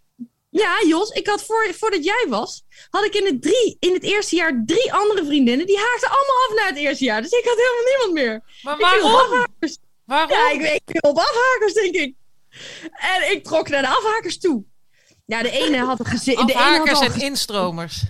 Ja, 0.49 0.75
Jos, 0.87 1.09
ik 1.09 1.27
had 1.27 1.43
voor, 1.43 1.67
voordat 1.73 2.03
jij 2.03 2.25
was, 2.29 2.63
had 2.89 3.05
ik 3.05 3.13
in 3.15 3.25
het, 3.25 3.41
drie, 3.41 3.77
in 3.79 3.93
het 3.93 4.03
eerste 4.03 4.35
jaar 4.35 4.63
drie 4.65 4.93
andere 4.93 5.25
vriendinnen. 5.25 5.65
Die 5.65 5.77
haakten 5.77 6.09
allemaal 6.09 6.47
af 6.49 6.55
na 6.55 6.67
het 6.67 6.77
eerste 6.77 7.03
jaar. 7.03 7.21
Dus 7.21 7.31
ik 7.31 7.45
had 7.45 7.57
helemaal 7.57 7.89
niemand 7.89 8.13
meer. 8.13 8.43
maar 8.61 8.79
Ik 8.79 8.85
viel 8.85 9.05
op 9.05 9.11
waarom? 9.11 9.31
afhakers. 9.33 9.77
Waarom? 10.05 10.29
Ja, 10.29 10.51
ik, 10.51 10.61
ik 10.61 10.81
viel 10.85 11.09
op 11.11 11.17
afhakers, 11.17 11.73
denk 11.73 11.95
ik. 11.95 12.13
En 12.91 13.31
ik 13.31 13.43
trok 13.43 13.69
naar 13.69 13.81
de 13.81 13.87
afhakers 13.87 14.39
toe. 14.39 14.63
Ja, 15.25 15.41
de 15.41 15.51
ene 15.51 15.77
had 15.77 15.99
een 15.99 16.05
gezin. 16.05 16.35
de 16.35 16.41
ene 16.41 16.53
had 16.53 16.61
Afhakers 16.61 16.99
al 16.99 17.05
en 17.05 17.21
instromers. 17.21 18.03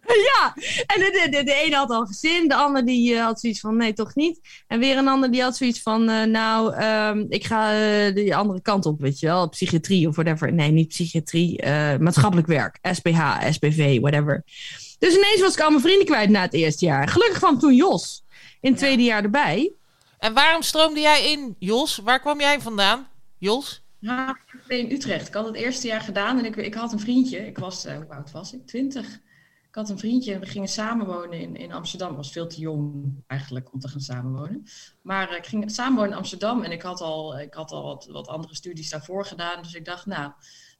Ja, 0.30 0.54
en 0.86 1.00
de, 1.00 1.20
de, 1.22 1.36
de, 1.36 1.44
de 1.44 1.54
ene 1.54 1.76
had 1.76 1.90
al 1.90 2.06
gezin, 2.06 2.48
de 2.48 2.54
ander 2.54 2.84
die 2.84 3.14
eh, 3.14 3.24
had 3.24 3.40
zoiets 3.40 3.60
van 3.60 3.76
nee, 3.76 3.92
toch 3.92 4.14
niet. 4.14 4.40
En 4.66 4.78
weer 4.78 4.96
een 4.96 5.08
ander 5.08 5.30
die 5.30 5.42
had 5.42 5.56
zoiets 5.56 5.82
van 5.82 6.08
eh, 6.08 6.24
nou, 6.24 6.74
ehm, 6.74 7.24
ik 7.28 7.44
ga 7.44 7.72
eh, 7.72 8.14
de 8.14 8.34
andere 8.34 8.60
kant 8.60 8.86
op, 8.86 9.00
weet 9.00 9.18
je 9.18 9.26
wel, 9.26 9.48
psychiatrie 9.48 10.08
of 10.08 10.14
whatever. 10.14 10.52
Nee, 10.52 10.70
niet 10.70 10.88
psychiatrie, 10.88 11.58
eh, 11.58 11.98
maatschappelijk 11.98 12.46
werk, 12.46 12.78
SPH, 12.82 13.20
SPV, 13.50 14.00
whatever. 14.00 14.44
Dus 14.98 15.14
ineens 15.14 15.40
was 15.40 15.54
ik 15.54 15.60
al 15.60 15.70
mijn 15.70 15.82
vrienden 15.82 16.06
kwijt 16.06 16.30
na 16.30 16.40
het 16.40 16.54
eerste 16.54 16.84
jaar. 16.84 17.08
Gelukkig 17.08 17.38
kwam 17.38 17.58
toen 17.58 17.74
Jos 17.74 18.24
in 18.60 18.70
het 18.70 18.78
tweede 18.78 19.02
jaar 19.02 19.22
erbij. 19.22 19.72
En 20.18 20.34
waarom 20.34 20.62
stroomde 20.62 21.00
jij 21.00 21.32
in, 21.32 21.56
Jos? 21.58 21.96
Waar 21.96 22.20
kwam 22.20 22.40
jij 22.40 22.60
vandaan, 22.60 23.08
Jos? 23.38 23.82
Ja, 23.98 24.38
ik 24.52 24.60
ben 24.66 24.78
in 24.78 24.90
Utrecht. 24.92 25.28
Ik 25.28 25.34
had 25.34 25.46
het 25.46 25.54
eerste 25.54 25.86
jaar 25.86 26.00
gedaan 26.00 26.38
en 26.38 26.44
ik, 26.44 26.56
ik 26.56 26.74
had 26.74 26.92
een 26.92 27.00
vriendje. 27.00 27.46
Ik 27.46 27.58
was, 27.58 27.84
eh, 27.84 27.96
hoe 27.96 28.08
oud 28.08 28.30
was 28.30 28.52
ik? 28.52 28.66
Twintig. 28.66 29.20
Ik 29.70 29.76
had 29.76 29.88
een 29.88 29.98
vriendje 29.98 30.34
en 30.34 30.40
we 30.40 30.46
gingen 30.46 30.68
samenwonen 30.68 31.40
in, 31.40 31.56
in 31.56 31.72
Amsterdam. 31.72 32.10
Ik 32.10 32.16
was 32.16 32.32
veel 32.32 32.46
te 32.46 32.60
jong 32.60 33.14
eigenlijk 33.26 33.72
om 33.72 33.80
te 33.80 33.88
gaan 33.88 34.00
samenwonen. 34.00 34.66
Maar 35.02 35.30
eh, 35.30 35.36
ik 35.36 35.46
ging 35.46 35.70
samenwonen 35.70 36.10
in 36.10 36.16
Amsterdam 36.16 36.62
en 36.62 36.70
ik 36.70 36.82
had 36.82 37.00
al, 37.00 37.38
ik 37.40 37.54
had 37.54 37.70
al 37.72 37.82
wat, 37.82 38.06
wat 38.06 38.28
andere 38.28 38.54
studies 38.54 38.90
daarvoor 38.90 39.26
gedaan. 39.26 39.62
Dus 39.62 39.74
ik 39.74 39.84
dacht, 39.84 40.06
nou, 40.06 40.32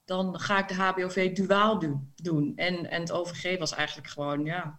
dan 0.05 0.39
ga 0.39 0.59
ik 0.59 0.67
de 0.67 0.73
HBOV 0.73 1.35
duaal 1.35 1.79
doen. 1.79 2.13
doen. 2.15 2.53
En, 2.55 2.89
en 2.89 3.01
het 3.01 3.11
OVG 3.11 3.59
was 3.59 3.73
eigenlijk 3.73 4.07
gewoon, 4.07 4.45
ja, 4.45 4.63
een 4.63 4.73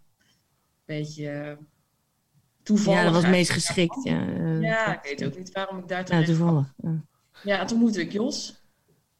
beetje 0.85 1.29
eh, 1.29 1.57
toevallig. 2.63 2.99
ja, 2.99 3.05
dat 3.05 3.15
was 3.15 3.23
het 3.23 3.31
meest 3.31 3.51
geschikt. 3.51 4.05
Ja, 4.05 4.27
eh, 4.29 4.61
Ja, 4.61 5.03
ik 5.03 5.03
weet 5.03 5.25
ook 5.25 5.39
niet 5.39 5.53
waarom 5.53 5.79
ik 5.79 5.89
daar 5.89 5.99
ja, 5.99 6.05
terecht 6.05 6.25
kwam. 6.25 6.37
toevallig. 6.37 6.73
Ja, 6.77 7.05
Ja, 7.43 7.61
en 7.61 7.67
toen 7.67 7.79
moette 7.79 8.01
ik 8.01 8.13
Jos. 8.13 8.63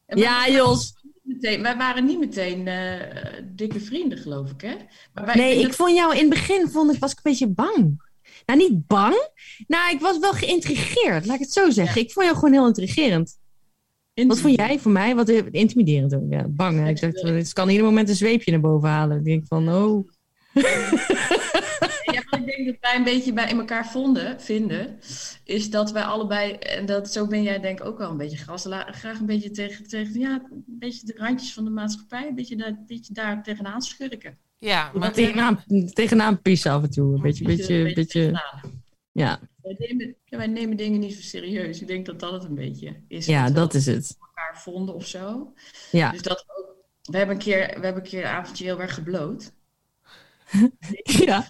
En 0.07 0.19
ja 0.19 0.49
Jos. 0.49 0.95
Meteen, 1.23 1.63
wij 1.63 1.77
waren 1.77 2.05
niet 2.05 2.19
meteen 2.19 2.67
eh, 2.69 3.43
dikke 3.45 3.81
vrienden, 3.81 4.19
geloof 4.19 4.51
ik, 4.51 4.61
hè? 4.61 4.75
Maar 5.15 5.25
wij, 5.27 5.35
Nee, 5.35 5.61
ik 5.61 5.75
vond 5.75 5.97
jou 5.97 6.13
in 6.15 6.21
het 6.21 6.29
begin 6.29 6.69
vond 6.69 6.93
ik, 6.93 7.01
was 7.01 7.11
ik 7.11 7.17
een 7.17 7.31
beetje 7.31 7.49
bang. 7.49 8.11
Nou, 8.47 8.59
niet 8.59 8.87
bang. 8.87 9.29
Nou, 9.67 9.95
ik 9.95 10.01
was 10.01 10.19
wel 10.19 10.33
geïntrigeerd, 10.33 11.27
laat 11.27 11.35
ik 11.35 11.41
het 11.43 11.53
zo 11.53 11.71
zeggen. 11.71 12.01
Ik 12.03 12.13
vond 12.13 12.27
jou 12.27 12.39
gewoon 12.39 12.53
heel 12.55 12.67
intrigerend. 12.67 13.41
Wat 14.27 14.41
vond 14.41 14.57
jij 14.57 14.79
voor 14.79 14.93
mij? 14.93 15.15
Wat 15.15 15.29
eh, 15.29 15.43
intimiderend 15.51 16.15
ook. 16.15 16.27
Ja, 16.31 16.49
bang. 16.49 16.79
hè. 16.79 16.89
Ik 16.89 17.01
dacht, 17.01 17.23
het 17.23 17.53
kan 17.53 17.69
ieder 17.69 17.85
moment 17.85 18.09
een 18.09 18.15
zweepje 18.15 18.51
naar 18.51 18.61
boven 18.61 18.89
halen. 18.89 19.19
Ik 19.19 19.25
denk 19.25 19.47
van, 19.47 19.69
oh. 19.69 20.09
Ja, 20.53 22.23
wat 22.31 22.41
ik 22.41 22.47
denk 22.47 22.67
dat 22.67 22.77
wij 22.81 22.97
een 22.97 23.05
beetje 23.05 23.33
bij 23.33 23.49
elkaar 23.49 23.87
vonden, 23.87 24.41
vinden, 24.41 24.99
is 25.45 25.71
dat 25.71 25.93
wij 25.93 26.03
allebei, 26.03 26.53
en 26.53 26.87
dat, 26.87 27.13
zo 27.13 27.27
ben 27.27 27.43
jij 27.43 27.61
denk 27.61 27.81
ik 27.81 27.87
ook 27.87 27.99
wel 27.99 28.11
een 28.11 28.17
beetje 28.17 28.69
la- 28.69 28.93
graag 28.93 29.19
een 29.21 29.27
beetje 29.27 29.51
tegen, 29.51 29.89
tegen 29.89 30.21
ja, 30.21 30.43
een 30.51 30.65
beetje 30.67 31.07
de 31.07 31.15
randjes 31.17 31.53
van 31.53 31.65
de 31.65 31.71
maatschappij, 31.71 32.29
een 32.29 32.35
beetje 32.35 32.57
daar, 32.57 32.69
een 32.69 32.85
beetje 32.87 33.13
daar 33.13 33.43
tegenaan 33.43 33.83
schurken. 33.83 34.39
Ja, 34.59 34.91
maar 34.95 35.13
tegenaan, 35.13 35.65
tegenaan 35.93 36.43
pissen 36.43 36.73
af 36.73 36.83
en 36.83 36.91
toe. 36.91 37.15
Een 37.15 37.23
beetje, 37.23 37.45
beetje, 37.45 37.75
een 37.75 37.85
beetje, 37.85 38.05
tegenaan. 38.07 38.83
ja. 39.13 39.41
Wij 39.63 39.77
nemen, 39.79 40.17
ja, 40.25 40.37
wij 40.39 40.47
nemen 40.47 40.77
dingen 40.77 41.01
niet 41.01 41.15
zo 41.15 41.21
serieus. 41.21 41.81
Ik 41.81 41.87
denk 41.87 42.07
dat 42.07 42.21
dat 42.21 42.33
het 42.33 42.45
een 42.45 42.55
beetje 42.55 43.03
is. 43.09 43.27
ja, 43.27 43.51
dat 43.51 43.75
is 43.75 43.87
het. 43.87 44.17
elkaar 44.21 44.61
vonden 44.63 44.95
of 44.95 45.07
zo. 45.07 45.53
Ja, 45.91 46.11
Dus 46.11 46.23
dat 46.23 46.45
we 46.47 46.53
ook, 46.59 46.77
we 47.03 47.17
hebben 47.17 47.37
een 47.37 47.43
keer, 47.43 47.59
we 47.59 47.85
hebben 47.85 48.03
een 48.03 48.09
keer 48.09 48.21
een 48.25 48.31
avondje 48.31 48.65
heel 48.65 48.81
erg 48.81 48.95
gebloot. 48.95 49.53
ja. 51.27 51.47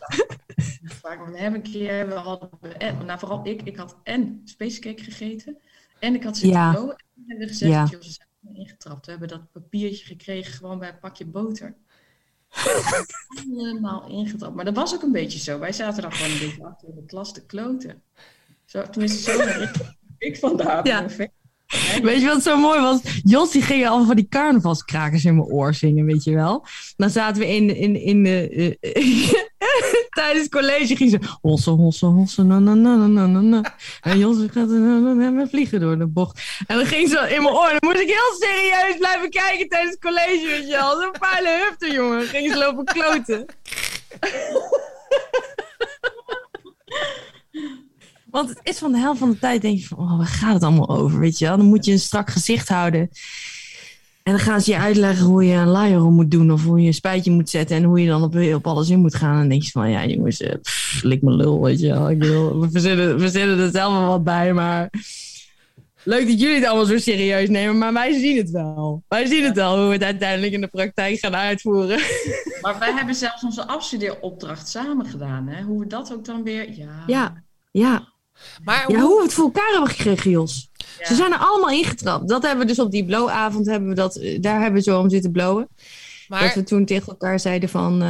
Vaak, 0.84 1.26
we 1.26 1.38
hebben 1.38 1.64
een 1.64 1.72
keer, 1.72 2.08
we 2.08 2.14
hadden, 2.14 2.50
en, 2.78 3.04
nou 3.06 3.18
vooral 3.18 3.46
ik, 3.46 3.62
ik 3.62 3.76
had 3.76 3.96
en 4.02 4.40
spacecake 4.44 5.02
gegeten 5.02 5.58
en 5.98 6.14
ik 6.14 6.22
had 6.22 6.36
zitten 6.36 6.60
Ja. 6.60 6.74
En 6.76 6.86
we 6.86 7.22
hebben 7.26 7.48
gezegd, 7.48 7.72
Ja. 7.72 7.84
joh, 7.84 8.00
ze 8.02 8.12
zijn 8.12 8.54
ingetrapt. 8.54 9.04
We 9.04 9.10
hebben 9.10 9.28
dat 9.28 9.52
papiertje 9.52 10.04
gekregen 10.04 10.52
gewoon 10.52 10.78
bij 10.78 10.88
een 10.88 10.98
pakje 10.98 11.26
boter. 11.26 11.74
Helemaal 13.56 14.08
ingetrapt. 14.08 14.54
Maar 14.54 14.64
dat 14.64 14.76
was 14.76 14.94
ook 14.94 15.02
een 15.02 15.12
beetje 15.12 15.38
zo. 15.38 15.58
Wij 15.58 15.72
zaten 15.72 16.02
dan 16.02 16.12
gewoon 16.12 16.32
een 16.32 16.38
beetje 16.38 16.64
achter 16.64 16.88
in 16.88 16.94
de 16.94 17.04
klas 17.04 17.32
te 17.32 17.46
kloten. 17.46 18.02
Zo, 18.64 18.82
tenminste, 18.90 19.32
zo 19.32 19.40
herinner 19.40 19.96
ik 20.18 20.38
vandaan. 20.46 20.84
Ja. 20.84 21.06
Weet 22.02 22.20
je 22.20 22.26
wat 22.26 22.42
zo 22.42 22.56
mooi 22.56 22.80
was? 22.80 23.00
Jos 23.22 23.50
die 23.50 23.62
ging 23.62 23.86
allemaal 23.86 24.06
van 24.06 24.16
die 24.16 24.28
carnavalskrakers 24.28 25.24
in 25.24 25.36
mijn 25.36 25.48
oor 25.48 25.74
zingen, 25.74 26.04
weet 26.04 26.24
je 26.24 26.34
wel. 26.34 26.66
Dan 26.96 27.10
zaten 27.10 27.42
we 27.42 27.48
in, 27.48 27.76
in, 27.76 27.96
in 27.96 28.22
de... 28.22 28.76
eh, 28.80 29.32
tijdens 30.22 30.48
college 30.48 30.96
ging 30.96 31.10
ze... 31.10 31.18
Hosse, 31.40 31.70
hosse, 31.70 32.06
hosse, 32.06 32.42
na, 32.42 32.58
na, 32.58 32.74
na, 32.74 33.06
na, 33.06 33.26
na, 33.26 33.40
na. 33.40 33.74
En 34.00 34.18
Jos 34.18 34.36
gaat 34.50 34.68
na, 34.68 35.46
vliegen 35.46 35.80
door 35.80 35.98
de 35.98 36.06
bocht. 36.06 36.42
En 36.66 36.76
dan 36.76 36.86
ging 36.86 37.08
ze 37.08 37.18
in 37.18 37.42
mijn 37.42 37.54
oor. 37.54 37.68
Dan 37.68 37.78
moest 37.80 38.00
ik 38.00 38.08
heel 38.08 38.36
serieus 38.38 38.96
blijven 38.98 39.30
kijken 39.30 39.68
tijdens 39.68 39.98
college, 39.98 40.46
weet 40.46 40.68
je 40.68 40.76
wel. 40.76 41.00
Zo'n 41.00 41.14
pijle 41.18 41.48
hufter, 41.48 41.92
jongen. 41.92 42.22
Ging 42.22 42.52
ze 42.52 42.58
lopen 42.58 42.84
kloten. 42.84 43.46
Want 48.32 48.48
het 48.48 48.60
is 48.62 48.78
van 48.78 48.92
de 48.92 48.98
helft 48.98 49.18
van 49.18 49.30
de 49.30 49.38
tijd 49.38 49.62
denk 49.62 49.78
je 49.78 49.86
van, 49.86 49.98
oh, 49.98 50.16
waar 50.16 50.26
gaat 50.26 50.54
het 50.54 50.62
allemaal 50.62 50.88
over, 50.88 51.18
weet 51.18 51.38
je 51.38 51.46
wel? 51.46 51.56
Dan 51.56 51.66
moet 51.66 51.84
je 51.84 51.92
een 51.92 51.98
strak 51.98 52.30
gezicht 52.30 52.68
houden. 52.68 53.10
En 54.22 54.32
dan 54.32 54.38
gaan 54.38 54.60
ze 54.60 54.70
je 54.70 54.78
uitleggen 54.78 55.26
hoe 55.26 55.44
je 55.44 55.54
een 55.54 55.72
liar 55.72 56.00
moet 56.00 56.30
doen 56.30 56.52
of 56.52 56.64
hoe 56.64 56.80
je 56.80 56.86
een 56.86 56.94
spuitje 56.94 57.30
moet 57.30 57.50
zetten 57.50 57.76
en 57.76 57.84
hoe 57.84 58.00
je 58.00 58.06
dan 58.06 58.22
op, 58.22 58.36
op 58.54 58.66
alles 58.66 58.88
in 58.88 59.00
moet 59.00 59.14
gaan. 59.14 59.32
En 59.32 59.38
dan 59.38 59.48
denk 59.48 59.62
je 59.62 59.70
van, 59.70 59.90
ja 59.90 60.06
jongens, 60.06 60.40
eh, 60.40 60.60
pff, 60.60 61.02
lik 61.02 61.22
me 61.22 61.30
lul, 61.30 61.62
weet 61.62 61.80
je 61.80 61.88
wel. 61.88 62.10
Ik 62.10 62.18
bedoel, 62.18 62.60
we 62.60 62.70
verzinnen, 62.70 63.14
we 63.14 63.20
verzinnen 63.20 63.58
er 63.58 63.70
zelf 63.70 63.92
wel 63.92 64.06
wat 64.06 64.24
bij, 64.24 64.52
maar 64.52 64.90
leuk 66.02 66.26
dat 66.28 66.40
jullie 66.40 66.54
het 66.54 66.64
allemaal 66.64 66.84
zo 66.84 66.98
serieus 66.98 67.48
nemen, 67.48 67.78
maar 67.78 67.92
wij 67.92 68.18
zien 68.18 68.36
het 68.36 68.50
wel. 68.50 69.02
Wij 69.08 69.26
zien 69.26 69.44
het 69.44 69.56
wel, 69.56 69.76
hoe 69.78 69.86
we 69.86 69.92
het 69.92 70.02
uiteindelijk 70.02 70.52
in 70.52 70.60
de 70.60 70.66
praktijk 70.66 71.18
gaan 71.18 71.36
uitvoeren. 71.36 72.00
Maar 72.62 72.78
wij 72.78 72.92
hebben 72.92 73.14
zelfs 73.14 73.44
onze 73.44 73.66
afstudeeropdracht 73.66 74.68
samen 74.68 75.06
gedaan. 75.06 75.46
Hè? 75.48 75.62
Hoe 75.62 75.80
we 75.80 75.86
dat 75.86 76.12
ook 76.12 76.24
dan 76.24 76.42
weer... 76.42 76.72
Ja, 76.78 77.04
Ja, 77.06 77.42
ja. 77.70 78.11
Maar 78.64 78.90
Ja, 78.90 78.96
hoe- 78.96 79.04
hoe 79.06 79.16
we 79.16 79.22
het 79.22 79.32
voor 79.34 79.44
elkaar 79.44 79.70
hebben 79.72 79.90
gekregen, 79.90 80.30
Jos. 80.30 80.70
ja. 80.98 81.06
Ze 81.06 81.14
zijn 81.14 81.32
er 81.32 81.38
allemaal 81.38 81.70
ingetrapt. 81.70 82.28
Dat 82.28 82.42
hebben 82.42 82.60
we 82.60 82.66
dus 82.66 82.78
op 82.78 82.90
die 82.90 83.04
blowavond, 83.04 83.66
hebben 83.66 83.88
we 83.88 83.94
dat, 83.94 84.16
eh, 84.16 84.40
daar 84.40 84.60
hebben 84.60 84.82
we 84.82 84.90
zo 84.90 84.98
om 85.00 85.10
zitten 85.10 85.32
blowen. 85.32 85.68
Dat 86.28 86.54
we 86.54 86.62
toen 86.62 86.84
tegen 86.84 87.06
elkaar 87.06 87.40
zeiden 87.40 87.68
van, 87.68 88.02
eh, 88.02 88.08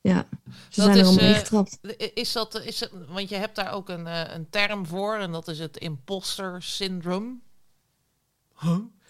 ja, 0.00 0.26
ze 0.70 0.80
Dat 0.80 0.84
zijn 0.84 0.88
er 0.90 0.96
is, 0.96 1.02
allemaal 1.06 1.24
eh, 1.24 1.28
ingetrapt. 1.30 1.78
is 2.14 2.32
dat, 2.32 2.60
is 2.64 2.88
want 3.08 3.28
je 3.28 3.36
hebt 3.36 3.56
daar 3.56 3.72
ook 3.72 3.88
een, 3.88 4.06
een 4.34 4.46
term 4.50 4.86
voor 4.86 5.16
en 5.16 5.32
dat 5.32 5.48
is 5.48 5.58
het 5.58 5.76
imposter 5.76 6.56
syndrome. 6.62 7.34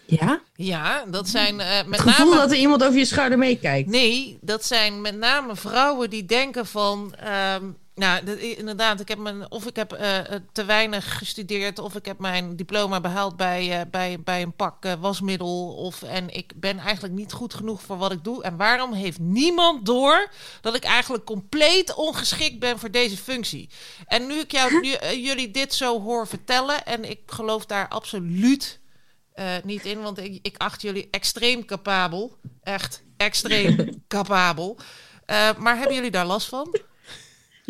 Ja? 0.05 0.41
Ja, 0.55 1.05
dat 1.09 1.27
zijn 1.29 1.55
met 1.55 1.85
Het 1.89 1.99
gevoel 1.99 2.25
name... 2.29 2.41
dat 2.41 2.51
er 2.51 2.57
iemand 2.57 2.83
over 2.83 2.97
je 2.97 3.05
schouder 3.05 3.37
meekijkt. 3.37 3.89
Nee, 3.89 4.37
dat 4.41 4.65
zijn 4.65 5.01
met 5.01 5.17
name 5.17 5.55
vrouwen 5.55 6.09
die 6.09 6.25
denken 6.25 6.65
van... 6.65 7.15
ehm, 7.15 7.63
Nou, 7.97 8.31
inderdaad, 8.39 8.99
ik 8.99 9.07
heb 9.07 9.17
mijn, 9.17 9.51
of 9.51 9.65
ik 9.65 9.75
heb 9.75 9.93
eh, 9.93 10.17
eh, 10.17 10.41
te 10.51 10.65
weinig 10.65 11.17
gestudeerd, 11.17 11.79
of 11.79 11.95
ik 11.95 12.05
heb 12.05 12.19
mijn 12.19 12.55
diploma 12.55 13.01
behaald 13.01 13.37
bij, 13.37 13.79
eh, 13.79 13.85
bij, 13.91 14.19
bij 14.19 14.41
een 14.41 14.55
pak 14.55 14.85
wasmiddel, 14.99 15.73
of, 15.75 16.03
en 16.03 16.29
ik 16.29 16.51
ben 16.55 16.79
eigenlijk 16.79 17.13
niet 17.13 17.31
goed 17.31 17.53
genoeg 17.53 17.81
voor 17.81 17.97
wat 17.97 18.11
ik 18.11 18.23
doe. 18.23 18.43
En 18.43 18.57
waarom 18.57 18.93
heeft 18.93 19.19
niemand 19.19 19.85
door 19.85 20.29
dat 20.61 20.75
ik 20.75 20.83
eigenlijk 20.83 21.25
compleet 21.25 21.95
ongeschikt 21.95 22.59
ben 22.59 22.79
voor 22.79 22.91
deze 22.91 23.17
functie? 23.17 23.69
En 24.05 24.27
nu 24.27 24.33
ik 24.33 24.51
jou, 24.51 24.79
nu, 24.79 24.95
jullie 25.15 25.51
dit 25.51 25.73
zo 25.73 26.01
hoor 26.01 26.27
vertellen, 26.27 26.85
en 26.85 27.09
ik 27.09 27.19
geloof 27.25 27.65
daar 27.65 27.87
absoluut 27.87 28.79
niet 29.63 29.85
in, 29.85 30.01
want 30.01 30.17
ik, 30.17 30.39
ik 30.41 30.57
acht 30.57 30.81
jullie 30.81 31.07
extreem 31.11 31.65
capabel. 31.65 32.37
Echt 32.63 33.03
extreem 33.17 33.89
capabel. 34.07 34.77
Maar 35.57 35.77
hebben 35.77 35.95
jullie 35.95 36.11
daar 36.11 36.25
last 36.25 36.47
van? 36.47 36.75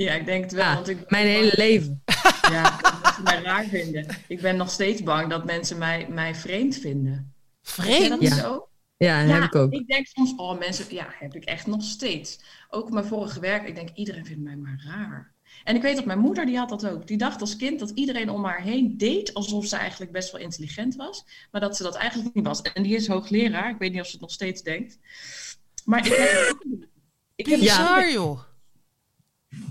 Ja, 0.04 0.14
ik 0.14 0.26
denk 0.26 0.44
het 0.44 0.54
wel. 0.54 0.64
Ja, 0.64 0.74
want 0.74 0.88
ik, 0.88 1.10
mijn 1.10 1.28
hele 1.28 1.54
leven. 1.56 2.02
Ja, 2.52 2.78
dat 2.82 3.02
mensen 3.04 3.24
mij 3.24 3.42
raar 3.42 3.66
vinden. 3.66 4.18
Ik 4.28 4.42
ben 4.42 4.58
nog 4.58 4.70
steeds 4.70 5.04
bang 5.04 5.30
dat 5.30 5.46
mensen 5.46 5.78
mij, 5.78 6.08
mij 6.10 6.36
vreemd 6.36 6.78
vinden. 6.78 7.34
Vreemd? 7.62 8.22
Ja. 8.22 8.36
zo? 8.36 8.68
Ja, 8.98 9.26
dat 9.26 9.34
heb 9.34 9.44
ik 9.44 9.56
ook. 9.56 9.72
Ik 9.72 9.88
denk 9.88 10.08
soms, 10.08 10.34
oh 10.36 10.60
mensen, 10.60 10.86
ja, 10.90 11.08
heb 11.20 11.36
ik 11.36 11.46
echt 11.46 11.68
nog 11.68 11.84
steeds. 11.84 12.40
Ook 12.70 12.86
op 12.86 12.92
mijn 12.92 13.06
vorige 13.06 13.40
werk, 13.40 13.68
ik 13.68 13.76
denk, 13.76 13.90
iedereen 13.94 14.26
vindt 14.26 14.44
mij 14.44 14.56
maar 14.56 14.84
raar. 14.86 15.34
En 15.64 15.76
ik 15.76 15.82
weet 15.82 15.96
dat 15.96 16.06
mijn 16.06 16.20
moeder, 16.20 16.46
die 16.46 16.58
had 16.58 16.70
dat 16.70 16.88
ook. 16.88 17.08
Die 17.08 17.18
dacht 17.18 17.42
als 17.42 17.56
kind 17.56 17.80
dat 17.80 17.90
iedereen 17.90 18.30
om 18.30 18.46
haar 18.46 18.62
heen 18.62 18.98
deed 18.98 19.34
alsof 19.34 19.66
ze 19.66 19.76
eigenlijk 19.76 20.12
best 20.12 20.32
wel 20.32 20.42
intelligent 20.42 20.96
was. 20.96 21.26
Maar 21.52 21.62
dat 21.62 21.78
ze 21.78 21.84
dat 21.84 21.96
eigenlijk 21.96 22.36
niet 22.36 22.46
was. 22.46 22.62
En 22.62 22.84
die 22.84 22.96
is 22.96 23.08
hoogleraar. 23.08 23.70
Ik 23.70 23.78
weet 23.78 23.92
niet 23.92 24.02
of 24.02 24.06
ze 24.06 24.12
het 24.12 24.22
nog 24.22 24.32
steeds 24.32 24.64
denkt. 24.64 25.00
Maar 25.86 26.00
ik 26.00 26.14
heb 26.14 26.18
het 26.18 26.50
ook 26.54 26.64
niet. 26.64 26.88
Ik 27.36 27.46
heb 27.46 27.60
Bizar, 27.60 28.12
joh. 28.12 28.47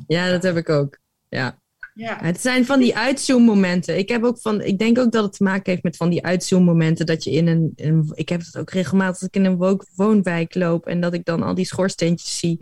Ja, 0.07 0.31
dat 0.31 0.43
heb 0.43 0.57
ik 0.57 0.68
ook. 0.68 0.99
Ja. 1.29 1.61
Ja, 1.95 2.18
Het 2.20 2.41
zijn 2.41 2.66
van 2.66 2.79
die 2.81 2.97
uitzoommomenten. 2.97 3.99
Ik 3.99 4.09
heb 4.09 4.24
ook 4.24 4.41
van, 4.41 4.61
ik 4.62 4.79
denk 4.79 4.99
ook 4.99 5.12
dat 5.12 5.24
het 5.24 5.33
te 5.33 5.43
maken 5.43 5.70
heeft 5.70 5.83
met 5.83 5.97
van 5.97 6.11
die 6.11 6.24
uitzoommomenten 6.24 7.07
dat 7.07 7.24
je 7.24 7.31
in 7.31 7.47
een, 7.47 7.72
een 7.77 8.11
ik 8.14 8.29
heb 8.29 8.41
het 8.41 8.57
ook 8.59 8.70
regelmatig 8.70 9.14
als 9.14 9.29
ik 9.29 9.35
in 9.37 9.45
een 9.45 9.57
wo- 9.57 9.79
woonwijk 9.95 10.55
loop 10.55 10.87
en 10.87 11.01
dat 11.01 11.14
ik 11.14 11.24
dan 11.24 11.43
al 11.43 11.55
die 11.55 11.64
schoorsteentjes 11.64 12.39
zie 12.39 12.61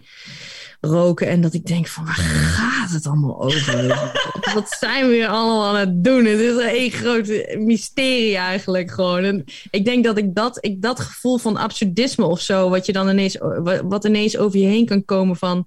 roken 0.80 1.28
en 1.28 1.40
dat 1.40 1.54
ik 1.54 1.66
denk 1.66 1.86
van 1.88 2.04
waar 2.04 2.14
gaat 2.14 2.90
het 2.90 3.06
allemaal 3.06 3.42
over? 3.42 3.86
Wat- 4.54 4.76
zijn 4.78 5.08
we 5.08 5.14
hier 5.14 5.28
allemaal 5.28 5.66
aan 5.66 5.76
het 5.76 6.04
doen? 6.04 6.24
Het 6.24 6.40
is 6.40 6.56
een 6.56 6.90
groot 6.90 7.26
mysterie 7.58 8.36
eigenlijk 8.36 8.90
gewoon. 8.90 9.22
En 9.24 9.44
ik 9.70 9.84
denk 9.84 10.04
dat 10.04 10.18
ik 10.18 10.34
dat, 10.34 10.58
ik 10.60 10.82
dat 10.82 11.00
gevoel 11.00 11.38
van 11.38 11.56
absurdisme 11.56 12.24
of 12.24 12.40
zo, 12.40 12.68
wat 12.68 12.86
je 12.86 12.92
dan 12.92 13.08
ineens, 13.08 13.36
wat 13.84 14.04
ineens 14.04 14.36
over 14.36 14.58
je 14.58 14.66
heen 14.66 14.86
kan 14.86 15.04
komen 15.04 15.36
van 15.36 15.66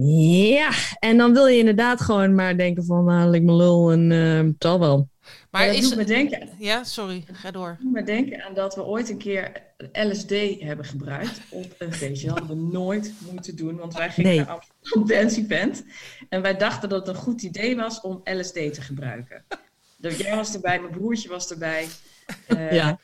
ja, 0.00 0.70
en 0.98 1.16
dan 1.16 1.32
wil 1.32 1.46
je 1.46 1.58
inderdaad 1.58 2.00
gewoon 2.00 2.34
maar 2.34 2.56
denken 2.56 2.84
van, 2.84 3.04
nou, 3.04 3.30
lik 3.30 3.42
me 3.42 3.52
lul 3.52 3.92
en 3.92 4.10
het 4.10 4.54
zal 4.58 4.78
wel. 4.80 5.08
Maar 5.50 5.66
dat 5.66 5.74
is 5.74 5.88
doet 5.88 5.96
me 5.98 6.04
denken, 6.04 6.48
Ja, 6.58 6.84
sorry, 6.84 7.24
ga 7.32 7.50
door. 7.50 7.76
doet 7.80 7.92
me 7.92 8.02
denken 8.02 8.42
aan 8.44 8.54
dat 8.54 8.74
we 8.74 8.84
ooit 8.84 9.08
een 9.10 9.18
keer 9.18 9.52
LSD 9.92 10.30
hebben 10.58 10.84
gebruikt 10.84 11.40
op 11.50 11.74
een 11.78 11.92
feestje. 11.92 12.28
Dat 12.28 12.38
hadden 12.38 12.56
we 12.56 12.70
nooit 12.72 13.12
moeten 13.32 13.56
doen, 13.56 13.76
want 13.76 13.94
wij 13.94 14.10
gingen 14.10 14.30
Nee. 14.30 14.38
naar 14.38 14.48
Amsterdam 14.48 15.06
Dance 15.06 15.40
Event. 15.40 15.84
En 16.28 16.42
wij 16.42 16.56
dachten 16.56 16.88
dat 16.88 17.06
het 17.06 17.16
een 17.16 17.22
goed 17.22 17.42
idee 17.42 17.76
was 17.76 18.00
om 18.00 18.20
LSD 18.24 18.52
te 18.54 18.80
gebruiken. 18.80 19.44
Dus 19.96 20.16
jij 20.16 20.36
was 20.36 20.54
erbij, 20.54 20.80
mijn 20.80 20.92
broertje 20.92 21.28
was 21.28 21.50
erbij. 21.50 21.86
Eh, 22.46 22.72
Ja. 22.72 22.98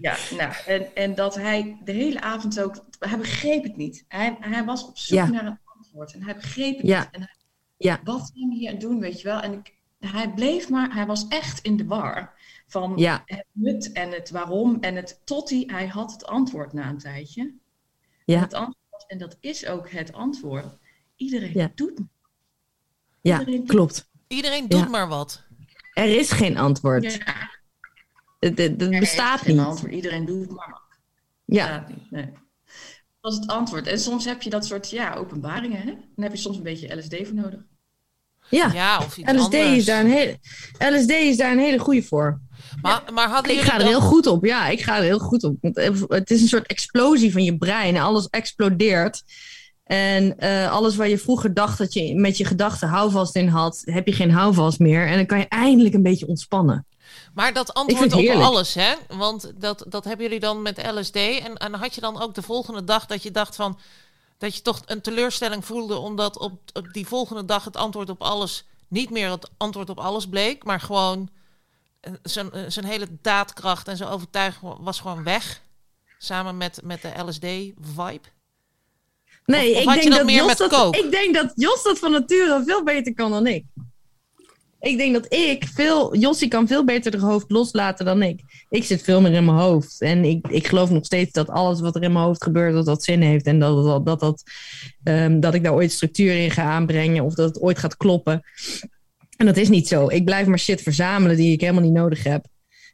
Ja, 0.00 0.16
nou, 0.36 0.52
en, 0.66 0.86
en 0.94 1.14
dat 1.14 1.34
hij 1.34 1.76
de 1.84 1.92
hele 1.92 2.20
avond 2.20 2.60
ook... 2.60 2.84
Hij 2.98 3.18
begreep 3.18 3.62
het 3.62 3.76
niet. 3.76 4.04
Hij, 4.08 4.36
hij 4.40 4.64
was 4.64 4.84
op 4.88 4.98
zoek 4.98 5.18
Ja. 5.18 5.28
naar 5.30 5.46
een 5.46 5.58
antwoord. 5.92 6.12
En 6.14 6.22
hij 6.22 6.34
begreep 6.34 6.76
het 6.76 6.86
Ja. 6.86 7.00
niet. 7.00 7.08
En 7.12 7.20
hij, 7.20 7.34
Ja. 7.76 8.00
Wat 8.04 8.30
zijn 8.34 8.48
we 8.48 8.54
hier 8.54 8.72
aan 8.72 8.78
doen, 8.78 9.00
weet 9.00 9.20
je 9.20 9.28
wel? 9.28 9.40
En 9.40 9.52
ik, 9.52 9.74
hij 9.98 10.32
bleef 10.32 10.68
maar... 10.68 10.94
Hij 10.94 11.06
was 11.06 11.28
echt 11.28 11.60
in 11.60 11.76
de 11.76 11.84
war 11.84 12.34
van 12.66 12.92
Ja, 12.96 13.22
het 13.24 13.46
nut 13.52 13.92
en 13.92 14.10
het 14.10 14.30
waarom. 14.30 14.76
En 14.80 14.96
het 14.96 15.20
tot 15.24 15.50
hij... 15.50 15.64
Hij 15.66 15.86
had 15.86 16.12
het 16.12 16.26
antwoord 16.26 16.72
na 16.72 16.88
een 16.88 16.98
tijdje. 16.98 17.42
En 17.42 17.60
ja, 18.24 18.40
het 18.40 18.54
antwoord 18.54 19.04
en 19.06 19.18
dat 19.18 19.36
is 19.40 19.66
ook 19.66 19.90
het 19.90 20.12
antwoord. 20.12 20.66
Iedereen 21.16 21.52
Ja. 21.54 21.70
doet 21.74 22.00
ja, 23.20 23.38
Iedereen 23.38 23.60
doet- 23.60 23.68
klopt. 23.68 24.10
Iedereen 24.28 24.68
doet 24.68 24.80
Ja. 24.80 24.88
maar 24.88 25.08
wat. 25.08 25.44
Er 25.92 26.18
is 26.18 26.30
geen 26.30 26.58
antwoord. 26.58 27.02
Ja, 27.02 27.50
Het, 28.40 28.58
het- 28.58 28.80
het 28.80 28.82
er 28.82 28.98
bestaat 29.00 29.40
is 29.40 29.46
geen 29.46 29.56
niet. 29.56 29.64
antwoord. 29.66 29.92
Iedereen 29.92 30.24
doet 30.24 30.50
maar. 30.50 30.80
Ja, 31.44 31.66
bestaat 31.66 31.88
niet. 31.88 32.10
Nee. 32.10 32.32
Dat 33.22 33.32
is 33.32 33.38
het 33.38 33.48
antwoord. 33.50 33.86
En 33.86 33.98
soms 33.98 34.24
heb 34.24 34.42
je 34.42 34.50
dat 34.50 34.66
soort 34.66 34.90
ja, 34.90 35.14
openbaringen. 35.14 35.78
Hè? 35.78 35.84
Dan 35.84 36.24
heb 36.24 36.32
je 36.32 36.38
soms 36.38 36.56
een 36.56 36.62
beetje 36.62 36.96
LSD 36.96 37.16
voor 37.24 37.34
nodig. 37.34 37.60
ja. 38.48 38.70
Ja, 38.72 38.98
of 38.98 39.16
iets 39.16 39.32
LSD 39.32 39.44
anders. 39.54 39.76
is, 39.76 39.84
daar 39.84 40.04
een 40.04 40.10
hele, 40.10 40.38
LSD 40.78 41.10
is 41.10 41.36
daar 41.36 41.52
een 41.52 41.58
hele 41.58 41.78
goede 41.78 42.02
voor. 42.02 42.40
Maar, 42.82 43.02
maar 43.12 43.28
hadden 43.28 43.52
Ik 43.52 43.60
ga 43.60 43.72
er 43.72 43.78
dan- 43.78 43.88
heel 43.88 44.00
goed 44.00 44.26
op. 44.26 44.44
Ja, 44.44 44.68
ik 44.68 44.80
ga 44.82 44.96
er 44.96 45.02
heel 45.02 45.18
goed 45.18 45.44
op. 45.44 45.56
Want 45.60 45.76
het 46.08 46.30
is 46.30 46.40
een 46.42 46.48
soort 46.48 46.66
explosie 46.66 47.32
van 47.32 47.44
je 47.44 47.56
brein. 47.58 47.94
En 47.96 48.02
alles 48.02 48.26
explodeert. 48.28 49.22
En 49.84 50.38
eh, 50.38 50.70
alles 50.72 50.96
waar 50.96 51.08
je 51.08 51.18
vroeger 51.18 51.54
dacht 51.54 51.78
dat 51.78 51.92
je 51.92 52.14
met 52.14 52.36
je 52.36 52.44
gedachten 52.44 52.88
houvast 52.88 53.36
in 53.36 53.48
had, 53.48 53.82
heb 53.84 54.06
je 54.06 54.12
geen 54.12 54.30
houvast 54.30 54.78
meer. 54.78 55.06
En 55.06 55.16
dan 55.16 55.26
kan 55.26 55.38
je 55.38 55.48
eindelijk 55.48 55.94
een 55.94 56.02
beetje 56.02 56.26
ontspannen. 56.26 56.86
Maar 57.34 57.52
dat 57.52 57.74
antwoord 57.74 58.12
op 58.12 58.28
alles, 58.28 58.74
hè? 58.74 58.94
Want 59.08 59.52
dat, 59.54 59.84
dat 59.88 60.04
hebben 60.04 60.24
jullie 60.24 60.40
dan 60.40 60.62
met 60.62 60.92
LSD. 60.92 61.16
En, 61.16 61.56
en 61.56 61.74
had 61.74 61.94
je 61.94 62.00
dan 62.00 62.20
ook 62.22 62.34
de 62.34 62.42
volgende 62.42 62.84
dag 62.84 63.06
dat 63.06 63.22
je 63.22 63.30
dacht 63.30 63.56
van... 63.56 63.78
dat 64.38 64.56
je 64.56 64.62
toch 64.62 64.82
een 64.84 65.00
teleurstelling 65.00 65.64
voelde... 65.64 65.96
omdat 65.96 66.38
op, 66.38 66.60
op 66.72 66.92
die 66.92 67.06
volgende 67.06 67.44
dag 67.44 67.64
het 67.64 67.76
antwoord 67.76 68.10
op 68.10 68.22
alles... 68.22 68.64
niet 68.88 69.10
meer 69.10 69.30
het 69.30 69.50
antwoord 69.56 69.90
op 69.90 69.98
alles 69.98 70.26
bleek... 70.28 70.64
maar 70.64 70.80
gewoon 70.80 71.28
eh, 72.00 72.12
zijn, 72.22 72.52
eh, 72.52 72.62
zijn 72.68 72.84
hele 72.84 73.06
daadkracht 73.22 73.88
en 73.88 73.96
zijn 73.96 74.08
overtuiging 74.08 74.76
was 74.80 75.00
gewoon 75.00 75.24
weg. 75.24 75.60
Samen 76.18 76.56
met, 76.56 76.80
met 76.82 77.02
de 77.02 77.12
LSD-vibe. 77.26 78.20
Nee, 79.44 79.76
Of- 79.76 79.84
of 79.86 79.94
ik, 79.94 80.00
denk 80.02 80.14
dat 80.14 80.26
dat 80.26 80.30
Jos 80.30 80.56
dat, 80.56 80.94
ik 80.94 81.10
denk 81.10 81.34
dat 81.34 81.52
Jos 81.54 81.82
dat 81.82 81.98
van 81.98 82.10
nature 82.10 82.62
veel 82.66 82.82
beter 82.82 83.14
kan 83.14 83.30
dan 83.30 83.46
ik. 83.46 83.64
Ik 84.82 84.96
denk 84.96 85.12
dat 85.12 85.34
ik 85.34 85.64
veel... 85.74 86.16
Jossie 86.16 86.48
kan 86.48 86.66
veel 86.66 86.84
beter 86.84 87.20
haar 87.20 87.30
hoofd 87.30 87.50
loslaten 87.50 88.04
dan 88.04 88.22
ik. 88.22 88.40
Ik 88.68 88.84
zit 88.84 89.02
veel 89.02 89.20
meer 89.20 89.32
in 89.32 89.44
mijn 89.44 89.56
hoofd. 89.56 90.00
En 90.00 90.24
ik, 90.24 90.48
ik 90.48 90.66
geloof 90.66 90.90
nog 90.90 91.04
steeds 91.04 91.32
dat 91.32 91.48
alles 91.48 91.80
wat 91.80 91.96
er 91.96 92.02
in 92.02 92.12
mijn 92.12 92.24
hoofd 92.24 92.42
gebeurt, 92.42 92.74
dat 92.74 92.86
dat 92.86 93.04
zin 93.04 93.20
heeft. 93.20 93.46
En 93.46 93.58
dat, 93.58 93.84
dat, 93.84 94.06
dat, 94.06 94.20
dat, 94.20 94.42
ehm, 95.02 95.40
dat 95.40 95.54
ik 95.54 95.62
daar 95.62 95.74
ooit 95.74 95.92
structuur 95.92 96.34
in 96.34 96.50
ga 96.50 96.62
aanbrengen. 96.62 97.24
Of 97.24 97.34
dat 97.34 97.48
het 97.48 97.62
ooit 97.62 97.78
gaat 97.78 97.96
kloppen. 97.96 98.42
En 99.36 99.46
dat 99.46 99.56
is 99.56 99.68
niet 99.68 99.88
zo. 99.88 100.08
Ik 100.08 100.24
blijf 100.24 100.46
maar 100.46 100.58
shit 100.58 100.82
verzamelen 100.82 101.36
die 101.36 101.52
ik 101.52 101.60
helemaal 101.60 101.82
niet 101.82 101.92
nodig 101.92 102.22
heb. 102.22 102.46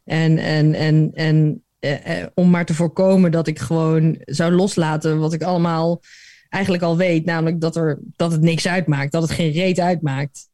En, 0.03 0.37
en, 0.37 0.73
en, 0.73 1.11
en 1.13 1.63
eh, 1.79 2.21
eh, 2.21 2.27
om 2.33 2.49
maar 2.49 2.65
te 2.65 2.73
voorkomen 2.73 3.31
dat 3.31 3.47
ik 3.47 3.59
gewoon 3.59 4.17
zou 4.19 4.51
loslaten 4.51 5.19
wat 5.19 5.33
ik 5.33 5.43
allemaal 5.43 6.01
eigenlijk 6.49 6.83
al 6.83 6.97
weet. 6.97 7.25
Namelijk 7.25 7.61
dat, 7.61 7.75
er, 7.75 7.99
dat 8.15 8.31
het 8.31 8.41
niks 8.41 8.67
uitmaakt. 8.67 9.11
Dat 9.11 9.21
het 9.21 9.31
geen 9.31 9.51
reet 9.51 9.79
uitmaakt. 9.79 10.48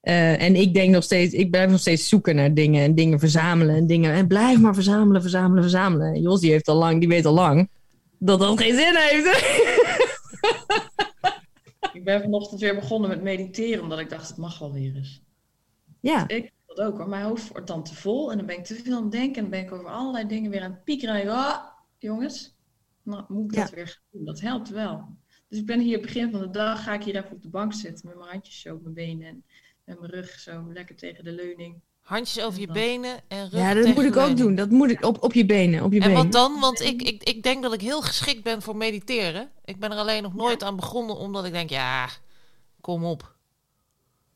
Eh, 0.00 0.42
en 0.42 0.54
ik 0.56 0.74
denk 0.74 0.90
nog 0.90 1.02
steeds, 1.02 1.34
ik 1.34 1.50
blijf 1.50 1.70
nog 1.70 1.80
steeds 1.80 2.08
zoeken 2.08 2.34
naar 2.34 2.54
dingen 2.54 2.82
en 2.84 2.94
dingen 2.94 3.18
verzamelen 3.18 3.74
en 3.74 3.86
dingen. 3.86 4.12
En 4.12 4.26
blijf 4.26 4.58
maar 4.60 4.74
verzamelen, 4.74 5.20
verzamelen, 5.22 5.62
verzamelen. 5.62 6.14
En 6.14 6.20
Jos 6.20 6.40
die 6.40 6.50
heeft 6.50 6.68
al 6.68 6.76
lang, 6.76 6.98
die 7.00 7.08
weet 7.08 7.24
al 7.24 7.34
lang 7.34 7.68
dat 8.18 8.38
dat 8.40 8.60
geen 8.60 8.74
zin 8.74 8.94
heeft. 8.96 9.26
Ik 11.92 12.04
ben 12.04 12.20
vanochtend 12.20 12.60
weer 12.60 12.74
begonnen 12.74 13.10
met 13.10 13.22
mediteren, 13.22 13.82
omdat 13.82 13.98
ik 13.98 14.10
dacht, 14.10 14.28
het 14.28 14.36
mag 14.36 14.58
wel 14.58 14.72
weer 14.72 14.94
eens. 14.96 15.22
ja, 16.00 16.28
Ik 16.28 16.42
heb 16.44 16.52
dat 16.76 16.80
ook 16.86 16.98
hoor. 16.98 17.08
Mijn 17.08 17.24
hoofd 17.24 17.48
wordt 17.48 17.66
dan 17.66 17.84
te 17.84 17.94
vol 17.94 18.30
en 18.30 18.36
dan 18.36 18.46
ben 18.46 18.58
ik 18.58 18.64
te 18.64 18.74
veel 18.74 18.96
aan 18.96 19.02
het 19.02 19.12
denken. 19.12 19.34
En 19.36 19.40
dan 19.42 19.50
ben 19.50 19.60
ik 19.60 19.72
over 19.72 19.86
allerlei 19.90 20.26
dingen 20.26 20.50
weer 20.50 20.62
aan 20.62 20.70
het 20.70 20.84
piekeren. 20.84 21.14
En 21.14 21.20
ik, 21.20 21.28
ah, 21.28 21.56
jongens, 21.98 22.56
nou 23.02 23.24
moet 23.28 23.44
ik 23.52 23.58
dat 23.58 23.68
Ja. 23.68 23.74
weer 23.74 23.86
gaan 23.86 24.02
doen. 24.10 24.24
Dat 24.24 24.40
helpt 24.40 24.68
wel. 24.68 25.04
Dus 25.48 25.58
ik 25.58 25.66
ben 25.66 25.80
hier 25.80 26.00
begin 26.00 26.30
van 26.30 26.40
de 26.40 26.50
dag, 26.50 26.82
ga 26.82 26.94
ik 26.94 27.02
hier 27.02 27.16
even 27.16 27.30
op 27.36 27.42
de 27.42 27.48
bank 27.48 27.72
zitten 27.72 28.08
met 28.08 28.16
mijn 28.18 28.30
handjes 28.30 28.60
zo 28.60 28.74
op 28.74 28.82
mijn 28.82 28.94
benen 28.94 29.26
en 29.26 29.44
met 29.84 30.00
mijn 30.00 30.12
rug 30.12 30.30
zo 30.30 30.72
lekker 30.72 30.96
tegen 30.96 31.24
de 31.24 31.32
leuning. 31.32 31.80
Handjes 32.00 32.44
over 32.44 32.60
je 32.60 32.66
benen 32.66 33.20
en 33.28 33.48
rug 33.48 33.60
ja 33.60 33.74
dat 33.74 33.82
tegen 33.82 34.02
moet 34.02 34.16
ik 34.16 34.16
ook 34.16 34.36
doen. 34.36 34.54
Dat 34.54 34.70
moet 34.70 34.90
ik 34.90 35.04
op, 35.04 35.22
op 35.22 35.32
je 35.32 35.46
benen. 35.46 35.84
Op 35.84 35.92
je 35.92 36.00
En 36.00 36.06
benen. 36.06 36.22
wat 36.22 36.32
dan? 36.32 36.60
Want 36.60 36.80
ik, 36.80 37.02
ik, 37.02 37.22
ik 37.22 37.42
denk 37.42 37.62
dat 37.62 37.72
ik 37.72 37.80
heel 37.80 38.02
geschikt 38.02 38.42
ben 38.42 38.62
voor 38.62 38.76
mediteren. 38.76 39.50
Ik 39.64 39.78
ben 39.78 39.90
er 39.90 39.98
alleen 39.98 40.22
nog 40.22 40.34
nooit 40.34 40.62
aan 40.62 40.76
begonnen, 40.76 41.16
omdat 41.16 41.44
ik 41.44 41.52
denk, 41.52 41.70
ja, 41.70 42.08
kom 42.80 43.04
op. 43.04 43.38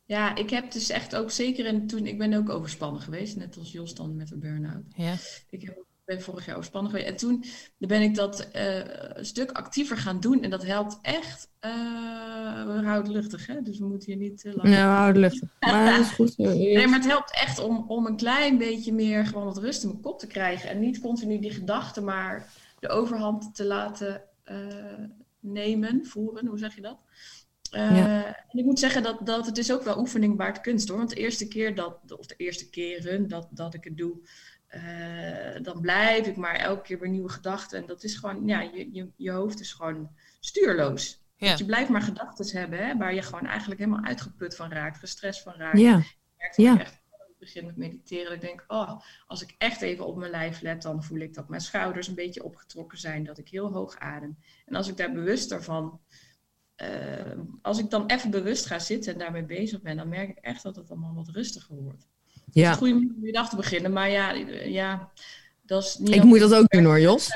Ja, 0.06 0.36
ik 0.36 0.50
heb 0.50 0.72
dus 0.72 0.90
echt 0.90 1.16
ook 1.16 1.30
zeker 1.30 1.66
en 1.66 1.86
toen, 1.86 2.06
ik 2.06 2.18
ben 2.18 2.34
ook 2.34 2.48
overspannen 2.48 3.02
geweest, 3.02 3.36
net 3.36 3.56
als 3.58 3.72
Jos 3.72 3.94
dan 3.94 4.16
met 4.16 4.28
de 4.28 4.36
burn-out. 4.36 4.84
Ja. 4.96 5.16
Ik 5.50 5.62
heb, 5.62 5.84
ben 6.04 6.22
vorig 6.22 6.46
jaar 6.46 6.54
overspannen 6.54 6.90
geweest. 6.90 7.10
En 7.10 7.16
toen 7.16 7.44
ben 7.78 8.02
ik 8.02 8.14
dat 8.14 8.50
eh, 8.50 8.78
een 9.16 9.24
stuk 9.26 9.50
actiever 9.52 9.96
gaan 9.96 10.20
doen. 10.20 10.42
En 10.42 10.50
dat 10.50 10.64
helpt 10.64 10.98
echt. 11.02 11.48
eh, 11.60 11.70
we 12.66 12.80
houden 12.84 13.12
luchtig, 13.12 13.46
hè? 13.46 13.62
Dus 13.62 13.78
we 13.78 13.86
moeten 13.86 14.12
hier 14.12 14.20
niet 14.20 14.40
te 14.40 14.52
lang. 14.56 14.68
Ja, 14.68 14.90
we 14.90 14.96
houden 14.96 15.20
lucht. 15.22 15.42
Maar 15.60 15.90
dat 15.90 16.00
is 16.00 16.10
goed. 16.10 16.36
Nee, 16.38 16.86
maar 16.86 16.98
het 16.98 17.08
helpt 17.08 17.30
echt 17.40 17.58
om, 17.58 17.84
om 17.88 18.06
een 18.06 18.16
klein 18.16 18.58
beetje 18.58 18.92
meer 18.92 19.26
gewoon 19.26 19.44
wat 19.44 19.58
rust 19.58 19.82
in 19.82 19.88
mijn 19.88 20.00
kop 20.00 20.18
te 20.18 20.26
krijgen. 20.26 20.70
En 20.70 20.80
niet 20.80 21.00
continu 21.00 21.38
die 21.40 21.50
gedachten, 21.50 22.04
maar 22.04 22.48
de 22.80 22.88
overhand 22.88 23.54
te 23.54 23.64
laten 23.64 24.22
eh, 24.44 24.56
nemen, 25.40 26.06
voeren, 26.06 26.46
hoe 26.46 26.58
zeg 26.58 26.74
je 26.74 26.80
dat? 26.80 26.98
Eh, 27.70 27.96
Ja. 27.96 28.26
En 28.26 28.58
ik 28.58 28.64
moet 28.64 28.78
zeggen 28.78 29.02
dat, 29.02 29.26
dat 29.26 29.46
het 29.46 29.58
is 29.58 29.72
ook 29.72 29.82
wel 29.82 29.98
oefening 29.98 30.36
waard 30.36 30.60
kunst 30.60 30.88
hoor. 30.88 30.98
Want 30.98 31.10
de 31.10 31.16
eerste 31.16 31.48
keer 31.48 31.74
dat, 31.74 31.98
of 32.18 32.26
de 32.26 32.34
eerste 32.36 32.70
keren 32.70 33.28
dat, 33.28 33.48
dat 33.50 33.74
ik 33.74 33.84
het 33.84 33.96
doe, 33.96 34.14
eh, 34.74 35.62
dan 35.62 35.80
blijf 35.80 36.26
ik 36.26 36.36
maar 36.36 36.54
elke 36.54 36.82
keer 36.82 36.98
weer 36.98 37.10
nieuwe 37.10 37.28
gedachten. 37.28 37.78
En 37.78 37.86
dat 37.86 38.04
is 38.04 38.16
gewoon, 38.16 38.46
ja, 38.46 38.60
je, 38.60 38.88
je, 38.92 39.10
je 39.16 39.30
hoofd 39.30 39.60
is 39.60 39.72
gewoon 39.72 40.10
stuurloos. 40.40 41.22
Ja. 41.36 41.54
Je 41.56 41.64
blijft 41.64 41.90
maar 41.90 42.02
gedachten 42.02 42.58
hebben 42.58 42.86
hè, 42.86 42.96
waar 42.96 43.14
je 43.14 43.22
gewoon 43.22 43.46
eigenlijk 43.46 43.80
helemaal 43.80 44.04
uitgeput 44.04 44.56
van 44.56 44.72
raakt, 44.72 44.98
gestrest 44.98 45.42
van 45.42 45.52
raakt. 45.52 45.78
Ja, 45.78 46.02
Ja. 46.56 46.80
echt, 46.80 46.92
ik 47.28 47.38
begin 47.38 47.66
met 47.66 47.76
mediteren, 47.76 48.34
ik 48.34 48.40
denk, 48.40 48.64
oh, 48.66 49.00
als 49.26 49.42
ik 49.42 49.54
echt 49.58 49.80
even 49.82 50.06
op 50.06 50.16
mijn 50.16 50.30
lijf 50.30 50.60
let, 50.60 50.82
dan 50.82 51.04
voel 51.04 51.18
ik 51.18 51.34
dat 51.34 51.48
mijn 51.48 51.60
schouders 51.60 52.08
een 52.08 52.14
beetje 52.14 52.44
opgetrokken 52.44 52.98
zijn, 52.98 53.24
dat 53.24 53.38
ik 53.38 53.48
heel 53.48 53.72
hoog 53.72 53.98
adem. 53.98 54.38
En 54.66 54.74
als 54.74 54.88
ik 54.88 54.96
daar 54.96 55.12
bewuster 55.12 55.62
van, 55.62 56.00
eh, 56.74 57.38
als 57.62 57.78
ik 57.78 57.90
dan 57.90 58.06
even 58.06 58.30
bewust 58.30 58.66
ga 58.66 58.78
zitten 58.78 59.12
en 59.12 59.18
daarmee 59.18 59.44
bezig 59.44 59.82
ben, 59.82 59.96
dan 59.96 60.08
merk 60.08 60.28
ik 60.28 60.38
echt 60.38 60.62
dat 60.62 60.76
het 60.76 60.90
allemaal 60.90 61.14
wat 61.14 61.28
rustiger 61.28 61.76
wordt. 61.76 62.06
Het 62.54 62.62
is 62.62 62.68
ja. 62.68 62.70
een 62.70 62.76
goede 62.76 62.94
manier 62.94 63.12
om 63.16 63.26
je 63.26 63.32
dag 63.32 63.48
te 63.48 63.56
beginnen, 63.56 63.92
maar 63.92 64.10
ja, 64.10 64.30
ja 64.64 65.10
dat 65.66 65.84
is 65.84 65.96
niet 65.98 66.14
Ik 66.14 66.22
moet 66.22 66.40
dat 66.40 66.54
ook 66.54 66.68
doen 66.70 66.84
hoor, 66.84 67.00
Jos. 67.00 67.28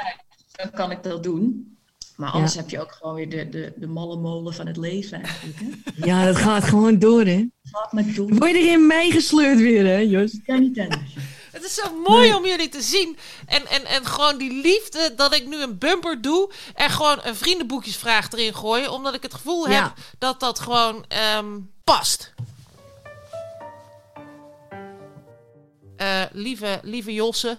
dan 0.53 0.71
kan 0.71 0.91
ik 0.91 1.03
dat 1.03 1.23
doen. 1.23 1.77
Maar 2.16 2.31
anders 2.31 2.55
heb 2.55 2.71
je 2.71 2.81
ook 2.81 2.93
gewoon 2.93 3.14
weer 3.14 3.31
de, 3.31 3.49
de, 3.49 3.73
de 3.77 3.87
malle 3.87 4.16
molen 4.16 4.55
van 4.55 4.66
het 4.66 4.77
leven 4.77 5.23
eigenlijk. 5.23 5.59
Hè? 5.59 6.07
Ja, 6.07 6.25
dat 6.25 6.37
gaat 6.37 6.64
gewoon 6.64 6.99
door, 6.99 7.25
hè. 7.25 7.47
Laat 7.73 7.93
me 7.93 8.12
doen. 8.12 8.39
Word 8.39 8.51
je 8.51 8.59
erin 8.59 8.87
meegesleurd 8.87 9.59
weer, 9.59 9.87
hè, 9.87 9.97
Jos? 9.97 10.33
Ik 10.33 10.45
kan 10.45 10.61
niet 10.61 10.79
anders. 10.81 11.14
Het 11.53 11.64
is 11.64 11.75
zo 11.75 12.01
mooi 12.07 12.35
om 12.35 12.47
jullie 12.47 12.69
te 12.69 12.83
zien. 12.83 13.16
En, 13.47 13.66
en, 13.66 13.85
en 13.85 14.07
gewoon 14.07 14.39
die 14.39 14.62
liefde 14.62 15.12
dat 15.16 15.35
ik 15.35 15.47
nu 15.47 15.62
een 15.62 15.79
bumper 15.79 16.21
doe. 16.21 16.51
En 16.75 16.91
gewoon 16.91 17.19
een 17.23 17.37
vriendenboekjesvraag 17.37 18.33
erin 18.33 18.55
gooien. 18.55 18.93
Omdat 18.93 19.14
ik 19.14 19.23
het 19.23 19.35
gevoel 19.35 19.69
Ja. 19.69 19.83
heb 19.83 19.93
dat 20.19 20.41
dat 20.41 20.59
gewoon 20.59 21.05
ehm, 21.09 21.47
past. 21.85 22.35
Eh, 25.99 26.22
lieve, 26.32 26.80
lieve 26.82 27.12
Josse. 27.14 27.59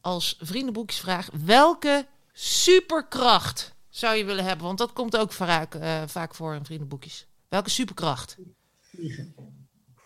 Als 0.00 0.36
vriendenboekjesvraag. 0.40 1.28
Welke 1.44 2.06
superkracht 2.32 3.74
zou 3.88 4.16
je 4.16 4.24
willen 4.24 4.44
hebben? 4.44 4.66
Want 4.66 4.78
dat 4.78 4.92
komt 4.92 5.16
ook 5.16 5.32
vaak, 5.32 5.74
eh, 5.74 6.02
vaak 6.06 6.34
voor 6.34 6.54
in 6.54 6.64
vriendenboekjes. 6.64 7.26
Welke 7.48 7.70
superkracht? 7.70 8.36
Vliegen. 8.80 9.34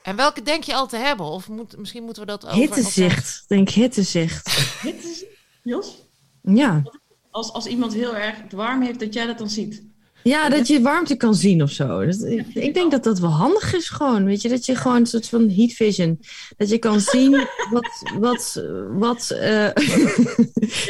En 0.02 0.16
welke 0.16 0.42
denk 0.42 0.64
je 0.64 0.74
al 0.74 0.86
te 0.88 0.96
hebben? 0.96 1.26
Of 1.26 1.48
moet, 1.48 1.76
misschien 1.76 2.02
moeten 2.04 2.22
we 2.22 2.28
dat 2.28 2.46
over... 2.46 2.58
Hittezicht. 2.58 3.44
Denk 3.48 3.68
hittezicht. 3.68 4.46
Is, 4.84 5.24
Jos, 5.62 5.94
Ja. 6.42 6.82
als, 7.30 7.52
als 7.52 7.66
iemand 7.66 7.92
heel 7.94 8.16
erg 8.16 8.42
het 8.42 8.52
warm 8.52 8.82
heeft, 8.82 9.00
dat 9.00 9.14
jij 9.14 9.26
dat 9.26 9.38
dan 9.38 9.50
ziet. 9.50 9.82
Ja, 10.28 10.48
dat 10.48 10.66
je 10.66 10.80
warmte 10.80 11.16
kan 11.16 11.34
zien 11.34 11.62
of 11.62 11.70
zo. 11.70 12.06
Dat, 12.06 12.22
ik, 12.22 12.46
ik 12.54 12.74
denk 12.74 12.90
dat 12.90 13.04
dat 13.04 13.18
wel 13.18 13.30
handig 13.30 13.74
is 13.74 13.88
gewoon. 13.88 14.24
Weet 14.24 14.42
je, 14.42 14.48
dat 14.48 14.66
je 14.66 14.76
gewoon 14.76 14.96
een 14.96 15.06
soort 15.06 15.28
van 15.28 15.50
heat 15.50 15.72
vision. 15.72 16.20
Dat 16.56 16.68
je 16.68 16.78
kan 16.78 17.00
zien 17.00 17.30
wat... 17.70 18.02
wat, 18.18 18.62
wat 18.88 19.30
eh, 19.30 19.70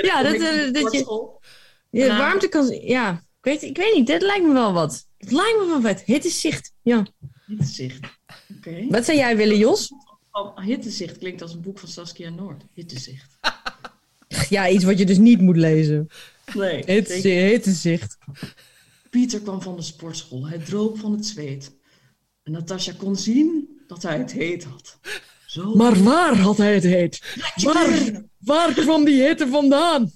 ja, 0.11 0.23
dat, 0.23 0.35
eh, 0.35 0.73
dat 0.73 0.93
je 0.93 1.29
je 1.91 2.07
warmte 2.07 2.49
kan 2.49 2.67
zien. 2.67 2.87
Ja, 2.87 3.13
ik 3.13 3.45
weet, 3.45 3.63
ik 3.63 3.77
weet 3.77 3.95
niet. 3.95 4.07
Dit 4.07 4.23
lijkt 4.23 4.47
me 4.47 4.53
wel 4.53 4.73
wat. 4.73 5.07
Het 5.19 5.33
lijkt 5.33 5.59
me 5.59 5.67
wel 5.67 5.81
wat. 5.81 6.01
Hittezicht. 6.01 6.73
Ja. 6.83 7.07
Hittezicht. 7.47 8.07
Oké. 8.57 8.87
Wat 8.89 9.05
zou 9.05 9.19
jij 9.19 9.37
willen, 9.37 9.59
Jos? 9.59 9.93
Oh, 10.31 10.59
Hittezicht 10.59 11.19
klinkt 11.19 11.43
als 11.43 11.55
een 11.55 11.61
boek 11.61 11.79
van 11.79 11.89
Saskia 11.89 12.31
Noord. 12.31 12.63
Hittezicht. 12.75 13.39
Ja, 14.49 14.69
iets 14.69 14.85
wat 14.85 14.99
je 14.99 15.07
dus 15.07 15.19
niet 15.19 15.41
moet 15.41 15.57
lezen. 15.57 16.09
Nee. 16.55 16.83
Hittezicht. 16.87 18.19
Pieter 19.19 19.41
kwam 19.41 19.63
van 19.63 19.77
de 19.77 19.83
sportschool. 19.83 20.47
Hij 20.47 20.59
droop 20.59 20.99
van 20.99 21.13
het 21.13 21.27
zweet. 21.27 21.73
En 22.43 22.53
Natasja 22.53 22.93
kon 22.97 23.17
zien 23.17 23.69
dat 23.87 24.03
hij 24.03 24.19
het 24.19 24.33
heet 24.33 24.65
had. 24.65 24.99
Zo. 25.47 25.75
Maar 25.75 26.03
waar 26.03 26.37
had 26.37 26.57
hij 26.57 26.75
het 26.75 26.83
heet? 26.83 27.37
Waar, 27.55 28.23
waar 28.39 28.73
kwam 28.73 29.05
die 29.05 29.23
hitte 29.23 29.49
vandaan? 29.49 30.13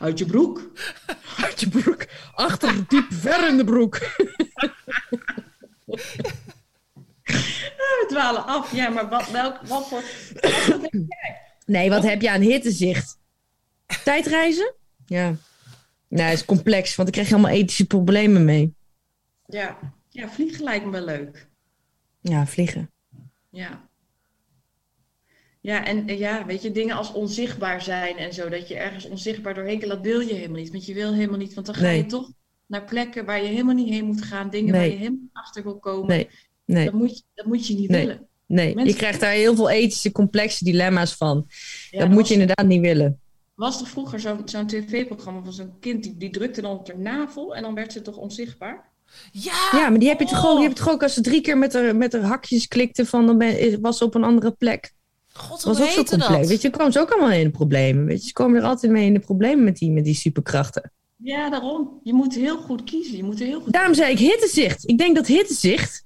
Uit 0.00 0.18
je 0.18 0.26
broek. 0.26 0.70
Uit 1.36 1.60
je 1.60 1.68
broek. 1.68 2.06
Achter, 2.34 2.84
diep, 2.88 3.06
ver 3.10 3.48
in 3.48 3.56
de 3.56 3.64
broek. 3.64 3.98
We 7.24 8.04
dwalen 8.08 8.46
af. 8.46 8.74
Ja, 8.74 8.88
maar 8.88 9.08
wat, 9.08 9.30
welk, 9.30 9.60
wat 9.66 9.88
voor... 9.88 10.02
Wat 10.42 10.52
voor 10.52 10.90
Nee, 11.66 11.90
wat 11.90 12.02
heb 12.02 12.22
je 12.22 12.30
aan 12.30 12.40
hittezicht? 12.40 13.18
Tijdreizen? 14.04 14.74
Ja. 15.06 15.36
Nee, 16.20 16.32
is 16.32 16.44
complex, 16.44 16.94
want 16.96 17.08
ik 17.08 17.14
krijg 17.14 17.28
je 17.28 17.34
allemaal 17.34 17.52
ethische 17.54 17.86
problemen 17.86 18.44
mee. 18.44 18.74
ja. 19.46 19.78
ja, 20.08 20.28
vliegen 20.28 20.64
lijkt 20.64 20.84
me 20.84 20.90
wel 20.90 21.04
leuk. 21.04 21.48
Ja, 22.20 22.46
vliegen. 22.46 22.90
Ja. 23.50 23.88
Ja, 25.60 25.84
en 25.84 26.18
ja, 26.18 26.46
weet 26.46 26.62
je, 26.62 26.70
dingen 26.72 26.96
als 26.96 27.12
onzichtbaar 27.12 27.82
zijn 27.82 28.16
en 28.16 28.32
zo, 28.34 28.48
dat 28.48 28.68
je 28.68 28.74
ergens 28.76 29.04
onzichtbaar 29.08 29.54
doorheen 29.54 29.78
kan, 29.78 29.88
dat 29.88 30.00
wil 30.00 30.20
je 30.20 30.34
helemaal 30.34 30.60
niet. 30.60 30.70
Want 30.70 30.86
je 30.86 30.94
wil 30.94 31.12
helemaal 31.14 31.38
niet, 31.38 31.54
want 31.54 31.66
dan 31.66 31.74
ga 31.74 31.82
Nee. 31.82 31.96
je 31.96 32.06
toch 32.06 32.32
naar 32.66 32.84
plekken 32.84 33.24
waar 33.24 33.42
je 33.42 33.48
helemaal 33.48 33.74
niet 33.74 33.88
heen 33.88 34.04
moet 34.04 34.22
gaan, 34.22 34.50
dingen 34.50 34.72
Nee. 34.72 34.80
waar 34.80 34.90
je 34.90 34.96
helemaal 34.96 35.28
achter 35.32 35.62
wil 35.62 35.78
komen. 35.78 36.06
Nee, 36.08 36.28
nee, 36.64 36.84
Dat, 36.84 36.94
moet 36.94 37.16
je, 37.16 37.22
dat 37.34 37.46
moet 37.46 37.66
je 37.66 37.74
niet 37.74 37.90
Nee. 37.90 38.00
willen. 38.06 38.28
nee. 38.46 38.84
Je 38.86 38.94
krijgt 38.94 39.20
daar 39.20 39.32
heel 39.32 39.54
veel 39.56 39.70
ethische, 39.70 40.12
complexe 40.12 40.64
dilemma's 40.64 41.14
van. 41.14 41.46
Ja, 41.90 41.98
dat 41.98 42.08
moet 42.10 42.28
je 42.28 42.32
inderdaad 42.32 42.66
niet 42.66 42.80
willen. 42.80 43.20
Was 43.62 43.80
er 43.80 43.86
vroeger 43.86 44.20
zo'n 44.20 44.42
zo'n 44.44 44.66
tv-programma 44.66 45.40
van 45.42 45.52
zo'n 45.52 45.72
kind, 45.80 46.02
die, 46.02 46.16
die 46.16 46.30
drukte 46.30 46.60
dan 46.60 46.78
op 46.78 46.88
haar 46.88 46.98
navel 46.98 47.54
en 47.56 47.62
dan 47.62 47.74
werd 47.74 47.92
ze 47.92 48.02
toch 48.02 48.16
onzichtbaar? 48.16 48.90
Ja, 49.32 49.68
Ja, 49.72 49.88
maar 49.88 49.98
die 49.98 50.08
heb 50.08 50.20
je 50.20 50.26
toch 50.26 50.46
ook, 50.46 50.52
Oh. 50.52 50.58
je 50.58 50.64
hebt 50.64 50.76
toch 50.76 50.88
ook 50.90 51.02
als 51.02 51.14
ze 51.14 51.20
drie 51.20 51.40
keer 51.40 51.58
met 51.58 51.72
haar, 51.72 51.96
met 51.96 52.12
haar 52.12 52.22
hakjes 52.22 52.68
klikte 52.68 53.06
van 53.06 53.26
dan 53.26 53.38
ben, 53.38 53.80
was 53.80 53.98
ze 53.98 54.04
op 54.04 54.14
een 54.14 54.24
andere 54.24 54.50
plek. 54.50 54.92
God, 55.32 55.62
was 55.62 55.80
ook 55.80 56.08
zo 56.08 56.16
dat? 56.16 56.46
Weet 56.46 56.62
je, 56.62 56.70
komen 56.70 56.92
ze 56.92 57.00
ook 57.00 57.10
allemaal 57.10 57.30
in 57.30 57.44
de 57.44 57.50
problemen. 57.50 58.04
Weet 58.04 58.20
je, 58.20 58.26
ze 58.26 58.32
komen 58.32 58.60
er 58.60 58.66
altijd 58.66 58.92
mee 58.92 59.06
in 59.06 59.14
de 59.14 59.20
problemen 59.20 59.64
met 59.64 59.76
die, 59.76 59.90
met 59.90 60.04
die 60.04 60.14
superkrachten. 60.14 60.92
Ja, 61.16 61.50
daarom. 61.50 62.00
Je 62.02 62.12
moet 62.12 62.34
heel 62.34 62.56
goed 62.58 62.84
kiezen. 62.84 63.16
Je 63.16 63.24
moet 63.24 63.38
heel 63.38 63.60
goed... 63.60 63.72
Daarom 63.72 63.94
zei 63.94 64.12
ik 64.12 64.18
hittezicht. 64.18 64.88
Ik 64.88 64.98
denk 64.98 65.16
dat 65.16 65.26
hittezicht. 65.26 66.04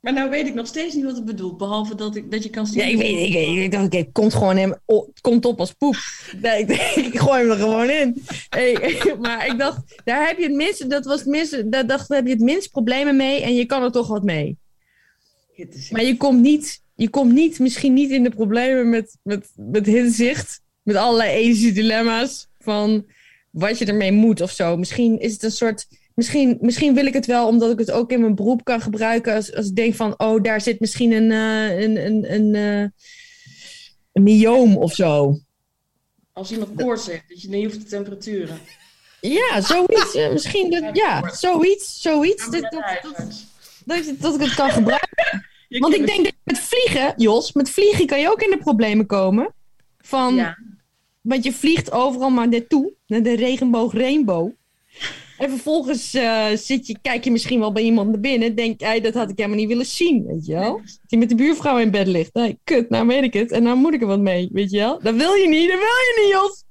Maar 0.00 0.12
nou 0.12 0.30
weet 0.30 0.46
ik 0.46 0.54
nog 0.54 0.66
steeds 0.66 0.94
niet 0.94 1.04
wat 1.04 1.16
het 1.16 1.24
bedoelt, 1.24 1.58
behalve 1.58 1.94
dat, 1.94 2.16
ik, 2.16 2.30
dat 2.30 2.42
je 2.42 2.50
kan 2.50 2.66
zien... 2.66 2.78
Ja, 2.82 2.88
ik 2.88 2.96
weet 2.96 3.26
ik, 3.26 3.32
weet- 3.32 3.64
ik 3.64 3.70
dacht, 3.70 3.84
oké, 3.84 4.04
komt 4.12 4.34
gewoon 4.34 4.56
hem, 4.56 4.74
het 4.86 5.20
komt 5.20 5.44
op 5.44 5.60
als 5.60 5.72
poep. 5.72 5.96
Nee, 6.42 6.60
ik, 6.62 6.70
ik 6.96 7.18
gooi 7.18 7.40
hem 7.40 7.50
er 7.50 7.56
gewoon 7.56 7.90
in. 7.90 8.22
Hey, 8.48 8.96
maar 9.20 9.46
ik 9.46 9.58
dacht, 9.58 10.00
daar 10.04 10.26
heb 10.26 10.38
je 10.38 10.42
het 10.44 10.54
minste, 10.54 10.86
dat 10.86 11.04
was 11.04 11.18
het 11.18 11.28
minste, 11.28 11.68
daar 11.68 11.86
dacht, 11.86 12.08
daar 12.08 12.18
heb 12.18 12.26
je 12.26 12.32
het 12.32 12.42
minst 12.42 12.70
problemen 12.70 13.16
mee 13.16 13.42
en 13.42 13.54
je 13.54 13.66
kan 13.66 13.82
er 13.82 13.92
toch 13.92 14.08
wat 14.08 14.22
mee. 14.22 14.58
Maar 15.90 16.04
je 16.04 16.16
komt 16.16 16.40
niet, 16.40 16.82
je 16.94 17.08
komt 17.08 17.32
niet, 17.32 17.58
misschien 17.58 17.92
niet 17.92 18.10
in 18.10 18.22
de 18.22 18.30
problemen 18.30 18.88
met, 18.88 19.16
met, 19.22 19.50
met 19.56 19.86
hittezicht, 19.86 20.60
met 20.82 20.96
allerlei 20.96 21.30
ethische 21.30 21.72
dilemma's 21.72 22.48
van 22.58 23.04
wat 23.50 23.78
je 23.78 23.84
ermee 23.84 24.12
moet 24.12 24.40
of 24.40 24.50
zo. 24.50 24.76
Misschien 24.76 25.18
is 25.20 25.32
het 25.32 25.42
een 25.42 25.50
soort, 25.50 25.86
misschien, 26.20 26.58
misschien 26.60 26.94
wil 26.94 27.06
ik 27.06 27.14
het 27.14 27.26
wel 27.26 27.46
omdat 27.46 27.70
ik 27.72 27.78
het 27.78 27.90
ook 27.90 28.10
in 28.12 28.20
mijn 28.20 28.34
beroep 28.34 28.64
kan 28.64 28.80
gebruiken 28.80 29.34
als, 29.34 29.54
als 29.54 29.66
ik 29.66 29.76
denk 29.76 29.94
van, 29.94 30.14
oh, 30.18 30.42
daar 30.42 30.60
zit 30.60 30.80
misschien 30.80 31.12
een, 31.12 31.30
eh, 31.30 31.80
een, 31.80 32.06
een, 32.06 32.32
een, 32.34 32.54
eh, 32.54 32.88
een 34.12 34.22
myoom 34.22 34.76
of 34.76 34.94
zo. 34.94 35.38
Als 36.32 36.52
iemand 36.52 36.70
koorts 36.76 37.06
heeft, 37.06 37.28
dat 37.28 37.42
je 37.42 37.48
niet 37.48 37.64
hoeft 37.64 37.80
de 37.80 37.84
temperaturen. 37.86 38.58
Ja, 39.20 39.60
zoiets. 39.60 40.14
eh, 40.14 40.32
misschien, 40.32 40.70
dat, 40.70 40.96
ja, 40.96 41.34
zoiets, 41.34 42.00
zoiets. 42.00 42.50
Dat, 42.50 42.62
dat, 42.62 42.70
dat, 43.02 43.46
dat, 43.84 43.96
ik- 44.06 44.20
dat 44.20 44.34
ik 44.34 44.40
het 44.40 44.54
kan 44.54 44.70
gebruiken. 44.70 45.46
Want 45.78 45.94
ik 45.94 46.06
denk 46.06 46.24
dat 46.24 46.34
met 46.44 46.58
vliegen, 46.58 47.14
Jos, 47.16 47.52
met 47.52 47.70
vliegen 47.70 48.06
kan 48.06 48.20
je 48.20 48.30
ook 48.30 48.42
in 48.42 48.50
de 48.50 48.58
problemen 48.58 49.06
komen. 49.06 49.54
Van, 49.98 50.34
Ja. 50.34 50.58
Want 51.20 51.44
je 51.44 51.52
vliegt 51.52 51.92
overal 51.92 52.30
maar 52.30 52.48
naartoe, 52.48 52.92
naar 53.06 53.22
de 53.22 53.36
regenboog 53.36 53.92
rainbow. 53.94 54.50
En 55.40 55.48
vervolgens 55.48 56.14
eh, 56.14 56.46
zit 56.54 56.86
je, 56.86 56.98
kijk 57.02 57.24
je 57.24 57.30
misschien 57.30 57.60
wel 57.60 57.72
bij 57.72 57.82
iemand 57.82 58.10
naar 58.10 58.20
binnen. 58.20 58.54
Denk 58.54 58.80
jij, 58.80 59.00
dat 59.00 59.14
had 59.14 59.30
ik 59.30 59.36
helemaal 59.36 59.58
niet 59.58 59.68
willen 59.68 59.86
zien, 59.86 60.26
weet 60.26 60.46
je 60.46 60.54
wel? 60.54 60.80
Hij 61.06 61.18
met 61.18 61.28
de 61.28 61.34
buurvrouw 61.34 61.78
in 61.78 61.90
bed 61.90 62.06
ligt. 62.06 62.34
Nee, 62.34 62.58
kut, 62.64 62.90
nou 62.90 63.06
weet 63.06 63.22
ik 63.22 63.32
het. 63.32 63.50
En 63.50 63.62
nou 63.62 63.76
moet 63.76 63.94
ik 63.94 64.00
er 64.00 64.06
wat 64.06 64.20
mee, 64.20 64.48
weet 64.52 64.70
je 64.70 64.78
wel? 64.78 65.00
Dat 65.02 65.14
wil 65.14 65.32
je 65.34 65.48
niet, 65.48 65.68
dat 65.68 65.78
wil 65.78 65.86
je 65.86 66.20
niet, 66.22 66.32
Jos. 66.32 66.64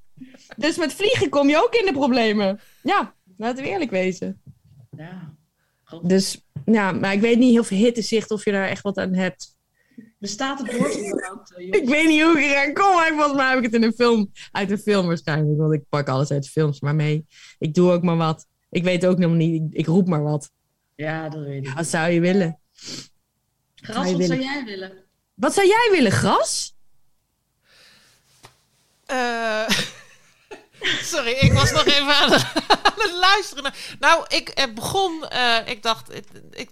Dus 0.57 0.77
met 0.77 0.93
vliegen 0.93 1.29
kom 1.29 1.49
je 1.49 1.63
ook 1.63 1.73
in 1.73 1.85
de 1.85 1.91
problemen. 1.91 2.59
Ja, 2.83 3.15
laten 3.37 3.63
we 3.63 3.69
eerlijk 3.69 3.91
wezen. 3.91 4.41
Ja. 4.97 5.35
Dus, 6.01 6.45
ja, 6.65 6.91
maar 6.91 7.13
ik 7.13 7.21
weet 7.21 7.37
niet 7.37 7.51
heel 7.51 7.63
veel 7.63 7.77
hittezicht 7.77 8.31
of 8.31 8.45
je 8.45 8.51
daar 8.51 8.67
echt 8.67 8.83
wat 8.83 8.97
aan 8.97 9.13
hebt. 9.13 9.57
Bestaat 10.19 10.59
het 10.59 10.77
woord 10.77 10.97
überhaupt, 10.97 11.55
eh? 11.55 11.67
Ik 11.67 11.89
weet 11.89 12.07
niet 12.07 12.21
hoe 12.21 12.39
ik 12.39 12.51
eraan 12.51 12.73
kom, 12.73 12.95
maar 12.95 13.13
volgens 13.13 13.35
mij 13.35 13.49
heb 13.49 13.57
ik 13.57 13.63
het 13.63 13.73
in 13.73 13.83
een 13.83 13.93
film, 13.93 14.31
uit 14.51 14.71
een 14.71 14.77
film 14.77 15.07
waarschijnlijk. 15.07 15.59
Want 15.59 15.73
ik 15.73 15.83
pak 15.89 16.09
alles 16.09 16.31
uit 16.31 16.43
de 16.43 16.49
films 16.49 16.81
maar 16.81 16.95
mee. 16.95 17.25
Ik 17.59 17.73
doe 17.73 17.91
ook 17.91 18.03
maar 18.03 18.17
wat. 18.17 18.47
Ik 18.69 18.83
weet 18.83 19.05
ook 19.05 19.17
nog 19.17 19.31
niet, 19.31 19.61
ik, 19.61 19.79
ik 19.79 19.85
roep 19.85 20.07
maar 20.07 20.23
wat. 20.23 20.51
Ja, 20.95 21.29
dat 21.29 21.43
weet 21.43 21.65
ik. 21.67 21.73
Wat 21.73 21.87
zou 21.87 22.11
je 22.11 22.19
willen? 22.19 22.59
Gras, 23.75 23.95
zou 23.95 24.07
je 24.07 24.17
wat 24.17 24.27
zou 24.27 24.39
jij 24.41 24.63
willen? 24.65 25.03
Wat 25.33 25.53
zou 25.53 25.67
jij 25.67 25.89
willen, 25.91 26.11
gras? 26.11 26.73
Eh, 29.05 29.67
sorry, 31.13 31.31
ik 31.31 31.53
was 31.53 31.71
nog 31.71 31.85
even 31.85 32.15
aan, 32.15 32.31
het- 32.31 32.45
aan 32.83 32.93
het 32.95 33.11
luisteren. 33.19 33.73
Nou, 33.99 34.25
ik 34.27 34.71
begon, 34.75 35.27
eh, 35.27 35.57
ik 35.65 35.83
dacht, 35.83 36.15
ik, 36.15 36.25
ik, 36.51 36.69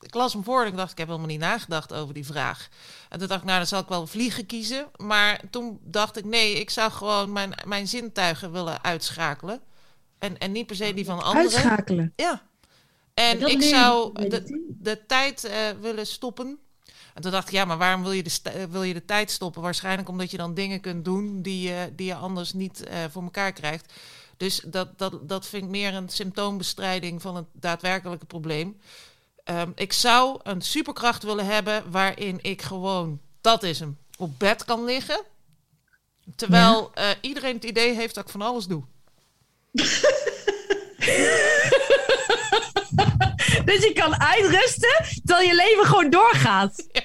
ik 0.00 0.14
las 0.14 0.32
hem 0.32 0.44
voor 0.44 0.60
en 0.62 0.66
ik 0.66 0.76
dacht, 0.76 0.90
ik 0.92 0.98
heb 0.98 1.06
helemaal 1.06 1.28
niet 1.28 1.40
nagedacht 1.40 1.92
over 1.92 2.14
die 2.14 2.26
vraag. 2.26 2.68
En 3.08 3.18
toen 3.18 3.28
dacht 3.28 3.40
ik, 3.40 3.46
nou, 3.46 3.58
dan 3.58 3.66
zal 3.66 3.80
ik 3.80 3.88
wel 3.88 4.06
vliegen 4.06 4.46
kiezen. 4.46 4.86
Maar 4.96 5.40
toen 5.50 5.78
dacht 5.82 6.16
ik, 6.16 6.24
nee, 6.24 6.52
ik 6.60 6.70
zou 6.70 6.90
gewoon 6.92 7.32
mijn, 7.32 7.52
mijn 7.64 7.88
zintuigen 7.88 8.52
willen 8.52 8.84
uitschakelen. 8.84 9.60
En, 10.18 10.38
en 10.38 10.52
niet 10.52 10.66
per 10.66 10.76
se 10.76 10.94
die 10.94 11.04
van 11.04 11.22
anderen. 11.22 11.42
Uitschakelen. 11.42 12.12
Ja. 12.16 12.42
En 13.14 13.46
ik 13.48 13.62
zou 13.62 14.28
de 14.28 14.64
de, 14.78 15.06
tijd 15.06 15.44
eh, 15.44 15.58
willen 15.80 16.06
stoppen. 16.06 16.58
En 17.14 17.22
toen 17.22 17.30
dacht 17.30 17.46
ik, 17.48 17.52
ja, 17.54 17.64
maar 17.64 17.78
waarom 17.78 18.02
wil 18.02 18.12
je, 18.12 18.22
de 18.22 18.30
sta- 18.30 18.68
wil 18.68 18.82
je 18.82 18.94
de 18.94 19.04
tijd 19.04 19.30
stoppen? 19.30 19.62
Waarschijnlijk 19.62 20.08
omdat 20.08 20.30
je 20.30 20.36
dan 20.36 20.54
dingen 20.54 20.80
kunt 20.80 21.04
doen 21.04 21.42
die, 21.42 21.68
je 21.68 21.92
die 21.96 22.06
je 22.06 22.14
anders 22.14 22.52
niet 22.52 22.84
eh, 22.84 22.98
voor 23.10 23.22
elkaar 23.22 23.52
krijgt. 23.52 23.92
Dus 24.36 24.60
dat, 24.64 24.98
dat, 24.98 25.28
dat 25.28 25.46
vind 25.46 25.62
ik 25.64 25.68
meer 25.68 25.94
een 25.94 26.08
symptoombestrijding 26.08 27.22
van 27.22 27.36
het 27.36 27.44
daadwerkelijke 27.52 28.26
probleem. 28.26 28.80
Ehm, 29.44 29.70
ik 29.74 29.92
zou 29.92 30.40
een 30.42 30.62
superkracht 30.62 31.22
willen 31.22 31.46
hebben 31.46 31.90
waarin 31.90 32.38
ik 32.42 32.62
gewoon, 32.62 33.20
dat 33.40 33.62
is 33.62 33.80
hem, 33.80 33.98
op 34.18 34.38
bed 34.38 34.64
kan 34.64 34.84
liggen. 34.84 35.20
Terwijl 36.36 36.90
eh, 36.94 37.08
iedereen 37.20 37.54
het 37.54 37.64
idee 37.64 37.94
heeft 37.94 38.14
dat 38.14 38.24
ik 38.24 38.30
van 38.30 38.42
alles 38.42 38.66
doe. 38.66 38.82
Dus 43.64 43.84
je 43.84 43.92
kan 43.94 44.20
uitrusten 44.20 45.04
terwijl 45.24 45.48
je 45.48 45.54
leven 45.54 45.86
gewoon 45.86 46.10
doorgaat. 46.10 46.86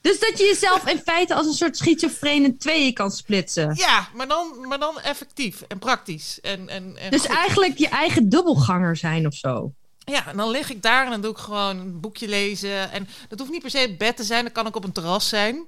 Dus 0.00 0.20
dat 0.20 0.38
je 0.38 0.44
jezelf 0.44 0.88
in 0.88 0.98
feite 0.98 1.34
als 1.34 1.46
een 1.46 1.52
soort 1.52 1.76
schizofreen 1.76 2.44
in 2.44 2.58
tweeën 2.58 2.94
kan 2.94 3.10
splitsen. 3.10 3.74
Ja, 3.76 4.08
maar 4.14 4.28
dan, 4.28 4.66
maar 4.68 4.78
dan 4.78 5.00
effectief 5.00 5.62
en 5.68 5.78
praktisch. 5.78 6.40
En, 6.40 6.68
en, 6.68 6.96
en 6.96 7.10
Dus 7.10 7.20
goed. 7.20 7.30
eigenlijk 7.30 7.78
je 7.78 7.88
eigen 7.88 8.28
dubbelganger 8.28 8.96
zijn 8.96 9.26
of 9.26 9.34
zo. 9.34 9.72
Ja, 9.98 10.26
en 10.26 10.36
dan 10.36 10.50
lig 10.50 10.70
ik 10.70 10.82
daar 10.82 11.04
en 11.04 11.10
dan 11.10 11.20
doe 11.20 11.30
ik 11.30 11.36
gewoon 11.38 11.78
een 11.78 12.00
boekje 12.00 12.28
lezen. 12.28 12.90
En 12.92 13.08
dat 13.28 13.38
hoeft 13.38 13.50
niet 13.50 13.60
per 13.60 13.70
se 13.70 13.78
het 13.78 13.98
bed 13.98 14.16
te 14.16 14.24
zijn, 14.24 14.44
dat 14.44 14.52
kan 14.52 14.66
ook 14.66 14.76
op 14.76 14.84
een 14.84 14.92
terras 14.92 15.28
zijn. 15.28 15.64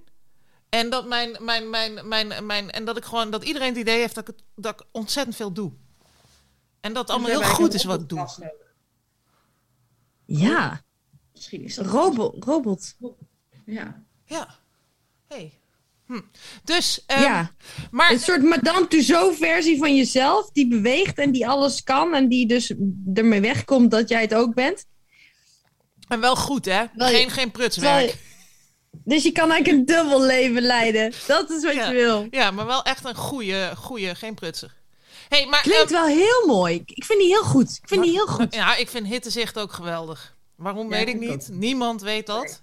En 0.75 0.91
dat, 0.91 1.07
mijn, 1.07 1.37
mijn, 1.41 1.71
mijn, 1.71 2.09
mijn, 2.09 2.47
mijn, 2.47 2.71
en 2.71 2.85
dat 2.85 2.97
ik 2.97 3.05
gewoon 3.05 3.31
dat 3.31 3.45
iedereen 3.45 3.69
het 3.69 3.77
idee 3.77 3.99
heeft 3.99 4.15
dat 4.15 4.29
ik, 4.29 4.35
het, 4.35 4.45
dat 4.55 4.81
ik 4.81 4.87
ontzettend 4.91 5.37
veel 5.37 5.53
doe. 5.53 5.73
En 6.81 6.93
dat 6.93 7.03
het 7.03 7.11
allemaal 7.11 7.29
Dus 7.29 7.39
heel 7.39 7.47
wij 7.47 7.57
goed 7.57 7.75
is 7.75 7.85
wat 7.85 8.01
ik 8.01 8.09
doe. 8.09 8.53
Ja, 10.25 10.83
Misschien 11.33 11.63
is 11.63 11.75
dat... 11.75 11.87
robot. 11.87 12.45
robot. 12.45 12.97
Ja. 13.65 14.03
Ja. 14.25 14.59
Hey. 15.29 15.53
Hm. 16.07 16.21
Dus, 16.65 17.05
ehm, 17.07 17.23
ja, 17.23 17.55
maar 17.91 18.13
een 18.13 18.19
soort 18.19 18.43
Madame 18.43 18.87
Tussauds 18.87 19.39
versie 19.39 19.79
van 19.79 19.97
jezelf. 19.97 20.51
Die 20.51 20.69
beweegt 20.69 21.19
en 21.19 21.33
die 21.33 21.49
alles 21.49 21.83
kan. 21.83 22.15
En 22.15 22.29
die 22.29 22.47
dus 22.47 22.75
ermee 23.15 23.41
wegkomt 23.41 23.91
dat 23.91 24.09
jij 24.09 24.21
het 24.21 24.35
ook 24.35 24.55
bent. 24.55 24.87
en 26.09 26.21
wel 26.21 26.37
goed, 26.37 26.65
hè? 26.65 26.85
Geen, 26.97 27.31
geen 27.31 27.51
prutswerk. 27.51 28.17
Dus 29.05 29.23
je 29.23 29.33
kan 29.33 29.51
eigenlijk 29.51 29.79
een 29.81 29.97
dubbel 29.97 30.23
leven 30.23 30.63
leiden. 30.63 31.13
Dat 31.27 31.51
is 31.51 31.63
wat 31.65 31.75
Ja. 31.75 31.87
je 31.89 31.95
wil. 31.95 32.27
Ja, 32.31 32.51
maar 32.51 32.67
wel 32.67 32.83
echt 32.83 33.05
een 33.05 33.15
goede, 33.15 33.73
goede 33.77 34.15
geen 34.15 34.35
prutser. 34.35 34.75
Hey, 35.29 35.47
maar, 35.47 35.61
Klinkt 35.61 35.83
ehm, 35.93 35.93
wel 35.93 36.07
heel 36.07 36.47
mooi. 36.47 36.83
Ik 36.87 37.05
vind 37.05 37.19
die 37.21 37.29
heel 37.29 37.43
goed. 37.45 37.79
Ik 37.83 37.89
vind 37.89 38.03
die 38.03 38.13
heel 38.13 38.27
goed. 38.27 38.55
ja, 38.55 38.77
ik 38.77 38.89
vind 38.89 39.07
hittezicht 39.07 39.59
ook 39.59 39.73
geweldig. 39.73 40.35
Waarom 40.57 40.91
Ja, 40.91 40.97
weet 40.97 41.09
ik 41.09 41.19
niet. 41.19 41.31
ook. 41.51 41.57
Niemand 41.57 42.03
weet 42.03 42.27
dat. 42.27 42.61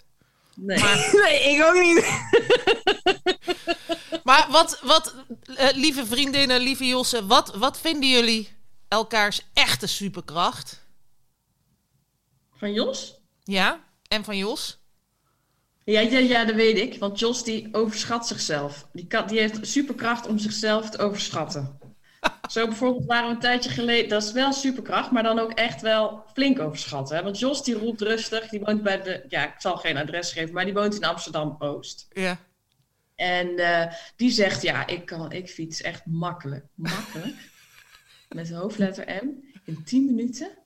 Nee. 0.56 0.80
Maar 0.80 1.10
Nee, 1.24 1.56
ik 1.56 1.64
ook 1.64 1.74
niet. 1.82 2.06
Maar 4.24 4.48
wat, 4.50 4.80
wat 4.84 5.16
eh, 5.56 5.68
lieve 5.74 6.06
vriendinnen, 6.06 6.60
lieve 6.62 6.88
Josse, 6.88 7.26
wat, 7.26 7.56
wat 7.56 7.80
vinden 7.80 8.10
jullie 8.10 8.50
elkaars 8.88 9.42
echte 9.54 9.88
superkracht? 9.88 10.80
Van 12.58 12.74
Jos? 12.74 13.20
Ja? 13.44 13.84
En 14.08 14.24
van 14.24 14.38
Jos? 14.38 14.80
Ja, 15.84 16.00
ja, 16.00 16.20
ja, 16.20 16.46
dat 16.46 16.56
weet 16.56 16.78
ik. 16.78 17.00
Want 17.00 17.20
Jos 17.20 17.44
die 17.44 17.70
overschat 17.72 18.28
zichzelf. 18.28 18.88
Die, 18.94 19.08
kan, 19.08 19.28
die 19.28 19.40
heeft 19.40 19.68
superkracht 19.68 20.28
om 20.28 20.38
zichzelf 20.38 20.90
te 20.90 20.98
overschatten. 20.98 21.80
Zo 22.50 22.68
bijvoorbeeld 22.68 23.06
waren 23.06 23.28
we 23.28 23.34
een 23.34 23.40
tijdje 23.40 23.70
geleden... 23.70 24.10
Dat 24.10 24.24
is 24.24 24.32
wel 24.32 24.54
superkracht, 24.54 25.12
maar 25.12 25.24
dan 25.24 25.40
ook 25.40 25.52
echt 25.52 25.82
wel 25.82 26.24
flink 26.34 26.60
overschatten. 26.60 27.16
Hè? 27.16 27.24
Want 27.24 27.40
Jos 27.40 27.64
die 27.64 27.76
roept 27.76 28.02
rustig. 28.02 28.50
Die 28.50 28.60
woont 28.60 28.84
bij 28.84 29.02
de... 29.02 29.26
Ja, 29.30 29.54
ik 29.54 29.62
zal 29.62 29.78
geen 29.78 29.98
adres 29.98 30.32
geven, 30.32 30.54
maar 30.54 30.66
die 30.66 30.74
woont 30.74 30.96
in 30.96 31.04
Amsterdam-Oost. 31.04 32.08
Ja. 32.10 32.40
En 33.16 33.58
eh, 33.58 33.94
die 34.16 34.32
zegt, 34.32 34.62
ja, 34.62 34.88
ik, 34.88 35.06
kan, 35.06 35.32
ik 35.32 35.50
fiets 35.50 35.82
echt 35.82 36.06
makkelijk. 36.06 36.66
Makkelijk. 36.76 37.36
met 38.30 38.48
de 38.48 38.56
hoofdletter 38.56 39.24
M. 39.24 39.30
In 39.66 39.84
10 39.84 40.06
minuten. 40.06 40.58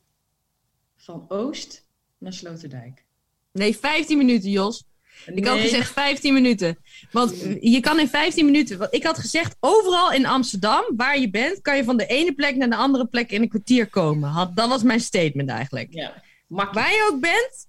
Van 0.95 1.26
Oost 1.28 1.88
naar 2.18 2.34
Sloterdijk. 2.34 3.05
Nee, 3.51 3.78
15 3.78 4.18
minuten, 4.18 4.49
Jos. 4.49 4.84
Ik 5.26 5.45
had 5.45 5.59
gezegd 5.59 5.91
15 5.91 6.34
minuten. 6.34 6.78
Want 7.11 7.36
je 7.59 7.80
kan 7.80 7.99
in 7.99 8.07
15 8.07 8.45
minuten. 8.45 8.78
Want 8.78 8.93
ik 8.93 9.03
had 9.03 9.18
gezegd, 9.18 9.55
overal 9.59 10.11
in 10.11 10.26
Amsterdam, 10.26 10.84
waar 10.95 11.20
je 11.20 11.30
bent, 11.30 11.61
kan 11.61 11.76
je 11.78 11.84
van 11.84 11.97
de 11.97 12.05
ene 12.05 12.34
plek 12.34 12.55
naar 12.55 12.70
de 12.70 12.76
andere 12.76 13.05
plek 13.05 13.32
in 13.32 13.41
een 13.41 13.49
kwartier 13.49 13.89
komen. 13.89 14.30
Had, 14.30 14.55
dat 14.55 14.70
was 14.70 14.84
mijn 14.84 14.99
statement 14.99 15.49
eigenlijk. 15.49 15.88
Ja, 15.93 16.13
makkelijk. 16.47 16.86
Waar 16.86 16.95
je 16.95 17.09
ook 17.11 17.20
bent, 17.20 17.68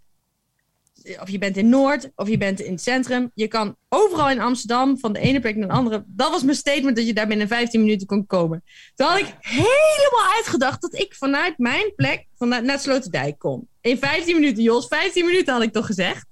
of 1.20 1.30
je 1.30 1.38
bent 1.38 1.57
in 1.57 1.68
Noord, 1.68 2.11
of 2.14 2.28
je 2.28 2.38
bent 2.38 2.61
in 2.61 2.72
het 2.72 2.82
centrum, 2.82 3.30
je 3.34 3.49
kan 3.49 3.76
overal 3.88 4.30
in 4.30 4.40
Amsterdam 4.40 4.99
van 4.99 5.12
de 5.12 5.18
ene 5.18 5.40
plek 5.40 5.57
naar 5.57 5.68
de 5.68 5.74
andere. 5.74 6.05
Dat 6.07 6.30
was 6.30 6.42
mijn 6.42 6.57
statement 6.57 6.97
dat 6.97 7.07
je 7.07 7.14
daar 7.14 7.26
binnen 7.26 7.49
15 7.49 7.80
minuten 7.80 8.07
kon 8.07 8.26
komen. 8.26 8.64
Toen 8.94 9.07
had 9.07 9.18
ik 9.18 9.34
helemaal 9.40 10.34
uitgedacht 10.34 10.80
dat 10.80 10.94
ik 10.94 11.14
vanuit 11.14 11.59
mijn 11.59 11.92
plek 11.97 12.26
vanuit, 12.36 12.64
naar 12.64 12.78
Sloterdijk 12.78 13.38
kom. 13.38 13.68
In 13.80 13.99
15 13.99 14.34
minuten, 14.34 14.62
Jos. 14.62 14.86
15 14.86 15.24
minuten 15.24 15.53
had 15.55 15.62
ik 15.62 15.72
toch 15.72 15.86
gezegd? 15.86 16.26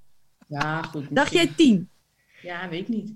Ja, 0.47 0.81
goed. 0.81 1.05
Dacht 1.09 1.33
jij. 1.33 1.53
10? 1.55 1.89
Ja, 2.41 2.69
weet 2.69 2.81
ik 2.81 2.87
niet. 2.87 3.11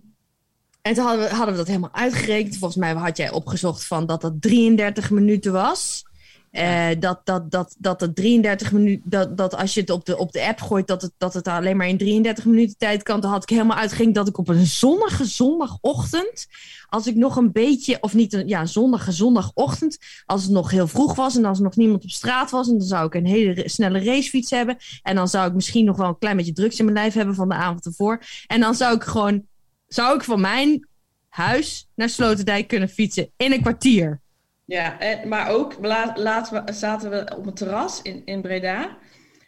En 0.82 0.93
toen 0.93 1.05
hadden 1.05 1.30
we, 1.30 1.36
hadden 1.36 1.51
we 1.51 1.59
dat 1.59 1.67
helemaal 1.67 1.93
uitgerekend. 1.93 2.57
Volgens 2.57 2.80
mij 2.80 2.93
had 2.93 3.17
jij 3.17 3.32
opgezocht 3.32 3.86
van 3.86 4.05
dat 4.05 4.21
dat 4.21 4.41
33 4.41 5.09
minuten 5.09 5.51
was. 5.51 6.03
Eh, 6.51 6.88
dat, 6.99 7.21
dat, 7.23 7.51
dat, 7.51 7.75
dat 7.77 8.01
het 8.01 8.15
33 8.15 8.71
minuten, 8.71 9.09
dat, 9.09 9.38
dat 9.38 9.55
als 9.55 9.73
je 9.73 9.80
het 9.80 9.89
op 9.89 10.05
de, 10.05 10.17
op 10.17 10.32
de 10.32 10.45
app 10.45 10.61
gooit, 10.61 10.88
dat 10.88 11.01
het, 11.01 11.11
dat 11.17 11.34
het 11.34 11.47
alleen 11.47 11.77
maar 11.77 11.88
in 11.88 11.97
33 11.97 12.45
minuten 12.45 12.77
tijd 12.77 13.03
kan. 13.03 13.21
Toen 13.21 13.32
had 13.32 13.43
ik 13.43 13.49
helemaal 13.49 13.77
uitgerekend 13.77 14.15
dat 14.15 14.27
ik 14.27 14.38
op 14.38 14.47
een 14.47 14.65
zonnige 14.65 15.25
zondagochtend, 15.25 16.47
als 16.90 17.08
ik 17.08 17.16
nog 17.16 17.36
een 17.36 17.52
beetje, 17.52 17.98
of 18.02 18.14
niet 18.14 18.34
een 18.34 18.48
ja, 18.48 18.66
zonnige 18.66 19.12
zondagochtend, 19.12 19.98
als 20.26 20.44
het 20.44 20.52
nog 20.52 20.72
heel 20.72 20.88
vroeg 20.88 21.16
was 21.16 21.36
en 21.36 21.46
als 21.46 21.58
er 21.58 21.64
nog 21.64 21.76
niemand 21.76 22.04
op 22.04 22.10
straat 22.10 22.52
was, 22.52 22.68
en 22.68 22.78
dan 22.78 22.88
zou 22.88 23.06
ik 23.06 23.14
een 23.14 23.26
hele 23.26 23.70
snelle 23.70 24.04
racefiets 24.04 24.52
hebben. 24.52 24.78
En 25.02 25.16
dan 25.16 25.28
zou 25.28 25.48
ik 25.48 25.54
misschien 25.54 25.86
nog 25.86 25.98
wel 25.98 26.08
een 26.08 26.18
klein 26.18 26.38
beetje 26.38 26.54
drugs 26.54 26.80
in 26.80 26.86
mijn 26.86 26.98
lijf 26.98 27.14
hebben 27.14 27.36
van 27.36 27.50
de 27.50 27.56
avond 27.56 27.86
ervoor. 27.86 28.22
En 28.48 28.60
dan 28.60 28.76
zou 28.76 28.96
ik 28.96 29.04
gewoon, 29.04 29.46
zou 29.88 30.16
ik 30.16 30.24
van 30.24 30.42
mijn 30.42 30.88
huis 31.30 31.90
naar 31.96 32.10
Sloterdijk 32.10 32.68
kunnen 32.68 32.90
fietsen 32.90 33.32
in 33.38 33.52
een 33.52 33.62
kwartier. 33.62 34.22
Ja, 34.66 35.00
en, 35.00 35.28
maar 35.28 35.50
ook 35.50 35.78
la, 35.82 36.14
laten 36.16 36.66
we, 36.66 36.74
zaten 36.74 37.10
we 37.10 37.36
op 37.38 37.46
een 37.46 37.54
terras 37.54 38.02
in, 38.02 38.22
in 38.26 38.42
Breda. 38.42 38.98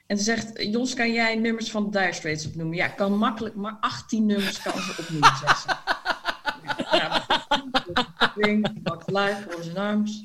En 0.08 0.18
ze 0.18 0.24
zegt, 0.24 0.64
Jos, 0.64 0.94
kan 0.94 1.12
jij 1.12 1.36
nummers 1.36 1.72
van 1.72 1.84
de 1.84 2.00
Dire 2.00 2.14
Straits 2.14 2.48
opnoemen? 2.48 2.76
Ja, 2.76 2.86
ik 2.86 2.96
kan 2.96 3.18
makkelijk, 3.18 3.56
maar 3.56 3.78
18 3.80 4.26
nummers 4.26 4.62
kan 4.62 4.82
ze 4.82 4.96
opnoemen, 5.00 5.38
zegt 5.38 5.62
ze. 5.62 5.70
Back 8.42 9.04
to 9.06 9.12
Life, 9.12 9.48
Rose 9.50 9.70
in 9.70 9.78
Arms. 9.78 10.24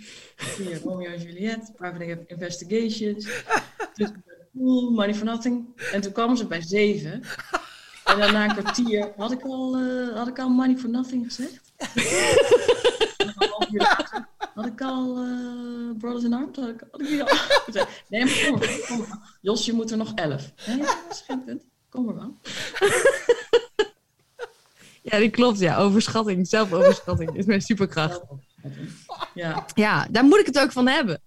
Hier, 0.57 0.81
Romeo 0.83 1.11
en 1.11 1.23
Juliet, 1.23 1.73
Private 1.77 2.25
Investigations. 2.27 3.29
Cool, 4.55 4.91
Money 4.91 5.15
for 5.15 5.25
Nothing. 5.25 5.67
En 5.93 6.01
toen 6.01 6.13
kwamen 6.13 6.37
ze 6.37 6.47
bij 6.47 6.63
7. 6.63 7.23
En 8.05 8.19
dan 8.19 8.33
na 8.33 8.45
een 8.45 8.57
kwartier 8.57 9.13
had 9.17 9.33
ik 9.33 9.43
al, 9.43 9.77
eh, 9.77 10.17
had 10.17 10.29
ik 10.29 10.39
al 10.39 10.49
Money 10.49 10.77
for 10.77 10.91
Nothing 10.91 11.25
gezegd. 11.25 11.73
Had 14.55 14.67
ik 14.67 14.81
al 14.81 15.19
eh, 15.19 15.99
Brothers 15.99 16.25
in 16.25 16.33
Arms? 16.33 16.59
Had 16.59 16.69
ik, 16.69 16.83
al 16.91 17.01
gezegd? 17.65 18.03
Nee, 18.09 18.25
maar 18.25 18.85
kom 18.89 18.99
maar. 18.99 19.39
Jos, 19.41 19.65
je 19.65 19.73
moet 19.73 19.91
er 19.91 19.97
nog 19.97 20.13
elf. 20.15 20.53
Nee, 20.67 20.79
dat. 21.47 21.65
Kom 21.89 22.05
maar 22.05 22.15
wel. 22.15 22.37
Ja, 25.09 25.19
die 25.19 25.31
klopt. 25.31 25.59
Ja, 25.59 25.77
overschatting, 25.77 26.49
zelfoverschatting 26.49 27.37
is 27.37 27.45
mijn 27.45 27.61
superkracht. 27.61 28.21
Ja, 29.35 29.67
Ja, 29.75 30.07
daar 30.11 30.25
moet 30.25 30.39
ik 30.41 30.47
het 30.47 30.59
ook 30.59 30.73
van 30.73 30.89
hebben. 30.89 31.21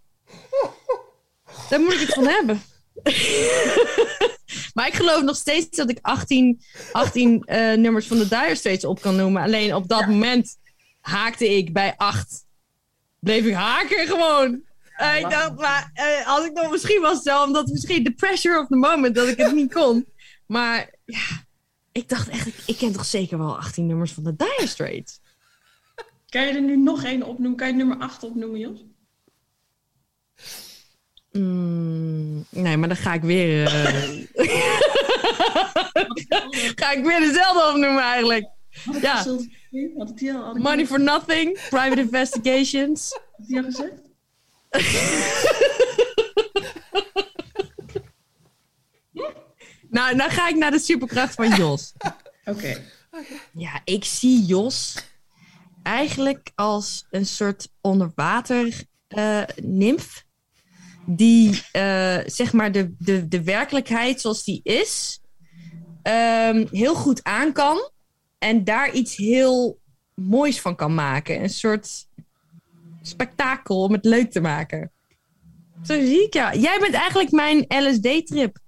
Daar 1.70 1.80
moet 1.80 1.94
ik 1.94 2.00
het 2.00 2.14
van 2.14 2.28
hebben. 2.28 2.62
maar 4.74 4.88
ik 4.88 4.94
geloof 4.94 5.22
nog 5.22 5.36
steeds 5.36 5.78
dat 5.78 5.90
ik 5.90 6.00
18, 6.02 6.62
18 6.92 7.44
eh, 7.44 7.78
nummers 7.78 8.08
van 8.08 8.18
de 8.18 8.28
Dire 8.28 8.56
Straits 8.56 8.86
op 8.86 9.02
kan 9.02 9.16
noemen. 9.16 9.42
Alleen 9.42 9.76
op 9.76 9.88
dat 9.88 10.08
moment 10.08 10.58
haakte 11.02 11.58
ik 11.58 11.74
bij 11.74 11.94
8. 11.98 12.46
Bleef 13.20 13.46
ik 13.46 13.54
haken 13.54 14.08
gewoon. 14.08 14.62
Ik 15.18 15.30
dacht, 15.30 15.56
maar 15.56 15.92
eh, 15.94 16.28
als 16.28 16.46
ik 16.46 16.54
nog 16.54 16.72
misschien 16.72 17.02
was 17.02 17.22
zo, 17.22 17.44
omdat 17.44 17.68
misschien 17.68 18.04
de 18.04 18.14
pressure 18.14 18.60
of 18.60 18.68
the 18.68 18.76
moment 18.76 19.16
dat 19.16 19.28
ik 19.28 19.38
het 19.38 19.54
niet 19.54 19.74
kon. 19.74 20.06
Maar 20.46 20.90
ja, 21.06 21.48
ik 22.00 22.10
dacht 22.10 22.30
echt, 22.30 22.48
ik, 22.48 22.56
ik 22.66 22.78
ken 22.78 22.92
toch 22.92 23.06
zeker 23.06 23.38
wel 23.38 23.58
18 23.58 23.86
nummers 23.86 24.12
van 24.12 24.24
de 24.24 24.36
Dire 24.36 24.68
Straits. 24.68 25.20
kan 26.30 26.42
je 26.48 26.54
er 26.54 26.62
nu 26.62 26.78
nog 26.78 27.04
één 27.04 27.24
opnoemen? 27.24 27.58
Kan 27.58 27.68
je 27.68 27.74
nummer 27.74 27.98
8 27.98 28.24
opnoemen, 28.24 28.60
Jos? 28.60 28.86
Mm, 31.32 32.46
nee, 32.50 32.78
maar 32.78 32.88
dan 32.88 32.98
ga 32.98 33.14
ik 33.14 33.22
weer. 33.22 33.66
eh, 33.66 34.04
ga 36.82 36.92
ik 36.92 37.04
weer 37.04 37.20
dezelfde 37.20 37.70
opnoemen 37.74 38.04
eigenlijk. 38.04 38.48
Ja. 39.02 39.16
Had 39.98 40.22
al, 40.34 40.56
Money 40.56 40.88
for 40.88 41.00
nothing, 41.00 41.60
private 41.70 42.02
investigations. 42.02 43.20
had 43.38 43.48
die 43.48 43.58
al 43.58 43.64
gezegd? 43.64 44.02
Nou, 49.90 50.18
dan 50.18 50.30
ga 50.30 50.48
ik 50.48 50.56
naar 50.56 50.72
de 50.72 50.80
superkracht 50.80 51.34
van 51.34 51.56
Jos. 51.56 51.94
Oké. 52.46 52.82
Ja, 53.54 53.82
ik 53.84 54.06
zie 54.06 54.46
Jos 54.46 54.96
eigenlijk 55.84 56.52
als 56.56 57.06
een 57.10 57.26
soort 57.26 57.70
onderwater 57.82 58.84
nimf. 59.64 60.28
Die 61.06 61.62
eh, 61.72 62.18
zeg 62.26 62.54
maar 62.54 62.72
de, 62.72 62.96
de, 62.98 63.28
de 63.28 63.44
werkelijkheid 63.44 64.22
zoals 64.22 64.44
die 64.44 64.60
is, 64.64 65.22
ehm, 66.02 66.66
heel 66.72 66.96
goed 66.96 67.24
aan 67.24 67.54
kan. 67.54 67.90
En 68.38 68.64
daar 68.64 68.92
iets 68.92 69.16
heel 69.16 69.80
moois 70.14 70.62
van 70.62 70.76
kan 70.76 70.94
maken. 70.94 71.44
Een 71.44 71.50
soort 71.50 72.08
spektakel 73.02 73.84
om 73.84 73.92
het 73.94 74.06
leuk 74.06 74.32
te 74.32 74.40
maken. 74.40 74.92
Zo 75.84 75.94
zie 75.94 76.24
ik 76.24 76.34
ja. 76.34 76.56
Jij 76.56 76.80
bent 76.80 76.94
eigenlijk 76.94 77.32
mijn 77.32 77.66
LSD-trip. 77.68 78.60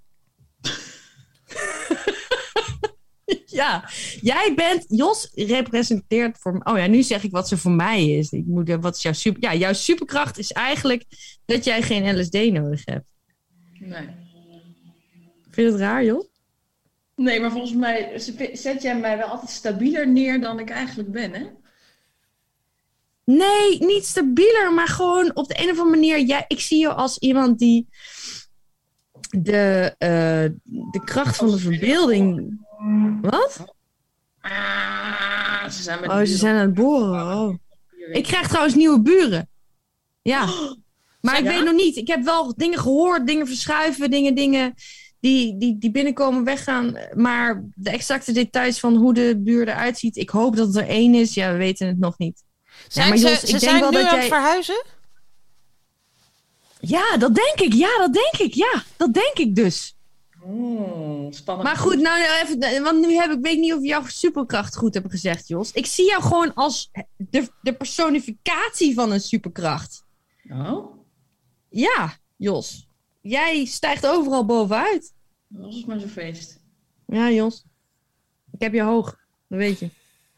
ja, 3.45 3.89
jij 4.21 4.53
bent, 4.55 4.85
Jos 4.87 5.31
representeert 5.33 6.37
voor 6.39 6.61
Oh 6.63 6.77
ja, 6.77 6.87
nu 6.87 7.03
zeg 7.03 7.23
ik 7.23 7.31
wat 7.31 7.47
ze 7.47 7.57
voor 7.57 7.71
mij 7.71 8.09
is. 8.09 8.31
Ik 8.31 8.45
moet, 8.45 8.77
wat 8.81 8.95
is 8.95 9.01
jouw 9.01 9.13
super, 9.13 9.43
ja, 9.43 9.55
jouw 9.55 9.73
superkracht 9.73 10.37
is 10.37 10.51
eigenlijk 10.51 11.03
dat 11.45 11.63
jij 11.63 11.81
geen 11.81 12.19
LSD 12.19 12.33
nodig 12.33 12.81
hebt. 12.85 13.09
Nee. 13.79 14.07
Vind 15.41 15.67
je 15.67 15.71
het 15.71 15.75
raar, 15.75 16.03
Jos? 16.03 16.29
Nee, 17.15 17.39
maar 17.39 17.51
volgens 17.51 17.73
mij 17.73 18.19
zet 18.53 18.81
jij 18.81 18.99
mij 18.99 19.17
wel 19.17 19.27
altijd 19.27 19.49
stabieler 19.49 20.07
neer 20.07 20.41
dan 20.41 20.59
ik 20.59 20.69
eigenlijk 20.69 21.11
ben, 21.11 21.33
hè? 21.33 21.45
Nee, 23.25 23.77
niet 23.79 24.05
stabieler, 24.05 24.73
maar 24.73 24.87
gewoon 24.87 25.35
op 25.35 25.47
de 25.47 25.63
een 25.63 25.69
of 25.69 25.79
andere 25.79 25.89
manier. 25.89 26.19
Ja, 26.19 26.45
ik 26.47 26.59
zie 26.59 26.79
je 26.79 26.93
als 26.93 27.17
iemand 27.17 27.59
die 27.59 27.87
de, 29.31 29.95
eh, 29.97 30.09
de 30.91 31.01
kracht 31.05 31.35
van 31.35 31.51
de 31.51 31.57
verbeelding. 31.57 32.59
Wat? 33.21 33.63
Ah, 34.41 35.69
ze 35.69 35.81
zijn 35.83 35.99
met 36.01 36.09
Oh, 36.09 36.17
ze 36.19 36.25
zijn 36.37 36.55
aan 36.55 36.61
het 36.65 36.73
boren. 36.73 37.37
Oh. 37.37 37.55
Ik 38.11 38.23
krijg 38.23 38.47
trouwens 38.47 38.75
nieuwe 38.75 39.01
buren. 39.01 39.49
Ja. 40.21 40.45
Maar 41.21 41.37
ik 41.37 41.43
Ja? 41.43 41.49
weet 41.49 41.63
nog 41.63 41.73
niet. 41.75 41.95
Ik 41.97 42.07
heb 42.07 42.23
wel 42.23 42.53
dingen 42.55 42.79
gehoord, 42.79 43.27
dingen 43.27 43.47
verschuiven, 43.47 44.09
dingen, 44.09 44.35
dingen 44.35 44.73
die, 45.19 45.57
die, 45.57 45.77
die 45.77 45.91
binnenkomen, 45.91 46.43
weggaan. 46.43 46.97
Maar 47.15 47.63
de 47.75 47.89
exacte 47.89 48.31
details 48.31 48.79
van 48.79 48.95
hoe 48.95 49.13
de 49.13 49.39
buur 49.39 49.67
eruit 49.67 49.97
ziet, 49.99 50.15
ik 50.17 50.29
hoop 50.29 50.55
dat 50.55 50.67
het 50.67 50.75
er 50.75 50.87
één 50.87 51.13
is. 51.15 51.33
Ja, 51.33 51.51
we 51.51 51.57
weten 51.57 51.87
het 51.87 51.99
nog 51.99 52.17
niet. 52.17 52.43
Zijn 52.87 53.09
maar 53.09 53.17
ze, 53.17 53.27
Jos, 53.27 53.39
ze 53.39 53.45
ik 53.45 53.49
denk 53.51 53.61
zijn 53.61 53.79
wel 53.79 53.89
nu 53.91 53.97
dat 53.97 54.05
aan 54.05 54.11
jij- 54.13 54.19
het 54.25 54.33
verhuizen? 54.33 54.83
Ja, 56.81 57.17
dat 57.17 57.35
denk 57.35 57.59
ik. 57.59 57.73
Ja, 57.73 57.97
dat 57.97 58.13
denk 58.13 58.37
ik. 58.37 58.53
Ja, 58.53 58.83
dat 58.97 59.13
denk 59.13 59.37
ik 59.37 59.55
dus. 59.55 59.95
Oh, 60.43 61.31
spannend. 61.31 61.67
Maar 61.67 61.77
goed, 61.77 61.99
nou 61.99 62.19
nou 62.19 62.41
even, 62.41 62.83
want 62.83 62.99
nu 63.05 63.13
heb 63.13 63.31
ik, 63.31 63.41
weet 63.41 63.53
ik 63.53 63.59
niet 63.59 63.73
of 63.73 63.81
je 63.81 63.87
jouw 63.87 64.05
superkracht 64.07 64.75
goed 64.75 64.93
hebt 64.93 65.11
gezegd, 65.11 65.47
Jos. 65.47 65.71
Ik 65.71 65.85
zie 65.85 66.05
jou 66.05 66.21
gewoon 66.23 66.53
als 66.53 66.91
de, 67.17 67.47
de 67.61 67.73
personificatie 67.75 68.93
van 68.93 69.11
een 69.11 69.21
superkracht. 69.21 70.03
Oh, 70.49 70.95
Ja, 71.69 72.17
Jos. 72.37 72.87
Jij 73.21 73.65
stijgt 73.65 74.07
overal 74.07 74.45
bovenuit. 74.45 75.13
dat 75.47 75.73
was 75.73 75.85
maar 75.85 75.99
zo'n 75.99 76.09
feest. 76.09 76.59
Ja, 77.07 77.29
Jos. 77.31 77.63
Ik 78.51 78.61
heb 78.61 78.73
je 78.73 78.81
hoog. 78.81 79.05
Dat 79.47 79.59
weet 79.59 79.79
je. 79.79 79.89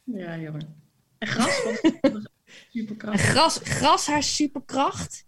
Ja, 0.04 0.38
jongen. 0.38 0.82
En 1.18 1.28
gras? 1.28 1.64
Wat 1.64 1.82
En 2.04 2.30
superkracht. 2.72 3.20
gras, 3.22 3.60
gras, 3.64 4.08
haar 4.08 4.24
superkracht, 4.24 5.26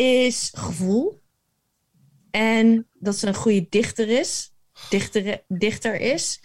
is 0.00 0.52
gevoel. 0.56 1.20
En 2.30 2.86
dat 2.92 3.16
ze 3.16 3.26
een 3.26 3.34
goede 3.34 3.66
dichter 3.68 4.08
is. 4.08 4.52
Dichter, 4.88 5.42
dichter 5.48 6.00
is. 6.00 6.40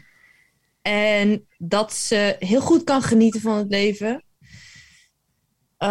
En 0.82 1.48
dat 1.58 1.94
ze 1.94 2.36
heel 2.40 2.62
goed 2.62 2.84
kan 2.84 3.02
genieten 3.02 3.42
van 3.42 3.58
het 3.58 3.70
leven. 3.70 4.24
Eh, 5.78 5.88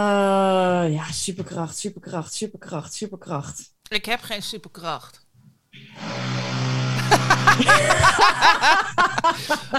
ja, 0.90 1.12
superkracht, 1.12 1.78
superkracht, 1.78 2.34
superkracht, 2.34 2.94
superkracht. 2.94 3.74
Ik 3.88 4.04
heb 4.04 4.20
geen 4.20 4.42
superkracht. 4.42 5.26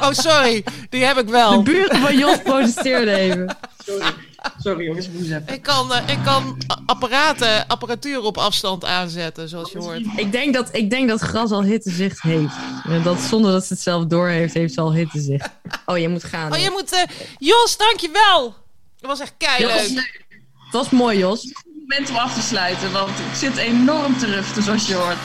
oh, 0.04 0.12
sorry. 0.12 0.64
Die 0.90 1.04
heb 1.04 1.18
ik 1.18 1.26
De 1.26 1.32
wel. 1.32 1.64
buren 1.64 2.00
van 2.00 2.18
Jos 2.18 2.42
protesteerden 2.42 3.16
even. 3.16 3.58
Sorry. 3.86 4.14
Sorry, 4.60 4.86
jongens, 4.86 5.08
even. 5.08 5.44
Ik 5.48 5.62
kan, 5.62 5.94
eh, 5.94 6.10
ik 6.10 6.18
kan 6.24 6.58
apparaten, 6.86 7.68
apparatuur 7.68 8.22
op 8.22 8.38
afstand 8.38 8.86
aanzetten, 8.86 9.50
zoals 9.50 9.72
je 9.72 9.78
hoort. 9.78 10.02
Ik 10.16 10.32
denk 10.32 10.54
dat, 10.54 10.76
ik 10.76 10.90
denk 10.90 11.10
dat 11.10 11.20
gras 11.22 11.52
al 11.52 11.64
hittezicht 11.64 12.22
heeft. 12.22 12.54
En 12.88 13.04
dat 13.04 13.20
zonder 13.20 13.52
dat 13.52 13.66
ze 13.66 13.74
het 13.74 13.82
zelf 13.82 14.06
door 14.06 14.28
heeft, 14.28 14.54
heeft 14.54 14.74
ze 14.74 14.82
al 14.82 14.94
hittezicht. 14.94 15.50
Oh, 15.86 15.98
je 15.98 16.10
moet 16.10 16.24
gaan. 16.24 16.54
Oh, 16.54 16.58
je 16.60 16.70
moet... 16.72 16.92
eh, 16.92 17.02
Jos, 17.38 17.78
dankjewel! 17.78 18.56
Dat 19.00 19.10
was 19.10 19.20
echt 19.20 19.34
leuk. 19.58 20.26
Het 20.64 20.74
was 20.74 20.90
mooi, 20.90 21.18
Jos. 21.18 21.54
moment 21.88 22.10
om 22.10 22.16
af 22.16 22.34
te 22.34 22.42
sluiten, 22.42 22.92
want 22.92 23.10
ik 23.10 23.36
zit 23.36 23.58
enorm 23.58 24.18
te 24.18 24.26
ruften, 24.26 24.64
zoals 24.64 24.88
je 24.88 24.94
hoort. 24.94 25.18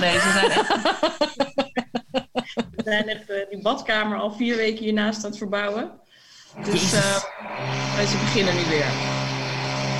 Nee, 0.00 0.12
ze 0.20 0.30
zijn 0.32 0.50
echt... 0.50 0.74
We 2.76 2.82
zijn 2.84 3.08
echt 3.08 3.30
eh, 3.30 3.36
die 3.50 3.62
badkamer 3.62 4.18
al 4.18 4.32
vier 4.32 4.56
weken 4.56 4.84
hiernaast 4.84 5.24
aan 5.24 5.30
het 5.30 5.38
verbouwen. 5.38 5.90
Dus 6.64 6.92
eh 6.92 7.22
wij 7.96 8.06
ze 8.06 8.16
beginnen 8.18 8.54
nu 8.56 8.64
weer. 8.68 8.86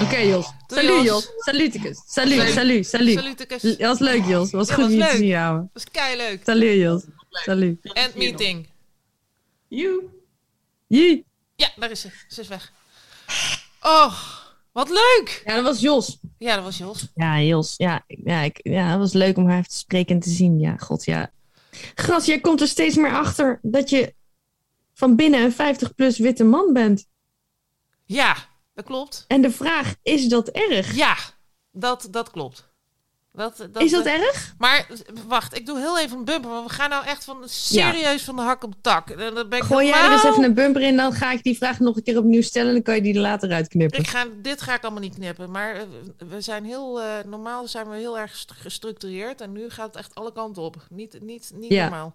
Oké, 0.03 0.17
Jos. 0.17 0.53
Doei, 0.67 0.87
Salut, 0.87 1.05
Jos. 1.05 1.25
Jos. 1.25 1.33
Saluticus. 1.45 2.03
Salut, 2.07 2.37
Leuk. 2.37 2.49
salut, 2.49 2.87
salut. 2.87 3.19
Saluticus. 3.19 3.63
Dat 3.63 3.79
was 3.79 3.99
leuk, 3.99 4.25
Jos. 4.25 4.51
was 4.51 4.69
Ja, 4.69 4.75
goed 4.75 4.85
was 4.85 4.93
je 4.93 4.99
te 4.99 5.05
leuk. 5.05 5.17
zien 5.17 5.35
houden. 5.35 5.71
Dat 5.73 5.83
is 5.83 5.91
keileuk. 5.91 6.41
Salut, 6.45 6.75
Jos. 6.77 7.03
Salut. 7.31 7.93
End 7.93 8.15
meeting. 8.15 8.67
Joe. 9.69 10.03
Jee. 10.87 11.25
Ja, 11.57 11.69
daar 11.77 11.91
is 11.91 12.01
ze. 12.01 12.09
Ze 12.29 12.41
is 12.41 12.49
weg. 12.49 12.73
Oh, 13.83 14.15
wat 14.73 14.89
leuk! 14.89 15.43
Ja, 15.45 15.55
dat 15.55 15.65
was 15.65 15.81
Jos. 15.81 16.19
Ja, 16.39 16.55
dat 16.55 16.65
was 16.65 16.79
Jos. 16.79 17.07
Ja, 17.15 17.41
Jos. 17.41 17.75
Ja, 17.77 18.03
ja, 18.07 18.41
ik, 18.41 18.61
ja, 18.63 18.89
het 18.91 18.99
was 18.99 19.13
leuk 19.13 19.37
om 19.37 19.49
haar 19.49 19.59
even 19.59 19.71
te 19.71 19.77
spreken 19.77 20.15
en 20.15 20.21
te 20.21 20.31
zien. 20.31 20.59
Ja, 20.61 20.77
god, 20.77 21.05
ja. 21.05 21.31
Gras, 21.95 22.27
jij 22.27 22.41
komt 22.41 22.61
er 22.61 22.69
steeds 22.69 22.97
meer 22.97 23.13
achter 23.15 23.59
dat 23.63 23.91
je 23.91 24.15
van 24.97 25.17
binnen 25.17 25.41
een 25.59 25.77
50-plus 25.77 26.19
witte 26.19 26.45
man 26.45 26.73
bent. 26.73 27.07
Ja, 28.05 28.37
dat 28.75 28.85
klopt. 28.85 29.25
En 29.29 29.41
de 29.43 29.51
vraag, 29.51 29.95
is 30.03 30.29
dat 30.29 30.49
erg? 30.49 30.95
Ja, 30.95 31.17
dat, 31.73 32.09
dat 32.11 32.31
klopt. 32.31 32.75
Dat, 33.33 33.69
dat, 33.73 33.83
is 33.83 33.91
dat 33.91 34.07
erg? 34.07 34.55
Maar 34.59 34.87
wacht, 35.27 35.57
ik 35.57 35.67
doe 35.67 35.79
heel 35.79 35.99
even 35.99 36.19
een 36.19 36.25
bumper. 36.25 36.51
Want 36.51 36.69
we 36.69 36.73
gaan 36.75 36.91
nou 36.91 37.05
echt 37.07 37.25
van 37.25 37.43
serieus 37.45 38.25
van 38.25 38.37
de 38.37 38.43
hak 38.43 38.65
op 38.65 38.73
de 38.73 38.81
tak. 38.81 39.11
En 39.11 39.35
dan 39.35 39.49
ben 39.49 39.59
ik 39.59 39.65
Gooi 39.65 39.87
jij 39.87 39.95
er 39.97 40.03
eens 40.03 40.11
helemaal- 40.23 40.33
even 40.33 40.45
een 40.45 40.55
bumper 40.55 40.83
in, 40.83 40.97
dan 40.97 41.13
ga 41.13 41.33
ik 41.33 41.43
die 41.43 41.57
vraag 41.57 41.81
nog 41.81 41.97
een 41.97 42.03
keer 42.03 42.19
opnieuw 42.19 42.43
stellen. 42.43 42.69
En 42.69 42.75
dan 42.75 42.83
kan 42.83 42.95
je 42.95 43.03
die 43.03 43.15
er 43.15 43.21
later 43.21 43.51
uitknippen. 43.53 43.99
Ik 43.99 44.07
ga, 44.07 44.27
dit 44.43 44.61
ga 44.61 44.75
ik 44.75 44.83
allemaal 44.83 45.01
niet 45.03 45.15
knippen. 45.15 45.51
Maar 45.51 45.75
eh, 45.75 45.83
we 46.29 46.41
zijn 46.41 46.65
heel, 46.65 47.01
eh, 47.01 47.25
normaal 47.27 47.69
zijn 47.69 47.91
we 47.91 47.97
heel 47.97 48.19
erg 48.19 48.31
gest- 48.31 48.53
gestructureerd. 48.53 49.41
En 49.41 49.53
nu 49.53 49.71
gaat 49.71 49.87
het 49.87 49.97
echt 49.97 50.15
alle 50.15 50.33
kanten 50.33 50.63
op. 50.63 50.77
Niet, 50.91 51.19
niet, 51.23 51.51
niet 51.55 51.71
Ja. 51.73 51.83
normaal. 51.83 52.15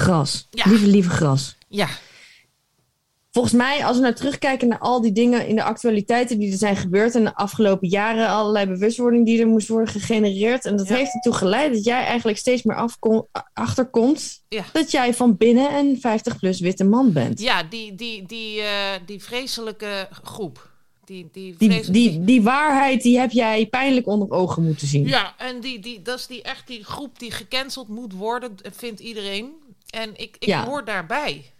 Gras. 0.00 0.46
Ja. 0.50 0.64
Lieve, 0.68 0.86
lieve 0.86 1.10
gras. 1.10 1.56
Ja, 1.68 1.88
Volgens 3.32 3.54
mij, 3.54 3.84
als 3.84 3.96
we 3.96 4.02
nou 4.02 4.14
terugkijken 4.14 4.68
naar 4.68 4.78
al 4.78 5.00
die 5.00 5.12
dingen 5.12 5.46
in 5.46 5.54
de 5.56 5.62
actualiteiten 5.62 6.38
die 6.38 6.52
er 6.52 6.58
zijn 6.58 6.76
gebeurd 6.76 7.14
in 7.14 7.24
de 7.24 7.34
afgelopen 7.34 7.88
jaren, 7.88 8.28
allerlei 8.28 8.66
bewustwording 8.66 9.26
die 9.26 9.40
er 9.40 9.46
moest 9.46 9.68
worden 9.68 9.88
gegenereerd. 9.92 10.64
En 10.64 10.76
dat 10.76 10.88
Ja. 10.88 10.94
heeft 10.96 11.14
ertoe 11.14 11.32
geleid 11.32 11.72
dat 11.72 11.84
jij 11.84 12.04
eigenlijk 12.04 12.38
steeds 12.38 12.62
meer 12.62 12.76
afkom, 12.76 13.26
achterkomt 13.52 14.42
Ja. 14.48 14.64
dat 14.72 14.90
jij 14.90 15.14
van 15.14 15.36
binnen 15.36 15.74
een 15.74 15.96
50-plus 16.00 16.60
witte 16.60 16.84
man 16.84 17.12
bent. 17.12 17.40
ja 17.40 17.62
die, 17.62 17.94
die, 17.94 18.26
die, 18.26 18.60
eh, 18.60 18.68
die 19.06 19.22
vreselijke 19.22 20.08
groep. 20.22 20.70
Die, 21.04 21.28
die, 21.32 21.54
Die, 21.58 21.90
die, 21.90 22.24
die 22.24 22.42
waarheid 22.42 23.02
die 23.02 23.18
heb 23.18 23.30
jij 23.30 23.66
pijnlijk 23.66 24.06
onder 24.06 24.30
ogen 24.30 24.64
moeten 24.64 24.86
zien. 24.86 25.06
Ja, 25.06 25.34
en 25.38 25.60
die, 25.60 25.78
die, 25.78 26.02
dat 26.02 26.18
is 26.18 26.26
die, 26.26 26.42
echt 26.42 26.66
die 26.66 26.84
groep 26.84 27.18
die 27.18 27.30
gecanceld 27.30 27.88
moet 27.88 28.12
worden, 28.12 28.54
vindt 28.72 29.00
iedereen. 29.00 29.52
En 29.90 30.10
ik, 30.16 30.36
ik 30.38 30.48
Ja. 30.48 30.64
hoor 30.64 30.84
daarbij. 30.84 31.52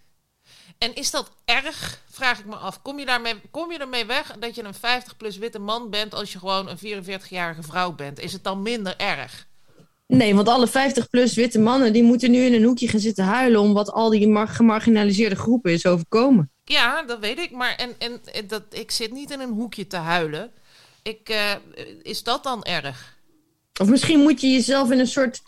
En 0.78 0.94
is 0.94 1.10
dat 1.10 1.30
erg, 1.44 2.02
vraag 2.10 2.38
ik 2.38 2.46
me 2.46 2.54
af. 2.56 2.82
Kom 2.82 2.98
je, 2.98 3.06
daarmee, 3.06 3.34
kom 3.50 3.72
je 3.72 3.78
ermee 3.78 4.04
weg 4.06 4.36
dat 4.38 4.54
je 4.54 4.62
een 4.64 4.74
50-plus 4.74 5.36
witte 5.38 5.58
man 5.58 5.90
bent 5.90 6.14
als 6.14 6.32
je 6.32 6.38
gewoon 6.38 6.68
een 6.68 6.78
44-jarige 7.04 7.62
vrouw 7.62 7.92
bent? 7.92 8.20
Is 8.20 8.32
het 8.32 8.44
dan 8.44 8.62
minder 8.62 8.96
erg? 8.96 9.48
Nee, 10.06 10.34
want 10.34 10.48
alle 10.48 10.68
50-plus 10.68 11.34
witte 11.34 11.58
mannen 11.58 11.92
die 11.92 12.02
moeten 12.02 12.30
nu 12.30 12.44
in 12.44 12.52
een 12.54 12.62
hoekje 12.64 12.88
gaan 12.88 13.00
zitten 13.00 13.24
huilen 13.24 13.60
om 13.60 13.72
wat 13.72 13.90
al 13.92 14.10
die 14.10 14.28
mar- 14.28 14.48
gemarginaliseerde 14.48 15.36
groepen 15.36 15.72
is 15.72 15.86
overkomen. 15.86 16.50
Ja, 16.64 17.02
dat 17.02 17.18
weet 17.18 17.38
ik. 17.38 17.50
Maar 17.50 17.74
en, 17.76 17.94
en, 17.98 18.20
en 18.32 18.46
dat, 18.46 18.62
ik 18.70 18.90
zit 18.90 19.12
niet 19.12 19.30
in 19.30 19.40
een 19.40 19.52
hoekje 19.52 19.86
te 19.86 19.96
huilen. 19.96 20.52
Ik, 21.02 21.28
eh, 21.28 21.52
is 22.02 22.22
dat 22.22 22.42
dan 22.42 22.62
erg? 22.62 23.18
Of 23.80 23.88
misschien 23.88 24.20
moet 24.20 24.40
je 24.40 24.48
jezelf 24.48 24.90
in 24.90 24.98
een 24.98 25.06
soort 25.06 25.40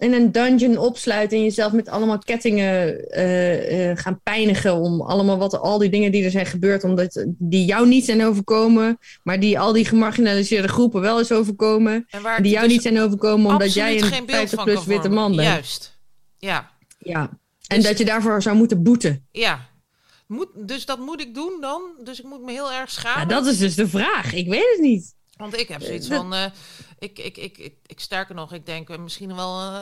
in 0.00 0.12
een 0.12 0.32
dungeon 0.32 0.76
opsluiten 0.78 1.36
en 1.38 1.42
jezelf 1.44 1.72
met 1.72 1.88
allemaal 1.88 2.18
kettingen 2.18 3.08
eh, 3.10 3.90
eh, 3.90 3.98
gaan 3.98 4.20
pijnigen 4.22 4.74
om 4.74 5.00
allemaal 5.00 5.38
wat 5.38 5.58
al 5.60 5.78
die 5.78 5.90
dingen 5.90 6.12
die 6.12 6.24
er 6.24 6.30
zijn 6.30 6.46
gebeurd, 6.46 6.84
omdat 6.84 7.26
die 7.38 7.64
jou 7.64 7.88
niet 7.88 8.04
zijn 8.04 8.24
overkomen, 8.24 8.98
maar 9.22 9.40
die 9.40 9.58
al 9.60 9.72
die 9.72 9.84
gemarginaliseerde 9.84 10.68
groepen 10.68 11.00
wel 11.00 11.18
eens 11.18 11.32
overkomen, 11.32 12.06
En 12.10 12.22
waar 12.22 12.42
die 12.42 12.52
jou 12.52 12.64
dus 12.64 12.72
niet 12.72 12.82
zijn 12.82 13.00
overkomen 13.00 13.50
omdat 13.52 13.72
jij 13.74 13.94
een 13.94 14.02
geen 14.02 14.26
beeld 14.26 14.38
50 14.38 14.58
van 14.58 14.64
plus 14.64 14.84
witte 14.84 15.08
man 15.08 15.36
bent. 15.36 15.48
Juist. 15.48 15.98
Ja, 16.38 16.70
Ja. 16.98 17.38
En 17.66 17.76
Dus- 17.76 17.84
dat 17.86 17.98
je 17.98 18.04
daarvoor 18.04 18.42
zou 18.42 18.56
moeten 18.56 18.82
boeten. 18.82 19.26
ja. 19.32 19.68
Moet, 20.26 20.48
dus 20.54 20.84
dat 20.86 20.98
moet 20.98 21.20
ik 21.20 21.34
doen 21.34 21.58
dan? 21.60 21.82
Dus 22.04 22.18
ik 22.18 22.24
moet 22.24 22.42
me 22.42 22.52
heel 22.52 22.72
erg 22.72 22.78
Ja, 22.94 23.00
schamen? 23.00 23.28
dat 23.28 23.46
is 23.46 23.58
dus 23.58 23.74
de 23.74 23.88
vraag. 23.88 24.32
Ik 24.32 24.48
weet 24.48 24.70
het 24.72 24.80
niet. 24.80 25.14
Want 25.40 25.60
ik 25.60 25.68
heb 25.68 25.82
zoiets 25.82 26.08
dat- 26.08 26.18
van... 26.18 26.34
eh, 26.34 26.44
ik, 26.98 27.18
ik, 27.18 27.36
ik, 27.36 27.58
ik, 27.58 27.74
ik, 27.86 28.00
sterker 28.00 28.34
nog, 28.34 28.52
ik 28.52 28.66
denk 28.66 28.90
eh, 28.90 28.98
misschien 28.98 29.34
wel... 29.36 29.60
eh, 29.60 29.80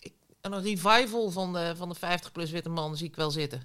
ik- 0.00 0.12
een 0.40 0.62
revival 0.62 1.30
van 1.30 1.52
de, 1.52 1.72
van 1.76 1.88
de 1.88 1.96
50-plus 1.96 2.50
witte 2.50 2.68
man 2.68 2.96
zie 2.96 3.06
ik 3.06 3.16
wel 3.16 3.30
zitten. 3.30 3.62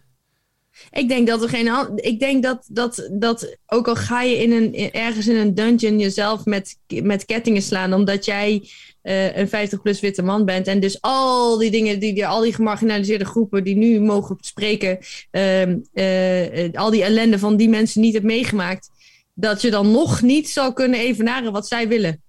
Ik 0.92 1.08
denk 1.08 1.28
dat 1.28 1.42
er 1.44 1.50
geen. 1.50 1.92
Ik 1.96 2.20
denk 2.20 2.44
dat, 2.44 2.66
dat, 2.70 3.10
dat 3.12 3.58
ook 3.68 3.88
al 3.88 3.96
ga 3.96 4.22
je 4.22 4.36
in 4.38 4.52
een, 4.52 4.74
in- 4.74 4.92
ergens 4.92 5.28
in 5.28 5.36
een 5.36 5.54
dungeon 5.56 6.00
jezelf 6.00 6.46
met, 6.46 6.78
met 7.04 7.26
kettingen 7.26 7.62
slaan, 7.62 7.94
omdat 7.94 8.26
jij 8.26 8.70
eh, 9.02 9.38
een 9.38 9.48
50-plus 9.48 10.00
witte 10.00 10.22
man 10.22 10.46
bent. 10.46 10.68
En 10.68 10.80
dus 10.80 11.02
al 11.02 11.58
die 11.58 11.72
dingen, 11.72 12.00
die, 12.00 12.14
die, 12.14 12.28
al 12.28 12.42
die 12.42 12.54
gemarginaliseerde 12.54 13.26
groepen 13.26 13.64
die 13.64 13.76
nu 13.76 14.00
mogen 14.00 14.38
spreken, 14.40 14.98
ehm, 15.32 15.78
eh, 15.94 16.66
eh, 16.66 16.74
al 16.74 16.90
die 16.90 17.04
ellende 17.04 17.40
van 17.40 17.58
die 17.58 17.70
mensen 17.70 18.02
niet 18.02 18.14
hebt 18.14 18.26
meegemaakt. 18.26 18.90
Dat 19.34 19.62
je 19.62 19.72
dan 19.72 19.92
nog 19.92 20.22
niet 20.22 20.50
zal 20.50 20.74
kunnen 20.74 21.00
evenaren 21.00 21.52
wat 21.52 21.68
zij 21.68 21.88
willen. 21.88 22.24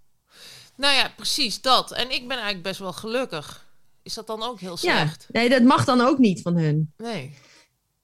Nou 0.77 0.95
ja, 0.95 1.13
precies 1.17 1.61
dat. 1.61 1.93
En 1.93 2.11
ik 2.11 2.21
ben 2.29 2.37
eigenlijk 2.37 2.63
best 2.63 2.79
wel 2.79 2.93
gelukkig. 2.93 3.67
Is 4.03 4.15
dat 4.15 4.27
dan 4.27 4.43
ook 4.43 4.61
heel 4.61 4.79
Ja, 4.81 4.97
slecht? 4.99 5.27
nee, 5.31 5.49
dat 5.49 5.63
mag 5.63 5.85
dan 5.85 6.01
ook 6.01 6.19
niet 6.19 6.43
van 6.43 6.57
hun. 6.57 6.93
Nee. 6.97 7.35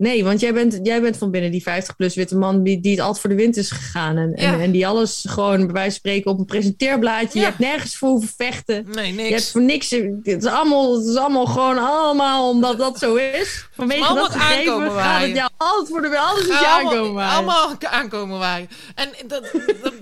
Nee, 0.01 0.25
want 0.25 0.41
jij 0.41 0.53
bent, 0.53 0.79
jij 0.83 1.01
bent 1.01 1.17
van 1.17 1.31
binnen 1.31 1.51
die 1.51 1.63
50-plus 1.63 2.15
witte 2.15 2.37
man 2.37 2.63
die, 2.63 2.81
die 2.81 2.91
het 2.91 3.01
altijd 3.01 3.21
voor 3.21 3.31
de 3.31 3.37
wind 3.37 3.57
is 3.57 3.71
gegaan. 3.71 4.17
En, 4.17 4.35
en, 4.35 4.53
Ja. 4.53 4.59
en 4.61 4.71
die 4.71 4.87
alles 4.87 5.25
gewoon 5.29 5.57
bij 5.57 5.67
wijze 5.75 5.91
van 5.91 5.99
spreken 5.99 6.31
op 6.31 6.39
een 6.39 6.45
presenteerblaadje. 6.45 7.39
Ja. 7.39 7.41
Je 7.41 7.51
hebt 7.51 7.59
nergens 7.59 7.97
voor 7.97 8.09
hoeven 8.09 8.35
vechten. 8.37 8.87
Nee, 8.91 9.15
Je 9.15 9.21
hebt 9.21 9.31
niks. 9.31 9.51
voor 9.51 9.63
niks. 9.63 9.91
Het 9.91 10.27
is 10.27 10.45
allemaal, 10.45 10.99
het 10.99 11.07
is 11.07 11.17
allemaal 11.17 11.47
gewoon 11.47 11.79
allemaal 11.79 12.49
omdat 12.51 12.79
dat 12.79 12.99
zo 12.99 13.15
is. 13.15 13.67
Vanwege 13.73 14.05
allemaal 14.05 14.29
dat 14.29 14.33
gegeven 14.37 14.73
aankomen 14.73 14.93
gaat 14.93 15.21
het 15.23 15.35
jou 15.37 15.51
altijd 15.57 15.89
voor 15.89 16.01
de 16.03 16.19
alles 16.19 16.47
is 16.47 16.63
aankomen. 16.65 17.13
waaien. 17.15 17.37
allemaal 17.37 17.75
aankomen 17.81 18.39
waaien. 18.39 18.69
En, 18.95 19.09
dat, 19.27 19.51
dat- 19.83 19.93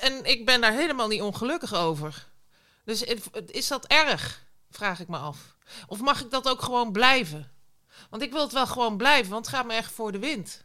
en 0.00 0.12
ik 0.22 0.44
ben 0.46 0.60
daar 0.60 0.72
helemaal 0.72 1.08
niet 1.08 1.22
ongelukkig 1.22 1.74
over. 1.74 2.26
Dus 2.84 3.04
is 3.46 3.68
dat 3.68 3.86
erg? 3.86 4.44
Vraag 4.70 5.00
ik 5.00 5.08
me 5.08 5.16
af. 5.16 5.36
Of 5.86 6.00
mag 6.00 6.20
ik 6.20 6.30
dat 6.30 6.48
ook 6.48 6.62
gewoon 6.62 6.92
blijven? 6.92 7.50
Want 8.10 8.22
ik 8.22 8.32
wil 8.32 8.42
het 8.42 8.52
wel 8.52 8.66
gewoon 8.66 8.96
blijven, 8.96 9.32
want 9.32 9.46
het 9.46 9.54
gaat 9.54 9.66
me 9.66 9.72
echt 9.72 9.92
voor 9.92 10.12
de 10.12 10.18
wind. 10.18 10.64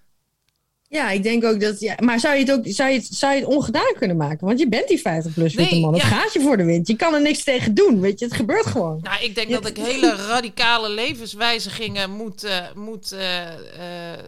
Ja, 0.92 1.10
ik 1.10 1.24
denk 1.24 1.44
ook 1.44 1.60
dat. 1.60 1.80
Ja, 1.80 1.96
maar 2.00 2.20
zou 2.20 2.36
je, 2.36 2.40
het 2.40 2.52
ook, 2.52 2.64
zou, 2.66 2.90
je 2.90 2.98
het, 2.98 3.08
zou 3.12 3.34
je 3.34 3.40
het 3.40 3.50
ongedaan 3.50 3.94
kunnen 3.98 4.18
maken? 4.18 4.48
Want 4.48 4.60
je 4.60 4.70
bent 4.70 4.88
die 4.88 5.00
50-plus 5.00 5.54
witte 5.54 5.74
Nee, 5.74 5.82
man. 5.82 5.94
Het 5.94 6.02
ja. 6.02 6.08
gaat 6.08 6.34
je 6.34 6.42
voor 6.42 6.58
de 6.58 6.64
wind. 6.64 6.88
Je 6.88 6.96
kan 6.96 7.14
er 7.14 7.22
niks 7.22 7.44
tegen 7.44 7.74
doen. 7.74 8.00
Weet 8.00 8.20
je, 8.20 8.26
het 8.26 8.34
gebeurt 8.34 8.66
gewoon. 8.66 9.00
Nou, 9.02 9.24
ik 9.24 9.36
denk 9.36 9.50
dat 9.52 9.68
ik 9.68 9.78
hele 9.78 10.16
radicale 10.16 10.90
levenswijzigingen 10.90 12.12
moet, 12.12 12.44
eh, 12.44 12.58
moet, 12.76 13.12
eh, 13.12 13.48
eh, 14.14 14.20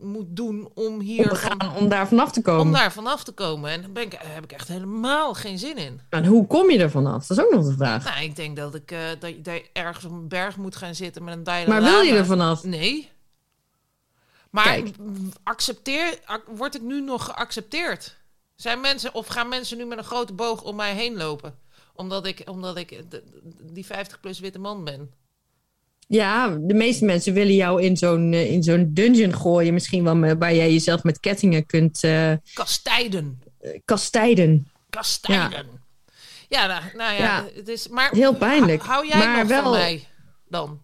moet 0.00 0.26
doen 0.28 0.70
om 0.74 1.00
hier 1.00 1.36
Gaan 1.36 1.76
om 1.76 1.88
daar 1.88 2.08
vanaf 2.08 2.32
te 2.32 2.42
komen. 2.42 2.60
om 2.60 2.72
daar 2.72 2.92
vanaf 2.92 3.24
te 3.24 3.32
komen. 3.32 3.70
En 3.70 3.80
daar 3.80 3.90
ben 3.90 4.02
ik, 4.02 4.18
heb 4.22 4.44
ik 4.44 4.52
echt 4.52 4.68
helemaal 4.68 5.34
geen 5.34 5.58
zin 5.58 5.76
in. 5.76 6.00
Maar 6.10 6.26
hoe 6.26 6.46
kom 6.46 6.70
je 6.70 6.78
er 6.78 6.90
vanaf? 6.90 7.26
Dat 7.26 7.38
is 7.38 7.44
ook 7.44 7.52
nog 7.52 7.66
de 7.66 7.72
vraag. 7.74 8.04
Nou, 8.04 8.22
ik 8.24 8.36
denk 8.36 8.56
dat 8.56 8.74
ik 8.74 8.90
eh, 8.90 8.98
dat, 9.18 9.30
je- 9.30 9.40
dat 9.42 9.62
ergens 9.72 10.04
op 10.04 10.10
een 10.10 10.28
berg 10.28 10.56
moet 10.56 10.76
gaan 10.76 10.94
zitten 10.94 11.24
met 11.24 11.34
een 11.34 11.42
Dalai 11.42 11.66
Maar 11.68 11.82
wil 11.82 12.00
je 12.00 12.12
er 12.12 12.26
vanaf? 12.26 12.64
Nee. 12.64 13.10
Maar 14.50 14.64
Kijk. 14.64 14.94
accepteer, 15.42 16.18
ac- 16.24 16.46
word 16.56 16.74
ik 16.74 16.82
nu 16.82 17.00
nog 17.00 17.24
geaccepteerd? 17.24 18.16
Zijn 18.56 18.80
mensen, 18.80 19.14
of 19.14 19.26
gaan 19.26 19.48
mensen 19.48 19.76
nu 19.76 19.84
met 19.84 19.98
een 19.98 20.04
grote 20.04 20.32
boog 20.32 20.62
om 20.62 20.76
mij 20.76 20.94
heen 20.94 21.16
lopen? 21.16 21.58
Omdat 21.94 22.26
ik, 22.26 22.42
omdat 22.46 22.76
ik 22.76 23.02
die 23.62 23.86
50-plus 23.86 24.38
witte 24.40 24.58
man 24.58 24.84
ben. 24.84 25.12
Ja, 26.10 26.56
de 26.60 26.74
meeste 26.74 27.04
mensen 27.04 27.32
willen 27.34 27.54
jou 27.54 27.82
in 27.82 27.96
zo'n 27.96 28.32
eh, 28.32 28.50
in 28.50 28.62
zo'n 28.62 28.90
dungeon 28.92 29.34
gooien. 29.34 29.74
Misschien 29.74 30.04
wel 30.04 30.36
waar 30.38 30.54
jij 30.54 30.72
jezelf 30.72 31.02
met 31.02 31.20
kettingen 31.20 31.66
kunt 31.66 32.04
eh, 32.04 32.32
Kastijden. 32.52 33.40
kastijden. 33.84 34.68
Kastijden. 34.90 35.66
Ja, 36.48 36.66
nou, 36.66 36.82
nou 36.96 37.12
ja, 37.12 37.18
Ja. 37.18 37.44
het 37.54 37.68
is... 37.68 37.88
Maar 37.88 38.10
Heel 38.10 38.34
pijnlijk. 38.34 38.82
hou 38.82 39.06
jij 39.06 39.18
Maar 39.18 39.38
nog 39.38 39.48
wel- 39.48 39.62
van 39.62 39.70
mij 39.72 40.06
dan? 40.48 40.80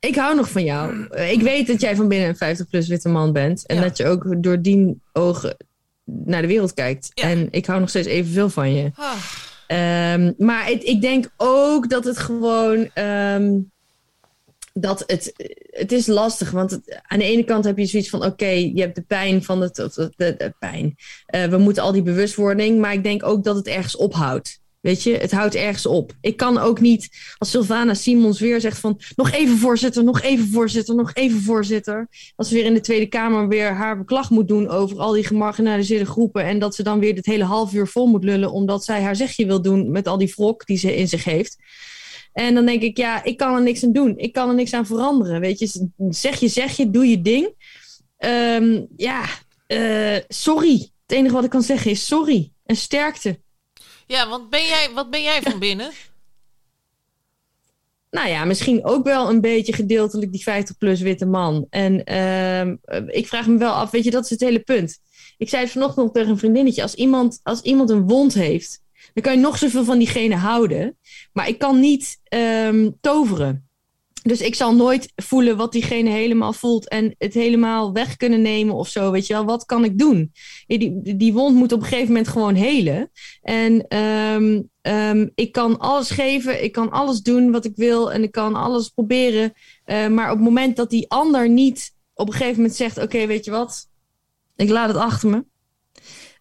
Ik 0.00 0.14
hou 0.16 0.36
nog 0.36 0.50
van 0.50 0.64
jou. 0.64 1.06
Eh, 1.10 1.32
Ik 1.32 1.40
weet 1.40 1.66
dat 1.66 1.80
jij 1.80 1.96
van 1.96 2.08
binnen 2.08 2.28
een 2.28 2.36
50-plus 2.58 2.88
witte 2.88 3.08
man 3.08 3.32
bent. 3.32 3.66
En 3.66 3.76
Ja. 3.76 3.82
dat 3.82 3.96
je 3.96 4.06
ook 4.06 4.42
door 4.42 4.60
die 4.62 5.00
ogen 5.12 5.56
naar 6.04 6.40
de 6.42 6.48
wereld 6.48 6.74
kijkt. 6.74 7.10
Ja. 7.14 7.22
En 7.24 7.48
ik 7.50 7.66
hou 7.66 7.80
nog 7.80 7.88
steeds 7.88 8.06
evenveel 8.08 8.50
van 8.50 8.74
je. 8.74 8.90
Ah, 8.94 9.12
Ehm, 9.66 10.32
maar 10.38 10.66
het, 10.66 10.84
ik 10.84 11.00
denk 11.00 11.30
ook 11.36 11.88
dat 11.90 12.04
het 12.04 12.18
gewoon. 12.18 12.90
ehm, 12.94 13.52
dat 14.72 15.04
het, 15.06 15.32
het 15.70 15.92
is 15.92 16.06
lastig, 16.06 16.50
want 16.50 16.70
het- 16.70 17.00
aan 17.02 17.18
de 17.18 17.24
ene 17.24 17.44
kant 17.44 17.64
heb 17.64 17.78
je 17.78 17.86
zoiets 17.86 18.10
van: 18.10 18.24
oké, 18.24 18.46
je 18.48 18.80
hebt 18.80 18.94
de 18.94 19.02
pijn 19.02 19.44
van 19.44 19.60
het. 19.60 19.74
De, 19.74 20.12
de, 20.16 20.54
pijn. 20.58 20.96
Eh, 21.26 21.44
we 21.44 21.58
moeten 21.58 21.82
al 21.82 21.92
die 21.92 22.02
bewustwording, 22.02 22.78
maar 22.80 22.92
ik 22.92 23.02
denk 23.02 23.24
ook 23.24 23.44
dat 23.44 23.56
het 23.56 23.66
ergens 23.66 23.96
ophoudt. 23.96 24.60
Weet 24.80 25.02
je, 25.02 25.16
het 25.16 25.32
houdt 25.32 25.54
ergens 25.54 25.86
op. 25.86 26.12
Ik 26.20 26.36
kan 26.36 26.58
ook 26.58 26.80
niet, 26.80 27.08
als 27.38 27.50
Sylvana 27.50 27.94
Simons 27.94 28.40
weer 28.40 28.60
zegt 28.60 28.78
van... 28.78 29.00
nog 29.16 29.30
even 29.30 29.58
voorzitter, 29.58 30.04
nog 30.04 30.20
even 30.20 30.46
voorzitter, 30.46 30.94
nog 30.94 31.14
even 31.14 31.40
voorzitter. 31.40 32.08
Als 32.36 32.48
ze 32.48 32.54
weer 32.54 32.64
in 32.64 32.74
de 32.74 32.80
Tweede 32.80 33.06
Kamer 33.06 33.48
weer 33.48 33.72
haar 33.72 33.98
beklag 33.98 34.30
moet 34.30 34.48
doen... 34.48 34.68
over 34.68 34.98
al 34.98 35.12
die 35.12 35.24
gemarginaliseerde 35.24 36.06
groepen... 36.06 36.44
en 36.44 36.58
dat 36.58 36.74
ze 36.74 36.82
dan 36.82 36.98
weer 36.98 37.14
dit 37.14 37.26
hele 37.26 37.44
half 37.44 37.72
uur 37.72 37.86
vol 37.86 38.06
moet 38.06 38.24
lullen... 38.24 38.52
omdat 38.52 38.84
zij 38.84 39.02
haar 39.02 39.16
zegje 39.16 39.46
wil 39.46 39.62
doen 39.62 39.90
met 39.90 40.08
al 40.08 40.18
die 40.18 40.32
wrok 40.36 40.66
die 40.66 40.78
ze 40.78 40.96
in 40.96 41.08
zich 41.08 41.24
heeft. 41.24 41.56
En 42.32 42.54
dan 42.54 42.66
denk 42.66 42.82
ik, 42.82 42.96
ja, 42.96 43.24
ik 43.24 43.36
kan 43.36 43.54
er 43.54 43.62
niks 43.62 43.84
aan 43.84 43.92
doen. 43.92 44.18
Ik 44.18 44.32
kan 44.32 44.48
er 44.48 44.54
niks 44.54 44.72
aan 44.72 44.86
veranderen, 44.86 45.40
weet 45.40 45.58
je. 45.58 45.88
Zeg 46.08 46.40
je, 46.40 46.48
zeg 46.48 46.76
je, 46.76 46.90
doe 46.90 47.06
je 47.06 47.22
ding. 47.22 47.54
Ehm, 48.16 48.84
ja, 48.96 49.24
eh, 49.66 50.16
sorry. 50.28 50.90
Het 51.06 51.18
enige 51.18 51.34
wat 51.34 51.44
ik 51.44 51.50
kan 51.50 51.62
zeggen 51.62 51.90
is 51.90 52.06
sorry. 52.06 52.52
En 52.64 52.76
sterkte. 52.76 53.40
ja, 54.06 54.28
want 54.28 54.50
ben 54.50 54.66
jij, 54.66 54.90
wat 54.94 55.10
ben 55.10 55.22
jij 55.22 55.42
van 55.42 55.58
binnen? 55.58 55.90
Nou 58.10 58.28
ja, 58.28 58.44
misschien 58.44 58.84
ook 58.84 59.04
wel 59.04 59.28
een 59.28 59.40
beetje 59.40 59.72
gedeeltelijk 59.72 60.32
die 60.32 60.44
50-plus 60.50 61.00
witte 61.00 61.26
man. 61.26 61.66
En 61.70 62.04
ehm, 62.04 62.76
eh, 62.82 63.02
ik 63.06 63.26
vraag 63.26 63.46
me 63.46 63.58
wel 63.58 63.72
af, 63.72 63.90
weet 63.90 64.04
je, 64.04 64.10
dat 64.10 64.24
is 64.24 64.30
het 64.30 64.40
hele 64.40 64.60
punt. 64.60 64.98
Ik 65.38 65.48
zei 65.48 65.62
het 65.62 65.72
vanochtend 65.72 66.04
nog 66.04 66.14
tegen 66.14 66.30
een 66.30 66.38
vriendinnetje. 66.38 66.82
Als 66.82 66.94
iemand, 66.94 67.40
als 67.42 67.60
iemand 67.60 67.90
een 67.90 68.06
wond 68.06 68.34
heeft, 68.34 68.82
dan 69.14 69.22
kan 69.22 69.32
je 69.32 69.40
nog 69.40 69.58
zoveel 69.58 69.84
van 69.84 69.98
diegene 69.98 70.36
houden. 70.36 70.98
Maar 71.32 71.48
ik 71.48 71.58
kan 71.58 71.80
niet 71.80 72.20
ehm, 72.24 72.90
toveren. 73.00 73.68
Dus 74.22 74.40
ik 74.40 74.54
zal 74.54 74.74
nooit 74.74 75.12
voelen 75.16 75.56
wat 75.56 75.72
diegene 75.72 76.10
helemaal 76.10 76.52
voelt 76.52 76.88
en 76.88 77.14
het 77.18 77.34
helemaal 77.34 77.92
weg 77.92 78.16
kunnen 78.16 78.42
nemen 78.42 78.74
of 78.74 78.88
zo. 78.88 79.10
Weet 79.10 79.26
je 79.26 79.32
wel, 79.32 79.44
wat 79.44 79.64
kan 79.64 79.84
ik 79.84 79.98
doen? 79.98 80.32
Die, 80.66 81.16
die 81.16 81.32
wond 81.32 81.56
moet 81.56 81.72
op 81.72 81.80
een 81.80 81.86
gegeven 81.86 82.06
moment 82.06 82.28
gewoon 82.28 82.54
helen. 82.54 83.10
En 83.42 83.86
ehm, 83.88 84.62
ehm, 84.80 85.28
ik 85.34 85.52
kan 85.52 85.78
alles 85.78 86.10
geven, 86.10 86.64
ik 86.64 86.72
kan 86.72 86.90
alles 86.90 87.20
doen 87.20 87.50
wat 87.50 87.64
ik 87.64 87.76
wil 87.76 88.12
en 88.12 88.22
ik 88.22 88.32
kan 88.32 88.54
alles 88.54 88.88
proberen. 88.88 89.52
Eh, 89.84 90.08
maar 90.08 90.30
op 90.30 90.36
het 90.36 90.44
moment 90.44 90.76
dat 90.76 90.90
die 90.90 91.10
ander 91.10 91.48
niet 91.48 91.94
op 92.14 92.26
een 92.26 92.32
gegeven 92.32 92.56
moment 92.56 92.74
zegt: 92.74 92.98
Oké, 92.98 93.26
weet 93.26 93.44
je 93.44 93.50
wat, 93.50 93.88
ik 94.56 94.68
laat 94.68 94.88
het 94.88 94.96
achter 94.96 95.30
me. 95.30 95.44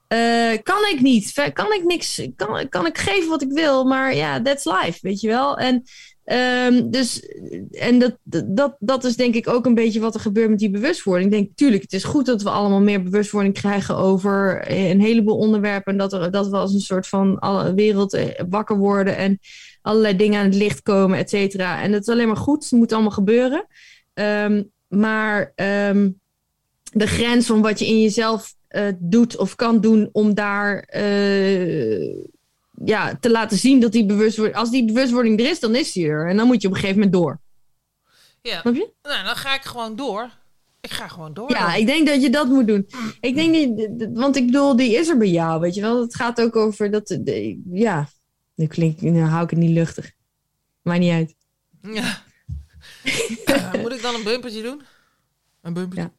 Eh, 0.10 0.57
kan 0.64 0.86
ik 0.91 0.99
niet, 1.01 1.51
kan 1.53 1.74
ik 1.74 1.84
niks, 1.84 2.28
kan, 2.36 2.70
kan 2.70 2.86
ik 2.86 2.97
geven 2.97 3.30
wat 3.30 3.41
ik 3.41 3.51
wil, 3.51 3.84
maar 3.84 4.16
ja, 4.16 4.41
that's 4.41 4.66
life, 4.66 4.99
weet 5.01 5.22
je 5.22 5.28
wel. 5.28 5.57
En 5.57 5.84
Ehm, 6.30 6.89
dus, 6.89 7.26
en 7.72 7.99
dat, 7.99 8.18
dat, 8.45 8.76
dat 8.80 9.03
is 9.03 9.16
denk 9.16 9.36
ik 9.36 9.47
ook 9.47 9.66
een 9.66 9.74
beetje 9.74 9.99
wat 9.99 10.14
er 10.14 10.20
gebeurt 10.20 10.49
met 10.49 10.60
die 10.60 10.70
bewustwording. 10.70 11.34
Ik 11.34 11.38
denk, 11.39 11.55
tuurlijk, 11.55 11.82
het 11.82 11.93
is 11.93 12.03
goed 12.03 12.26
dat 12.26 12.41
we 12.41 12.49
allemaal 12.49 12.82
meer 12.82 13.03
bewustwording 13.03 13.53
krijgen 13.53 13.95
over 13.95 14.64
een 14.72 15.01
heleboel 15.01 15.38
onderwerpen. 15.38 15.91
En 15.91 15.97
dat, 15.97 16.14
er, 16.14 16.32
dat 16.32 16.49
we 16.49 16.57
als 16.57 16.74
een 16.74 16.80
soort 16.80 17.07
van 17.07 17.39
alle 17.39 17.74
wereld 17.74 18.14
eh, 18.14 18.41
wakker 18.49 18.78
worden 18.78 19.18
en 19.18 19.39
allerlei 19.82 20.16
dingen 20.16 20.39
aan 20.39 20.45
het 20.45 20.55
licht 20.55 20.82
komen, 20.82 21.18
et 21.18 21.30
cetera. 21.30 21.82
En 21.82 21.91
dat 21.91 22.01
is 22.01 22.07
alleen 22.07 22.28
maar 22.28 22.38
goed, 22.38 22.64
het 22.64 22.72
moet 22.72 22.91
allemaal 22.91 23.12
gebeuren. 23.12 23.68
Ehm, 24.14 24.64
maar 24.88 25.51
ehm, 25.55 26.10
de 26.91 27.07
grens 27.07 27.45
van 27.45 27.62
wat 27.62 27.80
je 27.80 27.88
in 27.88 28.01
jezelf 28.01 28.53
eh, 28.70 28.88
doet 29.00 29.38
of 29.38 29.56
kan 29.56 29.82
doen 29.82 30.10
om 30.12 30.34
daar 30.34 30.80
eh, 30.80 32.26
ja, 32.86 33.18
te 33.20 33.30
laten 33.30 33.58
zien 33.58 33.80
dat 33.80 33.92
die 33.92 34.06
bewustwording... 34.06 34.58
Als 34.58 34.72
die 34.72 34.86
bewustwording 34.86 35.40
er 35.40 35.50
is, 35.50 35.60
dan 35.60 35.76
is 35.76 35.92
die 35.92 36.08
er. 36.08 36.30
En 36.30 36.38
dan 36.38 36.48
moet 36.48 36.62
je 36.62 36.68
op 36.68 36.74
een 36.74 36.80
gegeven 36.80 37.02
moment 37.02 37.22
door. 37.22 37.40
Ja, 38.42 38.60
Snap 38.62 38.76
je? 38.76 38.92
nou, 39.02 39.24
dan 39.26 39.36
ga 39.36 39.56
ik 39.56 39.62
gewoon 39.62 39.96
door. 39.96 40.30
Ik 40.82 40.92
ga 40.92 41.08
gewoon 41.08 41.34
door. 41.34 41.52
Ja, 41.52 41.76
ik 41.76 41.86
denk 41.86 42.08
dat 42.08 42.22
je 42.22 42.30
dat 42.30 42.48
moet 42.48 42.68
doen. 42.68 42.88
Ik 43.20 43.36
denk 43.36 43.52
niet, 43.52 43.98
want 44.14 44.36
ik 44.36 44.46
bedoel, 44.46 44.76
die 44.76 44.96
is 44.96 45.08
er 45.08 45.18
bij 45.18 45.30
jou, 45.30 45.60
weet 45.60 45.76
je 45.76 45.82
wel. 45.82 46.02
Het 46.02 46.16
gaat 46.16 46.42
ook 46.42 46.56
over 46.56 46.92
dat, 46.92 47.08
de, 47.08 47.62
ja, 47.72 48.10
nu 48.56 48.68
klinkt, 48.68 49.02
nu 49.02 49.22
hou 49.22 49.44
ik 49.44 49.50
het 49.50 49.60
niet 49.60 49.70
luchtig. 49.70 50.12
Maakt 50.82 51.00
niet 51.00 51.12
uit. 51.12 51.36
Ja. 51.82 52.18
Eh, 53.46 53.74
moet 53.74 53.92
ik 53.92 54.02
dan 54.02 54.16
een 54.16 54.24
bumpertje 54.24 54.62
doen? 54.62 54.82
Een 55.62 55.74
bumpertje? 55.74 56.02
Ja. 56.04 56.12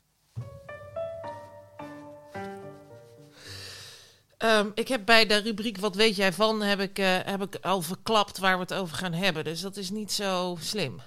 Ehm, 4.40 4.68
ik 4.74 4.88
heb 4.88 5.04
bij 5.06 5.26
de 5.26 5.36
rubriek 5.36 5.78
Wat 5.78 5.94
weet 5.94 6.16
jij 6.16 6.32
van, 6.32 6.62
heb 6.62 6.80
ik, 6.80 6.98
eh, 6.98 7.18
heb 7.24 7.42
ik 7.42 7.56
al 7.64 7.82
verklapt 7.82 8.38
waar 8.38 8.54
we 8.54 8.60
het 8.62 8.74
over 8.74 8.96
gaan 8.96 9.12
hebben. 9.12 9.44
Dus 9.44 9.60
dat 9.60 9.76
is 9.76 9.90
niet 9.90 10.12
zo 10.12 10.56
slim. 10.60 11.00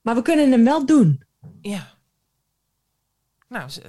Maar 0.00 0.14
we 0.14 0.22
kunnen 0.22 0.50
hem 0.50 0.64
wel 0.64 0.86
doen. 0.86 1.24
Ja. 1.60 1.94
Nou, 3.48 3.68
ze- 3.68 3.82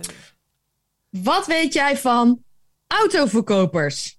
Wat 1.10 1.46
weet 1.48 1.74
jij 1.74 1.98
van 1.98 2.44
autoverkopers? 2.88 4.18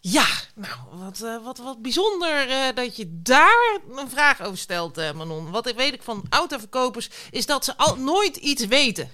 ja, 0.00 0.26
nou, 0.54 0.78
wat, 0.92 1.20
eh, 1.20 1.44
wat, 1.44 1.58
wat 1.58 1.82
bijzonder 1.82 2.48
eh, 2.48 2.74
dat 2.74 2.96
je 2.96 3.20
daar 3.22 3.80
een 3.96 4.10
vraag 4.10 4.40
over 4.42 4.58
stelt, 4.58 4.96
Manon. 4.96 5.50
Wat 5.50 5.66
ik 5.66 5.76
weet 5.76 5.92
ik 5.94 6.02
van 6.02 6.24
autoverkopers 6.28 7.10
is 7.30 7.46
dat 7.46 7.64
ze 7.64 7.76
al 7.76 7.96
nooit 7.96 8.36
iets 8.36 8.66
weten. 8.66 9.10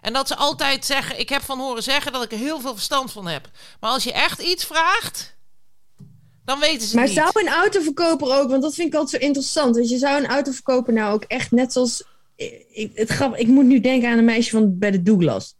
En 0.00 0.12
dat 0.12 0.28
ze 0.28 0.36
altijd 0.36 0.84
zeggen, 0.84 1.18
ik 1.20 1.28
heb 1.28 1.42
van 1.42 1.58
horen 1.58 1.82
zeggen 1.82 2.12
dat 2.12 2.24
ik 2.24 2.32
er 2.32 2.38
heel 2.38 2.60
veel 2.60 2.74
verstand 2.74 3.12
van 3.12 3.26
heb. 3.26 3.50
Maar 3.80 3.90
als 3.90 4.04
je 4.04 4.12
echt 4.12 4.40
iets 4.40 4.64
vraagt, 4.64 5.36
dan 6.44 6.58
weten 6.58 6.88
ze 6.88 6.94
Maar 6.94 7.04
het 7.06 7.14
niet. 7.14 7.22
zou 7.32 7.46
een 7.46 7.52
autoverkoper 7.52 8.38
ook, 8.38 8.50
want 8.50 8.62
dat 8.62 8.74
vind 8.74 8.88
ik 8.88 8.94
altijd 8.94 9.22
zo 9.22 9.26
interessant. 9.28 9.74
Dus 9.74 9.90
je 9.90 9.98
zou 9.98 10.22
een 10.22 10.30
autoverkoper 10.30 10.92
nou 10.92 11.12
ook 11.14 11.24
echt 11.24 11.50
net 11.50 11.72
zoals. 11.72 12.04
Ik, 12.72 12.90
het 12.94 13.10
grap, 13.10 13.36
ik 13.36 13.46
moet 13.46 13.64
nu 13.64 13.80
denken 13.80 14.10
aan 14.10 14.18
een 14.18 14.24
meisje 14.24 14.50
van 14.50 14.78
bij 14.78 14.90
de 14.90 15.02
Douglas. 15.02 15.54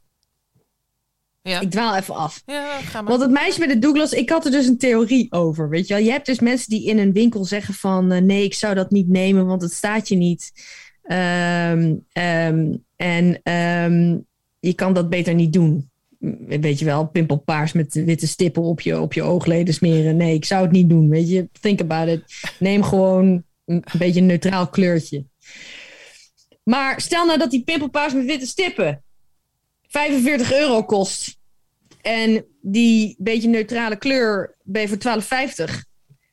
Ja, 1.43 1.61
Ik 1.61 1.71
dwaal 1.71 1.97
even 1.97 2.15
af. 2.15 2.43
ja 2.47 2.81
ga 2.81 3.01
maar. 3.01 3.11
Want 3.11 3.23
het 3.23 3.31
meisje 3.31 3.59
bij 3.59 3.69
de 3.69 3.79
Douglas, 3.79 4.13
ik 4.13 4.31
had 4.31 4.45
er 4.45 4.51
dus 4.51 4.67
een 4.67 4.79
theorie 4.79 5.33
over. 5.33 5.69
Weet 5.69 5.87
je 5.87 5.95
wel, 5.95 6.03
je 6.03 6.11
hebt 6.11 6.27
dus 6.27 6.41
mensen 6.41 6.71
die 6.71 6.85
in 6.87 6.99
een 6.99 7.13
winkel 7.13 7.45
zeggen 7.45 7.75
van 7.75 8.13
eh, 8.13 8.21
nee, 8.21 8.45
ik 8.45 8.55
zou 8.55 8.75
dat 8.75 8.91
niet 8.91 9.09
nemen, 9.09 9.47
want 9.47 9.63
het 9.63 9.73
staat 9.73 10.09
je 10.09 10.17
niet. 10.17 10.53
Ehm, 11.03 11.95
ehm, 12.13 12.77
en 12.97 13.41
ehm, 13.43 14.19
je 14.61 14.75
kan 14.75 14.93
dat 14.93 15.09
beter 15.09 15.35
niet 15.35 15.53
doen. 15.53 15.91
Weet 16.49 16.79
je 16.79 16.85
wel, 16.85 17.07
pimpelpaars 17.07 17.73
met 17.73 17.95
witte 17.95 18.27
stippen 18.27 18.63
op 18.63 18.81
je, 18.81 19.01
op 19.01 19.13
je 19.13 19.23
oogleden 19.23 19.75
smeren. 19.75 20.17
Nee, 20.17 20.35
ik 20.35 20.45
zou 20.45 20.63
het 20.63 20.73
niet 20.73 20.89
doen. 20.89 21.09
Weet 21.09 21.29
je, 21.29 21.49
think 21.61 21.81
about 21.81 22.09
it. 22.09 22.23
Neem 22.59 22.83
gewoon 22.83 23.45
een 23.65 23.85
beetje 23.99 24.21
een 24.21 24.27
neutraal 24.27 24.69
kleurtje. 24.69 25.25
Maar 26.63 27.01
stel 27.01 27.27
nou 27.27 27.39
dat 27.39 27.51
die 27.51 27.65
pimpelpaars 27.65 28.13
met 28.15 28.25
witte 28.25 28.47
stippen 28.47 29.03
45 29.89 30.53
euro 30.53 30.85
kost. 30.85 31.39
En 32.03 32.45
die 32.61 33.15
beetje 33.19 33.49
neutrale 33.49 33.97
kleur 33.97 34.57
ben 34.63 34.83
je 34.83 34.89
voor 34.89 35.21
12,50. 35.69 35.89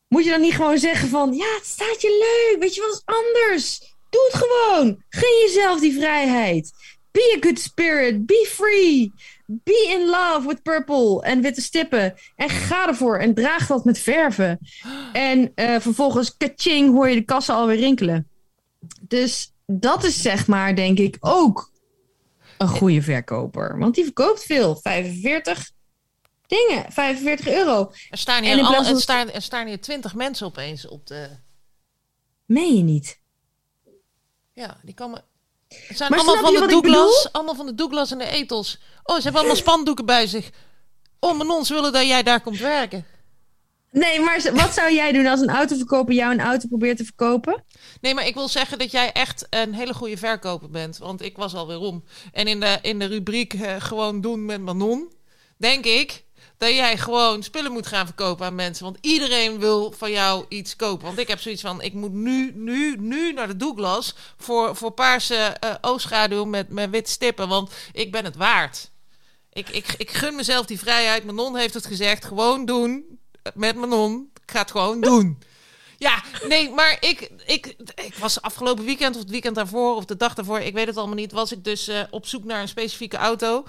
Moet 0.08 0.24
je 0.24 0.30
dan 0.30 0.42
niet 0.42 0.56
gewoon 0.56 0.78
zeggen 0.78 1.10
van... 1.10 1.34
Ja, 1.34 1.56
het 1.56 1.66
staat 1.66 2.02
je 2.02 2.48
leuk. 2.50 2.62
Weet 2.62 2.76
je 2.76 2.82
wat 2.82 3.02
anders? 3.06 3.80
Doe 4.10 4.30
het 4.32 4.44
gewoon. 4.44 5.04
Gun 5.10 5.46
jezelf 5.46 5.80
die 5.80 5.94
vrijheid. 5.94 6.72
Be 7.18 7.36
a 7.38 7.40
good 7.40 7.60
spirit. 7.60 8.26
Be 8.26 8.46
free. 8.50 9.12
Be 9.46 9.88
in 9.90 10.10
love 10.10 10.48
with 10.48 10.62
purple 10.64 11.22
en 11.24 11.42
witte 11.42 11.62
stippen. 11.62 12.16
En 12.36 12.50
ga 12.50 12.88
ervoor 12.88 13.18
en 13.20 13.34
draag 13.34 13.68
dat 13.68 13.86
met 13.86 14.00
verven. 14.00 14.60
En 15.14 15.52
eh, 15.56 15.80
vervolgens, 15.80 16.38
kaching, 16.38 16.92
hoor 16.94 17.10
je 17.10 17.16
de 17.16 17.22
kassen 17.26 17.56
alweer 17.56 17.78
rinkelen. 17.78 18.28
Dus 19.02 19.54
dat 19.66 20.04
is 20.04 20.22
zeg 20.22 20.48
maar, 20.48 20.76
denk 20.76 20.98
ik, 21.00 21.18
ook 21.20 21.72
een 22.58 22.68
goede 22.68 23.02
verkoper. 23.02 23.78
Want 23.78 23.96
die 23.96 24.04
verkoopt 24.04 24.44
veel. 24.44 24.76
45 24.76 25.72
dingen. 26.48 26.92
45 26.92 27.48
euro. 27.48 27.92
Er 28.10 28.18
staan 28.18 28.44
hier, 28.44 28.66
van- 28.66 28.86
er 28.86 29.02
staan, 29.02 29.32
er 29.32 29.42
staan 29.42 29.68
hier 29.68 29.82
20 29.82 30.16
mensen 30.16 30.48
opeens 30.48 30.88
op 30.88 31.08
de... 31.08 31.30
Meen 32.46 32.76
je 32.76 32.84
niet? 32.84 33.20
Ja, 34.54 34.78
die 34.84 34.94
komen... 34.94 35.24
Het 35.68 35.98
zijn 35.98 36.10
Maar 36.10 36.20
allemaal 36.20 36.52
van, 36.52 36.54
de 36.54 36.68
Douglas, 36.68 37.30
allemaal 37.32 37.56
van 37.56 37.66
de 37.66 37.76
Douglas 37.76 38.12
en 38.12 38.18
de 38.18 38.30
Ethos. 38.30 38.80
Oh, 39.04 39.16
ze 39.16 39.22
hebben 39.22 39.40
allemaal 39.40 39.60
spandoeken 39.60 40.06
bij 40.06 40.28
zich. 40.28 40.50
Oh, 41.20 41.38
Manon, 41.38 41.66
ze 41.66 41.74
willen 41.74 41.94
dat 41.94 42.08
jij 42.08 42.24
daar 42.24 42.42
komt 42.42 42.60
werken. 42.60 43.06
Nee, 43.92 44.20
maar 44.20 44.50
wat 44.54 44.74
zou 44.74 44.94
jij 44.94 45.12
doen 45.12 45.26
als 45.26 45.40
een 45.40 45.50
autoverkoper 45.50 46.14
jou 46.14 46.34
een 46.34 46.42
auto 46.42 46.68
probeert 46.68 46.98
te 46.98 47.04
verkopen? 47.04 47.64
Nee, 48.02 48.14
maar 48.14 48.28
ik 48.28 48.34
wil 48.34 48.48
zeggen 48.48 48.80
dat 48.80 48.92
jij 48.92 49.12
echt 49.12 49.48
een 49.50 49.74
hele 49.74 49.94
goede 49.94 50.18
verkoper 50.18 50.70
bent. 50.70 50.98
Want 50.98 51.22
ik 51.22 51.38
was 51.38 51.56
alweer 51.56 51.80
om. 51.80 52.04
En 52.32 52.48
in 52.48 52.60
de, 52.60 52.78
in 52.82 53.00
de 53.00 53.06
rubriek 53.06 53.54
eh, 53.54 53.76
gewoon 53.80 54.22
doen 54.22 54.46
met 54.46 54.62
Manon, 54.62 55.14
denk 55.58 55.86
ik 55.86 56.26
dat 56.58 56.70
jij 56.70 56.98
gewoon 56.98 57.44
spullen 57.44 57.72
moet 57.72 57.88
gaan 57.88 58.06
verkopen 58.06 58.46
aan 58.46 58.56
mensen. 58.56 58.86
Want 58.86 58.98
iedereen 59.02 59.60
wil 59.60 59.94
van 59.98 60.12
jou 60.12 60.46
iets 60.50 60.76
kopen. 60.76 61.06
Want 61.06 61.20
ik 61.20 61.28
heb 61.28 61.40
zoiets 61.40 61.62
van, 61.62 61.82
ik 61.82 61.94
moet 61.94 62.14
nu, 62.14 62.52
nu, 62.56 62.96
nu 63.00 63.34
naar 63.34 63.48
de 63.48 63.56
Douglas 63.56 64.16
voor, 64.38 64.76
voor 64.76 64.92
paarse 64.92 65.36
eh 65.36 65.76
oogschaduw 65.82 66.46
met, 66.46 66.70
met 66.70 66.90
witte 66.90 67.12
stippen. 67.12 67.48
Want 67.48 67.72
ik 67.92 68.12
ben 68.12 68.26
het 68.26 68.36
waard. 68.36 68.90
Ik, 69.54 69.70
ik, 69.70 69.94
ik 69.98 70.12
gun 70.12 70.36
mezelf 70.36 70.66
die 70.66 70.80
vrijheid. 70.80 71.24
Manon 71.24 71.56
heeft 71.56 71.74
het 71.74 71.86
gezegd. 71.86 72.26
Gewoon 72.26 72.66
doen. 72.66 73.20
Met 73.54 73.76
Manon. 73.76 74.30
Ik 74.44 74.52
ga 74.52 74.60
het 74.60 74.72
gewoon 74.72 75.02
doen. 75.02 75.38
Ja, 75.98 76.24
nee, 76.48 76.70
maar 76.70 76.98
ik, 77.00 77.32
ik, 77.46 77.76
ik 77.96 78.16
was 78.20 78.42
afgelopen 78.42 78.86
weekend 78.86 79.16
of 79.16 79.22
het 79.22 79.30
weekend 79.30 79.56
daarvoor 79.56 79.96
of 79.96 80.06
de 80.06 80.18
dag 80.18 80.34
daarvoor, 80.34 80.60
ik 80.60 80.74
weet 80.74 80.88
het 80.88 80.98
allemaal 80.98 81.16
niet, 81.16 81.32
was 81.32 81.52
ik 81.52 81.64
dus 81.64 81.88
eh, 81.88 82.02
op 82.10 82.26
zoek 82.26 82.44
naar 82.44 82.62
een 82.62 82.68
specifieke 82.68 83.18
auto. 83.18 83.66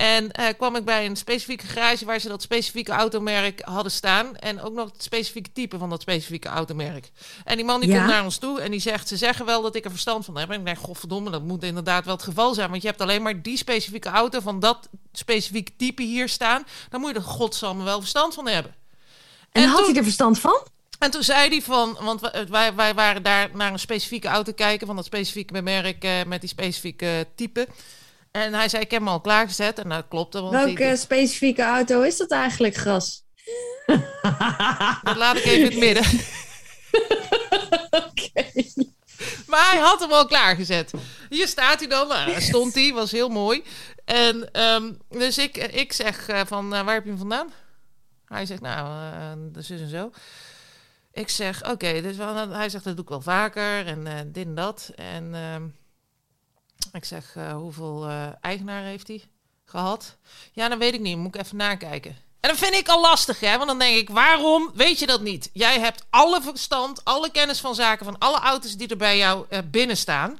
En 0.00 0.30
eh, 0.32 0.46
kwam 0.56 0.76
ik 0.76 0.84
bij 0.84 1.06
een 1.06 1.16
specifieke 1.16 1.66
garage 1.66 2.04
waar 2.04 2.18
ze 2.20 2.28
dat 2.28 2.42
specifieke 2.42 2.92
automerk 2.92 3.60
hadden 3.60 3.92
staan. 3.92 4.36
En 4.36 4.60
ook 4.62 4.72
nog 4.74 4.92
het 4.92 5.02
specifieke 5.02 5.52
type 5.52 5.78
van 5.78 5.90
dat 5.90 6.00
specifieke 6.00 6.48
automerk. 6.48 7.10
En 7.44 7.56
die 7.56 7.64
man 7.64 7.80
die 7.80 7.88
Ja? 7.90 7.96
komt 7.96 8.08
naar 8.10 8.24
ons 8.24 8.38
toe 8.38 8.60
en 8.60 8.70
die 8.70 8.80
zegt... 8.80 9.08
ze 9.08 9.16
zeggen 9.16 9.46
wel 9.46 9.62
dat 9.62 9.74
ik 9.74 9.84
er 9.84 9.90
verstand 9.90 10.24
van 10.24 10.36
heb. 10.38 10.50
En 10.50 10.58
ik 10.58 10.64
denk, 10.64 10.78
godverdomme, 10.78 11.30
dat 11.30 11.42
moet 11.42 11.62
inderdaad 11.62 12.04
wel 12.04 12.14
het 12.14 12.24
geval 12.24 12.54
zijn. 12.54 12.70
Want 12.70 12.82
je 12.82 12.88
hebt 12.88 13.00
alleen 13.00 13.22
maar 13.22 13.42
die 13.42 13.56
specifieke 13.56 14.08
auto 14.08 14.40
van 14.40 14.60
dat 14.60 14.88
specifieke 15.12 15.72
type 15.76 16.02
hier 16.02 16.28
staan. 16.28 16.64
Dan 16.90 17.00
moet 17.00 17.10
je 17.10 17.16
er 17.16 17.22
godsamme 17.22 17.84
wel 17.84 18.00
verstand 18.00 18.34
van 18.34 18.46
hebben. 18.48 18.74
En, 19.52 19.62
En 19.62 19.68
had 19.68 19.76
toen- 19.78 19.86
hij 19.86 19.96
er 19.96 20.02
verstand 20.02 20.38
van? 20.38 20.66
En 20.98 21.10
toen 21.10 21.22
zei 21.22 21.48
hij 21.48 21.62
van, 21.62 21.96
want 22.00 22.20
wij- 22.20 22.46
wij, 22.48 22.74
wij 22.74 22.94
waren 22.94 23.22
daar 23.22 23.50
naar 23.54 23.72
een 23.72 23.78
specifieke 23.78 24.28
auto 24.28 24.52
kijken, 24.52 24.86
van 24.86 24.96
dat 24.96 25.04
specifieke 25.04 25.62
merk 25.62 26.04
eh, 26.04 26.12
met 26.26 26.40
die 26.40 26.48
specifieke 26.50 27.26
type. 27.34 27.68
En 28.30 28.54
hij 28.54 28.68
zei, 28.68 28.82
ik 28.82 28.90
heb 28.90 29.00
hem 29.00 29.08
al 29.08 29.20
klaargezet. 29.20 29.78
En 29.78 29.88
dat 29.88 30.04
klopte, 30.08 30.40
want 30.40 30.64
die- 30.66 30.76
Welke 30.76 30.96
specifieke 30.96 31.62
auto 31.62 32.00
is 32.02 32.16
dat 32.16 32.30
eigenlijk, 32.30 32.74
Gras? 32.76 33.24
dat 35.02 35.16
laat 35.16 35.36
ik 35.36 35.44
even 35.44 35.58
in 35.58 35.64
het 35.64 35.78
midden. 35.78 36.20
Oké. 37.90 38.48
Maar 39.50 39.70
hij 39.70 39.78
had 39.80 40.00
hem 40.00 40.10
al 40.10 40.26
klaargezet. 40.26 40.92
Hier 41.28 41.48
staat 41.48 41.78
hij 41.78 41.88
dan. 41.88 42.08
Nou, 42.08 42.30
daar 42.30 42.42
stond 42.42 42.74
hij, 42.74 42.92
was 42.92 43.10
heel 43.10 43.28
mooi. 43.28 43.62
En 44.04 44.52
ehm, 44.52 44.92
dus 45.08 45.38
ik, 45.38 45.56
ik 45.56 45.92
zeg 45.92 46.28
eh, 46.28 46.40
van, 46.46 46.74
eh, 46.74 46.84
waar 46.84 46.94
heb 46.94 47.02
je 47.04 47.08
hem 47.10 47.18
vandaan? 47.18 47.52
Hij 48.26 48.46
zegt, 48.46 48.60
nou, 48.60 49.12
eh 49.12 49.32
dus 49.52 49.70
is 49.70 49.80
en 49.80 49.88
zo. 49.88 50.10
Ik 51.12 51.28
zeg, 51.28 51.70
oké, 51.70 52.00
dus 52.02 52.16
wel, 52.16 52.48
hij 52.50 52.68
zegt, 52.68 52.84
dat 52.84 52.94
doe 52.94 53.04
ik 53.04 53.10
wel 53.10 53.20
vaker 53.20 53.86
en 53.86 54.06
eh, 54.06 54.14
dit 54.26 54.44
en 54.46 54.54
dat. 54.54 54.90
En 54.94 55.34
ehm, 55.34 55.62
ik 56.92 57.04
zeg, 57.04 57.36
eh, 57.36 57.52
hoeveel 57.52 58.06
eh 58.08 58.26
eigenaar 58.40 58.82
heeft 58.82 59.08
hij 59.08 59.22
gehad? 59.64 60.16
Ja, 60.52 60.68
dan 60.68 60.78
weet 60.78 60.94
ik 60.94 61.00
niet, 61.00 61.16
moet 61.16 61.34
ik 61.34 61.40
even 61.40 61.56
nakijken. 61.56 62.16
En 62.40 62.50
dat 62.50 62.58
vind 62.58 62.74
ik 62.74 62.88
al 62.88 63.00
lastig, 63.00 63.40
hè? 63.40 63.56
Want 63.56 63.68
dan 63.68 63.78
denk 63.78 63.96
ik, 63.96 64.10
waarom 64.10 64.70
weet 64.74 64.98
je 64.98 65.06
dat 65.06 65.20
niet? 65.20 65.50
Jij 65.52 65.80
hebt 65.80 66.04
alle 66.10 66.42
verstand, 66.42 67.04
alle 67.04 67.30
kennis 67.30 67.60
van 67.60 67.74
zaken 67.74 68.04
van 68.04 68.18
alle 68.18 68.38
auto's 68.38 68.76
die 68.76 68.88
er 68.88 68.96
bij 68.96 69.16
jou 69.16 69.46
eh, 69.48 69.58
binnen 69.70 69.96
staan. 69.96 70.38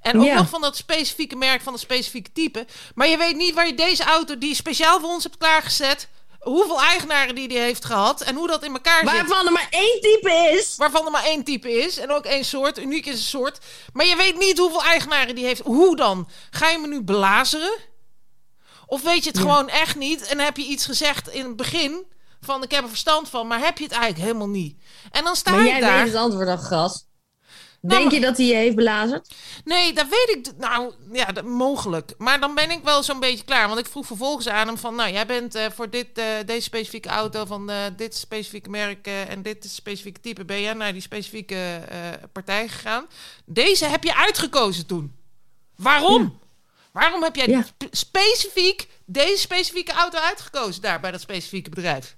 En 0.00 0.18
ook 0.20 0.26
Ja. 0.26 0.34
nog 0.34 0.48
van 0.48 0.60
dat 0.60 0.76
specifieke 0.76 1.36
merk, 1.36 1.60
van 1.62 1.72
dat 1.72 1.80
specifieke 1.82 2.32
type. 2.32 2.66
Maar 2.94 3.08
je 3.08 3.16
weet 3.16 3.36
niet 3.36 3.54
waar 3.54 3.66
je 3.66 3.74
deze 3.74 4.04
auto, 4.04 4.38
die 4.38 4.48
je 4.48 4.54
speciaal 4.54 5.00
voor 5.00 5.08
ons 5.10 5.22
hebt 5.22 5.36
klaargezet, 5.36 6.08
hoeveel 6.38 6.80
eigenaren 6.82 7.34
die 7.34 7.48
die 7.48 7.58
heeft 7.58 7.84
gehad 7.84 8.20
en 8.20 8.34
hoe 8.34 8.46
dat 8.48 8.62
in 8.64 8.72
elkaar 8.72 8.98
zit. 8.98 9.10
Waarvan 9.10 9.46
er 9.46 9.52
maar 9.52 9.66
één 9.70 10.00
type 10.00 10.50
is. 10.58 10.74
Waarvan 10.76 11.04
er 11.04 11.10
maar 11.10 11.24
één 11.24 11.44
type 11.44 11.72
is 11.72 11.98
en 11.98 12.10
ook 12.10 12.24
één 12.24 12.44
soort. 12.44 12.78
Uniek 12.78 13.06
is 13.06 13.14
een 13.14 13.18
soort. 13.22 13.58
Maar 13.92 14.06
je 14.06 14.16
weet 14.16 14.38
niet 14.38 14.58
hoeveel 14.58 14.82
eigenaren 14.82 15.34
die 15.34 15.44
heeft. 15.44 15.60
Hoe 15.64 15.96
dan? 15.96 16.28
Ga 16.50 16.68
je 16.68 16.78
me 16.78 16.86
nu 16.86 17.02
belazeren? 17.02 17.76
Of 18.86 19.02
weet 19.02 19.22
je 19.24 19.28
het 19.30 19.38
Ja. 19.38 19.44
gewoon 19.44 19.68
echt 19.68 19.96
niet 19.96 20.22
en 20.26 20.38
heb 20.38 20.56
je 20.56 20.64
iets 20.64 20.84
gezegd 20.84 21.28
in 21.28 21.44
het 21.44 21.56
begin 21.56 22.06
van 22.40 22.62
ik 22.62 22.70
heb 22.70 22.82
er 22.82 22.88
verstand 22.88 23.28
van, 23.28 23.46
maar 23.46 23.60
heb 23.60 23.78
je 23.78 23.84
het 23.84 23.92
eigenlijk 23.92 24.22
helemaal 24.24 24.48
niet? 24.48 24.76
En 25.10 25.24
dan 25.24 25.36
sta 25.36 25.50
Maar 25.50 25.60
ik 25.60 25.66
jij 25.66 25.80
daar. 25.80 25.96
weet 25.98 26.06
het 26.12 26.16
antwoord 26.22 26.48
al, 26.48 26.56
Gras. 26.56 27.06
Nou, 27.80 27.94
Denk 28.00 28.04
maar- 28.04 28.20
je 28.20 28.26
dat 28.26 28.36
hij 28.36 28.46
je 28.46 28.54
heeft 28.54 28.76
belazerd? 28.76 29.34
Nee, 29.64 29.92
dat 29.92 30.06
weet 30.08 30.36
ik. 30.36 30.56
Nou, 30.56 30.92
ja, 31.12 31.24
dat, 31.24 31.44
mogelijk. 31.44 32.14
Maar 32.18 32.40
dan 32.40 32.54
ben 32.54 32.70
ik 32.70 32.84
wel 32.84 33.02
zo'n 33.02 33.20
beetje 33.20 33.44
klaar. 33.44 33.68
Want 33.68 33.80
ik 33.80 33.86
vroeg 33.86 34.06
vervolgens 34.06 34.48
aan 34.48 34.66
hem 34.66 34.78
van... 34.78 34.94
Nou, 34.94 35.12
jij 35.12 35.26
bent 35.26 35.54
eh, 35.54 35.66
voor 35.74 35.90
dit, 35.90 36.18
eh, 36.18 36.24
deze 36.46 36.62
specifieke 36.62 37.08
auto 37.08 37.44
van 37.44 37.70
eh, 37.70 37.76
dit 37.96 38.14
specifieke 38.16 38.70
merk... 38.70 39.06
en 39.06 39.42
dit 39.42 39.70
specifieke 39.70 40.20
type... 40.20 40.44
ben 40.44 40.60
jij 40.60 40.72
naar 40.72 40.92
die 40.92 41.02
specifieke 41.02 41.80
partij 42.32 42.68
gegaan. 42.68 43.06
Deze 43.44 43.84
heb 43.84 44.04
je 44.04 44.16
uitgekozen 44.16 44.86
toen. 44.86 45.14
Waarom? 45.76 46.38
Waarom 46.92 47.22
heb 47.22 47.36
jij 47.36 47.46
Ja. 47.46 47.64
specifiek 47.90 48.88
deze 49.04 49.38
specifieke 49.40 49.92
auto 49.92 50.18
uitgekozen 50.18 50.82
daar 50.82 51.00
bij 51.00 51.10
dat 51.10 51.20
specifieke 51.20 51.70
bedrijf? 51.70 52.16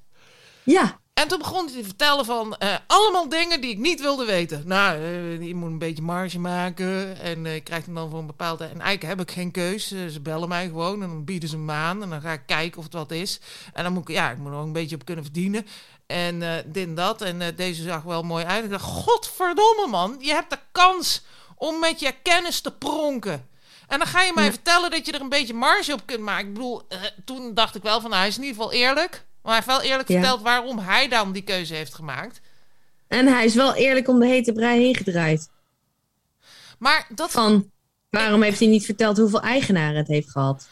Ja, 0.63 1.00
En 1.21 1.29
toen 1.29 1.39
begon 1.39 1.65
hij 1.67 1.75
te 1.75 1.85
vertellen 1.85 2.25
van 2.25 2.57
eh, 2.57 2.75
allemaal 2.87 3.29
dingen 3.29 3.61
die 3.61 3.71
ik 3.71 3.79
niet 3.79 4.01
wilde 4.01 4.25
weten. 4.25 4.63
Nou, 4.67 4.97
eh, 4.97 5.43
je 5.47 5.55
moet 5.55 5.71
een 5.71 5.79
beetje 5.79 6.03
marge 6.03 6.39
maken 6.39 7.21
en 7.21 7.47
eh, 7.47 7.55
je 7.55 7.61
krijgt 7.61 7.87
hem 7.87 7.95
dan 7.95 8.11
voor 8.11 8.19
een 8.19 8.27
bepaalde... 8.27 8.65
En 8.65 8.81
eigenlijk 8.81 9.03
heb 9.03 9.29
ik 9.29 9.35
geen 9.35 9.51
keus. 9.51 9.89
Ze 9.89 10.21
bellen 10.23 10.49
mij 10.49 10.67
gewoon 10.67 11.03
en 11.03 11.09
dan 11.09 11.25
bieden 11.25 11.49
ze 11.49 11.59
me 11.59 11.73
aan. 11.73 12.03
En 12.03 12.11
dan 12.11 12.21
ga 12.21 12.33
ik 12.33 12.43
kijken 12.47 12.79
of 12.79 12.85
het 12.85 12.93
wat 12.93 13.11
is. 13.11 13.41
En 13.73 13.83
dan 13.85 13.93
moet 13.93 14.09
ik, 14.09 14.15
ja, 14.15 14.31
ik 14.31 14.39
moet 14.39 14.53
er 14.53 14.59
ook 14.59 14.65
een 14.65 14.73
beetje 14.73 14.95
op 14.95 15.05
kunnen 15.05 15.25
verdienen. 15.25 15.67
En 16.07 16.39
dit 16.67 16.87
en 16.87 16.95
dat. 16.95 17.23
En 17.23 17.55
deze 17.57 17.83
zag 17.83 18.03
wel 18.03 18.23
mooi 18.23 18.45
uit. 18.45 18.65
Ik 18.65 18.71
dacht, 18.71 18.85
godverdomme 18.85 19.87
man, 19.91 20.17
je 20.19 20.33
hebt 20.33 20.51
de 20.51 20.59
kans 20.73 21.23
om 21.57 21.79
met 21.81 22.01
je 22.01 22.15
kennis 22.23 22.61
te 22.61 22.73
pronken. 22.73 23.49
En 23.89 23.99
dan 23.99 24.07
ga 24.09 24.23
je 24.23 24.33
mij 24.35 24.45
Ja. 24.45 24.51
vertellen 24.51 24.91
dat 24.91 25.07
je 25.07 25.13
er 25.13 25.21
een 25.21 25.29
beetje 25.29 25.55
marge 25.55 25.93
op 25.93 26.03
kunt 26.05 26.21
maken. 26.21 26.47
Ik 26.47 26.53
bedoel, 26.55 26.83
toen 27.25 27.55
dacht 27.55 27.75
ik 27.75 27.83
wel 27.83 28.01
van, 28.01 28.11
nou, 28.11 28.21
hij 28.23 28.31
is 28.31 28.37
in 28.37 28.43
ieder 28.43 28.57
geval 28.63 28.73
eerlijk. 28.79 29.29
Maar 29.43 29.53
hij 29.53 29.55
heeft 29.55 29.67
wel 29.67 29.91
eerlijk 29.91 30.09
Ja. 30.09 30.15
verteld 30.15 30.43
waarom 30.43 30.79
hij 30.79 31.09
dan 31.09 31.33
die 31.33 31.43
keuze 31.43 31.75
heeft 31.75 31.95
gemaakt. 31.95 32.41
en 33.09 33.27
hij 33.27 33.45
is 33.45 33.55
wel 33.55 33.75
eerlijk 33.75 34.09
om 34.09 34.19
de 34.21 34.27
hete 34.27 34.53
brei 34.53 34.81
heen 34.81 34.97
gedraaid. 34.97 35.49
Maar 36.79 37.07
dat, 37.15 37.31
Van, 37.31 37.71
waarom 38.11 38.43
heeft 38.43 38.59
hij 38.59 38.69
niet 38.69 38.85
verteld 38.85 39.17
hoeveel 39.17 39.41
eigenaren 39.41 39.97
het 39.97 40.09
heeft 40.09 40.31
gehad? 40.31 40.69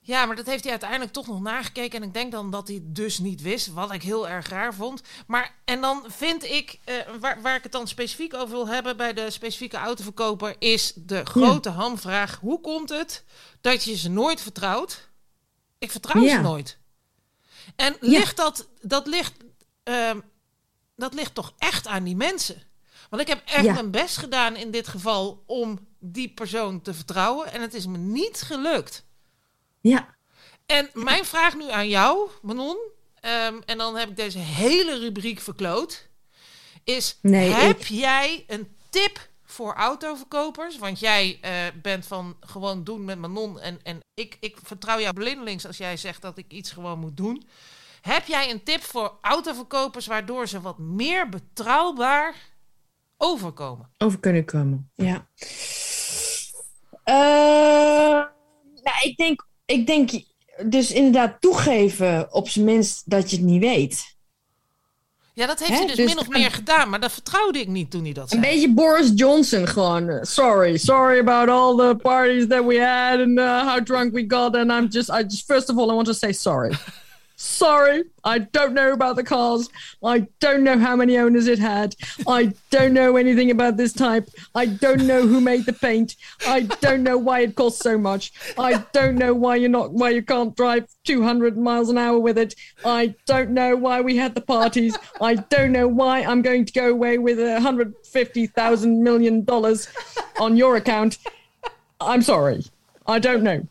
ja, 0.00 0.26
maar 0.26 0.36
dat 0.36 0.46
heeft 0.46 0.62
hij 0.62 0.70
uiteindelijk 0.72 1.12
toch 1.12 1.26
nog 1.26 1.40
nagekeken. 1.40 2.00
En 2.00 2.06
ik 2.08 2.14
denk 2.14 2.32
dan 2.32 2.50
dat 2.50 2.68
hij 2.68 2.80
dus 2.82 3.18
niet 3.18 3.42
wist. 3.42 3.72
Wat 3.72 3.92
ik 3.92 4.02
heel 4.02 4.28
erg 4.28 4.48
raar 4.48 4.74
vond. 4.74 5.02
Maar, 5.26 5.54
en 5.64 5.80
dan 5.80 6.04
vind 6.08 6.44
ik, 6.44 6.78
eh, 6.84 6.94
waar, 7.20 7.42
waar 7.42 7.56
ik 7.56 7.62
het 7.62 7.72
dan 7.72 7.88
specifiek 7.88 8.34
over 8.34 8.48
wil 8.54 8.68
hebben 8.68 8.96
bij 8.96 9.12
de 9.12 9.30
specifieke 9.30 9.76
autoverkoper, 9.76 10.54
is 10.58 10.92
de 10.96 11.24
grote 11.24 11.68
hamvraag. 11.70 12.38
Hoe 12.40 12.60
komt 12.60 12.88
het 12.88 13.24
dat 13.60 13.84
je 13.84 13.96
ze 13.96 14.10
nooit 14.10 14.40
vertrouwt? 14.40 15.08
Ik 15.78 15.90
vertrouw 15.90 16.22
Ja. 16.22 16.34
ze 16.36 16.40
nooit. 16.40 16.78
En 17.76 17.96
Ja. 18.00 18.08
ligt 18.18 18.36
dat, 18.36 18.68
dat 18.80 19.06
ligt, 19.06 19.32
ehm, 19.82 20.20
dat 20.96 21.14
ligt 21.14 21.34
toch 21.34 21.54
echt 21.58 21.86
aan 21.86 22.04
die 22.04 22.16
mensen? 22.16 22.62
Want 23.10 23.22
ik 23.22 23.28
heb 23.28 23.42
echt 23.44 23.64
Ja. 23.64 23.72
mijn 23.72 23.90
best 23.90 24.16
gedaan 24.16 24.56
in 24.56 24.70
dit 24.70 24.88
geval 24.88 25.42
om 25.46 25.88
die 25.98 26.28
persoon 26.28 26.82
te 26.82 26.94
vertrouwen. 26.94 27.52
En 27.52 27.60
het 27.60 27.74
is 27.74 27.86
me 27.86 27.98
niet 27.98 28.42
gelukt. 28.42 29.04
Ja, 29.80 30.18
En 30.66 30.90
mijn 30.92 31.24
vraag 31.24 31.56
nu 31.56 31.70
aan 31.70 31.88
jou, 31.88 32.30
Manon, 32.42 32.76
ehm, 33.20 33.60
en 33.66 33.78
dan 33.78 33.96
heb 33.96 34.08
ik 34.08 34.16
deze 34.16 34.38
hele 34.38 34.98
rubriek 34.98 35.40
verkloot, 35.40 36.08
is: 36.84 37.18
Nee, 37.22 37.50
heb 37.50 37.78
ik- 37.78 37.86
jij 37.86 38.44
een 38.46 38.76
tip 38.90 39.28
voor 39.50 39.74
autoverkopers? 39.74 40.78
Want 40.78 41.00
jij 41.00 41.38
eh, 41.40 41.52
bent 41.82 42.06
van 42.06 42.36
gewoon 42.40 42.84
doen 42.84 43.04
met 43.04 43.18
Manon 43.18 43.60
en, 43.60 43.80
en 43.82 44.00
ik, 44.14 44.36
ik 44.40 44.56
vertrouw 44.62 45.00
jou 45.00 45.14
blindelings 45.14 45.66
als 45.66 45.76
jij 45.76 45.96
zegt 45.96 46.22
dat 46.22 46.38
ik 46.38 46.52
iets 46.52 46.70
gewoon 46.70 46.98
moet 46.98 47.16
doen. 47.16 47.42
Heb 48.00 48.26
jij 48.26 48.50
een 48.50 48.62
tip 48.62 48.82
voor 48.82 49.18
autoverkopers 49.20 50.06
waardoor 50.06 50.48
ze 50.48 50.60
wat 50.60 50.78
meer 50.78 51.28
betrouwbaar 51.28 52.34
overkomen? 53.16 53.90
over 53.98 54.18
kunnen 54.18 54.44
komen. 54.44 54.90
Ja. 54.94 55.28
Eh, 57.04 58.24
nou, 58.82 58.98
ik 59.02 59.16
denk, 59.16 59.46
ik 59.64 59.86
denk 59.86 60.10
dus 60.64 60.92
inderdaad 60.92 61.40
toegeven 61.40 62.32
op 62.32 62.48
zijn 62.48 62.64
minst 62.64 63.10
dat 63.10 63.30
je 63.30 63.36
het 63.36 63.44
niet 63.44 63.60
weet. 63.60 64.18
Ja, 65.40 65.46
dat 65.46 65.58
heeft 65.58 65.70
Hè, 65.70 65.76
hij 65.76 65.86
dus, 65.86 65.96
dus 65.96 66.06
min 66.06 66.18
of 66.18 66.28
meer 66.28 66.50
gedaan, 66.50 66.88
maar 66.90 67.00
dat 67.00 67.12
vertrouwde 67.12 67.60
ik 67.60 67.68
niet 67.68 67.90
toen 67.90 68.02
hij 68.04 68.12
dat 68.12 68.32
Een 68.32 68.42
zei. 68.42 68.52
beetje 68.52 68.72
Boris 68.72 69.10
Johnson 69.14 69.66
gewoon. 69.66 70.18
Sorry, 70.22 70.76
sorry 70.76 71.18
about 71.18 71.48
all 71.48 71.76
the 71.88 71.96
parties 72.02 72.46
that 72.48 72.64
we 72.66 72.80
had 72.80 73.20
and 73.20 73.38
uh, 73.38 73.66
how 73.72 73.84
drunk 73.84 74.12
we 74.14 74.24
got. 74.28 74.56
And 74.56 74.70
I'm 74.70 74.88
just, 74.90 75.10
I 75.10 75.22
just, 75.22 75.46
first 75.46 75.70
of 75.70 75.78
all, 75.78 75.90
I 75.90 75.94
want 75.94 76.06
to 76.06 76.12
say 76.12 76.32
sorry. 76.32 76.70
Sorry, 77.42 78.04
I 78.22 78.40
don't 78.40 78.74
know 78.74 78.92
about 78.92 79.16
the 79.16 79.24
cars. 79.24 79.70
I 80.04 80.26
don't 80.40 80.62
know 80.62 80.78
how 80.78 80.94
many 80.94 81.16
owners 81.16 81.46
it 81.46 81.58
had. 81.58 81.96
I 82.28 82.52
don't 82.68 82.92
know 82.92 83.16
anything 83.16 83.50
about 83.50 83.78
this 83.78 83.94
type. 83.94 84.28
I 84.54 84.66
don't 84.66 85.06
know 85.06 85.26
who 85.26 85.40
made 85.40 85.64
the 85.64 85.72
paint. 85.72 86.16
I 86.46 86.60
don't 86.60 87.02
know 87.02 87.16
why 87.16 87.40
it 87.40 87.54
costs 87.54 87.80
so 87.80 87.96
much. 87.96 88.30
I 88.58 88.84
don't 88.92 89.16
know 89.16 89.32
why 89.32 89.56
you're 89.56 89.70
not 89.70 89.92
why 89.92 90.10
you 90.10 90.22
can't 90.22 90.54
drive 90.54 90.86
200 91.04 91.56
miles 91.56 91.88
an 91.88 91.96
hour 91.96 92.18
with 92.18 92.36
it. 92.36 92.54
I 92.84 93.14
don't 93.24 93.52
know 93.52 93.74
why 93.74 94.02
we 94.02 94.18
had 94.18 94.34
the 94.34 94.42
parties. 94.42 94.98
I 95.18 95.36
don't 95.36 95.72
know 95.72 95.88
why 95.88 96.22
I'm 96.22 96.42
going 96.42 96.66
to 96.66 96.72
go 96.74 96.90
away 96.90 97.16
with 97.16 97.38
hundred 97.62 97.94
fifty 98.04 98.48
thousand 98.48 99.02
million 99.02 99.44
dollars 99.44 99.88
on 100.38 100.58
your 100.58 100.76
account. 100.76 101.16
I'm 102.02 102.20
sorry. 102.20 102.66
I 103.06 103.18
don't 103.18 103.42
know. 103.42 103.66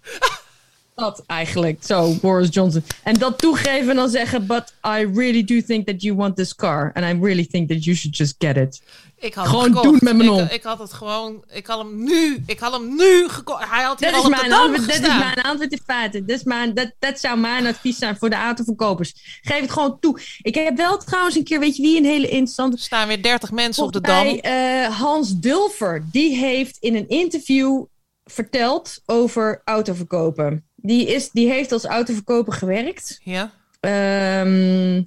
Dat 0.99 1.23
eigenlijk, 1.25 1.83
zo, 1.83 2.13
Boris 2.21 2.47
Johnson. 2.51 2.83
En 3.03 3.13
dat 3.13 3.37
toegeven 3.37 3.89
en 3.89 3.95
dan 3.95 4.09
zeggen, 4.09 4.45
but 4.47 4.73
I 4.87 5.05
really 5.13 5.43
do 5.43 5.61
think 5.61 5.87
that 5.87 6.01
you 6.01 6.15
want 6.15 6.35
this 6.35 6.55
car. 6.55 6.91
And 6.93 7.05
I 7.05 7.19
really 7.25 7.45
think 7.45 7.69
that 7.69 7.83
you 7.83 7.95
should 7.95 8.17
just 8.17 8.35
get 8.37 8.57
it. 8.57 8.81
Ik 9.21 9.33
had 9.33 9.47
Gewoon 9.47 9.63
gekocht. 9.63 9.83
doen 9.83 9.97
met 10.01 10.15
Manon. 10.17 10.43
Ik, 10.43 10.51
ik 10.51 10.63
had 10.63 10.79
het 10.79 10.93
gewoon, 10.93 11.43
ik 11.51 11.65
had 11.67 11.77
hem 11.77 12.03
nu, 12.03 12.43
ik 12.45 12.59
had 12.59 12.73
hem 12.73 12.95
nu 12.95 13.27
gekocht. 13.29 13.69
Hij 13.69 13.83
had 13.83 13.99
hier 13.99 14.11
Dat 14.11 14.23
al 14.23 14.31
is, 14.31 14.39
mijn 14.39 14.53
antwoord, 14.53 14.87
dat 14.87 14.99
is 14.99 15.17
mijn 15.17 15.41
antwoord 15.41 15.71
in 15.71 15.81
feite. 15.85 16.25
Dat, 16.25 16.37
is 16.37 16.43
mijn, 16.43 16.73
dat, 16.73 16.91
dat 16.99 17.19
zou 17.19 17.37
mijn 17.39 17.65
advies 17.67 17.97
zijn 17.97 18.17
voor 18.17 18.29
de 18.29 18.35
autoverkopers. 18.35 19.39
Geef 19.41 19.61
het 19.61 19.71
gewoon 19.71 19.99
toe. 19.99 20.19
Ik 20.41 20.55
heb 20.55 20.77
wel 20.77 20.97
trouwens 20.97 21.35
een 21.35 21.43
keer, 21.43 21.59
weet 21.59 21.75
je 21.75 21.81
wie 21.81 21.97
een 21.97 22.05
hele 22.05 22.27
interessante 22.27 22.75
Er 22.77 22.83
staan 22.83 23.07
weer 23.07 23.23
30 23.23 23.51
mensen 23.51 23.83
op 23.83 23.93
de 23.93 24.01
dam. 24.01 24.25
mij, 24.25 24.41
eh, 24.41 24.97
Hans 24.99 25.39
Dulfer, 25.39 26.05
die 26.11 26.35
heeft 26.35 26.77
in 26.77 26.95
een 26.95 27.07
interview 27.09 27.83
verteld 28.23 29.01
over 29.05 29.61
autoverkopen. 29.65 30.68
Die, 30.81 31.07
is, 31.07 31.29
die 31.31 31.51
heeft 31.51 31.71
als 31.71 31.85
autoverkoper 31.85 32.53
gewerkt. 32.53 33.19
Ja. 33.23 33.51
Ehm, 33.79 35.03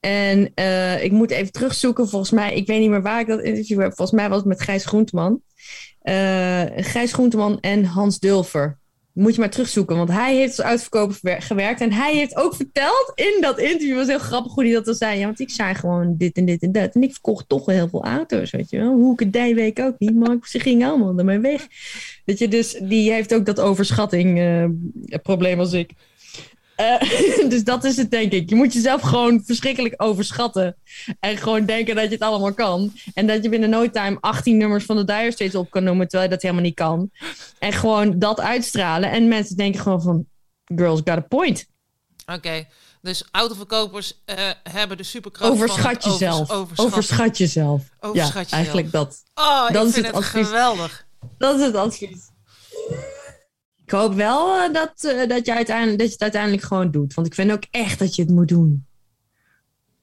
en 0.00 0.52
eh, 0.54 1.04
ik 1.04 1.12
moet 1.12 1.30
even 1.30 1.52
terugzoeken. 1.52 2.08
Volgens 2.08 2.30
mij, 2.30 2.54
ik 2.54 2.66
weet 2.66 2.80
niet 2.80 2.90
meer 2.90 3.02
waar 3.02 3.20
ik 3.20 3.26
dat 3.26 3.42
interview 3.42 3.80
heb. 3.80 3.94
Volgens 3.94 4.20
mij 4.20 4.28
was 4.28 4.38
het 4.38 4.46
met 4.46 4.62
Gijs 4.62 4.84
Groenteman. 4.84 5.42
Eh, 6.00 6.62
Gijs 6.76 7.12
Groenteman 7.12 7.60
en 7.60 7.84
Hans 7.84 8.18
Dulfer. 8.18 8.78
Moet 9.14 9.34
je 9.34 9.40
maar 9.40 9.50
terugzoeken, 9.50 9.96
want 9.96 10.10
hij 10.10 10.36
heeft 10.36 10.58
als 10.58 10.66
uitverkoper 10.66 11.16
ver- 11.22 11.42
gewerkt. 11.42 11.80
En 11.80 11.92
hij 11.92 12.14
heeft 12.14 12.36
ook 12.36 12.54
verteld 12.54 13.12
in 13.14 13.38
dat 13.40 13.58
interview, 13.58 13.96
was 13.96 14.06
heel 14.06 14.18
grappig 14.18 14.54
hoe 14.54 14.64
hij 14.64 14.72
dat 14.72 14.88
al 14.88 14.94
zei. 14.94 15.18
Ja, 15.18 15.24
want 15.24 15.40
ik 15.40 15.50
zei 15.50 15.74
gewoon 15.74 16.14
dit 16.18 16.36
en 16.36 16.44
dit 16.44 16.62
en 16.62 16.72
dat. 16.72 16.94
En 16.94 17.02
ik 17.02 17.12
verkocht 17.12 17.48
toch 17.48 17.66
heel 17.66 17.88
veel 17.88 18.04
auto's, 18.04 18.50
weet 18.50 18.70
je 18.70 18.78
wel. 18.78 18.92
Hoe 18.94 19.12
ik 19.12 19.18
het 19.18 19.32
deed, 19.32 19.54
weet 19.54 19.78
ik 19.78 19.84
ook 19.84 19.98
niet. 19.98 20.14
Maar 20.14 20.36
ze 20.42 20.58
gingen 20.60 20.88
allemaal 20.88 21.18
ermee 21.18 21.38
weg. 21.38 21.66
Dat 22.24 22.38
je 22.38 22.48
dus, 22.48 22.78
die 22.82 23.12
heeft 23.12 23.34
ook 23.34 23.46
dat 23.46 23.60
overschatting 23.60 24.38
eh, 24.38 24.64
probleem 25.22 25.58
als 25.58 25.72
ik. 25.72 25.90
Eh, 26.76 27.00
dus 27.50 27.64
dat 27.64 27.84
is 27.84 27.96
het, 27.96 28.10
denk 28.10 28.32
ik. 28.32 28.48
Je 28.48 28.54
moet 28.54 28.72
jezelf 28.72 29.00
gewoon 29.00 29.42
verschrikkelijk 29.44 29.94
overschatten. 29.96 30.76
En 31.20 31.36
gewoon 31.36 31.66
denken 31.66 31.94
dat 31.94 32.04
je 32.04 32.10
het 32.10 32.20
allemaal 32.20 32.54
kan. 32.54 32.92
En 33.14 33.26
dat 33.26 33.42
je 33.42 33.48
binnen 33.48 33.70
no 33.70 33.90
time 33.90 34.16
18 34.20 34.56
nummers 34.56 34.84
van 34.84 34.96
de 34.96 35.04
Dire 35.04 35.32
Straits 35.32 35.54
op 35.54 35.70
kan 35.70 35.84
noemen, 35.84 36.08
terwijl 36.08 36.22
je 36.30 36.34
dat 36.34 36.42
helemaal 36.42 36.64
niet 36.64 36.74
kan. 36.74 37.10
En 37.58 37.72
gewoon 37.72 38.18
dat 38.18 38.40
uitstralen. 38.40 39.10
En 39.10 39.28
mensen 39.28 39.56
denken 39.56 39.80
gewoon 39.80 40.02
van, 40.02 40.26
girls 40.76 41.00
got 41.04 41.08
a 41.16 41.20
point. 41.20 41.66
Oké. 42.26 42.64
Dus 43.02 43.24
autoverkopers 43.30 44.22
eh, 44.24 44.50
hebben 44.62 44.96
de 44.96 45.02
superkracht 45.02 45.50
Overschat 45.52 46.04
jezelf. 46.04 46.40
overs- 46.50 46.50
overschat- 46.50 46.86
Overschat 46.86 47.38
jezelf. 47.38 47.82
Overschat 48.00 48.32
ja, 48.34 48.40
jezelf. 48.40 48.52
eigenlijk 48.52 48.92
dat. 48.92 49.22
Oh, 49.34 49.70
Dat 49.70 49.82
ik 49.82 49.88
is 49.88 49.94
vind 49.94 50.14
het 50.14 50.24
geweldig. 50.24 51.06
Dat 51.38 51.58
is 51.58 51.66
het 51.66 51.74
advies. 51.76 52.28
Ik 53.94 54.00
hoop 54.00 54.14
wel 54.14 54.62
eh, 54.62 54.72
dat, 54.72 55.04
eh, 55.04 55.28
dat, 55.28 55.46
je 55.46 55.54
uiteindelijk, 55.54 55.98
dat 55.98 56.06
je 56.06 56.12
het 56.12 56.22
uiteindelijk 56.22 56.62
gewoon 56.62 56.90
doet. 56.90 57.14
Want 57.14 57.26
ik 57.26 57.34
vind 57.34 57.52
ook 57.52 57.64
echt 57.70 57.98
dat 57.98 58.14
je 58.14 58.22
het 58.22 58.30
moet 58.30 58.48
doen. 58.48 58.86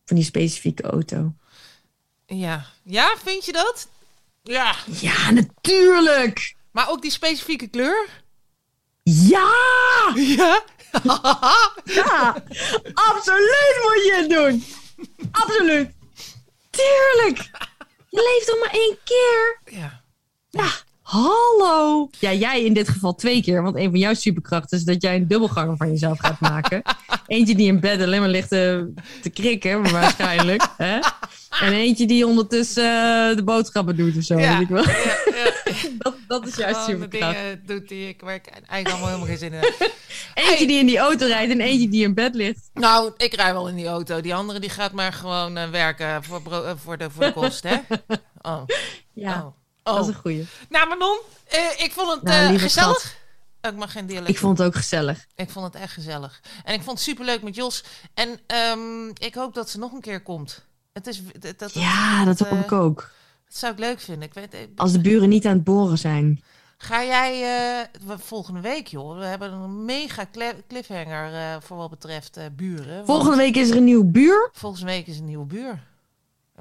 Van 0.06 0.16
die 0.16 0.26
specifieke 0.26 0.84
auto. 0.84 1.34
Ja. 2.26 2.66
Ja, 2.84 3.16
vind 3.24 3.46
je 3.46 3.52
dat? 3.52 3.88
Ja. 4.44 4.76
Ja, 5.00 5.32
natuurlijk! 5.32 6.56
Maar 6.72 6.90
ook 6.90 7.02
die 7.02 7.12
specifieke 7.12 7.68
kleur? 7.68 8.10
Ja! 9.04 9.52
Ja. 10.16 10.64
Ja! 11.84 12.44
Absoluut 12.94 13.80
moet 13.84 14.04
je 14.06 14.18
het 14.20 14.30
doen! 14.30 14.64
Absoluut! 15.32 15.90
Tuurlijk! 16.70 17.50
Je 18.10 18.34
leeft 18.34 18.48
toch 18.48 18.60
maar 18.60 18.74
één 18.74 18.98
keer? 19.04 19.60
ja. 19.66 20.04
Ja, 20.50 20.72
hallo! 21.12 22.10
Ja, 22.20 22.34
jij 22.34 22.64
in 22.64 22.74
dit 22.74 22.90
geval 22.90 23.16
twee 23.16 23.42
keer. 23.42 23.64
Want 23.64 23.76
een 23.76 23.90
van 23.90 24.00
jouw 24.00 24.14
superkrachten 24.14 24.78
is 24.78 24.84
dat 24.84 25.02
jij 25.02 25.16
een 25.16 25.28
dubbelganger 25.28 25.78
van 25.78 25.90
jezelf 25.90 26.20
gaat 26.20 26.40
maken. 26.40 26.82
Eentje 27.28 27.56
die 27.56 27.68
in 27.68 27.80
bed 27.80 28.02
alleen 28.02 28.20
maar 28.20 28.30
ligt 28.30 28.50
te, 28.50 28.94
te 29.22 29.30
krikken, 29.30 29.92
waarschijnlijk. 29.92 30.68
Hè? 30.78 31.00
En 31.60 31.74
eentje 31.74 32.08
die 32.08 32.28
ondertussen 32.28 32.84
eh, 32.84 33.36
de 33.36 33.44
boodschappen 33.44 33.96
doet 33.96 34.18
of 34.18 34.24
zo. 34.24 34.40
Ja. 34.40 34.54
Weet 34.54 34.62
ik 34.62 34.68
wel. 34.68 34.84
Ja, 34.84 35.18
ja. 35.26 35.50
Dat, 35.98 36.16
dat 36.28 36.48
is 36.48 36.54
de 36.56 36.84
superkracht. 36.88 37.36
dingen 37.36 37.62
doet 37.66 37.90
die 37.90 38.08
ik 38.08 38.22
waar 38.22 38.36
ik 38.36 38.48
eigenlijk 38.48 38.88
allemaal 38.88 39.08
helemaal 39.08 39.28
geen 39.28 39.38
zin 39.38 39.54
in 39.54 39.60
heb. 39.60 39.92
Eentje 40.34 40.68
die 40.68 40.80
in 40.80 40.86
die 40.86 40.98
auto 40.98 41.26
rijdt 41.26 41.52
en 41.52 41.62
eentje 41.62 41.90
die 41.90 42.04
in 42.04 42.14
bed 42.14 42.36
ligt. 42.36 42.70
Nou, 42.74 43.12
ik 43.18 43.34
rij 43.34 43.54
wel 43.54 43.68
in 43.68 43.76
die 43.76 43.88
auto. 43.88 44.22
Die 44.22 44.36
andere 44.36 44.60
die 44.60 44.70
gaat 44.70 44.92
maar 44.92 45.14
gewoon 45.14 45.58
eh, 45.58 45.70
werken 45.70 46.24
voor, 46.24 46.42
eh, 46.52 46.72
voor, 46.76 46.98
de, 46.98 47.10
voor 47.10 47.26
de 47.26 47.34
kost, 47.34 47.64
hè? 47.64 47.76
Oh. 48.42 48.64
Ja. 49.14 49.44
oh. 49.46 49.61
Oh. 49.84 49.94
Dat 49.96 50.08
is 50.08 50.14
een 50.16 50.22
goeie. 50.22 50.46
Nou, 50.70 50.88
Manon, 50.88 51.20
eh, 51.48 51.60
ik 51.78 51.92
vond 51.92 52.12
het 52.14 52.24
Nou, 52.24 52.54
eh, 52.54 52.62
gezellig. 52.62 53.20
Ik 53.62 53.76
mag 53.76 53.92
geen 53.92 54.06
dialect. 54.06 54.30
Ik 54.30 54.38
vond 54.38 54.58
het 54.58 54.68
ook 54.68 54.76
gezellig. 54.76 55.26
Ik 55.36 55.50
vond 55.50 55.66
het 55.74 55.82
echt 55.84 55.94
gezellig. 55.94 56.42
En 56.64 56.74
ik 56.74 56.82
vond 56.82 56.98
het 56.98 57.08
superleuk 57.08 57.42
met 57.44 57.56
Jos. 57.56 57.84
En 58.14 58.40
ehm, 58.48 59.08
ik 59.08 59.34
hoop 59.36 59.54
dat 59.54 59.70
ze 59.70 59.78
nog 59.80 59.92
een 59.92 60.02
keer 60.02 60.22
komt. 60.22 60.66
Het 60.94 61.08
is, 61.08 61.22
dat, 61.40 61.60
dat, 61.60 61.74
Ja, 61.74 62.26
dat 62.26 62.42
eh, 62.42 62.50
hoop 62.50 62.60
ik 62.60 62.72
ook. 62.72 63.12
dat 63.46 63.58
zou 63.58 63.74
ik 63.74 63.80
leuk 63.80 64.00
vinden. 64.00 64.28
Ik 64.28 64.34
weet, 64.34 64.54
eh, 64.54 64.60
Als 64.76 64.92
de 64.92 65.02
buren 65.02 65.30
niet 65.30 65.46
aan 65.46 65.54
het 65.54 65.64
boren 65.64 65.98
zijn. 65.98 66.44
Ga 66.78 67.04
jij 67.04 67.44
eh, 67.44 68.18
volgende 68.20 68.60
week, 68.62 68.88
joh? 68.88 69.18
We 69.18 69.26
hebben 69.26 69.52
een 69.52 69.86
mega 69.86 70.26
cli- 70.32 70.64
cliffhanger 70.68 71.34
eh, 71.34 71.56
voor 71.62 71.78
wat 71.78 71.90
betreft 71.90 72.38
eh, 72.38 72.46
buren. 72.52 72.96
Want 72.96 73.06
Volgende 73.06 73.38
week 73.38 73.56
is 73.56 73.70
er 73.70 73.76
een 73.78 73.84
nieuwe 73.84 74.06
buur. 74.06 74.50
Volgende 74.54 74.86
week 74.86 75.08
is 75.08 75.18
een 75.18 75.26
nieuwe 75.26 75.46
buur. 75.46 75.84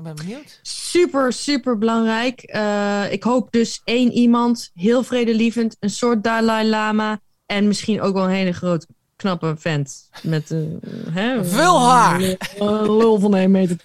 Ik 0.01 0.07
ben 0.07 0.27
benieuwd. 0.27 0.59
Super, 0.63 1.33
super 1.33 1.79
belangrijk. 1.79 2.41
Eh, 2.43 3.13
ik 3.13 3.23
hoop 3.23 3.53
dus 3.53 3.81
één 3.85 4.13
iemand, 4.13 4.71
heel 4.75 5.03
vredelievend, 5.03 5.77
een 5.81 5.91
soort 5.91 6.25
Dalai 6.25 6.69
Lama. 6.69 7.21
En 7.47 7.67
misschien 7.67 8.01
ook 8.01 8.15
wel 8.15 8.25
een 8.25 8.31
hele 8.31 8.53
grote, 8.53 8.87
knappe 9.17 9.55
vent. 9.59 10.11
Met 10.23 10.55
hè, 11.11 11.45
Veel 11.45 11.81
haar. 11.81 12.21
Een 12.59 12.97
lul 12.97 13.19
van 13.19 13.37
1,80 13.37 13.49
meter. 13.49 13.77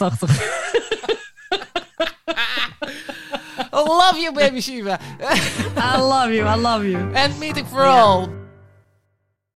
Love 3.71 4.19
you, 4.19 4.33
baby 4.33 4.61
Shiva. 4.61 4.99
I 5.77 5.99
love 5.99 6.33
you, 6.33 6.57
I 6.57 6.61
love 6.61 6.89
you. 6.89 7.15
And 7.15 7.39
meeting 7.39 7.67
for 7.67 7.83
all. 7.83 8.44